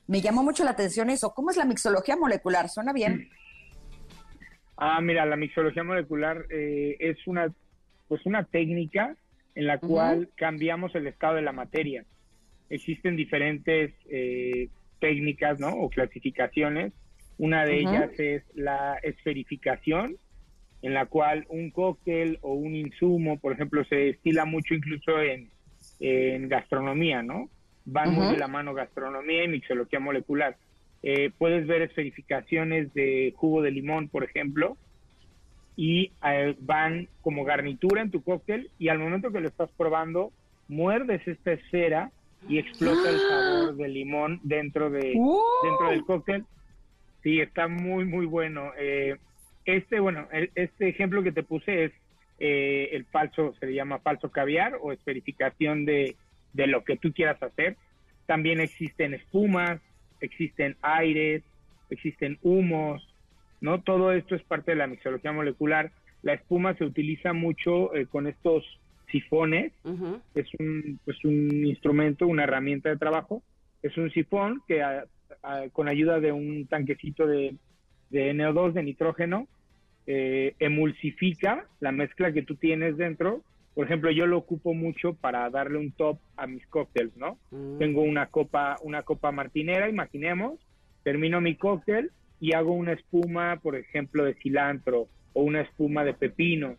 Me 0.07 0.21
llamó 0.21 0.43
mucho 0.43 0.63
la 0.63 0.71
atención 0.71 1.09
eso. 1.09 1.33
¿Cómo 1.33 1.49
es 1.49 1.57
la 1.57 1.65
mixología 1.65 2.15
molecular? 2.15 2.69
¿Suena 2.69 2.93
bien? 2.93 3.29
Ah, 4.77 5.01
mira, 5.01 5.25
la 5.25 5.35
mixología 5.35 5.83
molecular 5.83 6.45
eh, 6.49 6.97
es 6.99 7.17
una, 7.27 7.51
pues 8.07 8.25
una 8.25 8.43
técnica 8.43 9.15
en 9.55 9.67
la 9.67 9.79
cual 9.79 10.29
cambiamos 10.35 10.93
el 10.95 11.07
estado 11.07 11.35
de 11.35 11.41
la 11.41 11.53
materia. 11.53 12.05
Existen 12.69 13.15
diferentes 13.15 13.93
eh, 14.09 14.69
técnicas, 14.99 15.59
¿no? 15.59 15.69
O 15.69 15.89
clasificaciones. 15.89 16.93
Una 17.37 17.65
de 17.65 17.79
ellas 17.79 18.11
es 18.17 18.43
la 18.53 18.95
esferificación, 19.01 20.17
en 20.81 20.93
la 20.93 21.05
cual 21.05 21.45
un 21.49 21.71
cóctel 21.71 22.37
o 22.41 22.53
un 22.53 22.75
insumo, 22.75 23.39
por 23.39 23.53
ejemplo, 23.53 23.83
se 23.85 23.95
destila 23.95 24.45
mucho 24.45 24.73
incluso 24.73 25.21
en, 25.21 25.49
en 25.99 26.49
gastronomía, 26.49 27.23
¿no? 27.23 27.49
Van 27.85 28.13
muy 28.13 28.33
de 28.33 28.37
la 28.37 28.47
mano 28.47 28.73
gastronomía 28.73 29.43
y 29.43 29.47
mixología 29.47 29.99
molecular. 29.99 30.57
Eh, 31.03 31.29
puedes 31.37 31.67
ver 31.67 31.83
esferificaciones 31.83 32.91
de 32.95 33.31
jugo 33.35 33.61
de 33.61 33.69
limón, 33.69 34.07
por 34.07 34.23
ejemplo, 34.23 34.75
y 35.75 36.11
eh, 36.25 36.55
van 36.59 37.07
como 37.21 37.43
garnitura 37.43 38.01
en 38.01 38.09
tu 38.09 38.23
cóctel 38.23 38.71
y 38.79 38.89
al 38.89 38.97
momento 38.97 39.31
que 39.31 39.39
lo 39.39 39.47
estás 39.47 39.69
probando, 39.77 40.31
muerdes 40.67 41.27
esta 41.27 41.51
esfera 41.51 42.11
y 42.49 42.57
explota 42.57 43.07
el 43.07 43.19
sabor 43.19 43.75
del 43.75 43.93
limón 43.93 44.39
dentro, 44.41 44.89
de, 44.89 45.13
dentro 45.63 45.89
del 45.89 46.05
cóctel. 46.05 46.45
Sí, 47.21 47.39
está 47.39 47.67
muy, 47.67 48.05
muy 48.05 48.25
bueno. 48.25 48.71
Eh, 48.75 49.17
este, 49.65 49.99
bueno, 49.99 50.27
este 50.31 50.89
ejemplo 50.89 51.21
que 51.21 51.31
te 51.31 51.43
puse 51.43 51.85
es 51.85 51.91
el 52.39 53.05
falso, 53.05 53.53
se 53.59 53.67
le 53.67 53.75
llama 53.75 53.99
falso 53.99 54.31
caviar 54.31 54.77
o 54.81 54.91
esferificación 54.91 55.85
de, 55.85 56.15
de 56.55 56.67
lo 56.67 56.83
que 56.83 56.97
tú 56.97 57.11
quieras 57.13 57.41
hacer. 57.43 57.75
También 58.25 58.59
existen 58.59 59.13
espumas, 59.13 59.81
existen 60.21 60.77
aires, 60.81 61.43
existen 61.89 62.39
humos, 62.41 63.07
¿no? 63.61 63.81
Todo 63.81 64.11
esto 64.11 64.35
es 64.35 64.43
parte 64.43 64.71
de 64.71 64.77
la 64.77 64.87
mixología 64.87 65.31
molecular. 65.31 65.91
La 66.23 66.33
espuma 66.33 66.73
se 66.75 66.85
utiliza 66.85 67.33
mucho 67.33 67.93
eh, 67.93 68.07
con 68.07 68.27
estos 68.27 68.63
sifones, 69.11 69.71
es 70.33 70.47
un, 70.57 70.99
pues 71.05 71.23
un 71.23 71.65
instrumento, 71.65 72.25
una 72.25 72.43
herramienta 72.43 72.89
de 72.89 72.97
trabajo, 72.97 73.43
es 73.83 73.95
un 73.97 74.09
sifón 74.11 74.63
que 74.67 74.83
con 75.73 75.87
ayuda 75.87 76.19
de 76.19 76.31
un 76.31 76.65
tanquecito 76.65 77.27
de, 77.27 77.55
de 78.09 78.33
NO2, 78.33 78.73
de 78.73 78.83
nitrógeno, 78.83 79.47
eh, 80.07 80.55
emulsifica 80.59 81.67
la 81.79 81.91
mezcla 81.91 82.31
que 82.31 82.41
tú 82.41 82.55
tienes 82.55 82.97
dentro 82.97 83.43
por 83.75 83.85
ejemplo, 83.85 84.09
yo 84.09 84.25
lo 84.25 84.37
ocupo 84.37 84.73
mucho 84.73 85.13
para 85.15 85.49
darle 85.49 85.77
un 85.77 85.91
top 85.91 86.17
a 86.37 86.47
mis 86.47 86.65
cócteles, 86.67 87.15
¿no? 87.17 87.37
Mm. 87.51 87.77
Tengo 87.77 88.01
una 88.01 88.27
copa, 88.27 88.77
una 88.81 89.03
copa 89.03 89.33
martinera, 89.33 89.89
imaginemos, 89.89 90.57
termino 91.03 91.41
mi 91.41 91.55
cóctel 91.55 92.11
y 92.39 92.53
hago 92.53 92.71
una 92.71 92.93
espuma, 92.93 93.59
por 93.61 93.75
ejemplo, 93.75 94.23
de 94.23 94.33
cilantro 94.35 95.07
o 95.33 95.43
una 95.43 95.59
espuma 95.61 96.05
de 96.05 96.13
pepino. 96.13 96.77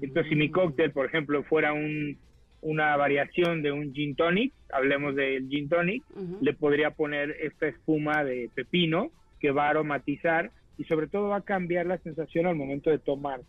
Entonces, 0.00 0.30
si 0.30 0.36
mi 0.36 0.48
mm. 0.48 0.52
cóctel, 0.52 0.92
por 0.92 1.06
ejemplo, 1.06 1.42
fuera 1.42 1.72
un, 1.72 2.16
una 2.60 2.96
variación 2.96 3.62
de 3.62 3.72
un 3.72 3.92
gin 3.92 4.14
tonic, 4.14 4.52
hablemos 4.72 5.16
del 5.16 5.48
gin 5.48 5.68
tonic, 5.68 6.04
le 6.40 6.54
podría 6.54 6.92
poner 6.92 7.34
esta 7.40 7.66
espuma 7.66 8.22
de 8.22 8.48
pepino 8.54 9.10
que 9.40 9.50
va 9.50 9.66
a 9.66 9.70
aromatizar 9.70 10.52
y 10.76 10.84
sobre 10.84 11.08
todo 11.08 11.30
va 11.30 11.38
a 11.38 11.42
cambiar 11.42 11.86
la 11.86 11.98
sensación 11.98 12.46
al 12.46 12.54
momento 12.54 12.90
de 12.90 13.00
tomar, 13.00 13.40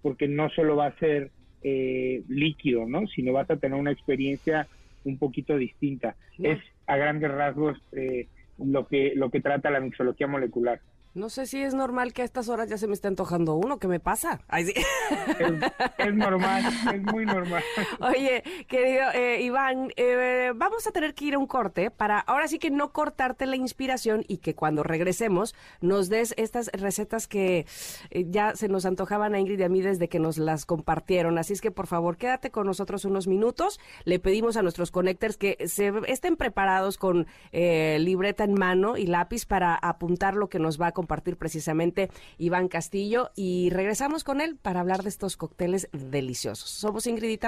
porque 0.00 0.28
no 0.28 0.48
solo 0.48 0.76
va 0.76 0.86
a 0.86 0.98
ser 0.98 1.30
eh, 1.62 2.22
líquido, 2.28 2.86
¿no? 2.86 3.06
Sino 3.08 3.32
vas 3.32 3.50
a 3.50 3.56
tener 3.56 3.78
una 3.78 3.92
experiencia 3.92 4.66
un 5.04 5.18
poquito 5.18 5.56
distinta. 5.56 6.16
Es 6.38 6.58
a 6.86 6.96
grandes 6.96 7.30
rasgos 7.30 7.78
eh, 7.92 8.26
lo 8.58 8.86
que 8.86 9.12
lo 9.14 9.30
que 9.30 9.40
trata 9.40 9.70
la 9.70 9.80
mixología 9.80 10.26
molecular. 10.26 10.80
No 11.14 11.30
sé 11.30 11.46
si 11.46 11.62
es 11.62 11.74
normal 11.74 12.12
que 12.12 12.22
a 12.22 12.24
estas 12.24 12.48
horas 12.48 12.68
ya 12.68 12.76
se 12.76 12.86
me 12.86 12.92
esté 12.92 13.08
antojando 13.08 13.54
uno. 13.54 13.78
¿Qué 13.78 13.88
me 13.88 13.98
pasa? 13.98 14.40
es, 14.56 16.14
normal, 16.14 16.64
es 16.94 17.02
muy 17.02 17.24
normal. 17.24 17.62
Oye, 18.00 18.42
querido 18.68 19.10
eh, 19.14 19.40
Iván, 19.42 19.90
eh, 19.96 20.52
vamos 20.54 20.86
a 20.86 20.92
tener 20.92 21.14
que 21.14 21.24
ir 21.24 21.34
a 21.34 21.38
un 21.38 21.46
corte 21.46 21.90
para 21.90 22.20
ahora 22.20 22.46
sí 22.46 22.58
que 22.58 22.70
no 22.70 22.92
cortarte 22.92 23.46
la 23.46 23.56
inspiración 23.56 24.24
y 24.28 24.38
que 24.38 24.54
cuando 24.54 24.82
regresemos 24.82 25.54
nos 25.80 26.08
des 26.10 26.34
estas 26.36 26.70
recetas 26.74 27.26
que 27.26 27.66
eh, 28.10 28.26
ya 28.28 28.54
se 28.54 28.68
nos 28.68 28.84
antojaban 28.84 29.34
a 29.34 29.40
Ingrid 29.40 29.60
y 29.60 29.64
a 29.64 29.68
mí 29.68 29.80
desde 29.80 30.08
que 30.08 30.18
nos 30.18 30.36
las 30.36 30.66
compartieron. 30.66 31.38
Así 31.38 31.54
es 31.54 31.62
que 31.62 31.70
por 31.70 31.86
favor 31.86 32.18
quédate 32.18 32.50
con 32.50 32.66
nosotros 32.66 33.06
unos 33.06 33.26
minutos. 33.26 33.80
Le 34.04 34.18
pedimos 34.18 34.58
a 34.58 34.62
nuestros 34.62 34.90
connectors 34.90 35.38
que 35.38 35.56
se 35.66 35.90
estén 36.06 36.36
preparados 36.36 36.98
con 36.98 37.26
libreta 37.52 38.44
en 38.44 38.54
mano 38.54 38.96
y 38.96 39.06
lápiz 39.06 39.46
para 39.46 39.74
apuntar 39.74 40.34
lo 40.34 40.48
que 40.48 40.58
nos 40.58 40.80
va 40.80 40.88
a 40.88 40.92
compartir 40.98 41.36
precisamente 41.36 42.10
Iván 42.38 42.66
Castillo 42.66 43.30
y 43.36 43.70
regresamos 43.70 44.24
con 44.24 44.40
él 44.40 44.56
para 44.56 44.80
hablar 44.80 45.04
de 45.04 45.10
estos 45.10 45.36
cócteles 45.36 45.88
deliciosos. 45.92 46.70
Somos 46.70 47.06
Ingrid 47.06 47.30
y 47.30 47.38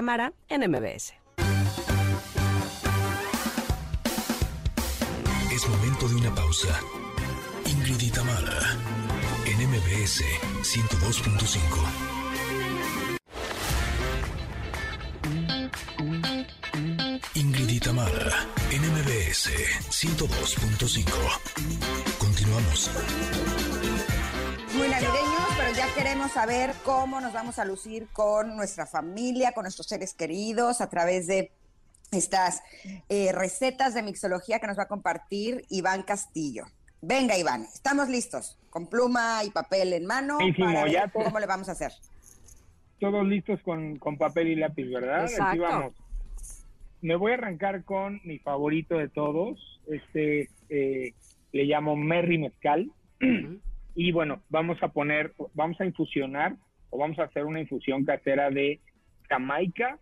en 0.48 0.70
MBS. 0.70 1.14
Es 5.52 5.68
momento 5.68 6.08
de 6.08 6.14
una 6.14 6.32
pausa. 6.32 6.80
Ingrid 7.66 8.00
y 8.00 8.10
en 9.46 9.68
MBS 9.68 10.22
102.5. 10.62 11.60
Ingrid 17.34 17.68
y 17.68 17.80
Tamara, 17.80 18.46
NMBS 18.70 19.50
102.5. 19.90 22.19
Continuamos. 22.50 22.90
Muy 24.76 24.88
navideños, 24.88 25.48
pero 25.56 25.72
ya 25.76 25.94
queremos 25.94 26.32
saber 26.32 26.70
cómo 26.84 27.20
nos 27.20 27.32
vamos 27.32 27.58
a 27.58 27.64
lucir 27.64 28.08
con 28.12 28.56
nuestra 28.56 28.86
familia, 28.86 29.52
con 29.52 29.62
nuestros 29.62 29.86
seres 29.86 30.14
queridos, 30.14 30.80
a 30.80 30.88
través 30.88 31.26
de 31.28 31.52
estas 32.10 32.62
eh, 33.08 33.30
recetas 33.32 33.94
de 33.94 34.02
mixología 34.02 34.58
que 34.58 34.66
nos 34.66 34.78
va 34.78 34.84
a 34.84 34.88
compartir 34.88 35.64
Iván 35.68 36.02
Castillo. 36.02 36.64
Venga, 37.02 37.38
Iván, 37.38 37.66
estamos 37.72 38.08
listos, 38.08 38.58
con 38.68 38.88
pluma 38.88 39.44
y 39.44 39.50
papel 39.50 39.92
en 39.92 40.06
mano. 40.06 40.38
¿Cómo 41.12 41.38
le 41.38 41.46
vamos 41.46 41.68
a 41.68 41.72
hacer? 41.72 41.92
Todos 42.98 43.26
listos 43.26 43.60
con, 43.62 43.96
con 43.98 44.18
papel 44.18 44.48
y 44.48 44.56
lápiz, 44.56 44.90
¿verdad? 44.90 45.28
Aquí 45.40 45.58
vamos 45.58 45.92
me 47.02 47.16
voy 47.16 47.32
a 47.32 47.34
arrancar 47.34 47.84
con 47.84 48.20
mi 48.24 48.38
favorito 48.38 48.96
de 48.96 49.08
todos, 49.08 49.80
este 49.86 50.50
eh, 50.68 51.14
le 51.52 51.64
llamo 51.64 51.96
Merry 51.96 52.38
Mezcal. 52.38 52.90
y 53.94 54.12
bueno, 54.12 54.42
vamos 54.48 54.82
a 54.82 54.88
poner, 54.88 55.32
vamos 55.54 55.80
a 55.80 55.86
infusionar 55.86 56.56
o 56.90 56.98
vamos 56.98 57.18
a 57.18 57.24
hacer 57.24 57.44
una 57.44 57.60
infusión 57.60 58.04
casera 58.04 58.50
de 58.50 58.80
Jamaica, 59.28 59.98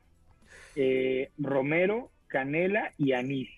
eh, 0.76 1.30
romero, 1.38 2.10
canela 2.28 2.92
y 2.96 3.12
anís. 3.12 3.48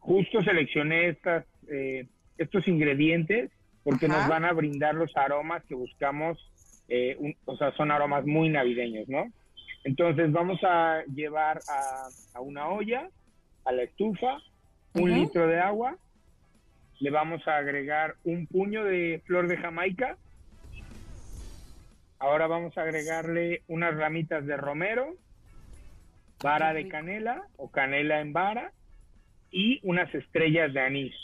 Justo 0.00 0.42
seleccioné 0.42 1.08
estas, 1.08 1.44
eh, 1.70 2.06
estos 2.36 2.66
ingredientes 2.68 3.50
porque 3.84 4.08
nos 4.08 4.28
van 4.28 4.44
a 4.44 4.52
brindar 4.52 4.94
los 4.94 5.16
aromas 5.16 5.64
que 5.64 5.74
buscamos, 5.74 6.38
o 7.46 7.56
sea, 7.56 7.72
son 7.72 7.90
aromas 7.90 8.26
muy 8.26 8.50
navideños, 8.50 9.08
¿no? 9.08 9.32
Entonces 9.84 10.30
vamos 10.32 10.60
a 10.62 11.02
llevar 11.14 11.60
a, 12.34 12.40
una 12.40 12.68
olla, 12.68 13.08
a 13.64 13.72
la 13.72 13.84
estufa, 13.84 14.38
un 14.94 15.12
litro 15.12 15.46
de 15.46 15.58
agua, 15.58 15.96
le 17.00 17.10
vamos 17.10 17.46
a 17.46 17.56
agregar 17.56 18.16
un 18.24 18.46
puño 18.46 18.84
de 18.84 19.22
flor 19.26 19.48
de 19.48 19.56
Jamaica, 19.56 20.16
ahora 22.18 22.46
vamos 22.46 22.76
a 22.76 22.82
agregarle 22.82 23.62
unas 23.68 23.96
ramitas 23.96 24.44
de 24.46 24.56
romero, 24.56 25.16
vara 26.42 26.72
de 26.72 26.88
canela 26.88 27.42
o 27.56 27.70
canela 27.70 28.20
en 28.20 28.32
vara 28.32 28.72
y 29.50 29.80
unas 29.82 30.12
estrellas 30.14 30.72
de 30.72 30.80
anís. 30.80 31.14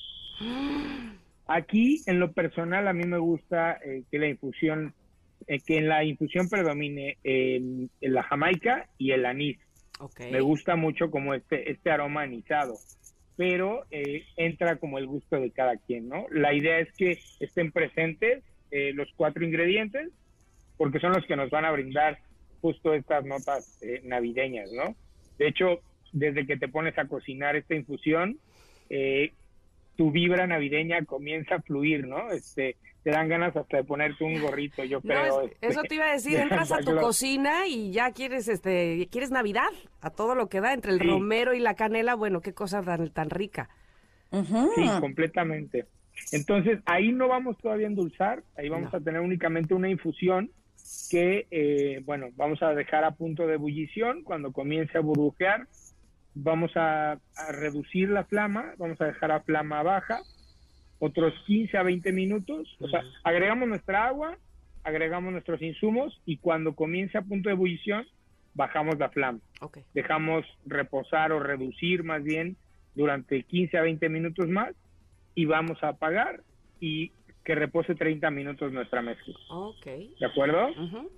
Aquí, 1.46 2.02
en 2.06 2.20
lo 2.20 2.32
personal, 2.32 2.88
a 2.88 2.92
mí 2.92 3.04
me 3.04 3.18
gusta 3.18 3.78
eh, 3.84 4.02
que 4.10 4.18
la 4.18 4.28
infusión 4.28 4.94
eh, 5.46 5.60
que 5.60 5.76
en 5.76 5.88
la 5.88 6.04
infusión 6.04 6.48
predomine 6.48 7.18
la 8.00 8.22
jamaica 8.22 8.88
y 8.98 9.10
el 9.10 9.26
anís. 9.26 9.58
Me 10.30 10.40
gusta 10.40 10.74
mucho 10.74 11.10
como 11.10 11.34
este, 11.34 11.70
este 11.70 11.90
aroma 11.90 12.22
anisado, 12.22 12.74
pero 13.36 13.84
eh, 13.90 14.24
entra 14.36 14.76
como 14.76 14.98
el 14.98 15.06
gusto 15.06 15.40
de 15.40 15.50
cada 15.50 15.76
quien, 15.76 16.08
¿no? 16.08 16.26
La 16.30 16.54
idea 16.54 16.78
es 16.78 16.92
que 16.92 17.18
estén 17.40 17.72
presentes 17.72 18.42
eh, 18.70 18.92
los 18.94 19.08
cuatro 19.16 19.44
ingredientes 19.44 20.10
porque 20.76 21.00
son 21.00 21.12
los 21.12 21.24
que 21.26 21.36
nos 21.36 21.50
van 21.50 21.64
a 21.64 21.70
brindar 21.70 22.18
justo 22.60 22.94
estas 22.94 23.24
notas 23.24 23.78
eh, 23.82 24.00
navideñas, 24.04 24.72
¿no? 24.72 24.96
De 25.38 25.48
hecho, 25.48 25.80
desde 26.12 26.46
que 26.46 26.56
te 26.56 26.68
pones 26.68 26.96
a 26.98 27.06
cocinar 27.06 27.56
esta 27.56 27.74
infusión, 27.74 28.38
eh, 28.88 29.32
tu 29.96 30.10
vibra 30.10 30.46
navideña 30.46 31.04
comienza 31.04 31.56
a 31.56 31.62
fluir, 31.62 32.06
¿no? 32.06 32.30
Este, 32.30 32.76
te 33.02 33.10
dan 33.10 33.28
ganas 33.28 33.54
hasta 33.56 33.76
de 33.78 33.84
ponerte 33.84 34.24
un 34.24 34.40
gorrito, 34.40 34.82
yo 34.84 35.00
creo. 35.00 35.42
este, 35.42 35.66
eso 35.66 35.82
te 35.82 35.94
iba 35.96 36.06
a 36.06 36.12
decir, 36.12 36.36
entras 36.40 36.72
a 36.72 36.78
tu 36.78 36.96
cocina 36.96 37.66
y 37.66 37.92
ya 37.92 38.12
quieres, 38.12 38.48
este, 38.48 39.08
quieres 39.10 39.30
Navidad, 39.30 39.70
a 40.00 40.10
todo 40.10 40.34
lo 40.34 40.48
que 40.48 40.60
da, 40.60 40.72
entre 40.72 40.92
el 40.92 41.00
romero 41.00 41.54
y 41.54 41.60
la 41.60 41.74
canela, 41.74 42.14
bueno, 42.14 42.40
qué 42.40 42.54
cosa 42.54 42.82
tan, 42.82 43.10
tan 43.10 43.30
rica. 43.30 43.68
Sí, 44.30 44.88
completamente. 45.00 45.86
Entonces, 46.32 46.80
ahí 46.86 47.12
no 47.12 47.28
vamos 47.28 47.56
todavía 47.58 47.86
a 47.86 47.90
endulzar, 47.90 48.42
ahí 48.56 48.68
vamos 48.68 48.92
a 48.94 49.00
tener 49.00 49.20
únicamente 49.20 49.74
una 49.74 49.88
infusión 49.88 50.50
que, 51.10 51.46
eh, 51.50 52.02
bueno, 52.04 52.28
vamos 52.36 52.62
a 52.62 52.74
dejar 52.74 53.04
a 53.04 53.12
punto 53.12 53.46
de 53.46 53.54
ebullición. 53.54 54.22
Cuando 54.22 54.52
comience 54.52 54.96
a 54.96 55.00
burbujear, 55.00 55.66
vamos 56.34 56.72
a, 56.76 57.18
reducir 57.52 58.08
la 58.08 58.24
flama, 58.24 58.74
vamos 58.78 59.00
a 59.00 59.06
dejar 59.06 59.32
a 59.32 59.40
flama 59.40 59.82
baja, 59.82 60.20
otros 60.98 61.34
15 61.46 61.76
a 61.76 61.82
20 61.82 62.12
minutos, 62.12 62.76
o 62.80 62.88
sea, 62.88 63.02
agregamos 63.22 63.68
nuestra 63.68 64.06
agua, 64.06 64.38
agregamos 64.82 65.32
nuestros 65.32 65.60
insumos 65.62 66.20
y 66.24 66.38
cuando 66.38 66.74
comience 66.74 67.18
a 67.18 67.22
punto 67.22 67.48
de 67.48 67.54
ebullición, 67.54 68.06
bajamos 68.54 68.98
la 68.98 69.10
flama. 69.10 69.40
Dejamos 69.94 70.44
reposar 70.66 71.32
o 71.32 71.40
reducir 71.40 72.04
más 72.04 72.22
bien 72.22 72.56
durante 72.94 73.42
15 73.42 73.78
a 73.78 73.82
20 73.82 74.08
minutos 74.08 74.48
más 74.48 74.74
y 75.34 75.46
vamos 75.46 75.82
a 75.82 75.88
apagar 75.88 76.42
y 76.80 77.12
que 77.44 77.54
repose 77.54 77.94
30 77.94 78.30
minutos 78.30 78.72
nuestra 78.72 79.02
mezcla. 79.02 79.34
¿De 80.18 80.26
acuerdo? 80.26 80.68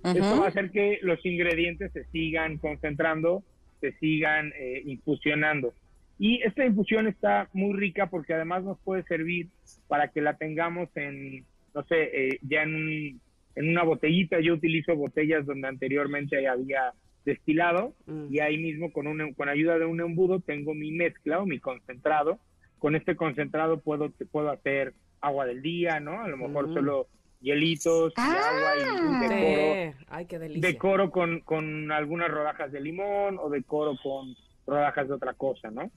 Esto 0.03 0.39
va 0.39 0.45
a 0.45 0.49
hacer 0.49 0.71
que 0.71 0.99
los 1.01 1.25
ingredientes 1.25 1.91
se 1.93 2.03
sigan 2.05 2.57
concentrando, 2.57 3.43
se 3.79 3.93
sigan 3.93 4.53
eh, 4.57 4.81
infusionando. 4.85 5.73
Y 6.19 6.41
esta 6.43 6.65
infusión 6.65 7.07
está 7.07 7.47
muy 7.53 7.77
rica 7.77 8.07
porque 8.07 8.33
además 8.33 8.63
nos 8.63 8.79
puede 8.79 9.03
servir 9.03 9.47
para 9.87 10.07
que 10.09 10.21
la 10.21 10.35
tengamos 10.35 10.89
en, 10.95 11.45
no 11.75 11.83
sé, 11.83 12.09
eh, 12.13 12.39
ya 12.41 12.63
en, 12.63 13.19
en 13.55 13.69
una 13.69 13.83
botellita. 13.83 14.39
Yo 14.39 14.55
utilizo 14.55 14.95
botellas 14.95 15.45
donde 15.45 15.67
anteriormente 15.67 16.47
había 16.47 16.93
destilado 17.23 17.93
mm. 18.07 18.27
y 18.33 18.39
ahí 18.39 18.57
mismo 18.57 18.91
con, 18.91 19.05
un, 19.05 19.33
con 19.33 19.49
ayuda 19.49 19.77
de 19.77 19.85
un 19.85 19.99
embudo 19.99 20.39
tengo 20.39 20.73
mi 20.73 20.91
mezcla 20.91 21.39
o 21.39 21.45
mi 21.45 21.59
concentrado. 21.59 22.39
Con 22.79 22.95
este 22.95 23.15
concentrado 23.15 23.79
puedo, 23.79 24.11
puedo 24.31 24.49
hacer 24.49 24.93
agua 25.21 25.45
del 25.45 25.61
día, 25.61 25.99
¿no? 25.99 26.21
A 26.21 26.27
lo 26.27 26.37
mejor 26.37 26.69
mm. 26.69 26.73
solo 26.73 27.07
hielitos 27.39 28.13
y 28.17 28.21
agua 28.21 28.71
y 28.77 28.83
ah. 28.83 29.19
decoro. 29.21 30.05
Ay, 30.09 30.25
qué. 30.25 30.39
Decoro 30.39 31.11
con, 31.11 31.41
con 31.41 31.91
algunas 31.91 32.29
rodajas 32.29 32.71
de 32.71 32.81
limón 32.81 33.37
o 33.39 33.49
decoro 33.49 33.95
con 34.01 34.35
rodajas 34.65 35.07
de 35.07 35.13
otra 35.13 35.33
cosa, 35.33 35.71
¿no? 35.71 35.91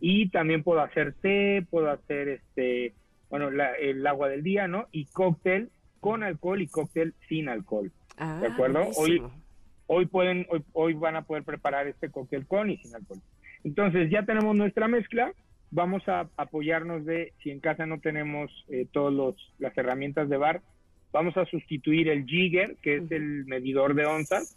Y 0.00 0.28
también 0.28 0.62
puedo 0.62 0.80
hacer 0.80 1.14
té, 1.14 1.66
puedo 1.70 1.90
hacer 1.90 2.28
este, 2.28 2.94
bueno, 3.30 3.48
el 3.48 4.06
agua 4.06 4.28
del 4.28 4.42
día, 4.42 4.68
¿no? 4.68 4.86
Y 4.92 5.06
cóctel 5.06 5.70
con 6.00 6.22
alcohol 6.22 6.60
y 6.60 6.66
cóctel 6.66 7.14
sin 7.28 7.48
alcohol. 7.48 7.90
¿De 8.18 8.24
ah, 8.24 8.42
acuerdo? 8.52 8.86
Hoy, 8.96 9.22
hoy 9.86 10.06
pueden, 10.06 10.46
hoy, 10.50 10.62
hoy 10.74 10.92
van 10.92 11.16
a 11.16 11.22
poder 11.22 11.44
preparar 11.44 11.86
este 11.86 12.10
cóctel 12.10 12.46
con 12.46 12.70
y 12.70 12.76
sin 12.78 12.94
alcohol. 12.94 13.20
Entonces 13.64 14.10
ya 14.10 14.24
tenemos 14.24 14.54
nuestra 14.54 14.88
mezcla, 14.88 15.32
vamos 15.70 16.06
a 16.08 16.28
apoyarnos 16.36 17.04
de, 17.04 17.32
si 17.42 17.50
en 17.50 17.60
casa 17.60 17.86
no 17.86 18.00
tenemos 18.00 18.50
eh, 18.68 18.86
todas 18.92 19.34
las 19.58 19.76
herramientas 19.76 20.28
de 20.28 20.36
bar, 20.36 20.60
vamos 21.12 21.36
a 21.36 21.44
sustituir 21.46 22.08
el 22.08 22.24
jigger, 22.26 22.76
que 22.82 22.96
es 22.96 23.10
el 23.10 23.44
medidor 23.44 23.94
de 23.94 24.06
onzas, 24.06 24.56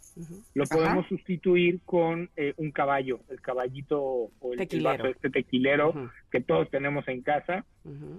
lo 0.54 0.64
podemos 0.64 1.06
sustituir 1.06 1.80
con 1.84 2.30
eh, 2.36 2.54
un 2.56 2.72
caballo, 2.72 3.20
el 3.28 3.40
caballito 3.40 4.00
o 4.00 4.52
el, 4.52 4.82
vaso 4.82 5.06
este 5.06 5.30
tequilero 5.30 6.10
que 6.30 6.40
todos 6.40 6.70
tenemos 6.70 7.06
en 7.08 7.22
casa. 7.22 7.64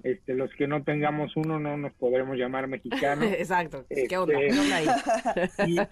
este 0.04 0.36
Los 0.36 0.52
que 0.54 0.68
no 0.68 0.84
tengamos 0.84 1.36
uno 1.36 1.60
no 1.60 1.78
nos 1.78 1.94
podremos 1.94 2.38
llamar 2.38 2.68
mexicanos. 2.68 3.26
Exacto, 3.38 3.86
¿qué 3.90 4.18
onda? 4.18 4.40
Este, 4.40 5.88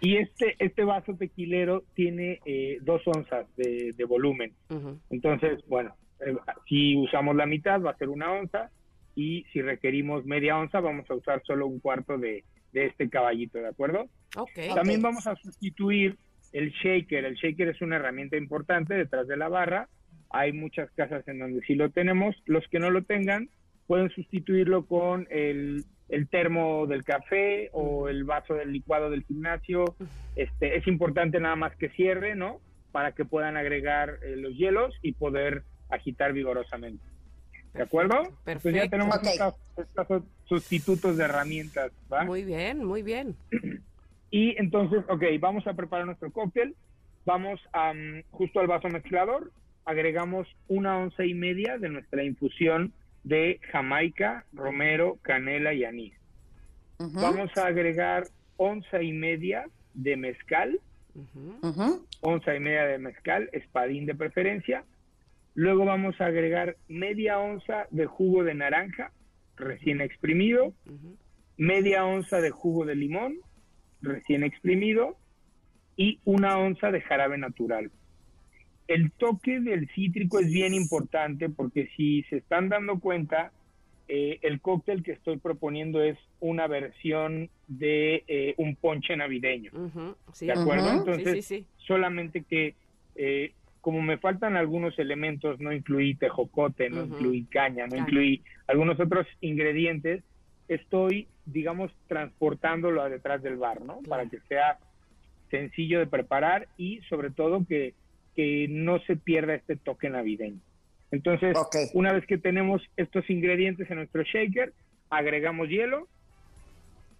y, 0.00 0.16
este, 0.16 0.56
este 0.58 0.84
vaso 0.84 1.14
tequilero 1.14 1.84
tiene 1.94 2.40
eh, 2.46 2.78
dos 2.80 3.02
onzas 3.06 3.46
de, 3.56 3.92
de 3.96 4.04
volumen. 4.04 4.54
Entonces, 5.10 5.60
bueno, 5.68 5.94
eh, 6.20 6.34
si 6.66 6.96
usamos 6.96 7.36
la 7.36 7.46
mitad 7.46 7.82
va 7.82 7.90
a 7.90 7.96
ser 7.96 8.08
una 8.08 8.32
onza 8.32 8.70
y 9.20 9.44
si 9.52 9.60
requerimos 9.60 10.24
media 10.24 10.56
onza 10.56 10.80
vamos 10.80 11.04
a 11.10 11.14
usar 11.14 11.42
solo 11.44 11.66
un 11.66 11.78
cuarto 11.78 12.16
de, 12.16 12.42
este 12.72 13.10
caballito, 13.10 13.58
¿de 13.58 13.68
acuerdo? 13.68 14.08
También 14.74 15.02
vamos 15.02 15.26
a 15.26 15.36
sustituir 15.36 16.16
el 16.52 16.70
shaker. 16.70 17.26
El 17.26 17.34
shaker 17.34 17.68
es 17.68 17.82
una 17.82 17.96
herramienta 17.96 18.38
importante 18.38 18.94
detrás 18.94 19.28
de 19.28 19.36
la 19.36 19.48
barra. 19.48 19.88
Hay 20.30 20.54
muchas 20.54 20.90
casas 20.92 21.28
en 21.28 21.40
donde 21.40 21.60
sí 21.66 21.74
lo 21.74 21.90
tenemos. 21.90 22.34
Los 22.46 22.66
que 22.68 22.78
no 22.78 22.90
lo 22.90 23.02
tengan 23.02 23.50
pueden 23.86 24.08
sustituirlo 24.08 24.86
con 24.86 25.26
el, 25.30 25.84
termo 26.30 26.86
del 26.86 27.04
café 27.04 27.68
o 27.72 28.08
el 28.08 28.24
vaso 28.24 28.54
del 28.54 28.72
licuado 28.72 29.10
del 29.10 29.24
gimnasio. 29.24 29.96
Este, 30.34 30.78
es 30.78 30.86
importante 30.86 31.40
nada 31.40 31.56
más 31.56 31.76
que 31.76 31.90
cierre, 31.90 32.36
¿no? 32.36 32.60
Para 32.90 33.12
que 33.12 33.26
puedan 33.26 33.58
agregar 33.58 34.18
eh, 34.22 34.36
los 34.36 34.56
hielos 34.56 34.94
y 35.02 35.12
poder 35.12 35.64
agitar 35.90 36.32
vigorosamente. 36.32 37.04
¿De 37.74 37.82
acuerdo? 37.82 38.22
Perfecto. 38.44 38.62
Pues 38.62 38.74
ya 38.74 38.88
tenemos 38.88 39.16
estos, 39.76 40.22
sustitutos 40.44 41.16
de 41.16 41.24
herramientas, 41.24 41.92
¿va? 42.12 42.24
Muy 42.24 42.44
bien, 42.44 42.84
muy 42.84 43.02
bien. 43.02 43.36
Y 44.32 44.54
entonces, 44.60 45.02
ok, 45.08 45.24
vamos 45.40 45.66
a 45.66 45.74
preparar 45.74 46.06
nuestro 46.06 46.30
cóctel. 46.30 46.76
Vamos 47.24 47.60
a, 47.72 47.92
justo 48.30 48.60
al 48.60 48.68
vaso 48.68 48.88
mezclador, 48.88 49.50
agregamos 49.84 50.46
una 50.68 50.98
once 50.98 51.26
y 51.26 51.34
media 51.34 51.78
de 51.78 51.88
nuestra 51.88 52.22
infusión 52.22 52.92
de 53.24 53.60
jamaica, 53.72 54.44
romero, 54.52 55.18
canela 55.22 55.74
y 55.74 55.84
anís. 55.84 56.14
Vamos 56.98 57.50
a 57.56 57.66
agregar 57.66 58.24
onza 58.56 59.02
y 59.02 59.12
media 59.12 59.64
de 59.94 60.16
mezcal, 60.16 60.78
onza 62.20 62.54
y 62.54 62.60
media 62.60 62.84
de 62.84 62.98
mezcal, 62.98 63.48
espadín 63.52 64.06
de 64.06 64.14
preferencia, 64.14 64.84
Luego 65.54 65.84
vamos 65.84 66.20
a 66.20 66.26
agregar 66.26 66.76
media 66.88 67.38
onza 67.38 67.86
de 67.90 68.06
jugo 68.06 68.44
de 68.44 68.54
naranja 68.54 69.12
recién 69.56 70.00
exprimido, 70.00 70.72
media 71.56 72.04
onza 72.04 72.40
de 72.40 72.50
jugo 72.50 72.86
de 72.86 72.94
limón 72.94 73.36
recién 74.02 74.44
exprimido 74.44 75.16
y 75.96 76.18
una 76.24 76.58
onza 76.58 76.90
de 76.90 77.02
jarabe 77.02 77.36
natural. 77.36 77.90
El 78.88 79.12
toque 79.12 79.60
del 79.60 79.88
cítrico 79.94 80.38
es 80.38 80.50
bien 80.50 80.74
importante 80.74 81.48
porque 81.48 81.88
si 81.96 82.22
se 82.24 82.38
están 82.38 82.68
dando 82.68 82.98
cuenta, 82.98 83.52
eh, 84.08 84.38
el 84.42 84.60
cóctel 84.60 85.04
que 85.04 85.12
estoy 85.12 85.36
proponiendo 85.36 86.02
es 86.02 86.18
una 86.40 86.66
versión 86.66 87.50
de 87.68 88.24
eh, 88.26 88.54
un 88.56 88.74
ponche 88.74 89.16
navideño. 89.16 89.70
¿De 90.40 90.52
acuerdo? 90.52 90.90
Entonces, 90.90 91.64
solamente 91.76 92.42
que 92.42 92.74
eh, 93.14 93.52
como 93.80 94.02
me 94.02 94.18
faltan 94.18 94.56
algunos 94.56 94.98
elementos, 94.98 95.58
no 95.60 95.72
incluí 95.72 96.14
tejocote, 96.14 96.90
no 96.90 97.04
incluí 97.04 97.44
caña, 97.44 97.86
no 97.86 97.96
incluí 97.96 98.42
algunos 98.66 99.00
otros 99.00 99.26
ingredientes, 99.40 100.22
estoy, 100.68 101.28
digamos, 101.46 101.90
transportándolo 102.06 103.02
a 103.02 103.08
detrás 103.08 103.42
del 103.42 103.56
bar, 103.56 103.80
¿no? 103.80 104.00
Para 104.08 104.28
que 104.28 104.40
sea 104.48 104.78
sencillo 105.50 105.98
de 105.98 106.06
preparar 106.06 106.68
y 106.76 107.00
sobre 107.08 107.30
todo 107.30 107.64
que, 107.66 107.94
que 108.36 108.66
no 108.68 109.00
se 109.00 109.16
pierda 109.16 109.54
este 109.54 109.76
toque 109.76 110.10
navideño. 110.10 110.60
Entonces, 111.10 111.56
una 111.92 112.12
vez 112.12 112.24
que 112.26 112.38
tenemos 112.38 112.82
estos 112.96 113.28
ingredientes 113.30 113.90
en 113.90 113.96
nuestro 113.96 114.22
shaker, 114.22 114.72
agregamos 115.08 115.68
hielo 115.68 116.06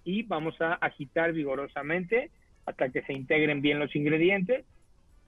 y 0.04 0.22
vamos 0.22 0.61
a 0.61 0.74
agitar 0.74 1.32
vigorosamente 1.32 2.30
hasta 2.66 2.90
que 2.90 3.02
se 3.02 3.12
integren 3.12 3.62
bien 3.62 3.78
los 3.78 3.94
ingredientes 3.96 4.64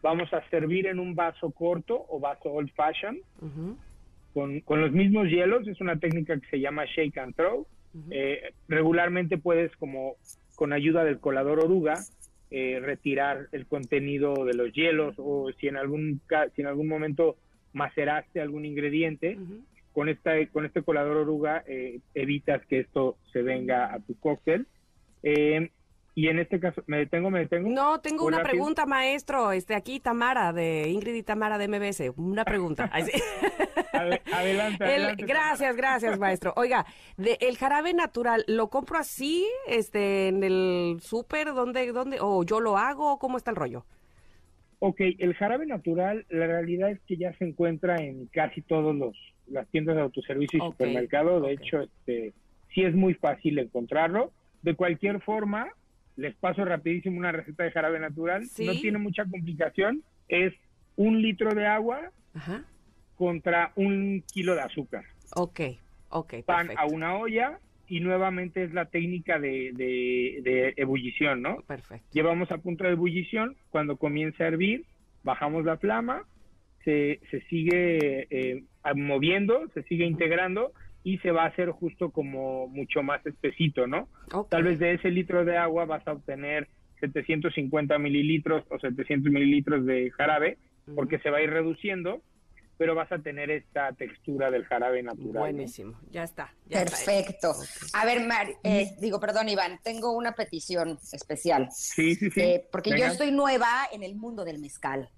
vamos 0.02 0.32
a 0.34 0.46
servir 0.50 0.86
en 0.86 0.98
un 0.98 1.14
vaso 1.14 1.50
corto 1.50 2.04
o 2.08 2.20
vaso 2.20 2.52
old 2.52 2.70
fashion 2.74 3.18
con, 4.34 4.60
con, 4.60 4.80
los 4.80 4.92
mismos 4.92 5.28
hielos. 5.28 5.66
Es 5.68 5.80
una 5.80 5.98
técnica 5.98 6.38
que 6.38 6.48
se 6.48 6.60
llama 6.60 6.84
shake 6.84 7.16
and 7.18 7.34
throw. 7.34 7.66
Eh, 8.10 8.52
regularmente 8.68 9.38
puedes, 9.38 9.74
como 9.76 10.16
con 10.56 10.72
ayuda 10.72 11.04
del 11.04 11.20
colador 11.20 11.60
oruga, 11.60 11.98
eh, 12.50 12.80
retirar 12.80 13.48
el 13.52 13.66
contenido 13.66 14.44
de 14.44 14.54
los 14.54 14.72
hielos 14.72 15.14
o 15.18 15.50
si 15.58 15.68
en 15.68 15.76
algún, 15.76 16.20
si 16.54 16.62
en 16.62 16.66
algún 16.66 16.88
momento 16.88 17.36
maceraste 17.72 18.40
algún 18.40 18.64
ingrediente, 18.64 19.38
con, 19.92 20.08
esta, 20.08 20.32
con 20.46 20.64
este 20.64 20.82
colador 20.82 21.18
oruga 21.18 21.64
eh, 21.66 22.00
evitas 22.14 22.64
que 22.66 22.80
esto 22.80 23.16
se 23.32 23.42
venga 23.42 23.94
a 23.94 24.00
tu 24.00 24.18
cóctel. 24.18 24.66
Y 26.14 26.28
en 26.28 26.38
este 26.38 26.60
caso, 26.60 26.82
¿me 26.86 26.98
detengo, 26.98 27.30
me 27.30 27.40
detengo? 27.40 27.70
No, 27.70 28.00
tengo 28.00 28.24
¿O 28.24 28.28
una 28.28 28.42
pregunta, 28.42 28.84
maestro. 28.84 29.52
Este, 29.52 29.74
aquí 29.74 29.98
Tamara, 29.98 30.52
de 30.52 30.88
Ingrid 30.90 31.14
y 31.14 31.22
Tamara 31.22 31.56
de 31.58 31.68
MBS. 31.68 32.12
Una 32.16 32.44
pregunta. 32.44 32.90
Adelante, 33.92 34.84
El- 34.84 34.90
adelante. 34.90 35.24
gracias, 35.26 35.76
gracias, 35.76 36.18
maestro. 36.18 36.52
Oiga, 36.56 36.84
de, 37.16 37.38
el 37.40 37.56
jarabe 37.56 37.94
natural, 37.94 38.44
¿lo 38.48 38.68
compro 38.68 38.98
así, 38.98 39.46
este, 39.66 40.28
en 40.28 40.42
el 40.42 40.98
súper? 41.00 41.54
¿Dónde, 41.54 41.92
dónde? 41.92 42.18
¿O 42.20 42.42
yo 42.44 42.60
lo 42.60 42.76
hago? 42.76 43.18
¿Cómo 43.18 43.36
está 43.36 43.50
el 43.50 43.56
rollo? 43.56 43.84
Ok, 44.80 45.00
el 45.18 45.34
jarabe 45.34 45.66
natural, 45.66 46.26
la 46.28 46.46
realidad 46.46 46.90
es 46.90 47.00
que 47.06 47.16
ya 47.16 47.32
se 47.38 47.44
encuentra 47.44 47.96
en 47.96 48.26
casi 48.26 48.62
todos 48.62 48.94
los 48.94 49.16
las 49.46 49.68
tiendas 49.68 49.96
de 49.96 50.02
autoservicio 50.02 50.58
y 50.58 50.62
supermercado. 50.62 51.40
De 51.40 51.52
hecho, 51.52 51.82
este 51.82 52.32
sí 52.74 52.82
es 52.82 52.94
muy 52.94 53.14
fácil 53.14 53.58
encontrarlo. 53.58 54.32
De 54.62 54.74
cualquier 54.74 55.20
forma, 55.20 55.68
les 56.16 56.34
paso 56.36 56.64
rapidísimo 56.64 57.18
una 57.18 57.32
receta 57.32 57.64
de 57.64 57.70
jarabe 57.70 57.98
natural. 58.00 58.44
Sí. 58.46 58.66
No 58.66 58.72
tiene 58.72 58.98
mucha 58.98 59.24
complicación. 59.24 60.02
Es 60.28 60.52
un 60.96 61.20
litro 61.22 61.54
de 61.54 61.66
agua 61.66 62.10
Ajá. 62.34 62.64
contra 63.16 63.72
un 63.76 64.22
kilo 64.32 64.54
de 64.54 64.60
azúcar. 64.62 65.04
Ok, 65.34 65.60
ok, 66.10 66.34
Pan 66.44 66.66
perfecto. 66.68 66.80
a 66.82 66.86
una 66.86 67.16
olla 67.16 67.58
y 67.88 68.00
nuevamente 68.00 68.62
es 68.64 68.72
la 68.72 68.86
técnica 68.86 69.38
de, 69.38 69.72
de, 69.74 70.40
de 70.42 70.74
ebullición, 70.76 71.42
¿no? 71.42 71.56
Perfecto. 71.66 72.06
llevamos 72.12 72.50
a 72.52 72.58
punto 72.58 72.84
de 72.84 72.90
ebullición, 72.92 73.56
cuando 73.70 73.96
comienza 73.96 74.44
a 74.44 74.48
hervir, 74.48 74.84
bajamos 75.24 75.64
la 75.64 75.76
flama, 75.76 76.24
se, 76.84 77.20
se 77.30 77.40
sigue 77.42 78.26
eh, 78.30 78.64
moviendo, 78.94 79.68
se 79.74 79.82
sigue 79.84 80.04
integrando 80.04 80.72
y 81.04 81.18
se 81.18 81.30
va 81.32 81.44
a 81.44 81.48
hacer 81.48 81.70
justo 81.70 82.10
como 82.10 82.68
mucho 82.68 83.02
más 83.02 83.24
espesito, 83.26 83.86
¿no? 83.86 84.08
Tal 84.48 84.62
vez 84.62 84.78
de 84.78 84.94
ese 84.94 85.10
litro 85.10 85.44
de 85.44 85.56
agua 85.56 85.84
vas 85.84 86.06
a 86.06 86.12
obtener 86.12 86.68
750 87.00 87.98
mililitros 87.98 88.64
o 88.70 88.78
700 88.78 89.32
mililitros 89.32 89.84
de 89.84 90.10
jarabe, 90.12 90.58
porque 90.94 91.18
se 91.18 91.30
va 91.30 91.38
a 91.38 91.42
ir 91.42 91.50
reduciendo, 91.50 92.22
pero 92.78 92.94
vas 92.94 93.10
a 93.12 93.18
tener 93.18 93.50
esta 93.50 93.92
textura 93.92 94.50
del 94.50 94.64
jarabe 94.64 95.02
natural. 95.02 95.32
¿no? 95.32 95.40
Buenísimo, 95.40 95.98
ya 96.10 96.24
está. 96.24 96.52
ya. 96.68 96.80
Perfecto. 96.84 97.52
A 97.94 98.06
ver, 98.06 98.26
Mar, 98.26 98.48
eh, 98.62 98.92
digo, 99.00 99.20
perdón, 99.20 99.48
Iván, 99.48 99.80
tengo 99.82 100.12
una 100.12 100.32
petición 100.32 100.98
especial. 101.12 101.68
Sí, 101.72 102.14
sí, 102.14 102.30
sí. 102.30 102.40
Eh, 102.40 102.64
porque 102.70 102.90
yo 102.90 103.06
estoy 103.06 103.32
nueva 103.32 103.68
en 103.92 104.02
el 104.02 104.14
mundo 104.14 104.44
del 104.44 104.60
mezcal. 104.60 105.08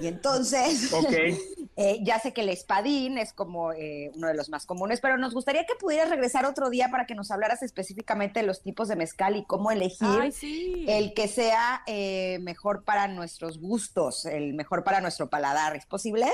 Y 0.00 0.06
entonces, 0.06 0.92
eh, 1.76 1.98
ya 2.02 2.18
sé 2.18 2.32
que 2.32 2.40
el 2.42 2.48
espadín 2.48 3.18
es 3.18 3.32
como 3.32 3.72
eh, 3.72 4.10
uno 4.14 4.28
de 4.28 4.34
los 4.34 4.48
más 4.48 4.66
comunes, 4.66 5.00
pero 5.00 5.18
nos 5.18 5.34
gustaría 5.34 5.64
que 5.64 5.74
pudieras 5.78 6.10
regresar 6.10 6.46
otro 6.46 6.70
día 6.70 6.88
para 6.90 7.06
que 7.06 7.14
nos 7.14 7.30
hablaras 7.30 7.62
específicamente 7.62 8.40
de 8.40 8.46
los 8.46 8.62
tipos 8.62 8.88
de 8.88 8.96
mezcal 8.96 9.36
y 9.36 9.44
cómo 9.44 9.70
elegir 9.70 10.08
Ay, 10.20 10.32
sí. 10.32 10.84
el 10.88 11.14
que 11.14 11.28
sea 11.28 11.82
eh, 11.86 12.38
mejor 12.40 12.84
para 12.84 13.08
nuestros 13.08 13.58
gustos, 13.58 14.24
el 14.24 14.54
mejor 14.54 14.84
para 14.84 15.00
nuestro 15.00 15.28
paladar. 15.28 15.76
¿Es 15.76 15.86
posible? 15.86 16.26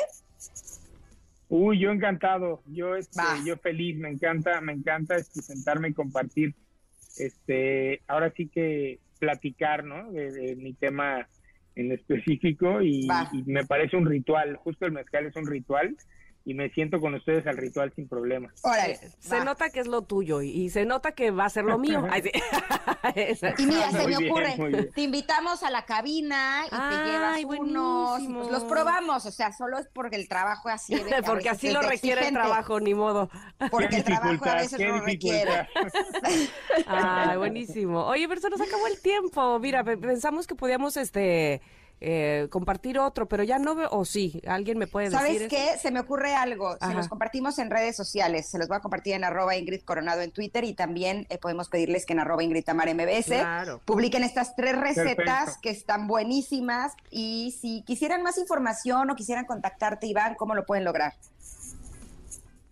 Uy, 1.49 1.79
yo 1.79 1.91
encantado, 1.93 2.63
yo 2.67 2.97
este, 2.97 3.23
yo 3.45 3.57
feliz, 3.57 3.97
me 3.97 4.11
encanta, 4.11 4.61
me 4.61 4.73
encanta 4.73 5.15
este, 5.15 5.43
sentarme 5.43 5.89
y 5.89 5.95
compartir, 5.95 6.57
este, 7.19 8.03
ahora 8.09 8.33
sí 8.37 8.49
que 8.49 8.99
platicar, 9.21 9.85
¿no? 9.85 10.11
De, 10.11 10.33
de 10.33 10.57
mi 10.57 10.75
tema 10.75 11.29
en 11.77 11.93
específico 11.93 12.83
y, 12.83 13.07
me 13.45 13.65
parece 13.65 13.97
un 13.97 14.07
ritual, 14.07 14.57
justo 14.57 14.87
el 14.87 14.93
mezcal 14.93 15.27
es 15.27 15.37
un 15.37 15.47
ritual 15.47 15.97
y 16.49 16.55
me 16.55 16.71
siento 16.71 17.01
con 17.01 17.13
ustedes 17.13 17.45
al 17.49 17.57
ritual 17.57 17.93
sin 17.97 18.09
problema. 18.09 18.53
Órale. 18.63 18.97
Se 19.19 19.39
va. 19.39 19.45
nota 19.45 19.69
que 19.69 19.81
es 19.81 19.89
lo 19.89 20.03
tuyo 20.03 20.43
y, 20.43 20.51
y 20.51 20.71
se 20.71 20.87
nota 20.87 21.11
que 21.11 21.33
va 21.33 21.45
a 21.47 21.51
ser 21.51 21.65
lo 21.65 21.77
mío. 21.87 22.07
Ay, 22.09 22.23
sí. 22.23 22.31
Eso. 23.17 23.49
Y 23.59 23.67
mira, 23.67 23.91
se 23.91 23.97
Muy 23.99 24.07
me 24.13 24.19
bien, 24.19 24.31
ocurre, 24.31 24.55
bien. 24.57 24.91
te 24.95 25.01
invitamos 25.03 25.65
a 25.65 25.71
la 25.71 25.85
cabina 25.85 26.63
y 26.67 26.69
Ay, 26.71 26.97
te 26.97 27.05
llevas 27.11 27.45
unos, 27.61 28.21
pues 28.33 28.51
los 28.53 28.63
probamos, 28.65 29.27
o 29.27 29.31
sea, 29.33 29.53
solo 29.53 29.77
es 29.79 29.89
porque 29.93 30.15
el 30.17 30.29
trabajo 30.29 30.69
así 30.69 30.95
de, 30.95 31.21
Porque 31.25 31.49
así 31.49 31.71
lo 31.73 31.83
requiere 31.83 32.29
el 32.29 32.33
trabajo, 32.35 32.79
ni 32.79 32.95
modo. 32.95 33.29
Porque 33.71 33.89
Qué 33.89 33.97
el 33.97 34.05
trabajo 34.05 34.45
a 34.49 34.55
veces 34.55 34.79
qué 34.79 34.87
lo 34.87 35.01
requiere. 35.01 35.69
Ay, 36.87 37.37
buenísimo. 37.37 38.05
Oye, 38.07 38.29
pero 38.29 38.41
se 38.41 38.51
nos 38.51 38.61
acabó 38.61 38.87
el 38.87 39.01
tiempo. 39.01 39.59
Mira, 39.59 39.83
pe- 39.85 39.97
pensamos 39.97 40.47
que 40.47 40.55
podíamos 40.55 40.97
este 40.97 41.61
eh, 42.01 42.49
compartir 42.51 42.99
otro, 42.99 43.27
pero 43.27 43.43
ya 43.43 43.59
no 43.59 43.75
veo, 43.75 43.89
o 43.91 44.05
sí, 44.05 44.43
alguien 44.47 44.77
me 44.77 44.87
puede 44.87 45.11
¿Sabes 45.11 45.33
decir. 45.41 45.49
qué? 45.49 45.79
Se 45.79 45.91
me 45.91 46.01
ocurre 46.01 46.35
algo. 46.35 46.73
Se 46.77 46.85
Ajá. 46.85 46.95
los 46.95 47.09
compartimos 47.09 47.59
en 47.59 47.71
redes 47.71 47.97
sociales. 47.97 48.49
Se 48.51 48.59
los 48.59 48.69
voy 48.69 48.77
a 48.77 48.81
compartir 48.81 49.15
en 49.15 49.25
arroba 49.25 49.57
Ingrid 49.57 49.81
Coronado 49.83 50.21
en 50.21 50.31
Twitter 50.31 50.65
y 50.65 50.75
también 50.75 51.27
eh, 51.31 51.39
podemos 51.39 51.69
pedirles 51.71 52.05
que 52.05 52.13
en 52.13 52.21
arroba 52.21 52.43
Ingrid 52.45 52.65
Tamar 52.65 52.93
MBS 52.95 53.27
Claro. 53.29 53.81
publiquen 53.87 54.25
estas 54.25 54.55
tres 54.57 54.77
recetas 54.79 55.17
Perfecto. 55.17 55.61
que 55.63 55.71
están 55.71 56.07
buenísimas. 56.07 56.93
Y 57.11 57.57
si 57.61 57.83
quisieran 57.83 58.23
más 58.23 58.37
información 58.37 59.11
o 59.11 59.17
quisieran 59.17 59.47
contactarte, 59.47 60.07
Iván, 60.07 60.35
¿cómo 60.35 60.55
lo 60.55 60.67
pueden 60.67 60.85
lograr? 60.85 61.15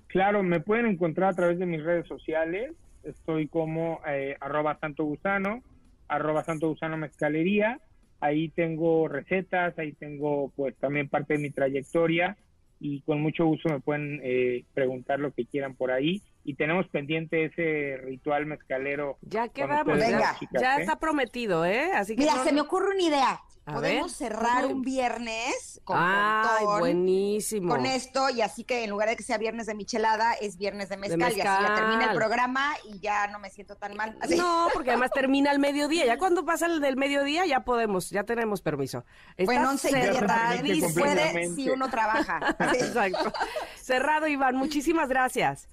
Claro, 0.09 0.43
me 0.43 0.61
pueden 0.61 0.87
encontrar 0.87 1.31
a 1.31 1.35
través 1.35 1.59
de 1.59 1.66
mis 1.66 1.83
redes 1.83 2.07
sociales. 2.07 2.72
Estoy 3.03 3.49
como 3.49 4.01
eh, 4.07 4.37
arroba 4.41 4.79
santo 4.79 5.05
gusano, 5.05 5.62
arroba 6.09 6.45
santo 6.45 6.68
gusano 6.68 6.97
mezcalería. 6.97 7.81
Ahí 8.25 8.49
tengo 8.49 9.07
recetas, 9.07 9.79
ahí 9.79 9.93
tengo 9.93 10.51
pues 10.57 10.75
también 10.77 11.11
parte 11.11 11.35
de 11.35 11.41
mi 11.41 11.51
trayectoria 11.51 12.39
y 12.81 13.03
con 13.03 13.20
mucho 13.20 13.45
gusto 13.45 13.68
me 13.68 13.81
pueden 13.81 14.18
eh, 14.22 14.64
preguntar 14.72 15.20
lo 15.20 15.31
que 15.33 15.45
quieran 15.45 15.75
por 15.75 15.91
ahí. 15.91 16.22
Y 16.45 16.55
tenemos 16.57 16.86
pendiente 16.88 17.47
ese 17.47 17.97
ritual 18.05 18.45
mezcalero. 18.47 19.16
Ya 19.22 19.49
quedamos, 19.49 19.99
ya, 19.99 20.07
Venga. 20.07 20.36
chicas, 20.38 20.61
ya 20.62 20.76
¿eh? 20.76 20.80
está 20.82 20.97
prometido, 20.99 21.64
¿eh? 21.64 21.90
Así 21.95 22.14
que 22.14 22.22
Mira, 22.22 22.34
no- 22.36 22.45
se 22.45 22.53
me 22.53 22.61
ocurre 22.61 22.90
una 22.95 23.03
idea. 23.03 23.40
A 23.66 23.72
Podemos 23.72 24.18
ver, 24.20 24.28
cerrar 24.28 24.66
un 24.66 24.82
viernes 24.82 25.80
con 25.84 25.97
Ay, 25.99 26.64
montón, 26.66 26.80
buenísimo. 26.80 27.74
con 27.74 27.86
esto 27.86 28.28
y 28.28 28.42
así 28.42 28.62
que 28.62 28.84
en 28.84 28.90
lugar 28.90 29.09
de 29.09 29.16
que 29.16 29.22
sea 29.22 29.38
viernes 29.38 29.66
de 29.66 29.74
michelada, 29.74 30.34
es 30.34 30.59
viernes 30.59 30.90
de 30.90 30.99
mezcal, 30.99 31.20
y 31.20 31.22
así 31.24 31.36
ya 31.38 31.61
mezcal. 31.61 31.74
termina 31.76 32.05
el 32.11 32.14
programa 32.14 32.74
y 32.92 32.99
ya 33.01 33.26
no 33.28 33.38
me 33.38 33.49
siento 33.49 33.76
tan 33.76 33.97
mal. 33.97 34.18
Así. 34.20 34.36
No, 34.36 34.68
porque 34.74 34.90
además 34.90 35.11
termina 35.14 35.51
el 35.51 35.61
mediodía. 35.61 36.05
Ya 36.05 36.18
cuando 36.18 36.45
pasa 36.45 36.66
el 36.66 36.82
del 36.82 36.99
mediodía 36.99 37.47
ya 37.47 37.61
podemos, 37.61 38.11
ya 38.11 38.24
tenemos 38.24 38.61
permiso. 38.61 39.07
Está 39.38 39.45
Bueno, 39.47 39.70
once 39.70 39.88
y 39.88 40.82
puede 40.92 41.49
si 41.55 41.70
uno 41.70 41.88
trabaja. 41.88 42.55
Exacto. 42.74 43.32
Cerrado, 43.76 44.26
Iván. 44.28 44.57
Muchísimas 44.57 45.09
gracias. 45.09 45.68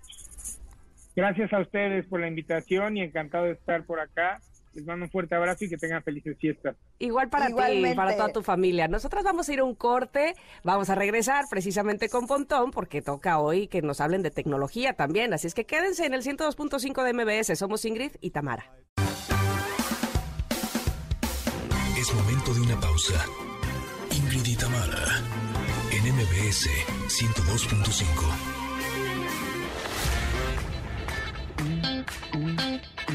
Gracias 1.16 1.51
a 1.53 1.59
ustedes 1.59 2.05
por 2.05 2.20
la 2.22 2.28
invitación 2.28 2.97
y 2.97 3.01
encantado 3.01 3.45
de 3.45 3.51
estar 3.51 3.84
por 3.86 3.99
acá. 3.99 4.39
Les 4.74 4.86
mando 4.86 5.05
un 5.05 5.12
fuerte 5.12 5.36
abrazo 5.36 5.66
y 5.66 5.70
que 5.70 5.76
tengan 5.78 6.01
felices 6.01 6.38
fiestas. 6.39 6.78
Igual 6.99 7.30
para 7.30 7.47
ti, 7.47 7.51
Igualmente. 7.51 7.95
para 7.97 8.16
toda 8.16 8.30
tu 8.30 8.41
familia. 8.41 8.88
Nosotras 8.88 9.26
vamos 9.26 9.49
a 9.49 9.53
ir 9.53 9.59
a 9.59 9.66
un 9.66 9.76
corte, 9.76 10.34
vamos 10.64 10.89
a 10.89 10.95
regresar 10.95 11.43
precisamente 11.49 12.07
con 12.07 12.26
Pontón, 12.26 12.72
porque 12.72 13.01
toca 13.01 13.39
hoy 13.39 13.68
que 13.68 13.82
nos 13.82 13.99
hablen 13.99 14.22
de 14.22 14.32
tecnología 14.32 14.93
también. 14.93 15.34
Así 15.34 15.47
es 15.47 15.53
que 15.53 15.66
quédense 15.66 16.05
en 16.05 16.14
el 16.14 16.22
102.5 16.24 17.03
de 17.03 17.14
MBS. 17.14 17.59
Somos 17.59 17.84
Ingrid 17.84 18.12
y 18.22 18.30
Tamara. 18.32 18.72
Es 21.97 22.14
momento 22.14 22.53
de 22.53 22.62
una 22.62 22.80
pausa. 22.80 23.26
Ingrid 24.16 24.45
y 24.45 24.55
Tamara, 24.55 25.03
en 25.91 26.16
MBS 26.16 26.70
102.5. 27.07 28.70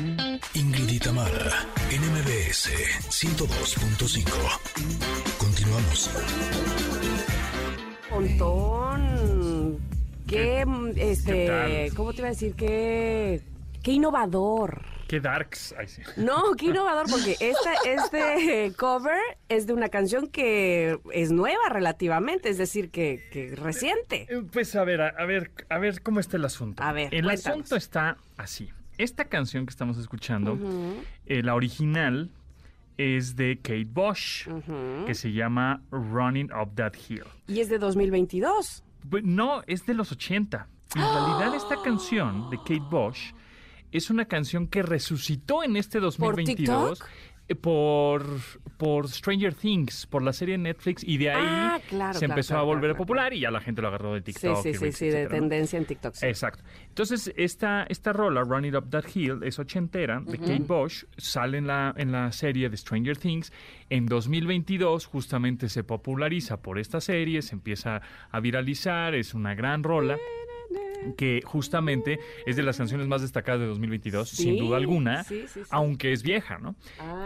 Ingrid 0.00 0.90
y 0.90 0.98
Tamara, 0.98 1.64
en 1.90 2.02
MBS 2.02 2.68
102.5. 3.08 4.28
Continuamos. 5.38 6.10
Pontón. 8.10 9.78
Qué, 10.26 10.66
este, 10.96 11.46
tal? 11.46 11.94
¿cómo 11.96 12.12
te 12.12 12.18
iba 12.18 12.26
a 12.28 12.32
decir? 12.32 12.54
Qué, 12.54 13.40
qué 13.82 13.92
innovador. 13.92 14.82
Qué 15.08 15.18
darks. 15.20 15.74
Ay, 15.78 15.88
sí. 15.88 16.02
No, 16.16 16.52
qué 16.58 16.66
innovador, 16.66 17.08
porque 17.08 17.38
esta, 17.40 17.72
este 17.86 18.74
cover 18.76 19.18
es 19.48 19.66
de 19.66 19.72
una 19.72 19.88
canción 19.88 20.26
que 20.26 20.98
es 21.14 21.30
nueva 21.30 21.70
relativamente, 21.70 22.50
es 22.50 22.58
decir, 22.58 22.90
que, 22.90 23.26
que 23.32 23.54
reciente. 23.56 24.26
Eh, 24.28 24.42
Pues 24.52 24.76
a 24.76 24.84
ver, 24.84 25.00
a, 25.00 25.08
a 25.16 25.24
ver, 25.24 25.52
a 25.70 25.78
ver 25.78 26.02
cómo 26.02 26.20
está 26.20 26.36
el 26.36 26.44
asunto. 26.44 26.82
A 26.82 26.92
ver, 26.92 27.14
el 27.14 27.24
cuéntanos. 27.24 27.46
asunto 27.46 27.76
está 27.76 28.18
así. 28.36 28.68
Esta 28.98 29.26
canción 29.26 29.66
que 29.66 29.70
estamos 29.70 29.98
escuchando, 29.98 30.58
eh, 31.26 31.42
la 31.42 31.54
original 31.54 32.30
es 32.96 33.36
de 33.36 33.58
Kate 33.58 33.86
Bush, 33.86 34.48
que 35.06 35.14
se 35.14 35.32
llama 35.32 35.82
Running 35.90 36.50
Up 36.52 36.74
That 36.74 36.94
Hill. 37.08 37.24
Y 37.46 37.60
es 37.60 37.68
de 37.68 37.78
2022. 37.78 38.82
Pues, 39.08 39.22
No, 39.24 39.62
es 39.66 39.84
de 39.86 39.94
los 39.94 40.12
80. 40.12 40.68
En 40.94 41.02
realidad 41.02 41.54
esta 41.54 41.76
canción 41.82 42.48
de 42.50 42.56
Kate 42.58 42.82
Bush 42.90 43.32
es 43.92 44.10
una 44.10 44.24
canción 44.24 44.66
que 44.66 44.82
resucitó 44.82 45.62
en 45.62 45.76
este 45.76 46.00
2022. 46.00 46.98
TikTok? 46.98 47.10
Eh, 47.48 47.54
por, 47.54 48.24
por 48.76 49.08
Stranger 49.08 49.54
Things, 49.54 50.06
por 50.06 50.22
la 50.22 50.32
serie 50.32 50.52
de 50.56 50.58
Netflix, 50.64 51.02
y 51.04 51.16
de 51.18 51.30
ahí 51.30 51.36
Ah, 51.46 51.80
claro, 51.88 52.14
se 52.14 52.20
claro, 52.20 52.32
empezó 52.34 52.54
claro, 52.54 52.62
a 52.62 52.64
volver 52.64 52.96
popular 52.96 53.32
y 53.32 53.40
ya 53.40 53.50
la 53.50 53.60
gente 53.60 53.82
lo 53.82 53.88
agarró 53.88 54.14
de 54.14 54.20
Sí, 54.20 54.24
TikTok. 54.32 54.62
sí, 54.62 54.72
sí, 54.72 54.78
Reels, 54.78 54.96
sí, 54.96 55.08
de 55.08 55.26
tendencia 55.28 55.78
en 55.78 55.84
TikTok. 55.84 56.14
sí. 56.14 56.26
Exacto. 56.26 56.62
Entonces, 56.88 57.32
esta, 57.36 57.84
esta 57.88 58.12
rola, 58.12 58.42
Run 58.42 58.64
It 58.64 58.74
Up 58.74 58.90
That 58.90 59.04
Hill, 59.14 59.40
es 59.42 59.58
ochentera, 59.58 60.20
de 60.20 60.38
Kate 60.38 60.64
Bush, 60.66 61.04
sale 61.16 61.58
en 61.58 61.66
la, 61.66 61.94
en 61.96 62.12
la 62.12 62.32
serie 62.32 62.68
de 62.68 62.76
Stranger 62.76 63.16
Things. 63.16 63.52
En 63.90 64.06
2022, 64.06 65.06
justamente 65.06 65.68
se 65.68 65.84
populariza 65.84 66.62
por 66.62 66.78
esta 66.78 67.00
serie, 67.00 67.42
se 67.42 67.54
empieza 67.54 68.02
a 68.30 68.40
viralizar, 68.40 69.14
es 69.14 69.34
una 69.34 69.54
gran 69.54 69.82
rola 69.82 70.16
que 71.16 71.40
justamente 71.44 72.18
es 72.46 72.56
de 72.56 72.62
las 72.62 72.76
canciones 72.76 73.06
más 73.06 73.22
destacadas 73.22 73.60
de 73.60 73.66
2022, 73.66 74.28
sin 74.28 74.58
duda 74.58 74.76
alguna, 74.76 75.24
sí, 75.24 75.42
sí, 75.48 75.60
sí. 75.62 75.68
aunque 75.70 76.12
es 76.12 76.22
vieja, 76.22 76.58
¿no? 76.58 76.74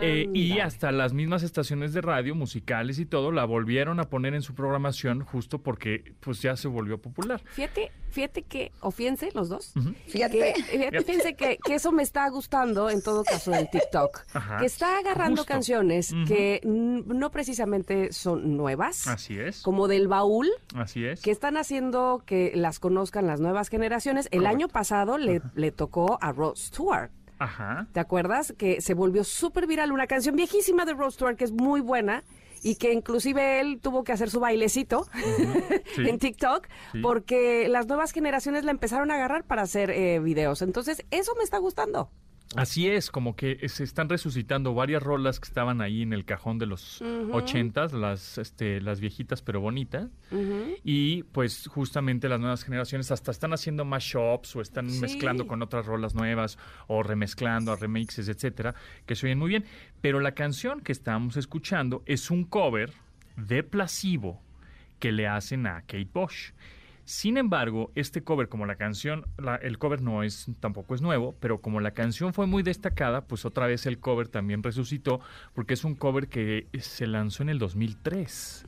Eh, 0.00 0.28
y 0.34 0.58
hasta 0.60 0.92
las 0.92 1.12
mismas 1.12 1.42
estaciones 1.42 1.92
de 1.92 2.00
radio, 2.00 2.34
musicales 2.34 2.98
y 2.98 3.06
todo, 3.06 3.32
la 3.32 3.44
volvieron 3.44 4.00
a 4.00 4.04
poner 4.04 4.34
en 4.34 4.42
su 4.42 4.54
programación 4.54 5.24
justo 5.24 5.58
porque 5.62 6.14
pues 6.20 6.40
ya 6.42 6.56
se 6.56 6.68
volvió 6.68 6.98
popular. 6.98 7.40
Fíjate, 7.52 7.90
fíjate 8.10 8.42
que, 8.42 8.72
o 8.80 8.90
fíjense 8.90 9.30
los 9.34 9.48
dos, 9.48 9.72
Fíjate. 10.06 10.54
que, 10.54 10.62
fíjate, 10.62 11.00
fíjense 11.02 11.34
que, 11.34 11.58
que 11.64 11.74
eso 11.74 11.92
me 11.92 12.02
está 12.02 12.28
gustando 12.30 12.88
en 12.90 13.02
todo 13.02 13.24
caso 13.24 13.52
en 13.54 13.68
TikTok, 13.70 14.20
Ajá. 14.34 14.58
que 14.58 14.66
está 14.66 14.98
agarrando 14.98 15.42
Justo. 15.42 15.52
canciones 15.52 16.14
que 16.26 16.60
no 16.64 17.30
precisamente 17.30 18.12
son 18.12 18.56
nuevas, 18.56 19.06
Así 19.06 19.38
es. 19.38 19.62
como 19.62 19.88
del 19.88 20.08
baúl, 20.08 20.48
Así 20.74 21.04
es. 21.04 21.20
que 21.20 21.30
están 21.30 21.56
haciendo 21.56 22.22
que 22.24 22.52
las 22.54 22.78
conozcan 22.78 23.26
las 23.26 23.40
nuevas 23.40 23.59
generaciones. 23.68 24.26
El 24.30 24.40
Correcto. 24.40 24.56
año 24.56 24.68
pasado 24.68 25.18
le, 25.18 25.42
le 25.54 25.70
tocó 25.72 26.18
a 26.20 26.32
Rod 26.32 26.56
Stewart. 26.56 27.10
Ajá. 27.38 27.86
¿Te 27.92 28.00
acuerdas? 28.00 28.54
Que 28.58 28.80
se 28.80 28.94
volvió 28.94 29.24
súper 29.24 29.66
viral 29.66 29.92
una 29.92 30.06
canción 30.06 30.36
viejísima 30.36 30.84
de 30.84 30.92
Rod 30.94 31.10
Stewart 31.12 31.36
que 31.36 31.44
es 31.44 31.52
muy 31.52 31.80
buena 31.80 32.22
y 32.62 32.74
que 32.76 32.92
inclusive 32.92 33.60
él 33.60 33.80
tuvo 33.80 34.04
que 34.04 34.12
hacer 34.12 34.28
su 34.28 34.40
bailecito 34.40 35.06
Sí. 35.94 36.02
en 36.08 36.18
TikTok 36.18 36.66
Sí. 36.92 37.00
porque 37.00 37.68
las 37.70 37.86
nuevas 37.86 38.12
generaciones 38.12 38.64
la 38.64 38.70
empezaron 38.70 39.10
a 39.10 39.14
agarrar 39.14 39.44
para 39.44 39.62
hacer 39.62 39.90
eh, 39.90 40.18
videos. 40.20 40.60
Entonces, 40.60 41.02
eso 41.10 41.32
me 41.38 41.42
está 41.44 41.56
gustando. 41.58 42.10
Así 42.56 42.88
es, 42.88 43.12
como 43.12 43.36
que 43.36 43.68
se 43.68 43.84
están 43.84 44.08
resucitando 44.08 44.74
varias 44.74 45.00
rolas 45.04 45.38
que 45.38 45.46
estaban 45.46 45.80
ahí 45.80 46.02
en 46.02 46.12
el 46.12 46.24
cajón 46.24 46.58
de 46.58 46.66
los 46.66 47.00
ochentas, 47.32 47.92
las, 47.92 48.38
este, 48.38 48.80
las 48.80 48.98
viejitas 49.00 49.40
pero 49.40 49.60
bonitas. 49.60 50.10
Y 50.82 51.22
pues 51.24 51.68
justamente 51.68 52.28
las 52.28 52.40
nuevas 52.40 52.64
generaciones 52.64 53.12
hasta 53.12 53.30
están 53.30 53.52
haciendo 53.52 53.84
mashups 53.84 54.56
o 54.56 54.60
están 54.62 54.90
Sí. 54.90 55.00
mezclando 55.00 55.46
con 55.46 55.62
otras 55.62 55.86
rolas 55.86 56.16
nuevas 56.16 56.58
o 56.88 57.04
remezclando 57.04 57.70
a 57.72 57.76
remixes, 57.76 58.28
etcétera, 58.28 58.74
que 59.06 59.14
se 59.14 59.26
oyen 59.26 59.38
muy 59.38 59.48
bien. 59.50 59.64
Pero 60.00 60.18
la 60.18 60.32
canción 60.32 60.80
que 60.80 60.90
estamos 60.90 61.36
escuchando 61.36 62.02
es 62.06 62.32
un 62.32 62.42
cover 62.44 62.92
de 63.36 63.62
Placebo 63.62 64.42
que 64.98 65.12
le 65.12 65.28
hacen 65.28 65.68
a 65.68 65.82
Kate 65.82 66.08
Bush. 66.12 66.50
Sin 67.10 67.38
embargo, 67.38 67.90
este 67.96 68.22
cover, 68.22 68.48
como 68.48 68.66
la 68.66 68.76
canción, 68.76 69.26
la- 69.36 69.56
el 69.56 69.78
cover 69.78 70.00
no 70.00 70.22
es, 70.22 70.46
tampoco 70.60 70.94
es 70.94 71.02
nuevo, 71.02 71.34
pero 71.40 71.60
como 71.60 71.80
la 71.80 71.90
canción 71.90 72.32
fue 72.32 72.46
muy 72.46 72.62
destacada, 72.62 73.22
pues 73.26 73.44
otra 73.44 73.66
vez 73.66 73.84
el 73.86 73.98
cover 73.98 74.28
también 74.28 74.62
resucitó, 74.62 75.18
porque 75.52 75.74
es 75.74 75.82
un 75.82 75.96
cover 75.96 76.28
que 76.28 76.68
se 76.78 77.08
lanzó 77.08 77.42
en 77.42 77.48
el 77.48 77.58
2003. 77.58 78.64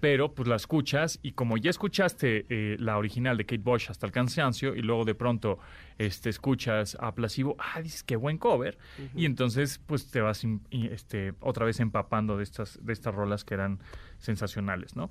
Pero 0.00 0.32
pues 0.34 0.48
la 0.48 0.56
escuchas 0.56 1.18
y 1.22 1.32
como 1.32 1.58
ya 1.58 1.68
escuchaste 1.68 2.46
eh, 2.48 2.76
la 2.78 2.96
original 2.96 3.36
de 3.36 3.44
Kate 3.44 3.58
Bush 3.62 3.90
hasta 3.90 4.06
el 4.06 4.12
cansancio 4.12 4.74
y 4.74 4.80
luego 4.80 5.04
de 5.04 5.14
pronto 5.14 5.58
este, 5.98 6.30
escuchas 6.30 6.96
a 6.98 7.14
Placebo, 7.14 7.56
ah, 7.58 7.82
dices 7.82 8.02
qué 8.02 8.16
buen 8.16 8.38
cover. 8.38 8.78
Y 9.14 9.26
entonces 9.26 9.78
pues 9.86 10.10
te 10.10 10.22
vas 10.22 10.46
este, 10.70 11.34
otra 11.40 11.66
vez 11.66 11.78
empapando 11.78 12.38
de 12.38 12.42
estas, 12.44 12.78
de 12.82 12.94
estas 12.94 13.14
rolas 13.14 13.44
que 13.44 13.52
eran 13.52 13.80
sensacionales, 14.20 14.94
¿no? 14.94 15.10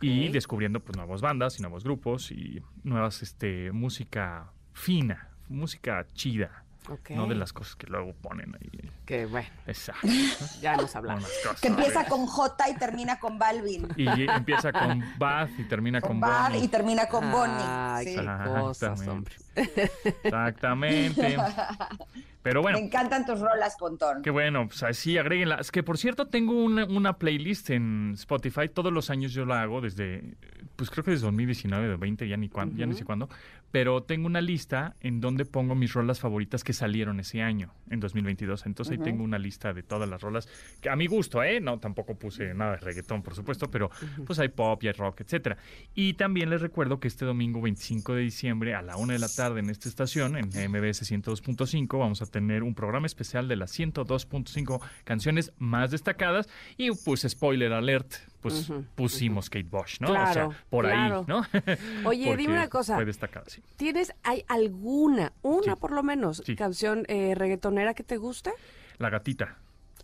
Y 0.00 0.28
descubriendo 0.28 0.80
pues 0.80 0.96
nuevas 0.96 1.20
bandas 1.20 1.58
y 1.58 1.62
nuevos 1.62 1.82
grupos 1.82 2.30
y 2.30 2.62
nuevas 2.84 3.22
este, 3.22 3.72
música 3.72 4.52
fina, 4.72 5.28
música 5.48 6.06
chida. 6.14 6.64
Ok. 6.88 7.10
No 7.10 7.26
de 7.26 7.34
las 7.34 7.52
cosas 7.52 7.76
que 7.76 7.86
luego 7.88 8.14
ponen 8.14 8.54
ahí. 8.54 8.90
Que 9.04 9.26
bueno, 9.26 9.48
Exacto. 9.66 10.08
ya 10.62 10.76
nos 10.76 10.96
hablamos. 10.96 11.24
Cosas 11.44 11.60
Que 11.60 11.68
empieza 11.68 12.06
con 12.06 12.26
J 12.26 12.70
y 12.70 12.74
termina 12.78 13.18
con 13.20 13.38
Balvin. 13.38 13.86
Y 13.96 14.06
empieza 14.28 14.72
con 14.72 15.04
Bath 15.18 15.50
y 15.58 15.64
termina 15.64 16.00
con, 16.00 16.12
Con 16.12 16.20
Bad 16.20 16.50
Bonnie. 16.52 16.64
y 16.64 16.68
termina 16.68 17.06
con 17.06 17.30
Bonnie. 17.30 17.54
Ay, 17.66 18.06
Sí. 18.06 18.16
qué 18.16 18.50
cosas, 18.60 19.06
hombre. 19.06 19.34
Exactamente. 20.24 21.36
Pero 22.42 22.62
bueno, 22.62 22.78
Me 22.78 22.84
encantan 22.86 23.26
tus 23.26 23.38
rolas, 23.38 23.76
Pontón. 23.78 24.22
qué 24.22 24.30
bueno, 24.30 24.66
pues 24.66 24.82
así 24.82 25.18
agréguenla. 25.18 25.56
Es 25.56 25.70
que 25.70 25.82
por 25.82 25.98
cierto 25.98 26.26
tengo 26.28 26.52
una, 26.64 26.86
una 26.86 27.18
playlist 27.18 27.68
en 27.70 28.12
Spotify, 28.14 28.68
todos 28.72 28.92
los 28.92 29.10
años 29.10 29.32
yo 29.34 29.44
la 29.44 29.60
hago 29.62 29.80
desde, 29.82 30.36
pues 30.76 30.88
creo 30.90 31.04
que 31.04 31.10
desde 31.10 31.26
2019, 31.26 31.88
de 31.88 31.96
20, 31.96 32.26
ya 32.28 32.36
ni, 32.38 32.48
cuán- 32.48 32.74
ya 32.76 32.86
ni 32.86 32.94
sé 32.94 33.04
cuándo, 33.04 33.28
pero 33.70 34.02
tengo 34.02 34.26
una 34.26 34.40
lista 34.40 34.96
en 35.00 35.20
donde 35.20 35.44
pongo 35.44 35.74
mis 35.74 35.92
rolas 35.92 36.18
favoritas 36.18 36.64
que 36.64 36.72
salieron 36.72 37.20
ese 37.20 37.42
año, 37.42 37.72
en 37.90 38.00
2022. 38.00 38.64
Entonces 38.66 38.98
ahí 38.98 39.04
tengo 39.04 39.22
una 39.22 39.38
lista 39.38 39.72
de 39.74 39.82
todas 39.82 40.08
las 40.08 40.20
rolas, 40.22 40.48
que 40.80 40.88
a 40.88 40.96
mi 40.96 41.06
gusto, 41.06 41.42
¿eh? 41.42 41.60
No, 41.60 41.78
tampoco 41.78 42.16
puse 42.18 42.54
nada 42.54 42.72
de 42.72 42.76
reggaetón, 42.78 43.22
por 43.22 43.34
supuesto, 43.34 43.70
pero 43.70 43.90
pues 44.26 44.38
hay 44.38 44.48
pop 44.48 44.82
y 44.82 44.88
hay 44.88 44.94
rock, 44.94 45.20
etcétera. 45.20 45.58
Y 45.94 46.14
también 46.14 46.48
les 46.50 46.62
recuerdo 46.62 46.98
que 47.00 47.06
este 47.06 47.24
domingo 47.26 47.60
25 47.60 48.14
de 48.14 48.22
diciembre 48.22 48.74
a 48.74 48.80
la 48.82 48.96
una 48.96 49.12
de 49.12 49.18
la 49.20 49.28
tarde 49.28 49.60
en 49.60 49.68
esta 49.70 49.88
estación, 49.90 50.36
en 50.36 50.46
MBS 50.48 51.02
102.5, 51.04 51.98
vamos 51.98 52.22
a 52.22 52.29
tener 52.30 52.62
un 52.62 52.74
programa 52.74 53.06
especial 53.06 53.48
de 53.48 53.56
las 53.56 53.78
102.5 53.78 54.80
canciones 55.04 55.52
más 55.58 55.90
destacadas 55.90 56.48
y 56.76 56.90
pues 56.92 57.26
spoiler 57.28 57.72
alert, 57.72 58.12
pues 58.40 58.70
pusimos 58.94 59.50
Kate 59.50 59.68
Bush, 59.70 59.96
¿no? 60.00 60.08
Claro, 60.08 60.30
o 60.30 60.32
sea, 60.52 60.64
por 60.70 60.84
claro. 60.86 61.18
ahí, 61.20 61.24
¿no? 61.26 61.40
Oye, 62.08 62.26
Porque 62.26 62.36
dime 62.36 62.54
una 62.54 62.68
cosa. 62.68 62.94
Fue 62.96 63.04
destacada, 63.04 63.44
sí. 63.48 63.62
¿Tienes, 63.76 64.12
hay 64.22 64.44
alguna, 64.48 65.32
una 65.42 65.74
Sí. 65.74 65.80
por 65.80 65.92
lo 65.92 66.02
menos, 66.02 66.42
Sí. 66.44 66.56
canción 66.56 67.04
eh, 67.08 67.34
reggaetonera 67.34 67.94
que 67.94 68.02
te 68.02 68.16
guste? 68.16 68.52
La 68.98 69.10
gatita. 69.10 69.56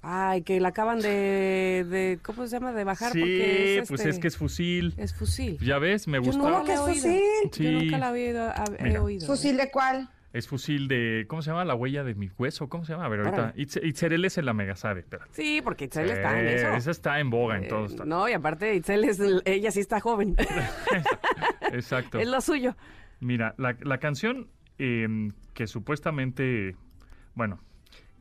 Ay, 0.02 0.42
que 0.42 0.60
la 0.60 0.68
acaban 0.68 1.00
de, 1.00 1.84
de 1.88 2.18
¿cómo 2.22 2.46
se 2.46 2.52
llama? 2.56 2.72
De 2.72 2.84
bajar 2.84 3.10
sí, 3.12 3.18
porque 3.18 3.78
es, 3.78 3.88
pues 3.88 4.00
este, 4.02 4.10
es 4.10 4.18
que 4.20 4.28
es 4.28 4.36
fusil. 4.36 4.94
es 4.98 5.14
fusil. 5.14 5.58
Ya 5.58 5.78
ves, 5.78 6.06
me 6.06 6.18
Yo 6.18 6.24
gustó. 6.24 6.38
nunca 6.48 6.52
¿Cómo 6.52 6.64
que 6.64 6.72
la 6.74 6.78
he 6.92 6.96
es 6.96 7.04
oído. 7.04 7.50
Sí. 7.52 7.64
Yo 7.64 7.72
nunca 7.72 7.98
la 7.98 8.10
oído. 8.12 8.52
he 8.78 8.98
oído. 8.98 9.26
¿Fusil 9.26 9.56
de 9.56 9.70
cuál? 9.70 10.08
Es 10.32 10.48
fusil 10.48 10.86
de, 10.88 11.24
¿cómo 11.28 11.40
se 11.40 11.50
llama? 11.50 11.64
La 11.64 11.74
huella 11.74 12.04
de 12.04 12.14
mi 12.14 12.30
hueso, 12.36 12.68
¿cómo 12.68 12.84
se 12.84 12.92
llama? 12.92 13.06
A 13.06 13.08
ver, 13.08 13.20
ahorita. 13.20 13.54
Itz- 13.54 13.82
Itzerele 13.82 14.28
se 14.28 14.42
la 14.42 14.52
mega 14.52 14.76
sabe, 14.76 15.00
espérate. 15.00 15.30
Sí, 15.32 15.60
porque 15.64 15.86
Itzel 15.86 16.10
está 16.10 16.38
en 16.38 16.46
Eh, 16.46 16.54
eso. 16.56 16.68
Esa 16.74 16.90
está 16.90 17.20
en 17.20 17.30
boga 17.30 17.56
en 17.56 17.64
Eh, 17.64 17.68
todos. 17.68 17.92
lados. 17.92 18.06
no, 18.06 18.28
y 18.28 18.32
aparte 18.34 18.74
Itzel 18.74 19.04
es, 19.04 19.18
ella 19.46 19.70
sí 19.70 19.80
está 19.80 19.98
joven. 20.00 20.36
Exacto. 21.72 22.18
es 22.18 22.28
lo 22.28 22.40
suyo. 22.40 22.76
Mira, 23.20 23.54
la, 23.56 23.76
la 23.80 23.98
canción 23.98 24.48
eh, 24.78 25.08
que 25.54 25.66
supuestamente, 25.66 26.76
bueno, 27.34 27.60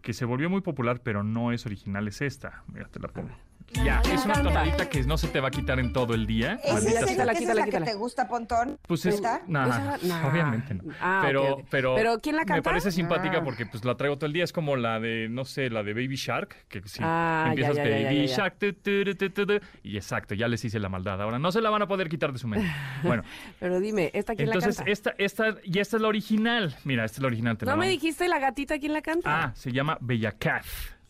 que 0.02 0.14
se 0.14 0.24
volvió 0.26 0.50
muy 0.50 0.62
popular, 0.62 1.02
pero 1.04 1.24
no 1.24 1.52
es 1.52 1.66
original, 1.66 2.08
es 2.08 2.22
esta. 2.22 2.64
Mira, 2.72 2.88
te 2.88 3.00
la 3.00 3.08
pongo. 3.10 3.36
Ya, 3.74 4.02
Me 4.08 4.14
es 4.14 4.24
una 4.26 4.42
tonadita 4.42 4.88
que 4.88 5.04
no 5.04 5.18
se 5.18 5.28
te 5.28 5.40
va 5.42 5.50
a 5.50 5.52
quitar 5.52 5.80
en 5.80 5.92
todo 5.92 6.14
el 6.14 6.26
día. 6.26 6.60
¿Es 6.64 6.72
Maldita 6.74 6.92
sea. 6.92 7.00
serio 7.00 7.08
Quítala, 7.14 7.32
esa 7.34 7.40
quítala, 7.42 7.60
es 7.62 7.66
quítala. 7.66 7.86
que 7.86 7.92
te 7.92 7.98
gusta, 7.98 8.28
Pontón? 8.28 8.78
Pues 8.88 9.06
es, 9.06 9.16
¿Esta? 9.16 9.42
nah, 9.48 9.66
Esa- 9.98 10.08
nah. 10.08 10.28
obviamente 10.30 10.74
no. 10.76 10.84
Ah, 11.02 11.22
pero, 11.26 11.58
pero, 11.70 11.96
¿Pero 11.96 12.20
quién 12.20 12.36
la 12.38 12.44
Me 12.44 12.48
canta? 12.48 12.62
parece 12.70 12.92
simpática 12.92 13.40
Ah. 13.40 13.44
porque 13.44 13.66
pues 13.66 13.84
la 13.84 13.96
traigo 13.96 14.16
todo 14.18 14.28
el 14.28 14.34
día. 14.34 14.44
Es 14.46 14.54
como 14.54 14.76
la 14.78 15.00
de, 15.02 15.28
no 15.30 15.44
sé, 15.44 15.70
la 15.70 15.84
de 15.84 15.94
Baby 15.94 16.16
Shark, 16.16 16.56
que 16.70 16.82
si 16.88 17.00
Ah, 17.04 17.48
empiezas 17.50 17.76
ya, 17.76 17.84
ya, 17.84 17.90
Baby 17.90 18.04
ya, 18.04 18.12
ya, 18.14 18.26
ya. 18.26 18.36
Shark, 18.38 18.58
tu, 18.60 18.74
tu, 18.74 19.16
tu, 19.16 19.30
tu, 19.32 19.46
tu, 19.46 19.60
y 19.84 19.98
exacto, 19.98 20.36
ya 20.36 20.48
les 20.48 20.64
hice 20.64 20.80
la 20.80 20.88
maldad. 20.88 21.22
Ahora 21.22 21.38
no 21.40 21.52
se 21.52 21.60
la 21.60 21.70
van 21.70 21.82
a 21.82 21.88
poder 21.88 22.08
quitar 22.08 22.32
de 22.32 22.40
su 22.40 22.48
mente. 22.48 22.72
Bueno, 23.04 23.24
Pero 23.60 23.80
dime, 23.82 24.10
¿esta 24.14 24.36
quién 24.36 24.48
entonces 24.48 24.78
la 24.78 24.86
canta? 24.86 24.92
esta, 24.92 25.10
esta, 25.18 25.56
y 25.64 25.80
esta 25.80 25.98
es 25.98 26.02
la 26.02 26.08
original. 26.08 26.76
Mira, 26.86 27.04
esta 27.04 27.18
es 27.18 27.22
la 27.22 27.28
original. 27.28 27.58
te 27.58 27.66
la 27.66 27.72
¿No 27.74 27.78
me 27.78 27.90
dijiste 27.90 28.28
la 28.30 28.40
gatita 28.40 28.80
quién 28.80 28.94
la 28.94 29.02
canta? 29.02 29.44
Ah, 29.46 29.52
se 29.56 29.72
llama 29.74 29.98
Bella 30.00 30.32
Cat. 30.32 30.64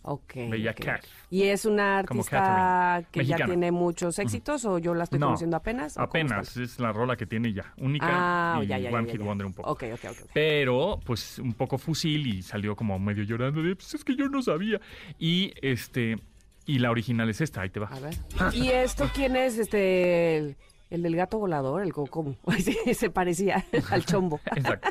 Ok. 0.06 0.34
Bella 0.50 0.72
ok. 0.72 0.80
Cat. 0.80 1.04
¿Y 1.30 1.44
es 1.44 1.66
una 1.66 2.00
artista 2.00 3.04
que 3.12 3.26
ya 3.26 3.38
tiene 3.38 3.72
muchos 3.72 4.18
éxitos 4.20 4.64
o 4.66 4.78
yo 4.80 4.94
la 4.94 5.04
estoy 5.06 5.20
No, 5.20 5.28
conociendo 5.28 5.58
apenas? 5.58 5.98
Apenas, 5.98 6.56
es 6.58 6.80
la 6.80 6.92
rola 6.94 7.16
que 7.16 7.26
tiene 7.26 7.52
ya. 7.54 7.74
Única 7.78 8.06
Ah, 8.10 8.60
y 8.64 8.68
ya, 8.68 8.78
ya, 8.78 8.90
ya, 8.90 8.96
One 8.98 9.08
ya, 9.08 9.12
Hit. 9.14 9.22
Wonder 9.22 9.46
un 9.48 9.54
poco. 9.54 9.70
Ok, 9.72 9.84
ok, 9.94 10.06
ok. 10.06 10.18
ok. 10.24 10.30
pero 10.34 11.00
pues 11.06 11.40
un 11.40 11.54
poco 11.54 11.78
fusil 11.78 12.28
y 12.28 12.42
salió 12.42 12.76
como 12.76 12.98
medio 13.00 13.24
llorando 13.24 13.62
de 13.62 13.76
pues 13.76 13.94
es 13.94 14.04
que 14.04 14.16
yo 14.16 14.30
no 14.30 14.42
sabía 14.42 14.80
y 15.20 15.54
este 15.62 16.18
y 16.66 16.80
la 16.80 16.90
original 16.92 17.30
es 17.30 17.42
esta 17.42 17.62
ahí 17.62 17.70
te 17.70 17.80
va 17.80 17.88
A 17.88 18.00
ver. 18.00 18.14
¿Y 18.54 18.70
esto 18.70 19.10
quién 19.14 19.36
es? 19.36 19.58
Este, 19.58 20.56
el, 20.90 20.98
el 20.98 21.04
del 21.04 21.16
gato 21.16 21.38
volador, 21.40 21.82
el 21.84 21.94
cómo 21.94 22.36
se 22.94 23.10
parecía 23.10 23.66
al 23.90 24.06
chombo. 24.06 24.40
Exacto. 24.56 24.90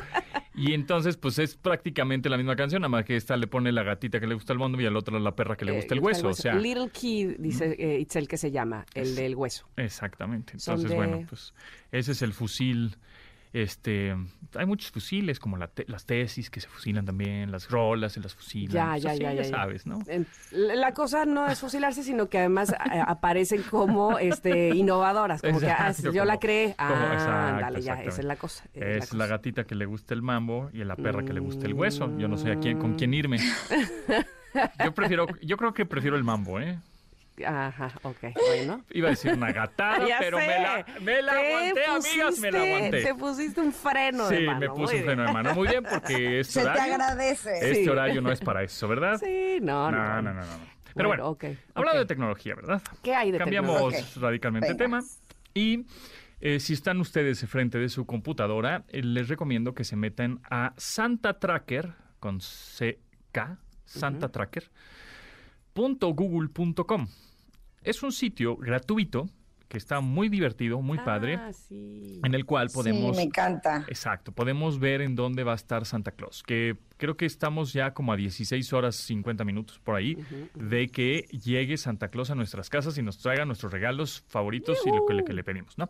y 0.53 0.73
entonces 0.73 1.17
pues 1.17 1.37
es 1.39 1.55
prácticamente 1.55 2.29
la 2.29 2.37
misma 2.37 2.55
canción 2.55 2.81
nada 2.81 2.89
más 2.89 3.03
que 3.05 3.15
esta 3.17 3.35
le 3.37 3.47
pone 3.47 3.71
la 3.71 3.83
gatita 3.83 4.19
que 4.19 4.27
le 4.27 4.35
gusta 4.35 4.53
el 4.53 4.59
mundo 4.59 4.79
y 4.81 4.85
al 4.85 4.95
otro 4.95 5.19
la 5.19 5.35
perra 5.35 5.55
que 5.57 5.65
le 5.65 5.73
Eh, 5.73 5.75
gusta 5.75 5.93
el 5.93 5.99
hueso 5.99 6.29
o 6.29 6.33
sea 6.33 6.55
Little 6.55 6.89
Kid, 6.91 7.35
dice 7.39 7.75
eh, 7.77 7.99
Itzel 7.99 8.27
que 8.27 8.37
se 8.37 8.51
llama, 8.51 8.85
el 8.93 9.15
del 9.15 9.35
hueso. 9.35 9.67
exactamente 9.77 10.53
entonces 10.53 10.89
de- 10.89 10.95
bueno 10.95 11.25
pues 11.29 11.53
ese 11.91 12.13
es 12.13 12.21
el 12.21 12.33
fusil 12.33 12.95
Este, 13.57 14.13
hay 14.55 14.65
muchos 14.65 14.91
fusiles, 14.91 15.39
como 15.39 15.55
la 15.55 15.69
te- 15.69 15.85
las 15.87 16.05
tesis 16.05 16.49
que 16.49 16.59
se 16.59 16.67
fusilan 16.67 17.05
también, 17.05 17.53
las 17.53 17.69
rolas 17.69 18.11
se 18.11 18.19
las 18.19 18.35
fusilan. 18.35 18.73
Ya, 18.73 18.89
Pues 18.91 19.03
ya, 19.03 19.11
así, 19.11 19.19
ya, 19.21 19.33
ya, 19.33 19.43
ya. 19.43 19.49
sabes, 19.49 19.85
¿no? 19.87 19.99
La 20.51 20.93
cosa 20.93 21.23
no 21.25 21.47
es 21.47 21.61
fusilarse, 21.61 22.03
sino 22.03 22.27
que 22.27 22.39
además 22.39 22.71
eh, 22.73 22.75
aparecen 23.07 23.63
como 23.63 24.19
este 24.19 24.75
innovadoras, 24.75 25.41
como 25.41 25.57
que 25.61 25.69
ah, 25.69 25.93
yo 26.13 26.25
la 26.25 26.33
como- 26.33 26.39
creé. 26.41 26.75
como- 26.77 26.89
Ah, 26.91 27.11
exacto, 27.13 27.61
dale, 27.61 27.81
ya, 27.81 27.93
esa 28.03 28.19
es 28.19 28.25
la 28.25 28.35
cosa. 28.35 28.65
Es 28.73 29.05
cosa. 29.07 29.17
la 29.17 29.27
gatita 29.27 29.63
que 29.63 29.75
le 29.75 29.85
gusta 29.85 30.13
el 30.13 30.21
mambo 30.21 30.69
y 30.73 30.83
la 30.83 30.97
perra 30.97 31.23
que 31.23 31.31
le 31.31 31.39
gusta 31.39 31.65
el 31.65 31.73
hueso. 31.75 32.11
Yo 32.17 32.27
no 32.27 32.35
sé 32.37 32.51
a 32.51 32.59
quién, 32.59 32.77
con 32.77 32.95
quién 32.95 33.13
irme. 33.13 33.37
Yo 34.83 34.93
prefiero, 34.93 35.27
yo 35.41 35.57
creo 35.57 35.73
que 35.73 35.85
prefiero 35.85 36.15
el 36.15 36.23
mambo, 36.23 36.59
¿eh? 36.61 36.79
Ajá, 37.45 37.91
ok, 38.03 38.17
bueno. 38.47 38.83
Iba 38.91 39.07
a 39.07 39.11
decir 39.11 39.33
una 39.33 39.51
gatada, 39.51 40.05
pero 40.19 40.37
sé. 40.39 40.47
me 40.47 40.59
la, 40.59 40.85
me 41.01 41.21
la 41.21 41.31
Te 41.33 41.47
aguanté, 41.47 41.85
amigas, 41.85 42.39
me 42.39 42.51
la 42.51 42.59
pusiste- 42.59 42.75
aguanté. 42.75 43.03
Te 43.03 43.15
pusiste 43.15 43.61
un 43.61 43.73
freno 43.73 44.29
de 44.29 44.37
Sí, 44.37 44.43
mano. 44.45 44.59
me 44.59 44.67
muy 44.69 44.77
puse 44.77 44.95
un 44.97 45.03
freno 45.03 45.23
de 45.25 45.33
mano. 45.33 45.53
Muy 45.55 45.67
bien, 45.67 45.83
porque 45.83 46.39
este 46.39 46.53
Se 46.53 46.61
te 46.61 46.67
horario, 46.69 46.93
agradece. 46.93 47.53
este 47.55 47.75
Sí. 47.83 47.89
horario 47.89 48.21
no 48.21 48.31
es 48.31 48.39
para 48.39 48.63
eso, 48.63 48.87
¿verdad? 48.87 49.19
Sí, 49.19 49.57
no, 49.61 49.91
no. 49.91 49.97
no, 49.97 50.21
no, 50.21 50.33
no, 50.33 50.41
no. 50.41 50.75
Pero 50.95 51.09
bueno, 51.09 51.27
ok, 51.27 51.43
hablando 51.73 51.99
ok. 52.01 52.03
de 52.03 52.05
tecnología, 52.05 52.55
¿verdad? 52.55 52.81
¿Qué 53.03 53.13
hay 53.13 53.31
de 53.31 53.37
Cambiamos 53.37 53.75
tecnología? 53.91 54.21
radicalmente 54.21 54.67
de 54.67 54.73
Venga. 54.75 54.99
tema. 55.01 55.03
Y 55.53 55.85
eh, 56.39 56.61
si 56.61 56.71
están 56.71 57.01
ustedes 57.01 57.45
frente 57.49 57.79
de 57.79 57.89
su 57.89 58.05
computadora, 58.05 58.85
eh, 58.89 59.01
les 59.03 59.27
recomiendo 59.27 59.73
que 59.73 59.83
se 59.83 59.97
metan 59.97 60.39
a 60.49 60.73
Santa 60.77 61.37
Tracker 61.39 61.93
con 62.21 62.39
CK, 62.39 63.57
Santa 63.83 64.29
Tracker, 64.29 64.69
google.com. 65.75 67.07
Es 67.83 68.01
un 68.01 68.11
sitio 68.11 68.55
gratuito 68.55 69.27
que 69.67 69.77
está 69.79 69.99
muy 69.99 70.29
divertido, 70.29 70.79
muy 70.81 70.99
padre, 70.99 71.35
Ah, 71.37 71.51
sí. 71.51 72.21
en 72.23 72.35
el 72.35 72.45
cual 72.45 72.69
podemos... 72.71 73.11
Sí, 73.15 73.17
me 73.17 73.23
encanta. 73.23 73.83
Exacto, 73.87 74.31
podemos 74.31 74.79
ver 74.79 75.01
en 75.01 75.15
dónde 75.15 75.43
va 75.43 75.53
a 75.53 75.55
estar 75.55 75.85
Santa 75.85 76.11
Claus, 76.11 76.43
que 76.43 76.77
creo 76.97 77.17
que 77.17 77.25
estamos 77.25 77.73
ya 77.73 77.93
como 77.93 78.13
a 78.13 78.15
16 78.15 78.71
horas 78.73 78.95
50 78.95 79.43
minutos 79.43 79.79
por 79.79 79.95
ahí 79.95 80.17
de 80.53 80.87
que 80.89 81.21
llegue 81.43 81.77
Santa 81.77 82.09
Claus 82.09 82.29
a 82.29 82.35
nuestras 82.35 82.69
casas 82.69 82.97
y 82.99 83.01
nos 83.01 83.17
traiga 83.17 83.43
nuestros 83.45 83.71
regalos 83.73 84.23
favoritos 84.27 84.77
y 84.85 84.91
lo 84.91 85.03
que 85.07 85.15
le, 85.15 85.23
que 85.23 85.33
le 85.33 85.43
pedimos, 85.43 85.77
¿no? 85.79 85.89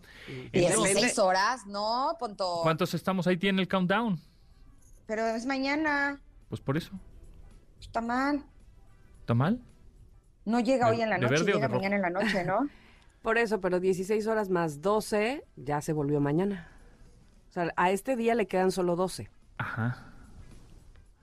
Entonces, 0.54 0.94
16 0.94 1.20
horas, 1.20 1.68
no, 1.68 2.16
Ponto. 2.18 2.62
¿Cuántos 2.64 2.94
estamos 2.94 3.28
ahí? 3.28 3.36
Tiene 3.38 3.62
el 3.62 3.68
countdown. 3.68 4.20
Pero 5.06 5.28
es 5.28 5.46
mañana. 5.46 6.22
Pues 6.48 6.62
por 6.62 6.78
eso. 6.78 6.92
Está 7.80 8.00
mal. 8.02 8.44
¿Está 9.20 9.34
mal? 9.34 9.62
No 10.46 10.60
llega 10.60 10.86
¿De- 10.88 10.92
hoy 10.96 11.02
en 11.02 11.10
la 11.10 11.18
noche, 11.18 11.44
llega 11.44 11.68
mañana 11.68 11.96
en 11.96 12.02
la 12.02 12.10
noche, 12.10 12.44
¿no? 12.46 12.70
Por 13.22 13.38
eso, 13.40 13.60
pero 13.60 13.80
16 13.80 14.28
horas 14.28 14.50
más 14.50 14.82
12 14.82 15.44
ya 15.56 15.82
se 15.82 15.94
volvió 15.94 16.20
mañana. 16.20 16.70
O 17.50 17.52
sea, 17.52 17.72
a 17.76 17.90
este 17.92 18.16
día 18.16 18.36
le 18.36 18.46
quedan 18.48 18.72
solo 18.72 18.96
12. 18.96 19.30
Ajá. 19.58 20.12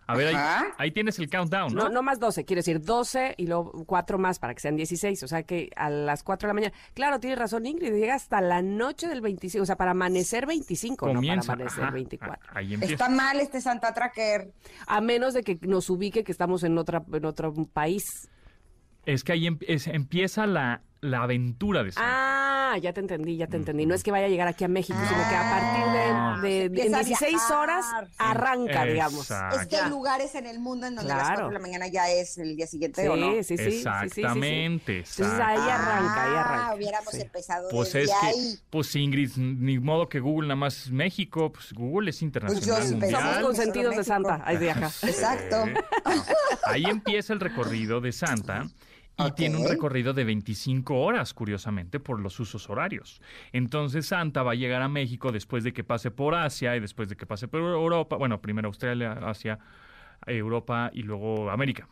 A 0.08 0.16
ver, 0.16 0.34
ahí, 0.34 0.66
ahí 0.78 0.90
tienes 0.90 1.18
el 1.20 1.30
countdown, 1.30 1.72
¿no? 1.74 1.84
No, 1.84 1.88
no 1.88 2.02
más 2.02 2.18
12, 2.18 2.44
quiero 2.44 2.58
decir 2.58 2.80
12 2.82 3.34
y 3.36 3.46
luego 3.46 3.84
4 3.86 4.18
más 4.18 4.40
para 4.40 4.52
que 4.52 4.60
sean 4.60 4.74
16. 4.76 5.22
O 5.22 5.28
sea 5.28 5.44
que 5.44 5.70
a 5.76 5.88
las 5.90 6.22
4 6.24 6.46
de 6.46 6.50
la 6.50 6.54
mañana. 6.54 6.74
Claro, 6.92 7.20
tiene 7.20 7.36
razón 7.36 7.64
Ingrid, 7.66 7.92
llega 7.94 8.14
hasta 8.16 8.40
la 8.40 8.62
noche 8.62 9.06
del 9.06 9.20
25, 9.20 9.62
o 9.62 9.66
sea, 9.66 9.76
para 9.76 9.92
amanecer 9.92 10.44
25, 10.44 11.06
Comienza. 11.06 11.36
no 11.36 11.42
para 11.42 11.54
amanecer 11.54 11.84
ajá, 11.84 11.92
24. 11.92 12.46
a- 12.52 12.58
Ahí 12.58 12.74
empieza. 12.74 12.94
Está 12.94 13.08
mal 13.08 13.38
este 13.40 13.60
Santa 13.60 13.94
Tracker. 13.94 14.52
A 14.88 15.00
menos 15.00 15.34
de 15.34 15.44
que 15.44 15.56
nos 15.62 15.88
ubique 15.88 16.24
que 16.24 16.32
estamos 16.32 16.64
en 16.64 16.76
otra 16.78 17.04
en 17.12 17.24
otro 17.24 17.54
país. 17.72 18.28
Es 19.06 19.24
que 19.24 19.32
ahí 19.32 19.46
em- 19.46 19.58
es- 19.66 19.86
empieza 19.88 20.46
la, 20.46 20.82
la 21.00 21.22
aventura 21.24 21.82
de 21.82 21.90
Santa. 21.92 22.08
Ah, 22.74 22.78
ya 22.78 22.92
te 22.94 23.00
entendí, 23.00 23.36
ya 23.36 23.48
te 23.48 23.56
entendí. 23.58 23.84
No 23.84 23.94
es 23.94 24.02
que 24.02 24.10
vaya 24.12 24.26
a 24.26 24.28
llegar 24.28 24.48
aquí 24.48 24.64
a 24.64 24.68
México, 24.68 24.98
sino 25.06 25.28
que 25.28 25.34
a 25.34 25.40
Ah. 25.42 25.60
partir 25.60 25.92
de, 25.92 26.48
de- 26.48 26.58
Se 26.60 26.64
empieza 26.66 26.86
en 26.88 26.94
a 26.94 26.98
16 27.02 27.32
viajar. 27.32 27.58
horas 27.58 27.86
arranca, 28.16 28.84
digamos. 28.84 29.20
Exacto. 29.30 29.60
Es 29.60 29.66
que 29.66 29.76
hay 29.76 29.90
lugares 29.90 30.34
en 30.36 30.46
el 30.46 30.58
mundo 30.60 30.86
en 30.86 30.94
donde 30.94 31.12
a 31.12 31.16
las 31.16 31.24
Claro. 31.26 31.40
4 31.42 31.48
de 31.48 31.54
la 31.54 31.58
mañana 31.60 31.88
ya 31.88 32.08
es 32.10 32.38
el 32.38 32.56
día 32.56 32.66
siguiente, 32.66 33.02
Sí, 33.02 33.08
¿o 33.08 33.16
no? 33.16 33.32
sí, 33.32 33.42
sí, 33.44 33.56
sí, 33.58 33.64
sí, 33.64 33.70
sí, 33.70 33.74
sí, 33.74 33.80
sí. 33.82 34.20
Exactamente, 34.22 34.96
Entonces 34.98 35.26
ahí 35.26 35.58
arranca, 35.58 36.22
ahí 36.24 36.32
Ah, 36.34 36.40
arranca. 36.44 36.74
hubiéramos 36.76 37.12
Sí. 37.12 37.20
empezado 37.20 37.68
Pues 37.70 37.92
desde 37.92 38.10
es 38.12 38.18
que, 38.20 38.26
ahí. 38.26 38.58
pues 38.70 38.96
Ingrid, 38.96 39.30
ni 39.36 39.78
modo 39.80 40.08
que 40.08 40.20
Google 40.20 40.48
nada 40.48 40.56
más 40.56 40.86
es 40.86 40.90
México, 40.92 41.52
pues 41.52 41.72
Google 41.74 42.08
es 42.10 42.22
internacional, 42.22 42.78
Pues 42.78 42.88
yo 42.90 42.96
mundial. 42.96 43.20
Somos 43.22 43.38
consentidos 43.40 43.96
de 43.96 44.04
Santa. 44.04 44.40
Ahí 44.46 44.56
de 44.56 44.70
acá. 44.70 44.86
Exacto. 45.02 45.64
Ahí 46.64 46.84
empieza 46.84 47.32
el 47.34 47.40
recorrido 47.40 48.00
de 48.00 48.12
Santa 48.12 48.66
y 49.26 49.32
tiene 49.32 49.56
un 49.56 49.68
recorrido 49.68 50.12
de 50.12 50.24
25 50.24 51.00
horas, 51.00 51.34
curiosamente, 51.34 52.00
por 52.00 52.20
los 52.20 52.38
usos 52.40 52.68
horarios. 52.70 53.20
Entonces 53.52 54.06
Santa 54.06 54.42
va 54.42 54.52
a 54.52 54.54
llegar 54.54 54.82
a 54.82 54.88
México 54.88 55.32
después 55.32 55.64
de 55.64 55.72
que 55.72 55.84
pase 55.84 56.10
por 56.10 56.34
Asia 56.34 56.76
y 56.76 56.80
después 56.80 57.08
de 57.08 57.16
que 57.16 57.26
pase 57.26 57.48
por 57.48 57.60
Europa, 57.60 58.16
bueno, 58.16 58.40
primero 58.40 58.68
Australia, 58.68 59.12
Asia, 59.12 59.58
Europa 60.26 60.90
y 60.92 61.02
luego 61.02 61.50
América. 61.50 61.88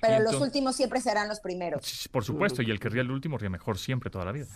Pero 0.00 0.20
los 0.22 0.40
últimos 0.40 0.76
siempre 0.76 1.00
serán 1.00 1.28
los 1.28 1.40
primeros. 1.40 2.08
Por 2.12 2.24
supuesto, 2.24 2.62
y 2.62 2.70
el 2.70 2.78
que 2.80 2.88
ría 2.88 3.02
el 3.02 3.10
último 3.10 3.38
ría 3.38 3.50
mejor 3.50 3.78
siempre 3.78 4.10
toda 4.10 4.24
la 4.24 4.32
vida. 4.32 4.46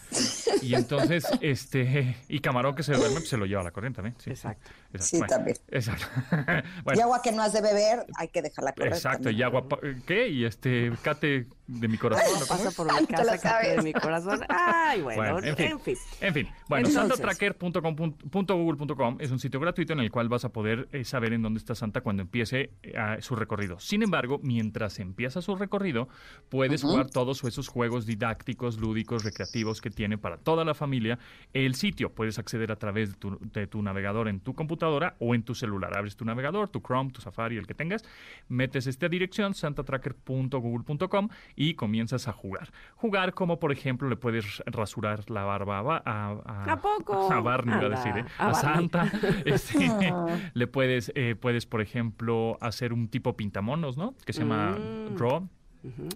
Y 0.63 0.75
entonces, 0.75 1.25
este, 1.41 2.17
y 2.29 2.39
camarón 2.41 2.75
que 2.75 2.83
se 2.83 2.93
duerme, 2.95 3.17
pues 3.17 3.29
se 3.29 3.37
lo 3.37 3.47
lleva 3.47 3.61
a 3.63 3.65
la 3.65 3.71
corriente 3.71 3.97
también. 3.97 4.15
Sí, 4.19 4.31
Exacto. 4.31 4.71
Exacto. 4.93 5.07
Sí, 5.07 5.19
Bueno, 5.19 5.35
también. 5.35 5.57
Exacto. 5.69 6.07
Y 6.79 6.83
Bueno, 6.85 7.03
agua 7.05 7.23
que 7.23 7.33
no 7.33 7.43
has 7.43 7.53
de 7.53 7.61
beber, 7.63 8.07
hay 8.17 8.29
que 8.29 8.43
dejarla 8.43 8.73
correr. 8.73 8.93
exacto, 8.93 9.25
también. 9.25 9.39
y 9.39 9.43
agua, 9.43 9.69
pa- 9.69 9.79
¿qué? 10.07 10.29
Y 10.29 10.45
este, 10.45 10.93
cate 11.03 11.47
de 11.67 11.89
mi 11.89 11.97
corazón. 11.99 12.27
¿no? 12.41 12.47
¿Cómo 12.47 12.63
Pasa 12.65 12.71
por 12.77 13.01
mi 13.01 13.07
casa, 13.07 13.39
cate 13.39 13.77
de 13.77 13.83
mi 13.83 13.93
corazón. 13.93 14.41
Ay, 14.49 15.01
bueno, 15.03 15.33
Bueno, 15.35 15.47
en 15.49 15.57
fin. 15.57 15.67
en 15.73 15.81
fin. 15.81 15.97
En 16.21 16.35
fin, 16.35 16.49
bueno, 16.69 16.89
Entonces. 16.89 17.17
santatracker.google.com 17.19 19.17
es 19.21 19.31
un 19.31 19.39
sitio 19.39 19.61
gratuito 19.61 19.93
en 19.93 20.01
el 20.01 20.11
cual 20.11 20.29
vas 20.29 20.45
a 20.45 20.51
poder 20.51 20.89
eh, 20.93 21.05
saber 21.05 21.33
en 21.33 21.43
dónde 21.43 21.59
está 21.59 21.75
Santa 21.75 22.01
cuando 22.03 22.23
empiece 22.23 22.71
eh, 22.83 22.97
a- 22.97 23.21
su 23.21 23.35
recorrido. 23.37 23.79
Sin 23.81 24.03
embargo, 24.03 24.39
mientras 24.53 24.99
empieza 24.99 25.41
su 25.41 25.57
recorrido, 25.57 26.09
puedes 26.49 26.83
jugar 26.83 27.09
todos 27.11 27.43
esos 27.45 27.69
juegos 27.69 28.07
didácticos, 28.07 28.79
lúdicos, 28.79 29.25
recreativos 29.25 29.81
que 29.81 29.91
tiene 29.91 30.19
para 30.19 30.37
toda 30.37 30.65
la 30.65 30.75
familia 30.75 31.19
el 31.53 31.75
sitio. 31.75 32.13
Puedes 32.13 32.39
acceder 32.39 32.71
a 32.71 32.77
través 32.77 33.13
de 33.13 33.19
tu, 33.19 33.39
de 33.41 33.67
tu 33.67 33.83
navegador 33.83 34.29
en 34.29 34.41
tu 34.41 34.55
computadora 34.55 35.17
o 35.19 35.35
en 35.35 35.43
tu 35.43 35.55
celular. 35.55 35.97
Abres 35.97 36.17
tu 36.17 36.25
navegador, 36.25 36.69
tu 36.69 36.81
Chrome, 36.81 37.11
tu 37.11 37.21
Safari, 37.21 37.57
el 37.57 37.67
que 37.67 37.75
tengas, 37.75 38.05
metes 38.49 38.87
esta 38.87 39.09
dirección, 39.09 39.55
santatracker.google.com 39.55 41.29
y 41.57 41.75
comienzas 41.75 42.29
a 42.29 42.33
jugar. 42.33 42.71
Jugar 42.97 43.33
como, 43.35 43.59
por 43.59 43.73
ejemplo, 43.73 44.09
le 44.09 44.17
puedes 44.17 44.63
rasurar 44.67 45.31
la 45.31 45.45
barba 45.45 46.03
a, 46.05 46.37
a, 46.45 46.73
¿A 46.73 46.81
poco? 46.81 47.33
a 47.33 47.41
Barney, 47.41 47.75
iba 47.77 47.87
a 47.87 47.91
decir, 47.91 48.17
¿eh? 48.17 48.25
a. 48.39 48.55
Santa. 48.55 49.11
Este, 49.45 50.13
le 50.55 50.67
puedes, 50.67 51.13
eh, 51.15 51.37
puedes, 51.39 51.67
por 51.67 51.81
ejemplo, 51.81 52.59
hacer 52.61 52.93
un 52.93 53.09
tipo 53.09 53.37
pintamonos, 53.37 53.97
¿no? 53.97 54.15
Que 54.25 54.32
se 54.33 54.41
llama 54.41 54.79
Mm. 54.79 55.17
Draw 55.17 55.49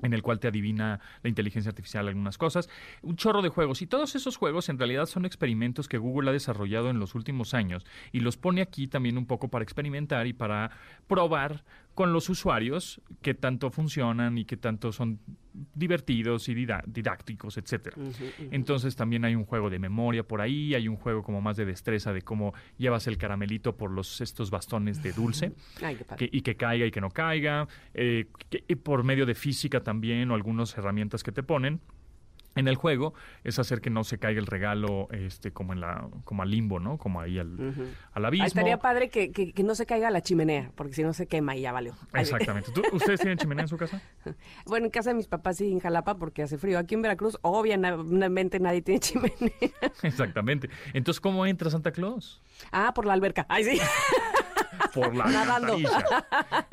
en 0.02 0.12
el 0.12 0.22
cual 0.22 0.38
te 0.38 0.48
adivina 0.48 1.00
la 1.22 1.28
inteligencia 1.28 1.70
artificial 1.70 2.08
algunas 2.08 2.38
cosas, 2.38 2.68
un 3.02 3.16
chorro 3.16 3.42
de 3.42 3.48
juegos. 3.48 3.82
Y 3.82 3.86
todos 3.86 4.14
esos 4.14 4.36
juegos 4.36 4.68
en 4.68 4.78
realidad 4.78 5.06
son 5.06 5.24
experimentos 5.24 5.88
que 5.88 5.98
Google 5.98 6.30
ha 6.30 6.32
desarrollado 6.32 6.90
en 6.90 6.98
los 6.98 7.14
últimos 7.14 7.54
años 7.54 7.84
y 8.12 8.20
los 8.20 8.36
pone 8.36 8.62
aquí 8.62 8.86
también 8.86 9.18
un 9.18 9.26
poco 9.26 9.48
para 9.48 9.62
experimentar 9.62 10.26
y 10.26 10.32
para 10.32 10.70
probar 11.06 11.64
con 11.96 12.12
los 12.12 12.28
usuarios 12.28 13.00
qué 13.22 13.32
tanto 13.34 13.70
funcionan 13.70 14.36
y 14.36 14.44
qué 14.44 14.58
tanto 14.58 14.92
son 14.92 15.18
divertidos 15.74 16.48
y 16.50 16.54
didácticos, 16.54 17.56
etcétera. 17.56 17.96
Entonces 18.50 18.94
también 18.96 19.24
hay 19.24 19.34
un 19.34 19.46
juego 19.46 19.70
de 19.70 19.78
memoria 19.78 20.22
por 20.22 20.42
ahí, 20.42 20.74
hay 20.74 20.88
un 20.88 20.96
juego 20.96 21.22
como 21.22 21.40
más 21.40 21.56
de 21.56 21.64
destreza 21.64 22.12
de 22.12 22.20
cómo 22.20 22.52
llevas 22.76 23.06
el 23.06 23.16
caramelito 23.16 23.76
por 23.78 23.90
los 23.90 24.20
estos 24.20 24.50
bastones 24.50 25.02
de 25.02 25.12
dulce 25.12 25.52
Ay, 25.82 25.96
que- 26.18 26.28
y 26.30 26.42
que 26.42 26.54
caiga 26.56 26.84
y 26.84 26.90
que 26.90 27.00
no 27.00 27.08
caiga, 27.10 27.66
eh, 27.94 28.26
que- 28.50 28.62
y 28.68 28.74
por 28.74 29.02
medio 29.02 29.24
de 29.24 29.34
física 29.34 29.80
también 29.82 30.30
o 30.30 30.34
algunas 30.34 30.76
herramientas 30.76 31.22
que 31.22 31.32
te 31.32 31.42
ponen. 31.42 31.80
En 32.56 32.66
el 32.68 32.74
juego 32.74 33.14
es 33.44 33.58
hacer 33.58 33.80
que 33.80 33.90
no 33.90 34.02
se 34.02 34.18
caiga 34.18 34.40
el 34.40 34.46
regalo 34.46 35.08
este 35.12 35.52
como 35.52 35.72
en 35.72 35.80
la 35.80 36.08
como 36.24 36.42
al 36.42 36.50
limbo, 36.50 36.80
¿no? 36.80 36.98
Como 36.98 37.20
ahí 37.20 37.38
al, 37.38 37.56
al 38.12 38.24
abismo. 38.24 38.44
Ahí 38.44 38.48
estaría 38.48 38.78
padre 38.78 39.08
que, 39.10 39.30
que, 39.30 39.52
que 39.52 39.62
no 39.62 39.74
se 39.74 39.86
caiga 39.86 40.10
la 40.10 40.20
chimenea, 40.22 40.72
porque 40.74 40.94
si 40.94 41.02
no 41.04 41.12
se 41.12 41.26
quema 41.28 41.54
y 41.56 41.60
ya 41.60 41.72
valió. 41.72 41.94
Exactamente. 42.14 42.72
¿Tú- 42.72 42.82
¿Ustedes 42.92 43.20
tienen 43.20 43.38
chimenea 43.38 43.62
en 43.62 43.68
su 43.68 43.76
casa? 43.76 44.00
Bueno, 44.66 44.86
en 44.86 44.90
casa 44.90 45.10
de 45.10 45.14
mis 45.14 45.28
papás 45.28 45.58
sí 45.58 45.70
en 45.70 45.78
Jalapa 45.80 46.16
porque 46.16 46.42
hace 46.42 46.58
frío. 46.58 46.78
Aquí 46.78 46.94
en 46.94 47.02
Veracruz, 47.02 47.38
obviamente 47.42 48.58
nadie 48.60 48.82
tiene 48.82 49.00
chimenea. 49.00 49.52
Exactamente. 50.02 50.68
Entonces, 50.92 51.20
¿cómo 51.20 51.46
entra 51.46 51.70
Santa 51.70 51.92
Claus? 51.92 52.42
Ah, 52.72 52.92
por 52.94 53.06
la 53.06 53.12
alberca. 53.12 53.46
Ay, 53.48 53.64
sí. 53.64 53.80
Por 54.94 55.14
la 55.14 55.26
Nadando. 55.26 55.78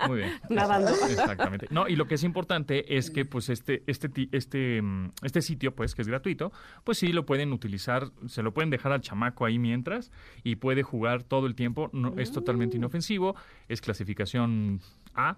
Muy 0.08 0.18
bien. 0.18 0.32
Nadando. 0.50 0.90
Exactamente. 0.90 1.68
No, 1.70 1.88
y 1.88 1.96
lo 1.96 2.08
que 2.08 2.16
es 2.16 2.24
importante 2.24 2.98
es 2.98 3.10
que 3.10 3.26
pues 3.26 3.50
este 3.50 3.84
este 3.88 4.10
este 4.32 4.82
mm, 4.82 5.12
este 5.24 5.42
sitio 5.42 5.76
pues 5.76 5.96
que 5.96 6.02
es 6.02 6.08
gratuito, 6.08 6.52
pues 6.84 6.98
sí 6.98 7.12
lo 7.14 7.26
pueden 7.26 7.54
utilizar, 7.54 8.10
se 8.28 8.44
lo 8.44 8.54
pueden 8.54 8.70
dejar 8.70 8.92
al 8.92 9.02
chamaco 9.02 9.46
ahí 9.46 9.60
mientras 9.60 10.12
y 10.44 10.56
puede 10.56 10.84
jugar 10.84 11.24
todo 11.24 11.48
el 11.48 11.56
tiempo, 11.56 11.90
no 11.94 12.14
es 12.18 12.32
Mm. 12.32 12.34
totalmente 12.34 12.78
inofensivo, 12.78 13.36
es 13.68 13.82
clasificación 13.82 14.82
A. 15.16 15.38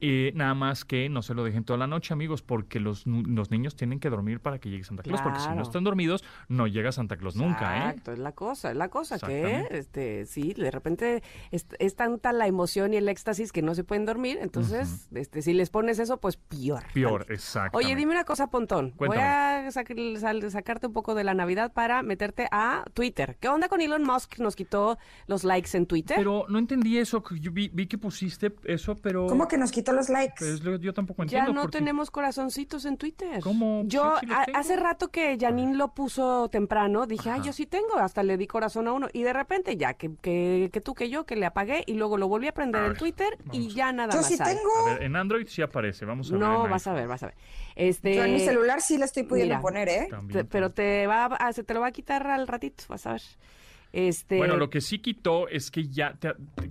Eh, 0.00 0.32
nada 0.34 0.54
más 0.54 0.84
que 0.84 1.08
no 1.08 1.22
se 1.22 1.34
lo 1.34 1.44
dejen 1.44 1.64
toda 1.64 1.78
la 1.78 1.86
noche, 1.86 2.12
amigos, 2.12 2.42
porque 2.42 2.80
los, 2.80 3.06
los 3.06 3.50
niños 3.50 3.76
tienen 3.76 4.00
que 4.00 4.10
dormir 4.10 4.40
para 4.40 4.58
que 4.58 4.70
llegue 4.70 4.84
Santa 4.84 5.02
Claus, 5.02 5.20
porque 5.22 5.38
si 5.40 5.48
no 5.50 5.62
están 5.62 5.84
dormidos, 5.84 6.24
no 6.48 6.66
llega 6.66 6.90
Santa 6.92 7.16
Claus 7.16 7.36
nunca, 7.36 7.76
¿eh? 7.76 7.78
Exacto, 7.90 8.12
es 8.12 8.18
la 8.18 8.32
cosa, 8.32 8.70
es 8.70 8.76
la 8.76 8.88
cosa 8.88 9.18
que, 9.18 9.66
este, 9.70 10.26
sí, 10.26 10.54
de 10.54 10.70
repente 10.70 11.22
es, 11.50 11.66
es 11.78 11.94
tanta 11.96 12.32
la 12.32 12.46
emoción 12.46 12.92
y 12.94 12.96
el 12.96 13.08
éxtasis 13.08 13.52
que 13.52 13.62
no 13.62 13.74
se 13.74 13.84
pueden 13.84 14.04
dormir, 14.06 14.38
entonces, 14.40 15.08
este, 15.14 15.42
si 15.42 15.52
les 15.52 15.70
pones 15.70 15.98
eso, 15.98 16.18
pues 16.18 16.36
peor. 16.36 16.82
Peor, 16.92 17.26
exacto. 17.28 17.78
Oye, 17.78 17.94
dime 17.94 18.12
una 18.12 18.24
cosa, 18.24 18.48
Pontón. 18.48 18.90
Cuéntame. 18.92 19.22
Voy 19.22 19.66
a 19.66 19.68
sac- 19.70 20.48
sacarte 20.50 20.86
un 20.86 20.92
poco 20.92 21.14
de 21.14 21.24
la 21.24 21.34
Navidad 21.34 21.72
para 21.72 22.02
meterte 22.02 22.48
a 22.50 22.84
Twitter. 22.94 23.36
¿Qué 23.40 23.48
onda 23.48 23.68
con 23.68 23.80
Elon 23.80 24.02
Musk? 24.02 24.38
Nos 24.38 24.56
quitó 24.56 24.98
los 25.26 25.44
likes 25.44 25.76
en 25.76 25.86
Twitter. 25.86 26.16
Pero 26.16 26.46
no 26.48 26.58
entendí 26.58 26.98
eso, 26.98 27.22
yo 27.40 27.52
vi, 27.52 27.68
vi 27.72 27.86
que 27.86 27.98
pusiste 27.98 28.52
eso, 28.64 28.96
pero... 29.02 29.26
¿Cómo 29.26 29.48
que 29.48 29.58
nos 29.58 29.70
quitó 29.72 29.92
los 29.92 30.08
likes? 30.08 30.36
Pues 30.38 30.62
lo- 30.64 30.76
yo 30.76 30.94
tampoco 30.94 31.22
ya 31.24 31.38
entiendo. 31.40 31.52
no 31.52 31.62
porque- 31.62 31.78
tenemos 31.78 32.10
corazoncitos 32.10 32.84
en 32.84 32.96
Twitter. 32.96 33.40
¿Cómo? 33.40 33.82
Yo 33.86 34.14
Sí, 34.20 34.26
sí 34.26 34.32
a- 34.34 34.44
tengo. 34.46 34.58
hace 34.58 34.76
rato 34.76 35.08
que 35.08 35.36
Janine 35.38 35.74
lo 35.76 35.88
puso 35.88 36.48
temprano, 36.48 37.06
dije, 37.06 37.28
ay, 37.30 37.40
Ajá. 37.40 37.46
yo 37.46 37.52
sí 37.52 37.66
tengo, 37.66 37.96
hasta 37.96 38.22
le 38.22 38.36
di 38.36 38.46
corazón 38.46 38.88
a 38.88 38.92
uno. 38.92 39.08
Y 39.12 39.22
de 39.24 39.32
repente 39.32 39.76
ya, 39.76 39.94
que, 39.94 40.10
que, 40.22 40.70
que 40.72 40.80
tú, 40.80 40.94
que 40.94 41.10
yo, 41.10 41.24
que 41.26 41.36
le 41.36 41.46
apagué 41.46 41.82
y 41.86 41.94
luego 41.94 42.16
lo 42.16 42.28
volví 42.28 42.46
a 42.48 42.52
prender 42.52 42.82
A 42.82 42.86
en 42.86 42.94
Twitter 42.94 43.36
y 43.52 43.68
ya 43.68 43.92
nada 43.92 44.12
Yo 44.12 44.18
más. 44.18 44.26
sí 44.28 44.36
hay. 44.40 44.54
tengo. 44.56 44.70
A 44.86 44.94
ver, 44.94 45.02
en 45.02 45.16
Android 45.16 45.46
sí 45.48 45.60
aparece, 45.62 46.04
vamos 46.04 46.28
a 46.30 46.32
ver. 46.32 46.40
No, 46.40 46.68
vas 46.68 46.86
a 46.86 46.92
ver, 46.92 47.08
vas 47.08 47.22
a 47.22 47.26
ver. 47.26 47.34
Este, 47.74 48.14
Yo 48.14 48.24
en 48.24 48.34
mi 48.34 48.40
celular 48.40 48.80
sí 48.82 48.98
la 48.98 49.06
estoy 49.06 49.24
pudiendo 49.24 49.54
mira, 49.54 49.60
poner, 49.62 49.88
¿eh? 49.88 50.06
También, 50.10 50.40
te- 50.40 50.44
pero 50.44 50.70
te 50.70 51.06
va 51.06 51.24
a, 51.26 51.52
se 51.52 51.64
te 51.64 51.74
lo 51.74 51.80
va 51.80 51.88
a 51.88 51.92
quitar 51.92 52.26
al 52.26 52.46
ratito, 52.46 52.84
vas 52.88 53.06
a 53.06 53.12
ver. 53.12 53.22
Este, 53.92 54.36
Bueno, 54.38 54.56
lo 54.56 54.70
que 54.70 54.80
sí 54.80 54.98
quitó 55.00 55.48
es 55.48 55.70
que 55.70 55.86
ya, 55.88 56.14
te, 56.14 56.30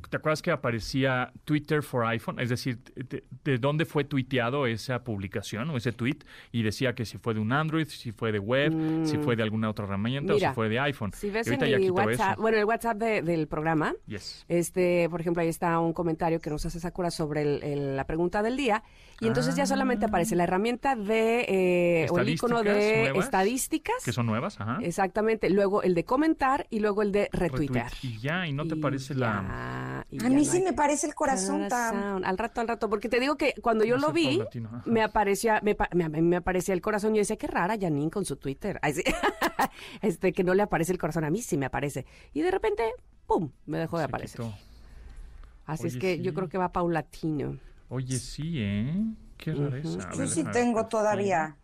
te 0.09 0.17
acuerdas 0.17 0.41
que 0.41 0.51
aparecía 0.51 1.31
Twitter 1.45 1.83
for 1.83 2.05
iPhone? 2.05 2.39
Es 2.39 2.49
decir, 2.49 2.79
de, 2.95 3.23
de 3.43 3.57
dónde 3.57 3.85
fue 3.85 4.03
tuiteado 4.03 4.65
esa 4.65 5.03
publicación 5.03 5.69
o 5.69 5.77
ese 5.77 5.91
tweet 5.91 6.17
y 6.51 6.63
decía 6.63 6.93
que 6.95 7.05
si 7.05 7.17
fue 7.17 7.33
de 7.33 7.39
un 7.39 7.51
Android, 7.53 7.87
si 7.87 8.11
fue 8.11 8.31
de 8.31 8.39
web, 8.39 8.73
si 9.05 9.17
fue 9.17 9.35
de 9.35 9.43
alguna 9.43 9.69
otra 9.69 9.85
herramienta 9.85 10.33
o 10.33 10.39
si 10.39 10.45
fue 10.47 10.67
de 10.69 10.79
iPhone. 10.79 11.11
si 11.13 11.29
ves 11.29 11.47
en 11.47 11.59
quitó 11.59 11.93
WhatsApp, 11.93 12.33
eso. 12.33 12.41
bueno, 12.41 12.57
el 12.57 12.65
WhatsApp 12.65 12.97
de- 12.97 13.21
del 13.21 13.47
programa, 13.47 13.93
Yes. 14.07 14.45
Este, 14.47 15.07
por 15.09 15.21
ejemplo, 15.21 15.41
ahí 15.43 15.49
está 15.49 15.79
un 15.79 15.93
comentario 15.93 16.39
que 16.41 16.49
nos 16.49 16.65
hace 16.65 16.79
Sakura 16.79 17.11
sobre 17.11 17.41
el- 17.43 17.63
el- 17.63 17.95
la 17.95 18.05
pregunta 18.05 18.41
del 18.41 18.57
día. 18.57 18.83
Y 19.19 19.27
entonces 19.27 19.55
ya 19.55 19.67
solamente 19.67 20.05
aparece 20.05 20.35
la 20.35 20.45
herramienta 20.45 20.95
de, 20.95 21.45
eh, 21.47 22.07
o 22.09 22.17
el 22.17 22.29
icono 22.29 22.63
de 22.63 23.01
nuevas, 23.11 23.25
estadísticas. 23.25 23.95
Que 24.03 24.11
son 24.11 24.25
nuevas, 24.25 24.59
ajá. 24.59 24.79
Exactamente. 24.81 25.51
Luego 25.51 25.83
el 25.83 25.93
de 25.93 26.03
comentar 26.05 26.65
y 26.71 26.79
luego 26.79 27.03
el 27.03 27.10
de 27.11 27.29
retuitear. 27.31 27.91
Retweet. 27.91 28.11
Y 28.15 28.19
ya, 28.19 28.47
y 28.47 28.53
no 28.53 28.67
te 28.67 28.75
Y 28.75 28.81
parece 28.81 29.13
la... 29.15 30.05
ya, 30.09 30.25
A 30.25 30.29
mí 30.29 30.45
sí 30.45 30.61
me 30.61 30.73
parece 30.73 31.07
el 31.07 31.15
corazón 31.15 31.67
tan... 31.67 32.23
Al 32.25 32.37
rato, 32.37 32.61
al 32.61 32.67
rato. 32.67 32.89
Porque 32.89 33.09
te 33.09 33.19
digo 33.19 33.37
que 33.37 33.53
cuando 33.61 33.83
yo 33.83 33.97
No 33.97 34.07
lo 34.07 34.13
vi, 34.13 34.41
me 34.85 35.03
aparecía, 35.03 35.59
me, 35.63 35.75
me, 35.93 36.09
me 36.21 36.35
aparecía 36.37 36.73
el 36.73 36.81
corazón. 36.81 37.13
Yo 37.13 37.19
decía, 37.19 37.37
qué 37.37 37.47
rara 37.47 37.77
Janine 37.79 38.09
con 38.11 38.25
su 38.25 38.35
Twitter. 38.37 38.79
Ay, 38.83 38.93
sí. 38.93 39.03
este, 40.01 40.33
que 40.33 40.43
no 40.43 40.53
le 40.53 40.63
aparece 40.63 40.91
el 40.91 40.97
corazón. 40.97 41.23
A 41.23 41.29
mí 41.29 41.41
sí 41.41 41.57
me 41.57 41.65
aparece. 41.65 42.05
Y 42.33 42.41
de 42.41 42.51
repente, 42.51 42.83
¡pum! 43.27 43.51
Me 43.65 43.77
dejó 43.77 43.97
de 43.97 44.03
Se 44.03 44.05
aparecer. 44.09 44.41
quitó. 44.41 44.53
Así 45.65 45.87
es 45.87 45.97
que 45.97 46.19
yo 46.21 46.33
creo 46.33 46.49
que 46.49 46.57
va 46.57 46.71
paulatino. 46.71 47.57
Oye, 47.89 48.17
sí, 48.19 48.55
¿eh? 48.57 49.05
Qué 49.37 49.53
rareza. 49.53 50.09
Yo 50.11 50.19
ver, 50.19 50.29
sí 50.29 50.43
tengo 50.51 50.87
todavía. 50.87 51.55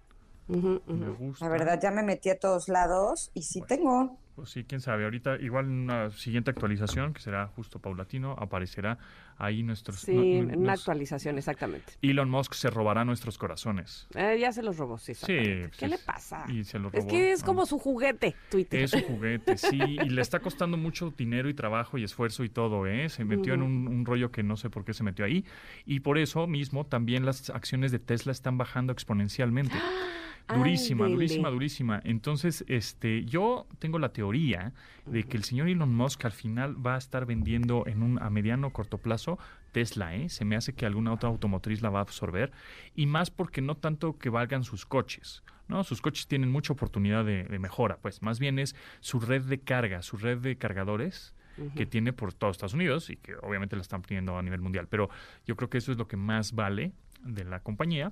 Me 0.48 1.10
gusta. 1.10 1.46
La 1.46 1.52
verdad, 1.52 1.80
ya 1.82 1.92
me 1.92 2.04
metí 2.04 2.30
a 2.30 2.40
todos 2.40 2.70
lados 2.70 3.32
y 3.34 3.42
sí 3.44 3.62
tengo. 3.68 4.18
Pues 4.38 4.52
sí, 4.52 4.64
quién 4.66 4.82
sabe. 4.82 5.04
Ahorita, 5.06 5.38
igual 5.42 5.66
en 5.66 5.72
una 5.72 6.12
siguiente 6.12 6.52
actualización, 6.52 7.12
que 7.12 7.22
será 7.22 7.48
justo 7.48 7.80
paulatino, 7.80 8.34
aparecerá 8.38 9.00
ahí 9.40 9.64
nuestros... 9.64 10.02
Sí, 10.02 10.14
no- 10.14 10.22
en 10.22 10.60
una 10.60 10.74
nos- 10.74 10.82
actualización, 10.82 11.40
exactamente. 11.40 11.94
Elon 12.04 12.30
Musk 12.30 12.54
se 12.54 12.70
robará 12.70 13.04
nuestros 13.04 13.40
corazones. 13.40 14.08
Eh, 14.14 14.38
ya 14.40 14.52
se 14.52 14.62
los 14.62 14.78
robó, 14.78 15.00
sí, 15.00 15.16
Sí, 15.16 15.26
pues 15.26 15.78
¿Qué 15.78 15.88
le 15.88 15.98
pasa? 15.98 16.46
y 16.50 16.64
se 16.66 16.78
lo 16.78 16.92
Es 16.94 17.06
que 17.06 17.32
es 17.32 17.44
como 17.44 17.66
su 17.66 17.80
juguete, 17.80 18.36
Twitter. 18.52 18.80
Es 18.84 18.94
un 18.94 19.02
juguete, 19.08 19.58
sí, 19.58 19.76
y 19.82 20.10
le 20.10 20.22
está 20.22 20.40
costando 20.40 20.78
mucho 20.78 21.12
dinero 21.18 21.50
y 21.50 21.56
trabajo 21.56 21.98
y 21.98 22.04
esfuerzo 22.04 22.44
y 22.44 22.50
todo, 22.50 22.86
¿eh? 22.86 23.10
Se 23.10 23.26
metió 23.26 23.56
en 23.56 23.64
un, 23.64 23.88
un 23.88 24.06
rollo 24.06 24.32
que 24.32 24.44
no 24.44 24.56
sé 24.56 24.70
por 24.70 24.86
qué 24.86 24.94
se 24.94 25.04
metió 25.04 25.26
ahí. 25.26 25.46
Y 25.88 26.02
por 26.02 26.20
eso 26.20 26.46
mismo 26.46 26.86
también 26.86 27.26
las 27.26 27.50
acciones 27.50 27.92
de 27.92 27.98
Tesla 27.98 28.32
están 28.32 28.60
bajando 28.60 28.94
exponencialmente. 28.94 29.74
Durísima, 30.54 31.08
durísima, 31.08 31.50
durísima. 31.50 32.02
Entonces, 32.06 32.64
este, 32.68 33.26
yo 33.26 33.68
tengo 33.80 34.00
la 34.00 34.14
teoría 34.14 34.74
de 35.06 35.24
que 35.24 35.36
el 35.36 35.44
señor 35.44 35.68
Elon 35.68 35.94
Musk 35.94 36.24
al 36.26 36.32
final 36.32 36.86
va 36.86 36.96
a 36.96 36.98
estar 36.98 37.26
vendiendo 37.26 37.86
en 37.86 38.02
un 38.02 38.22
a 38.22 38.30
mediano 38.30 38.68
o 38.68 38.74
corto 38.74 38.98
plazo 38.98 39.38
Tesla, 39.74 40.16
¿eh? 40.16 40.30
Se 40.30 40.46
me 40.46 40.56
hace 40.56 40.74
que 40.74 40.86
alguna 40.86 41.14
otra 41.14 41.30
automotriz 41.30 41.82
la 41.82 41.90
va 41.90 42.00
a 42.00 42.02
absorber 42.04 42.52
y 42.96 43.06
más 43.06 43.30
porque 43.30 43.62
no 43.62 43.76
tanto 43.76 44.18
que 44.18 44.30
valgan 44.30 44.64
sus 44.64 44.86
coches, 44.86 45.44
¿no? 45.68 45.84
Sus 45.84 46.02
coches 46.02 46.28
tienen 46.28 46.50
mucha 46.50 46.74
oportunidad 46.74 47.26
de, 47.26 47.44
de 47.44 47.60
mejora, 47.60 47.98
pues 47.98 48.22
más 48.22 48.40
bien 48.40 48.58
es 48.58 48.76
su 49.02 49.20
red 49.20 49.44
de 49.44 49.60
carga, 49.60 50.02
su 50.02 50.18
red 50.18 50.38
de 50.38 50.58
cargadores 50.58 51.34
que 51.76 51.88
tiene 51.88 52.14
por 52.14 52.34
todo 52.34 52.52
Estados 52.52 52.76
Unidos 52.76 53.10
y 53.10 53.16
que 53.16 53.36
obviamente 53.42 53.76
la 53.76 53.82
están 53.82 54.04
poniendo 54.04 54.38
a 54.38 54.44
nivel 54.44 54.62
mundial, 54.62 54.88
pero 54.88 55.10
yo 55.48 55.56
creo 55.56 55.72
que 55.72 55.80
eso 55.80 55.92
es 55.92 55.98
lo 55.98 56.08
que 56.08 56.16
más 56.16 56.54
vale 56.54 56.92
de 57.24 57.46
la 57.46 57.62
compañía 57.62 58.12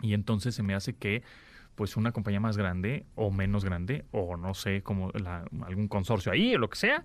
y 0.00 0.14
entonces 0.14 0.54
se 0.54 0.62
me 0.62 0.74
hace 0.74 0.94
que 0.94 1.22
pues 1.74 1.96
una 1.96 2.12
compañía 2.12 2.38
más 2.38 2.58
grande 2.58 3.06
o 3.14 3.30
menos 3.30 3.64
grande 3.64 4.04
o 4.10 4.36
no 4.36 4.52
sé 4.52 4.82
como 4.82 5.10
la- 5.12 5.44
algún 5.64 5.88
consorcio 5.88 6.30
ahí 6.30 6.54
o 6.54 6.58
lo 6.58 6.68
que 6.68 6.76
sea 6.78 7.02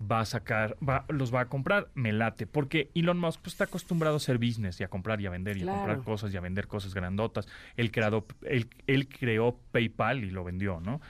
va 0.00 0.20
a 0.20 0.24
sacar 0.26 0.76
va, 0.86 1.06
los 1.08 1.34
va 1.34 1.40
a 1.40 1.44
comprar 1.48 1.88
me 1.94 2.12
late 2.12 2.46
porque 2.46 2.90
Elon 2.94 3.18
Musk 3.18 3.40
pues, 3.40 3.54
está 3.54 3.64
acostumbrado 3.64 4.16
a 4.16 4.18
hacer 4.18 4.36
business 4.36 4.78
y 4.80 4.84
a 4.84 4.88
comprar 4.88 5.20
y 5.22 5.26
a 5.26 5.30
vender 5.30 5.56
y 5.56 5.62
a 5.62 5.64
comprar 5.72 6.02
cosas 6.02 6.34
y 6.34 6.36
a 6.36 6.40
vender 6.40 6.66
cosas 6.66 6.92
grandotas. 6.94 7.48
Él 7.76 7.90
creado 7.90 8.26
él, 8.42 8.68
él 8.86 9.08
creó 9.08 9.58
PayPal 9.72 10.22
y 10.22 10.30
lo 10.30 10.44
vendió 10.44 10.80
no 10.80 11.00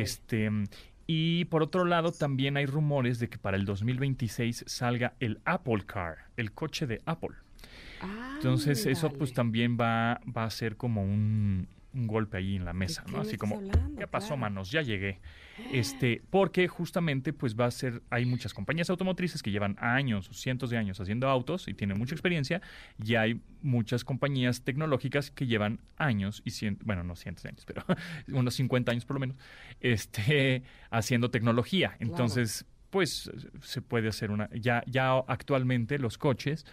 este 0.00 0.48
y 1.08 1.46
por 1.46 1.64
otro 1.64 1.84
lado 1.84 2.12
también 2.12 2.56
hay 2.56 2.66
rumores 2.66 3.18
de 3.18 3.28
que 3.28 3.38
para 3.38 3.56
el 3.56 3.64
2026 3.64 4.62
salga 4.68 5.14
el 5.18 5.40
Apple 5.44 5.82
Car 5.86 6.18
el 6.36 6.52
coche 6.52 6.86
de 6.86 7.00
Apple 7.04 7.30
entonces 8.36 8.86
eso 8.86 9.12
pues 9.12 9.32
también 9.32 9.76
va, 9.80 10.20
va 10.36 10.44
a 10.44 10.50
ser 10.50 10.76
como 10.76 11.02
un, 11.02 11.68
un 11.92 12.06
golpe 12.06 12.36
ahí 12.38 12.56
en 12.56 12.64
la 12.64 12.72
mesa, 12.72 13.04
¿no? 13.10 13.20
Así 13.20 13.36
como, 13.36 13.56
hablando? 13.56 13.98
¿qué 13.98 14.06
pasó, 14.06 14.28
Claro. 14.28 14.40
manos? 14.40 14.70
Ya 14.70 14.82
llegué. 14.82 15.18
Este, 15.72 16.22
porque 16.30 16.68
justamente 16.68 17.32
pues 17.32 17.58
va 17.58 17.66
a 17.66 17.70
ser, 17.70 18.02
hay 18.10 18.24
muchas 18.24 18.54
compañías 18.54 18.88
automotrices 18.90 19.42
que 19.42 19.50
llevan 19.50 19.76
años, 19.78 20.30
cientos 20.32 20.70
de 20.70 20.78
años 20.78 21.00
haciendo 21.00 21.28
autos 21.28 21.68
y 21.68 21.74
tienen 21.74 21.98
mucha 21.98 22.14
experiencia, 22.14 22.62
y 23.04 23.14
hay 23.16 23.40
muchas 23.62 24.04
compañías 24.04 24.62
tecnológicas 24.62 25.30
que 25.30 25.46
llevan 25.46 25.80
años 25.96 26.42
y 26.44 26.50
cien, 26.50 26.78
bueno, 26.84 27.04
no 27.04 27.14
cientos 27.16 27.42
de 27.42 27.50
años, 27.50 27.64
pero 27.66 27.84
unos 28.28 28.54
50 28.54 28.92
años 28.92 29.04
por 29.04 29.14
lo 29.14 29.20
menos, 29.20 29.36
este, 29.80 30.62
haciendo 30.90 31.30
tecnología. 31.30 31.96
Entonces, 31.98 32.64
pues 32.90 33.30
se 33.62 33.82
puede 33.82 34.08
hacer 34.08 34.30
una, 34.30 34.48
ya, 34.54 34.82
ya 34.86 35.18
actualmente 35.28 35.98
los 35.98 36.18
coches 36.18 36.64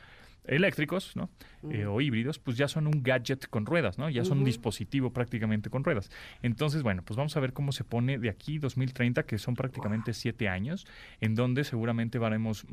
eléctricos, 0.48 1.16
¿no? 1.16 1.30
Eh, 1.70 1.86
o 1.86 2.00
híbridos, 2.00 2.40
pues 2.40 2.56
ya 2.56 2.68
son 2.68 2.88
un 2.88 3.04
gadget 3.04 3.48
con 3.48 3.66
ruedas, 3.66 3.98
¿no? 3.98 4.10
Ya 4.10 4.24
son 4.24 4.40
un 4.40 4.46
dispositivo 4.46 5.12
prácticamente 5.12 5.70
con 5.70 5.84
ruedas. 5.84 6.10
Entonces, 6.42 6.84
bueno, 6.84 7.02
pues 7.04 7.18
vamos 7.18 7.36
a 7.36 7.40
ver 7.40 7.52
cómo 7.52 7.72
se 7.72 7.84
pone 7.84 8.18
de 8.18 8.30
aquí 8.30 8.58
2030, 8.58 9.24
que 9.24 9.38
son 9.38 9.56
prácticamente 9.56 10.14
siete 10.14 10.48
años, 10.48 10.86
en 11.20 11.36
donde 11.36 11.64
seguramente 11.64 12.20
veremos 12.20 12.66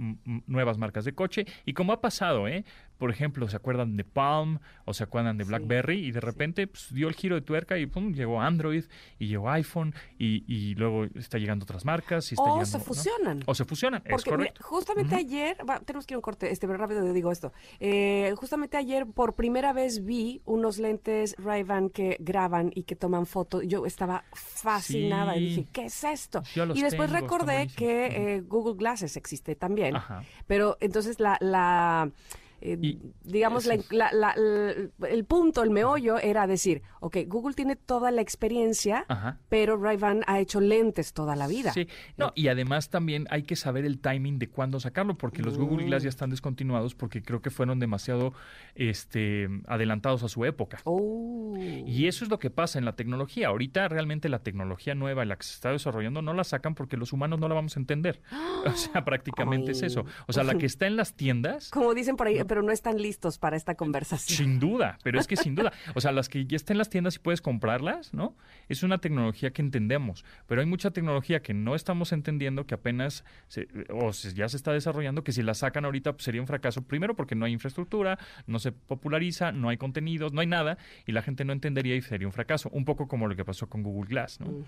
nuevas 0.47 0.79
marcas 0.79 1.05
de 1.05 1.15
coche. 1.15 1.47
Y 1.65 1.73
como 1.73 1.93
ha 1.93 2.01
pasado, 2.01 2.47
¿eh? 2.47 2.65
Por 2.99 3.11
ejemplo, 3.11 3.49
¿se 3.49 3.57
acuerdan 3.57 3.97
de 3.97 4.05
Palm 4.05 4.61
o 4.85 4.95
se 4.95 5.05
acuerdan 5.05 5.37
de 5.37 5.45
BlackBerry? 5.45 5.99
Y 6.07 6.13
de 6.13 6.21
repente 6.21 6.67
pues, 6.67 6.93
dio 6.93 7.09
el 7.09 7.15
giro 7.15 7.35
de 7.35 7.43
tuerca 7.43 7.77
y 7.79 7.87
pum, 7.87 8.13
llegó 8.13 8.41
Android 8.41 8.85
y 9.19 9.27
llegó 9.27 9.51
iPhone 9.51 9.95
y, 10.19 10.45
y 10.47 10.75
luego 10.75 11.05
está 11.17 11.39
llegando 11.39 11.65
otras 11.65 11.85
marcas 11.85 12.31
y 12.31 12.35
está 12.35 12.43
O 12.43 12.47
llegando, 12.47 12.67
se 12.67 12.79
¿no? 12.79 12.85
fusionan. 12.85 13.43
O 13.47 13.55
se 13.55 13.65
fusionan, 13.65 14.03
es 14.05 14.11
Porque 14.11 14.31
mira, 14.31 14.37
correcto. 14.37 14.65
justamente 14.65 15.15
ayer, 15.17 15.57
va, 15.69 15.81
tenemos 15.81 16.07
que 16.07 16.15
ir 16.15 16.17
a 16.17 16.19
un 16.19 16.23
corte, 16.23 16.51
este, 16.51 16.67
pero 16.67 16.79
rápido 16.79 17.13
digo 17.13 17.31
esto. 17.33 17.53
Eh, 17.81 18.33
justamente 18.37 18.77
ayer 18.77 19.07
por 19.07 19.35
primera 19.35 19.73
vez 19.73 20.05
vi 20.05 20.41
unos 20.45 20.79
lentes 20.79 21.35
Ray-Ban 21.39 21.91
que 21.91 22.17
graban 22.21 22.71
y 22.75 22.85
que 22.85 22.97
toman 22.97 23.27
fotos. 23.27 23.63
Yo 23.67 23.87
estaba 23.87 24.25
fascinada 24.33 25.37
y 25.37 25.41
dije, 25.47 25.67
¿qué 25.73 25.87
es 25.87 26.05
esto? 26.05 26.43
Y 26.75 26.83
después 26.83 27.11
tengo, 27.11 27.21
recordé 27.21 27.69
que 27.69 28.37
eh, 28.37 28.41
Google 28.43 28.75
Glasses 28.77 29.17
existe 29.17 29.55
también. 29.57 29.97
Ajá. 29.97 30.23
Pero 30.47 30.77
entonces 30.81 31.21
la... 31.21 31.37
la 31.41 32.11
eh, 32.65 32.79
Y 32.81 32.99
digamos, 33.23 33.67
la- 33.67 33.75
eso. 33.75 33.85
la- 33.91 34.11
la- 34.13 34.35
la- 34.37 34.75
el 35.09 35.25
punto, 35.25 35.63
el 35.63 35.71
meollo 35.71 36.19
era 36.19 36.47
decir, 36.47 36.83
ok, 37.01 37.19
Google 37.27 37.55
tiene 37.55 37.77
toda 37.77 38.11
la 38.11 38.23
experiencia, 38.23 39.05
Ajá. 39.09 39.39
pero 39.49 39.77
Ray-Ban 39.77 40.23
ha 40.27 40.41
hecho 40.41 40.61
lentes 40.61 41.13
toda 41.13 41.37
la 41.37 41.47
vida. 41.47 41.73
Sí, 41.73 41.87
no, 42.17 42.33
y 42.35 42.49
además 42.49 42.89
también 42.91 43.27
hay 43.31 43.43
que 43.43 43.55
saber 43.57 43.85
el 43.85 44.01
timing 44.01 44.39
de 44.39 44.49
cuándo 44.49 44.81
sacarlo, 44.81 45.17
porque 45.17 45.43
los 45.43 45.59
Google 45.59 45.85
Mm. 45.85 45.87
Glass 45.89 46.03
ya 46.05 46.09
están 46.09 46.31
descontinuados 46.31 46.95
porque 46.95 47.23
creo 47.23 47.43
que 47.43 47.51
fueron 47.51 47.79
demasiado 47.79 48.33
este, 48.75 49.49
adelantados 49.67 50.23
a 50.23 50.29
su 50.29 50.45
época. 50.45 50.79
Oh. 50.85 51.55
Y 51.59 52.07
eso 52.09 52.25
es 52.25 52.31
lo 52.31 52.39
que 52.39 52.51
pasa 52.51 52.79
en 52.79 52.85
la 52.85 52.97
tecnología. 52.97 53.49
Ahorita 53.49 53.89
realmente 53.89 54.29
la 54.29 54.41
tecnología 54.43 54.95
nueva, 54.95 55.25
la 55.25 55.37
que 55.37 55.45
se 55.45 55.55
está 55.55 55.71
desarrollando, 55.71 56.23
no 56.23 56.33
la 56.35 56.45
sacan 56.45 56.75
porque 56.75 56.97
los 56.97 57.13
humanos 57.13 57.39
no 57.39 57.49
la 57.49 57.55
vamos 57.55 57.77
a 57.77 57.81
entender. 57.81 58.21
O 58.65 58.71
sea, 58.77 59.05
prácticamente 59.05 59.73
es 59.73 59.83
eso. 59.83 60.07
O 60.27 60.33
sea, 60.33 60.43
la 60.43 60.55
que 60.55 60.65
está 60.65 60.87
en 60.87 60.97
las 60.97 61.13
tiendas... 61.15 61.69
Como 61.71 61.93
dicen 61.93 62.17
por 62.17 62.29
ahí, 62.29 62.39
pero 62.55 62.63
no 62.63 62.71
están 62.71 63.03
listos 63.03 63.37
para 63.37 63.57
esta 63.57 63.75
conversación. 63.75 64.39
Sin 64.39 64.61
duda, 64.61 64.97
pero 65.03 65.19
es 65.19 65.27
que 65.27 65.35
sin 65.37 65.57
duda. 65.57 65.73
O 65.97 66.01
sea, 66.01 66.13
las 66.13 66.29
que 66.29 66.47
ya 66.47 66.55
están 66.55 66.75
en 66.75 66.79
las 66.79 66.89
tiendas 66.89 67.17
y 67.17 67.19
puedes 67.19 67.41
comprarlas, 67.41 68.15
¿no? 68.15 68.37
Es 68.69 68.85
una 68.85 68.99
tecnología 68.99 69.53
que 69.53 69.61
entendemos. 69.61 70.25
Pero 70.47 70.61
hay 70.61 70.69
mucha 70.69 70.93
tecnología 70.93 71.43
que 71.43 71.53
no 71.53 71.75
estamos 71.75 72.13
entendiendo, 72.13 72.65
que 72.65 72.75
apenas 72.75 73.25
se, 73.49 73.67
o 73.91 74.13
ya 74.13 74.49
se 74.49 74.57
está 74.57 74.73
desarrollando, 74.73 75.25
que 75.25 75.33
si 75.33 75.43
la 75.43 75.55
sacan 75.55 75.85
ahorita 75.85 76.13
pues, 76.13 76.23
sería 76.23 76.41
un 76.41 76.47
fracaso. 76.47 76.83
Primero 76.83 77.17
porque 77.17 77.35
no 77.35 77.45
hay 77.45 77.53
infraestructura, 77.53 78.21
no 78.47 78.61
se 78.61 78.71
populariza, 78.71 79.51
no 79.51 79.69
hay 79.69 79.79
contenidos, 79.79 80.33
no 80.33 80.41
hay 80.41 80.47
nada, 80.47 80.79
y 81.07 81.11
la 81.11 81.23
gente 81.23 81.45
no 81.45 81.53
entendería 81.53 81.97
y 81.97 82.03
sería 82.03 82.29
un 82.29 82.33
fracaso. 82.33 82.69
Un 82.73 82.85
poco 82.85 83.09
como 83.09 83.27
lo 83.27 83.35
que 83.35 83.45
pasó 83.45 83.69
con 83.69 83.83
Google 83.83 84.09
Glass, 84.09 84.39
¿no? 84.39 84.65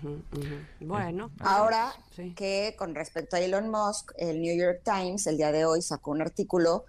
Bueno. 0.81 1.31
Ahora 1.39 1.93
que 2.35 2.75
con 2.77 2.95
respecto 2.95 3.37
a 3.37 3.39
Elon 3.39 3.69
Musk, 3.69 4.11
el 4.17 4.41
New 4.41 4.57
York 4.57 4.81
Times 4.83 5.25
el 5.27 5.37
día 5.37 5.53
de 5.53 5.63
hoy 5.63 5.81
sacó 5.81 6.11
un 6.11 6.21
artículo 6.21 6.83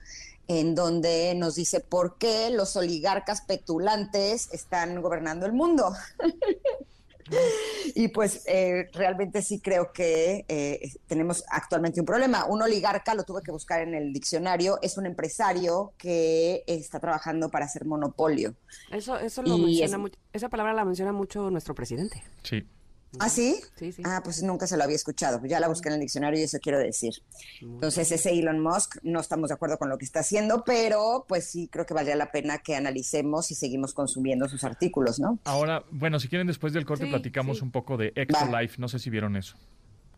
en 0.48 0.74
donde 0.74 1.34
nos 1.34 1.54
dice 1.54 1.80
por 1.80 2.16
qué 2.18 2.50
los 2.50 2.74
oligarcas 2.76 3.42
petulantes 3.42 4.48
están 4.52 5.00
gobernando 5.02 5.46
el 5.46 5.52
mundo. 5.52 5.92
y 7.94 8.08
pues 8.08 8.44
eh, 8.46 8.88
realmente 8.94 9.42
sí 9.42 9.60
creo 9.60 9.92
que 9.92 10.46
eh, 10.48 10.92
tenemos 11.06 11.44
actualmente 11.50 12.00
un 12.00 12.06
problema. 12.06 12.46
Un 12.46 12.62
oligarca, 12.62 13.14
lo 13.14 13.24
tuve 13.24 13.42
que 13.42 13.52
buscar 13.52 13.82
en 13.82 13.94
el 13.94 14.12
diccionario, 14.12 14.78
es 14.80 14.96
un 14.96 15.04
empresario 15.04 15.92
que 15.98 16.64
está 16.66 16.98
trabajando 16.98 17.50
para 17.50 17.66
hacer 17.66 17.84
monopolio. 17.84 18.54
Eso, 18.90 19.18
eso 19.18 19.42
lo 19.42 19.58
menciona 19.58 20.02
esa 20.32 20.48
palabra 20.48 20.72
la 20.72 20.84
menciona 20.84 21.12
mucho 21.12 21.50
nuestro 21.50 21.74
presidente. 21.74 22.22
Sí. 22.42 22.66
¿Ah, 23.18 23.28
sí? 23.28 23.60
Sí, 23.76 23.92
sí. 23.92 24.02
Ah, 24.04 24.20
pues 24.22 24.42
nunca 24.42 24.66
se 24.66 24.76
lo 24.76 24.84
había 24.84 24.96
escuchado. 24.96 25.40
Ya 25.46 25.60
la 25.60 25.68
busqué 25.68 25.88
en 25.88 25.94
el 25.94 26.00
diccionario 26.00 26.38
y 26.38 26.42
eso 26.42 26.58
quiero 26.60 26.78
decir. 26.78 27.14
Entonces, 27.60 28.12
ese 28.12 28.30
Elon 28.30 28.60
Musk, 28.60 28.96
no 29.02 29.20
estamos 29.20 29.48
de 29.48 29.54
acuerdo 29.54 29.78
con 29.78 29.88
lo 29.88 29.96
que 29.96 30.04
está 30.04 30.20
haciendo, 30.20 30.62
pero 30.64 31.24
pues 31.26 31.46
sí 31.46 31.68
creo 31.68 31.86
que 31.86 31.94
valdría 31.94 32.16
la 32.16 32.30
pena 32.30 32.58
que 32.58 32.76
analicemos 32.76 33.50
y 33.50 33.54
seguimos 33.54 33.94
consumiendo 33.94 34.48
sus 34.48 34.62
artículos, 34.64 35.18
¿no? 35.18 35.38
Ahora, 35.44 35.84
bueno, 35.90 36.20
si 36.20 36.28
quieren 36.28 36.46
después 36.46 36.72
del 36.72 36.84
corte 36.84 37.06
platicamos 37.06 37.62
un 37.62 37.70
poco 37.70 37.96
de 37.96 38.12
Ectolife. 38.14 38.76
No 38.78 38.88
sé 38.88 38.98
si 38.98 39.10
vieron 39.10 39.36
eso. 39.36 39.56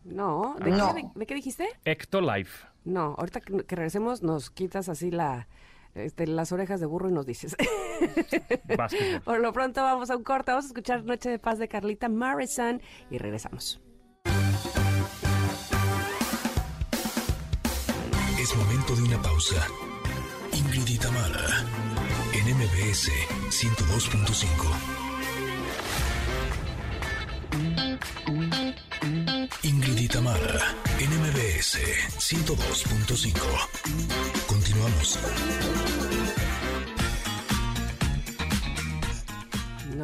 No, 0.03 0.55
¿de, 0.59 0.71
qué, 0.71 1.19
de, 1.19 1.25
qué 1.27 1.35
dijiste? 1.35 1.69
Ectolife. 1.85 2.65
No, 2.83 3.15
ahorita 3.17 3.41
que 3.41 3.75
regresemos 3.75 4.23
nos 4.23 4.49
quitas 4.49 4.89
así 4.89 5.11
la 5.11 5.47
este, 5.95 6.27
las 6.27 6.51
orejas 6.51 6.79
de 6.79 6.85
burro 6.85 7.09
y 7.09 7.13
nos 7.13 7.25
dices. 7.25 7.55
Por 9.25 9.39
lo 9.39 9.53
pronto 9.53 9.81
vamos 9.81 10.09
a 10.09 10.17
un 10.17 10.23
corte, 10.23 10.51
vamos 10.51 10.65
a 10.65 10.67
escuchar 10.67 11.03
Noche 11.03 11.29
de 11.29 11.39
Paz 11.39 11.59
de 11.59 11.67
Carlita 11.67 12.09
Morrison 12.09 12.81
y 13.09 13.17
regresamos. 13.17 13.81
Es 18.39 18.55
momento 18.55 18.95
de 18.95 19.03
una 19.03 19.21
pausa. 19.21 19.67
Ingrid 20.53 20.87
y 20.87 20.99
en 22.33 22.57
MBS 22.57 23.11
102.5. 23.49 25.01
Ingrid 29.63 29.97
y 29.97 30.07
NMBS 30.07 31.77
102.5. 32.17 33.35
Continuamos. 34.47 35.19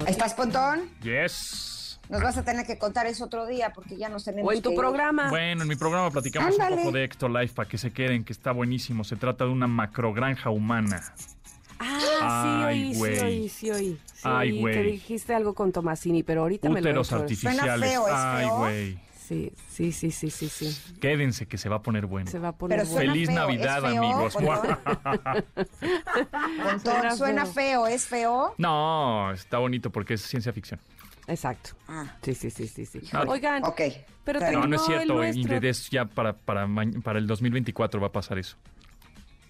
¿Estás, 0.08 0.34
Pontón? 0.34 0.90
Yes. 1.04 2.00
Nos 2.08 2.24
vas 2.24 2.38
a 2.38 2.44
tener 2.46 2.66
que 2.66 2.78
contar 2.78 3.06
eso 3.08 3.26
otro 3.26 3.46
día 3.46 3.74
porque 3.76 3.98
ya 3.98 4.08
nos 4.08 4.24
tenemos 4.24 4.50
O 4.50 4.56
en 4.56 4.62
tu 4.62 4.74
programa. 4.74 5.30
Bueno, 5.30 5.64
en 5.64 5.68
mi 5.68 5.76
programa 5.76 6.10
platicamos 6.10 6.58
un 6.58 6.78
poco 6.78 6.92
de 6.94 7.04
Ectolife 7.04 7.54
para 7.54 7.68
que 7.68 7.78
se 7.78 7.92
queden, 7.92 8.24
que 8.24 8.32
está 8.32 8.54
buenísimo. 8.54 9.04
Se 9.04 9.18
trata 9.18 9.44
de 9.44 9.52
una 9.52 9.68
macrogranja 9.68 10.50
humana. 10.50 11.14
Ah, 11.80 12.70
sí, 12.72 12.94
oí, 12.94 12.96
sí, 12.96 13.02
oí, 13.02 13.50
sí, 13.50 13.72
oí. 13.72 14.00
Ay, 14.24 14.62
güey. 14.62 14.74
Que 14.74 14.84
dijiste 14.84 15.36
algo 15.36 15.54
con 15.54 15.74
Tomasini, 15.74 16.24
pero 16.24 16.44
ahorita 16.44 16.70
me 16.70 16.82
lo 16.82 17.02
artificiales. 17.02 17.60
Suena 17.60 17.78
feo, 17.78 18.06
Ay, 18.10 18.48
güey. 18.48 19.07
Sí, 19.28 19.52
sí, 19.68 19.92
sí, 19.92 20.10
sí, 20.10 20.30
sí, 20.30 20.48
sí. 20.48 20.94
Quédense 21.02 21.48
que 21.48 21.58
se 21.58 21.68
va 21.68 21.76
a 21.78 21.82
poner 21.82 22.06
bueno. 22.06 22.32
Se 22.32 22.40
va 22.40 22.50
a 22.50 22.56
poner 22.56 22.86
bueno. 22.86 23.12
Feliz 23.12 23.30
Navidad, 23.30 23.86
amigos. 23.86 24.34
suena 27.18 27.46
feo, 27.46 27.88
¿es 27.88 28.06
feo? 28.06 28.54
No, 28.58 29.34
está 29.34 29.58
bonito 29.58 29.92
porque 29.92 30.14
es 30.14 30.22
ciencia 30.22 30.54
ficción. 30.54 30.80
Exacto. 31.28 31.72
Ah. 31.90 32.06
Sí, 32.22 32.36
sí, 32.36 32.50
sí, 32.50 32.70
sí, 32.70 32.86
sí. 32.86 33.02
Oigan, 33.28 33.66
okay. 33.66 34.06
pero 34.24 34.40
no, 34.50 34.66
no 34.66 34.78
es 34.78 34.86
cierto, 34.86 35.22
Ingrid, 35.22 35.74
ya 35.92 36.06
para, 36.06 36.32
para, 36.32 36.66
para 37.04 37.20
el 37.20 37.28
2024 37.28 38.00
va 38.00 38.08
a 38.08 38.12
pasar 38.14 38.40
eso. 38.40 38.56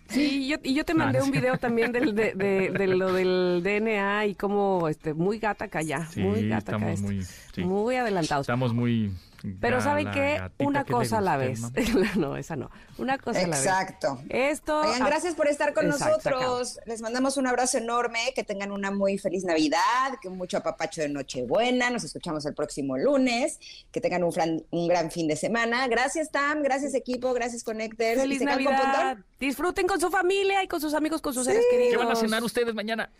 Sí, 0.09 0.47
yo, 0.47 0.57
y 0.63 0.73
yo 0.73 0.85
te 0.85 0.93
mandé 0.93 1.21
un 1.21 1.31
video 1.31 1.57
también 1.57 1.91
del, 1.91 2.15
de, 2.15 2.33
de, 2.33 2.87
lo 2.95 3.13
del 3.13 3.61
DNA 3.61 4.27
y 4.27 4.35
cómo 4.35 4.87
este, 4.87 5.13
muy 5.13 5.37
gata 5.37 5.65
acá 5.65 5.81
ya, 5.81 6.07
muy 6.15 6.47
gata 6.47 6.77
acá. 6.77 6.95
Muy, 6.99 7.25
muy 7.57 7.95
adelantados. 7.95 8.45
Estamos 8.45 8.73
muy 8.73 9.11
pero 9.59 9.81
¿saben 9.81 10.11
qué? 10.11 10.41
Una 10.59 10.85
cosa 10.85 11.19
a 11.19 11.21
la 11.21 11.37
vez. 11.37 11.61
no, 12.15 12.37
esa 12.37 12.55
no. 12.55 12.69
Una 12.97 13.17
cosa 13.17 13.39
a 13.39 13.47
la 13.47 13.57
vez. 13.57 13.65
Exacto. 13.65 14.19
Esto. 14.29 14.81
Oigan, 14.81 15.05
gracias 15.05 15.35
por 15.35 15.47
estar 15.47 15.73
con 15.73 15.87
nosotros. 15.87 16.79
Les 16.85 17.01
mandamos 17.01 17.37
un 17.37 17.47
abrazo 17.47 17.77
enorme. 17.77 18.19
Que 18.35 18.43
tengan 18.43 18.71
una 18.71 18.91
muy 18.91 19.17
feliz 19.17 19.43
Navidad. 19.43 20.17
Que 20.21 20.29
mucho 20.29 20.57
apapacho 20.57 21.01
de 21.01 21.09
Nochebuena. 21.09 21.89
Nos 21.89 22.03
escuchamos 22.03 22.45
el 22.45 22.53
próximo 22.53 22.97
lunes. 22.97 23.59
Que 23.91 24.01
tengan 24.01 24.23
un, 24.23 24.65
un 24.71 24.87
gran 24.87 25.11
fin 25.11 25.27
de 25.27 25.35
semana. 25.35 25.87
Gracias, 25.87 26.31
Tam. 26.31 26.63
Gracias, 26.63 26.93
equipo. 26.93 27.33
Gracias, 27.33 27.63
Connectors. 27.63 28.21
Feliz 28.21 28.41
Navidad. 28.41 29.17
Disfruten 29.39 29.87
con 29.87 29.99
su 29.99 30.09
familia 30.09 30.63
y 30.63 30.67
con 30.67 30.81
sus 30.81 30.93
amigos, 30.93 31.21
con 31.21 31.33
sus 31.33 31.45
seres 31.45 31.63
queridos. 31.69 31.91
¿Qué 31.91 31.97
van 31.97 32.11
a 32.11 32.15
cenar 32.15 32.43
ustedes 32.43 32.73
mañana? 32.73 33.11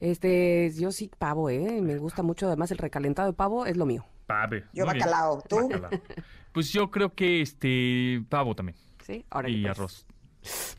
Este, 0.00 0.72
yo 0.76 0.92
sí 0.92 1.10
pavo, 1.18 1.50
¿eh? 1.50 1.80
Me 1.80 1.98
gusta 1.98 2.22
mucho. 2.22 2.46
Además, 2.46 2.70
el 2.70 2.78
recalentado 2.78 3.30
de 3.30 3.34
pavo 3.34 3.66
es 3.66 3.76
lo 3.76 3.86
mío. 3.86 4.04
Pave. 4.26 4.64
Yo 4.72 4.86
bacalao. 4.86 5.42
¿Tú? 5.48 5.68
Pues 6.52 6.72
yo 6.72 6.90
creo 6.90 7.14
que 7.14 7.42
este 7.42 8.22
pavo 8.28 8.54
también. 8.54 8.76
Sí, 9.04 9.24
ahora 9.30 9.48
Y 9.48 9.62
pues. 9.62 9.70
arroz. 9.78 10.06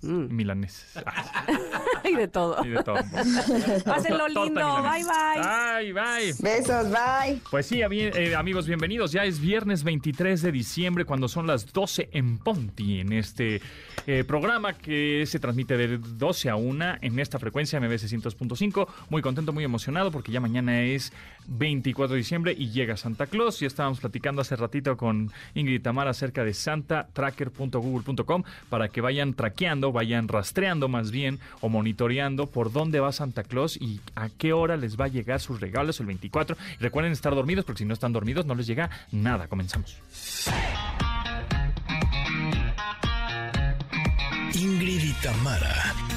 Mm. 0.02 0.36
Milanés. 0.36 0.96
y 2.04 2.16
de 2.16 2.28
todo. 2.28 2.64
Y 2.66 2.70
de 2.70 2.84
todo. 2.84 2.96
Pásenlo 3.86 4.28
lindo. 4.28 4.82
Bye, 4.84 5.04
bye. 5.04 5.92
Bye, 5.92 5.94
bye. 5.94 6.34
Besos, 6.40 6.90
bye. 6.90 7.42
Pues 7.50 7.66
sí, 7.66 7.82
eh, 7.82 8.36
amigos, 8.36 8.68
bienvenidos. 8.68 9.12
Ya 9.12 9.26
es 9.26 9.40
viernes 9.40 9.84
23 9.84 10.42
de 10.42 10.52
diciembre 10.52 11.06
cuando 11.06 11.28
son 11.28 11.48
las 11.48 11.72
12 11.74 12.10
en 12.12 12.38
Ponti 12.38 13.00
en 13.02 13.14
este 13.14 13.62
eh, 14.06 14.24
programa 14.24 14.74
que 14.74 15.26
se 15.26 15.40
transmite 15.40 15.78
de 15.78 15.98
12 15.98 16.50
a 16.50 16.56
1 16.56 16.86
en 17.02 17.20
esta 17.20 17.40
frecuencia 17.40 17.80
MBC 17.80 18.04
100.5. 18.04 18.88
Muy 19.10 19.22
contento, 19.22 19.52
muy 19.52 19.64
emocionado 19.64 20.12
porque 20.12 20.32
ya 20.32 20.40
mañana 20.40 20.82
es 20.82 21.12
24 21.48 22.14
de 22.14 22.18
diciembre 22.18 22.56
y 22.58 22.70
llega 22.70 22.98
Santa 22.98 23.28
Claus. 23.28 23.60
Ya 23.60 23.68
estábamos 23.68 24.00
platicando 24.00 24.42
hace 24.42 24.56
ratito 24.56 24.98
con 24.98 25.32
Ingrid 25.56 25.82
Tamara 25.82 26.12
acerca 26.12 26.44
de 26.44 26.54
santatracker.google.com 26.54 28.44
para 28.70 28.90
que 28.90 29.02
vayan 29.02 29.34
traqueando, 29.34 29.92
vayan 29.92 30.28
rastreando 30.28 30.88
más 30.88 31.12
bien 31.12 31.40
o 31.62 31.70
monitoreando 31.70 32.48
por 32.48 32.72
dónde 32.72 33.00
va 33.00 33.12
Santa 33.12 33.44
Claus 33.44 33.78
y 33.78 34.02
a 34.16 34.30
qué 34.30 34.54
hora 34.54 34.78
les 34.78 35.00
va 35.00 35.06
a 35.06 35.10
llegar 35.10 35.40
sus 35.40 35.60
regalos 35.60 36.00
el 36.00 36.06
24. 36.08 36.58
Y 36.80 36.84
recuerden 36.84 37.14
estar 37.14 37.34
dormidos 37.34 37.66
porque 37.66 37.80
si 37.80 37.86
no 37.86 37.94
están 37.94 38.14
dormidos 38.14 38.46
no 38.46 38.56
les 38.56 38.68
llega 38.68 38.90
nada. 39.12 39.48
Comenzamos. 39.48 39.98
Ingrid 44.54 45.04
y 45.04 45.14
Tamara 45.22 46.17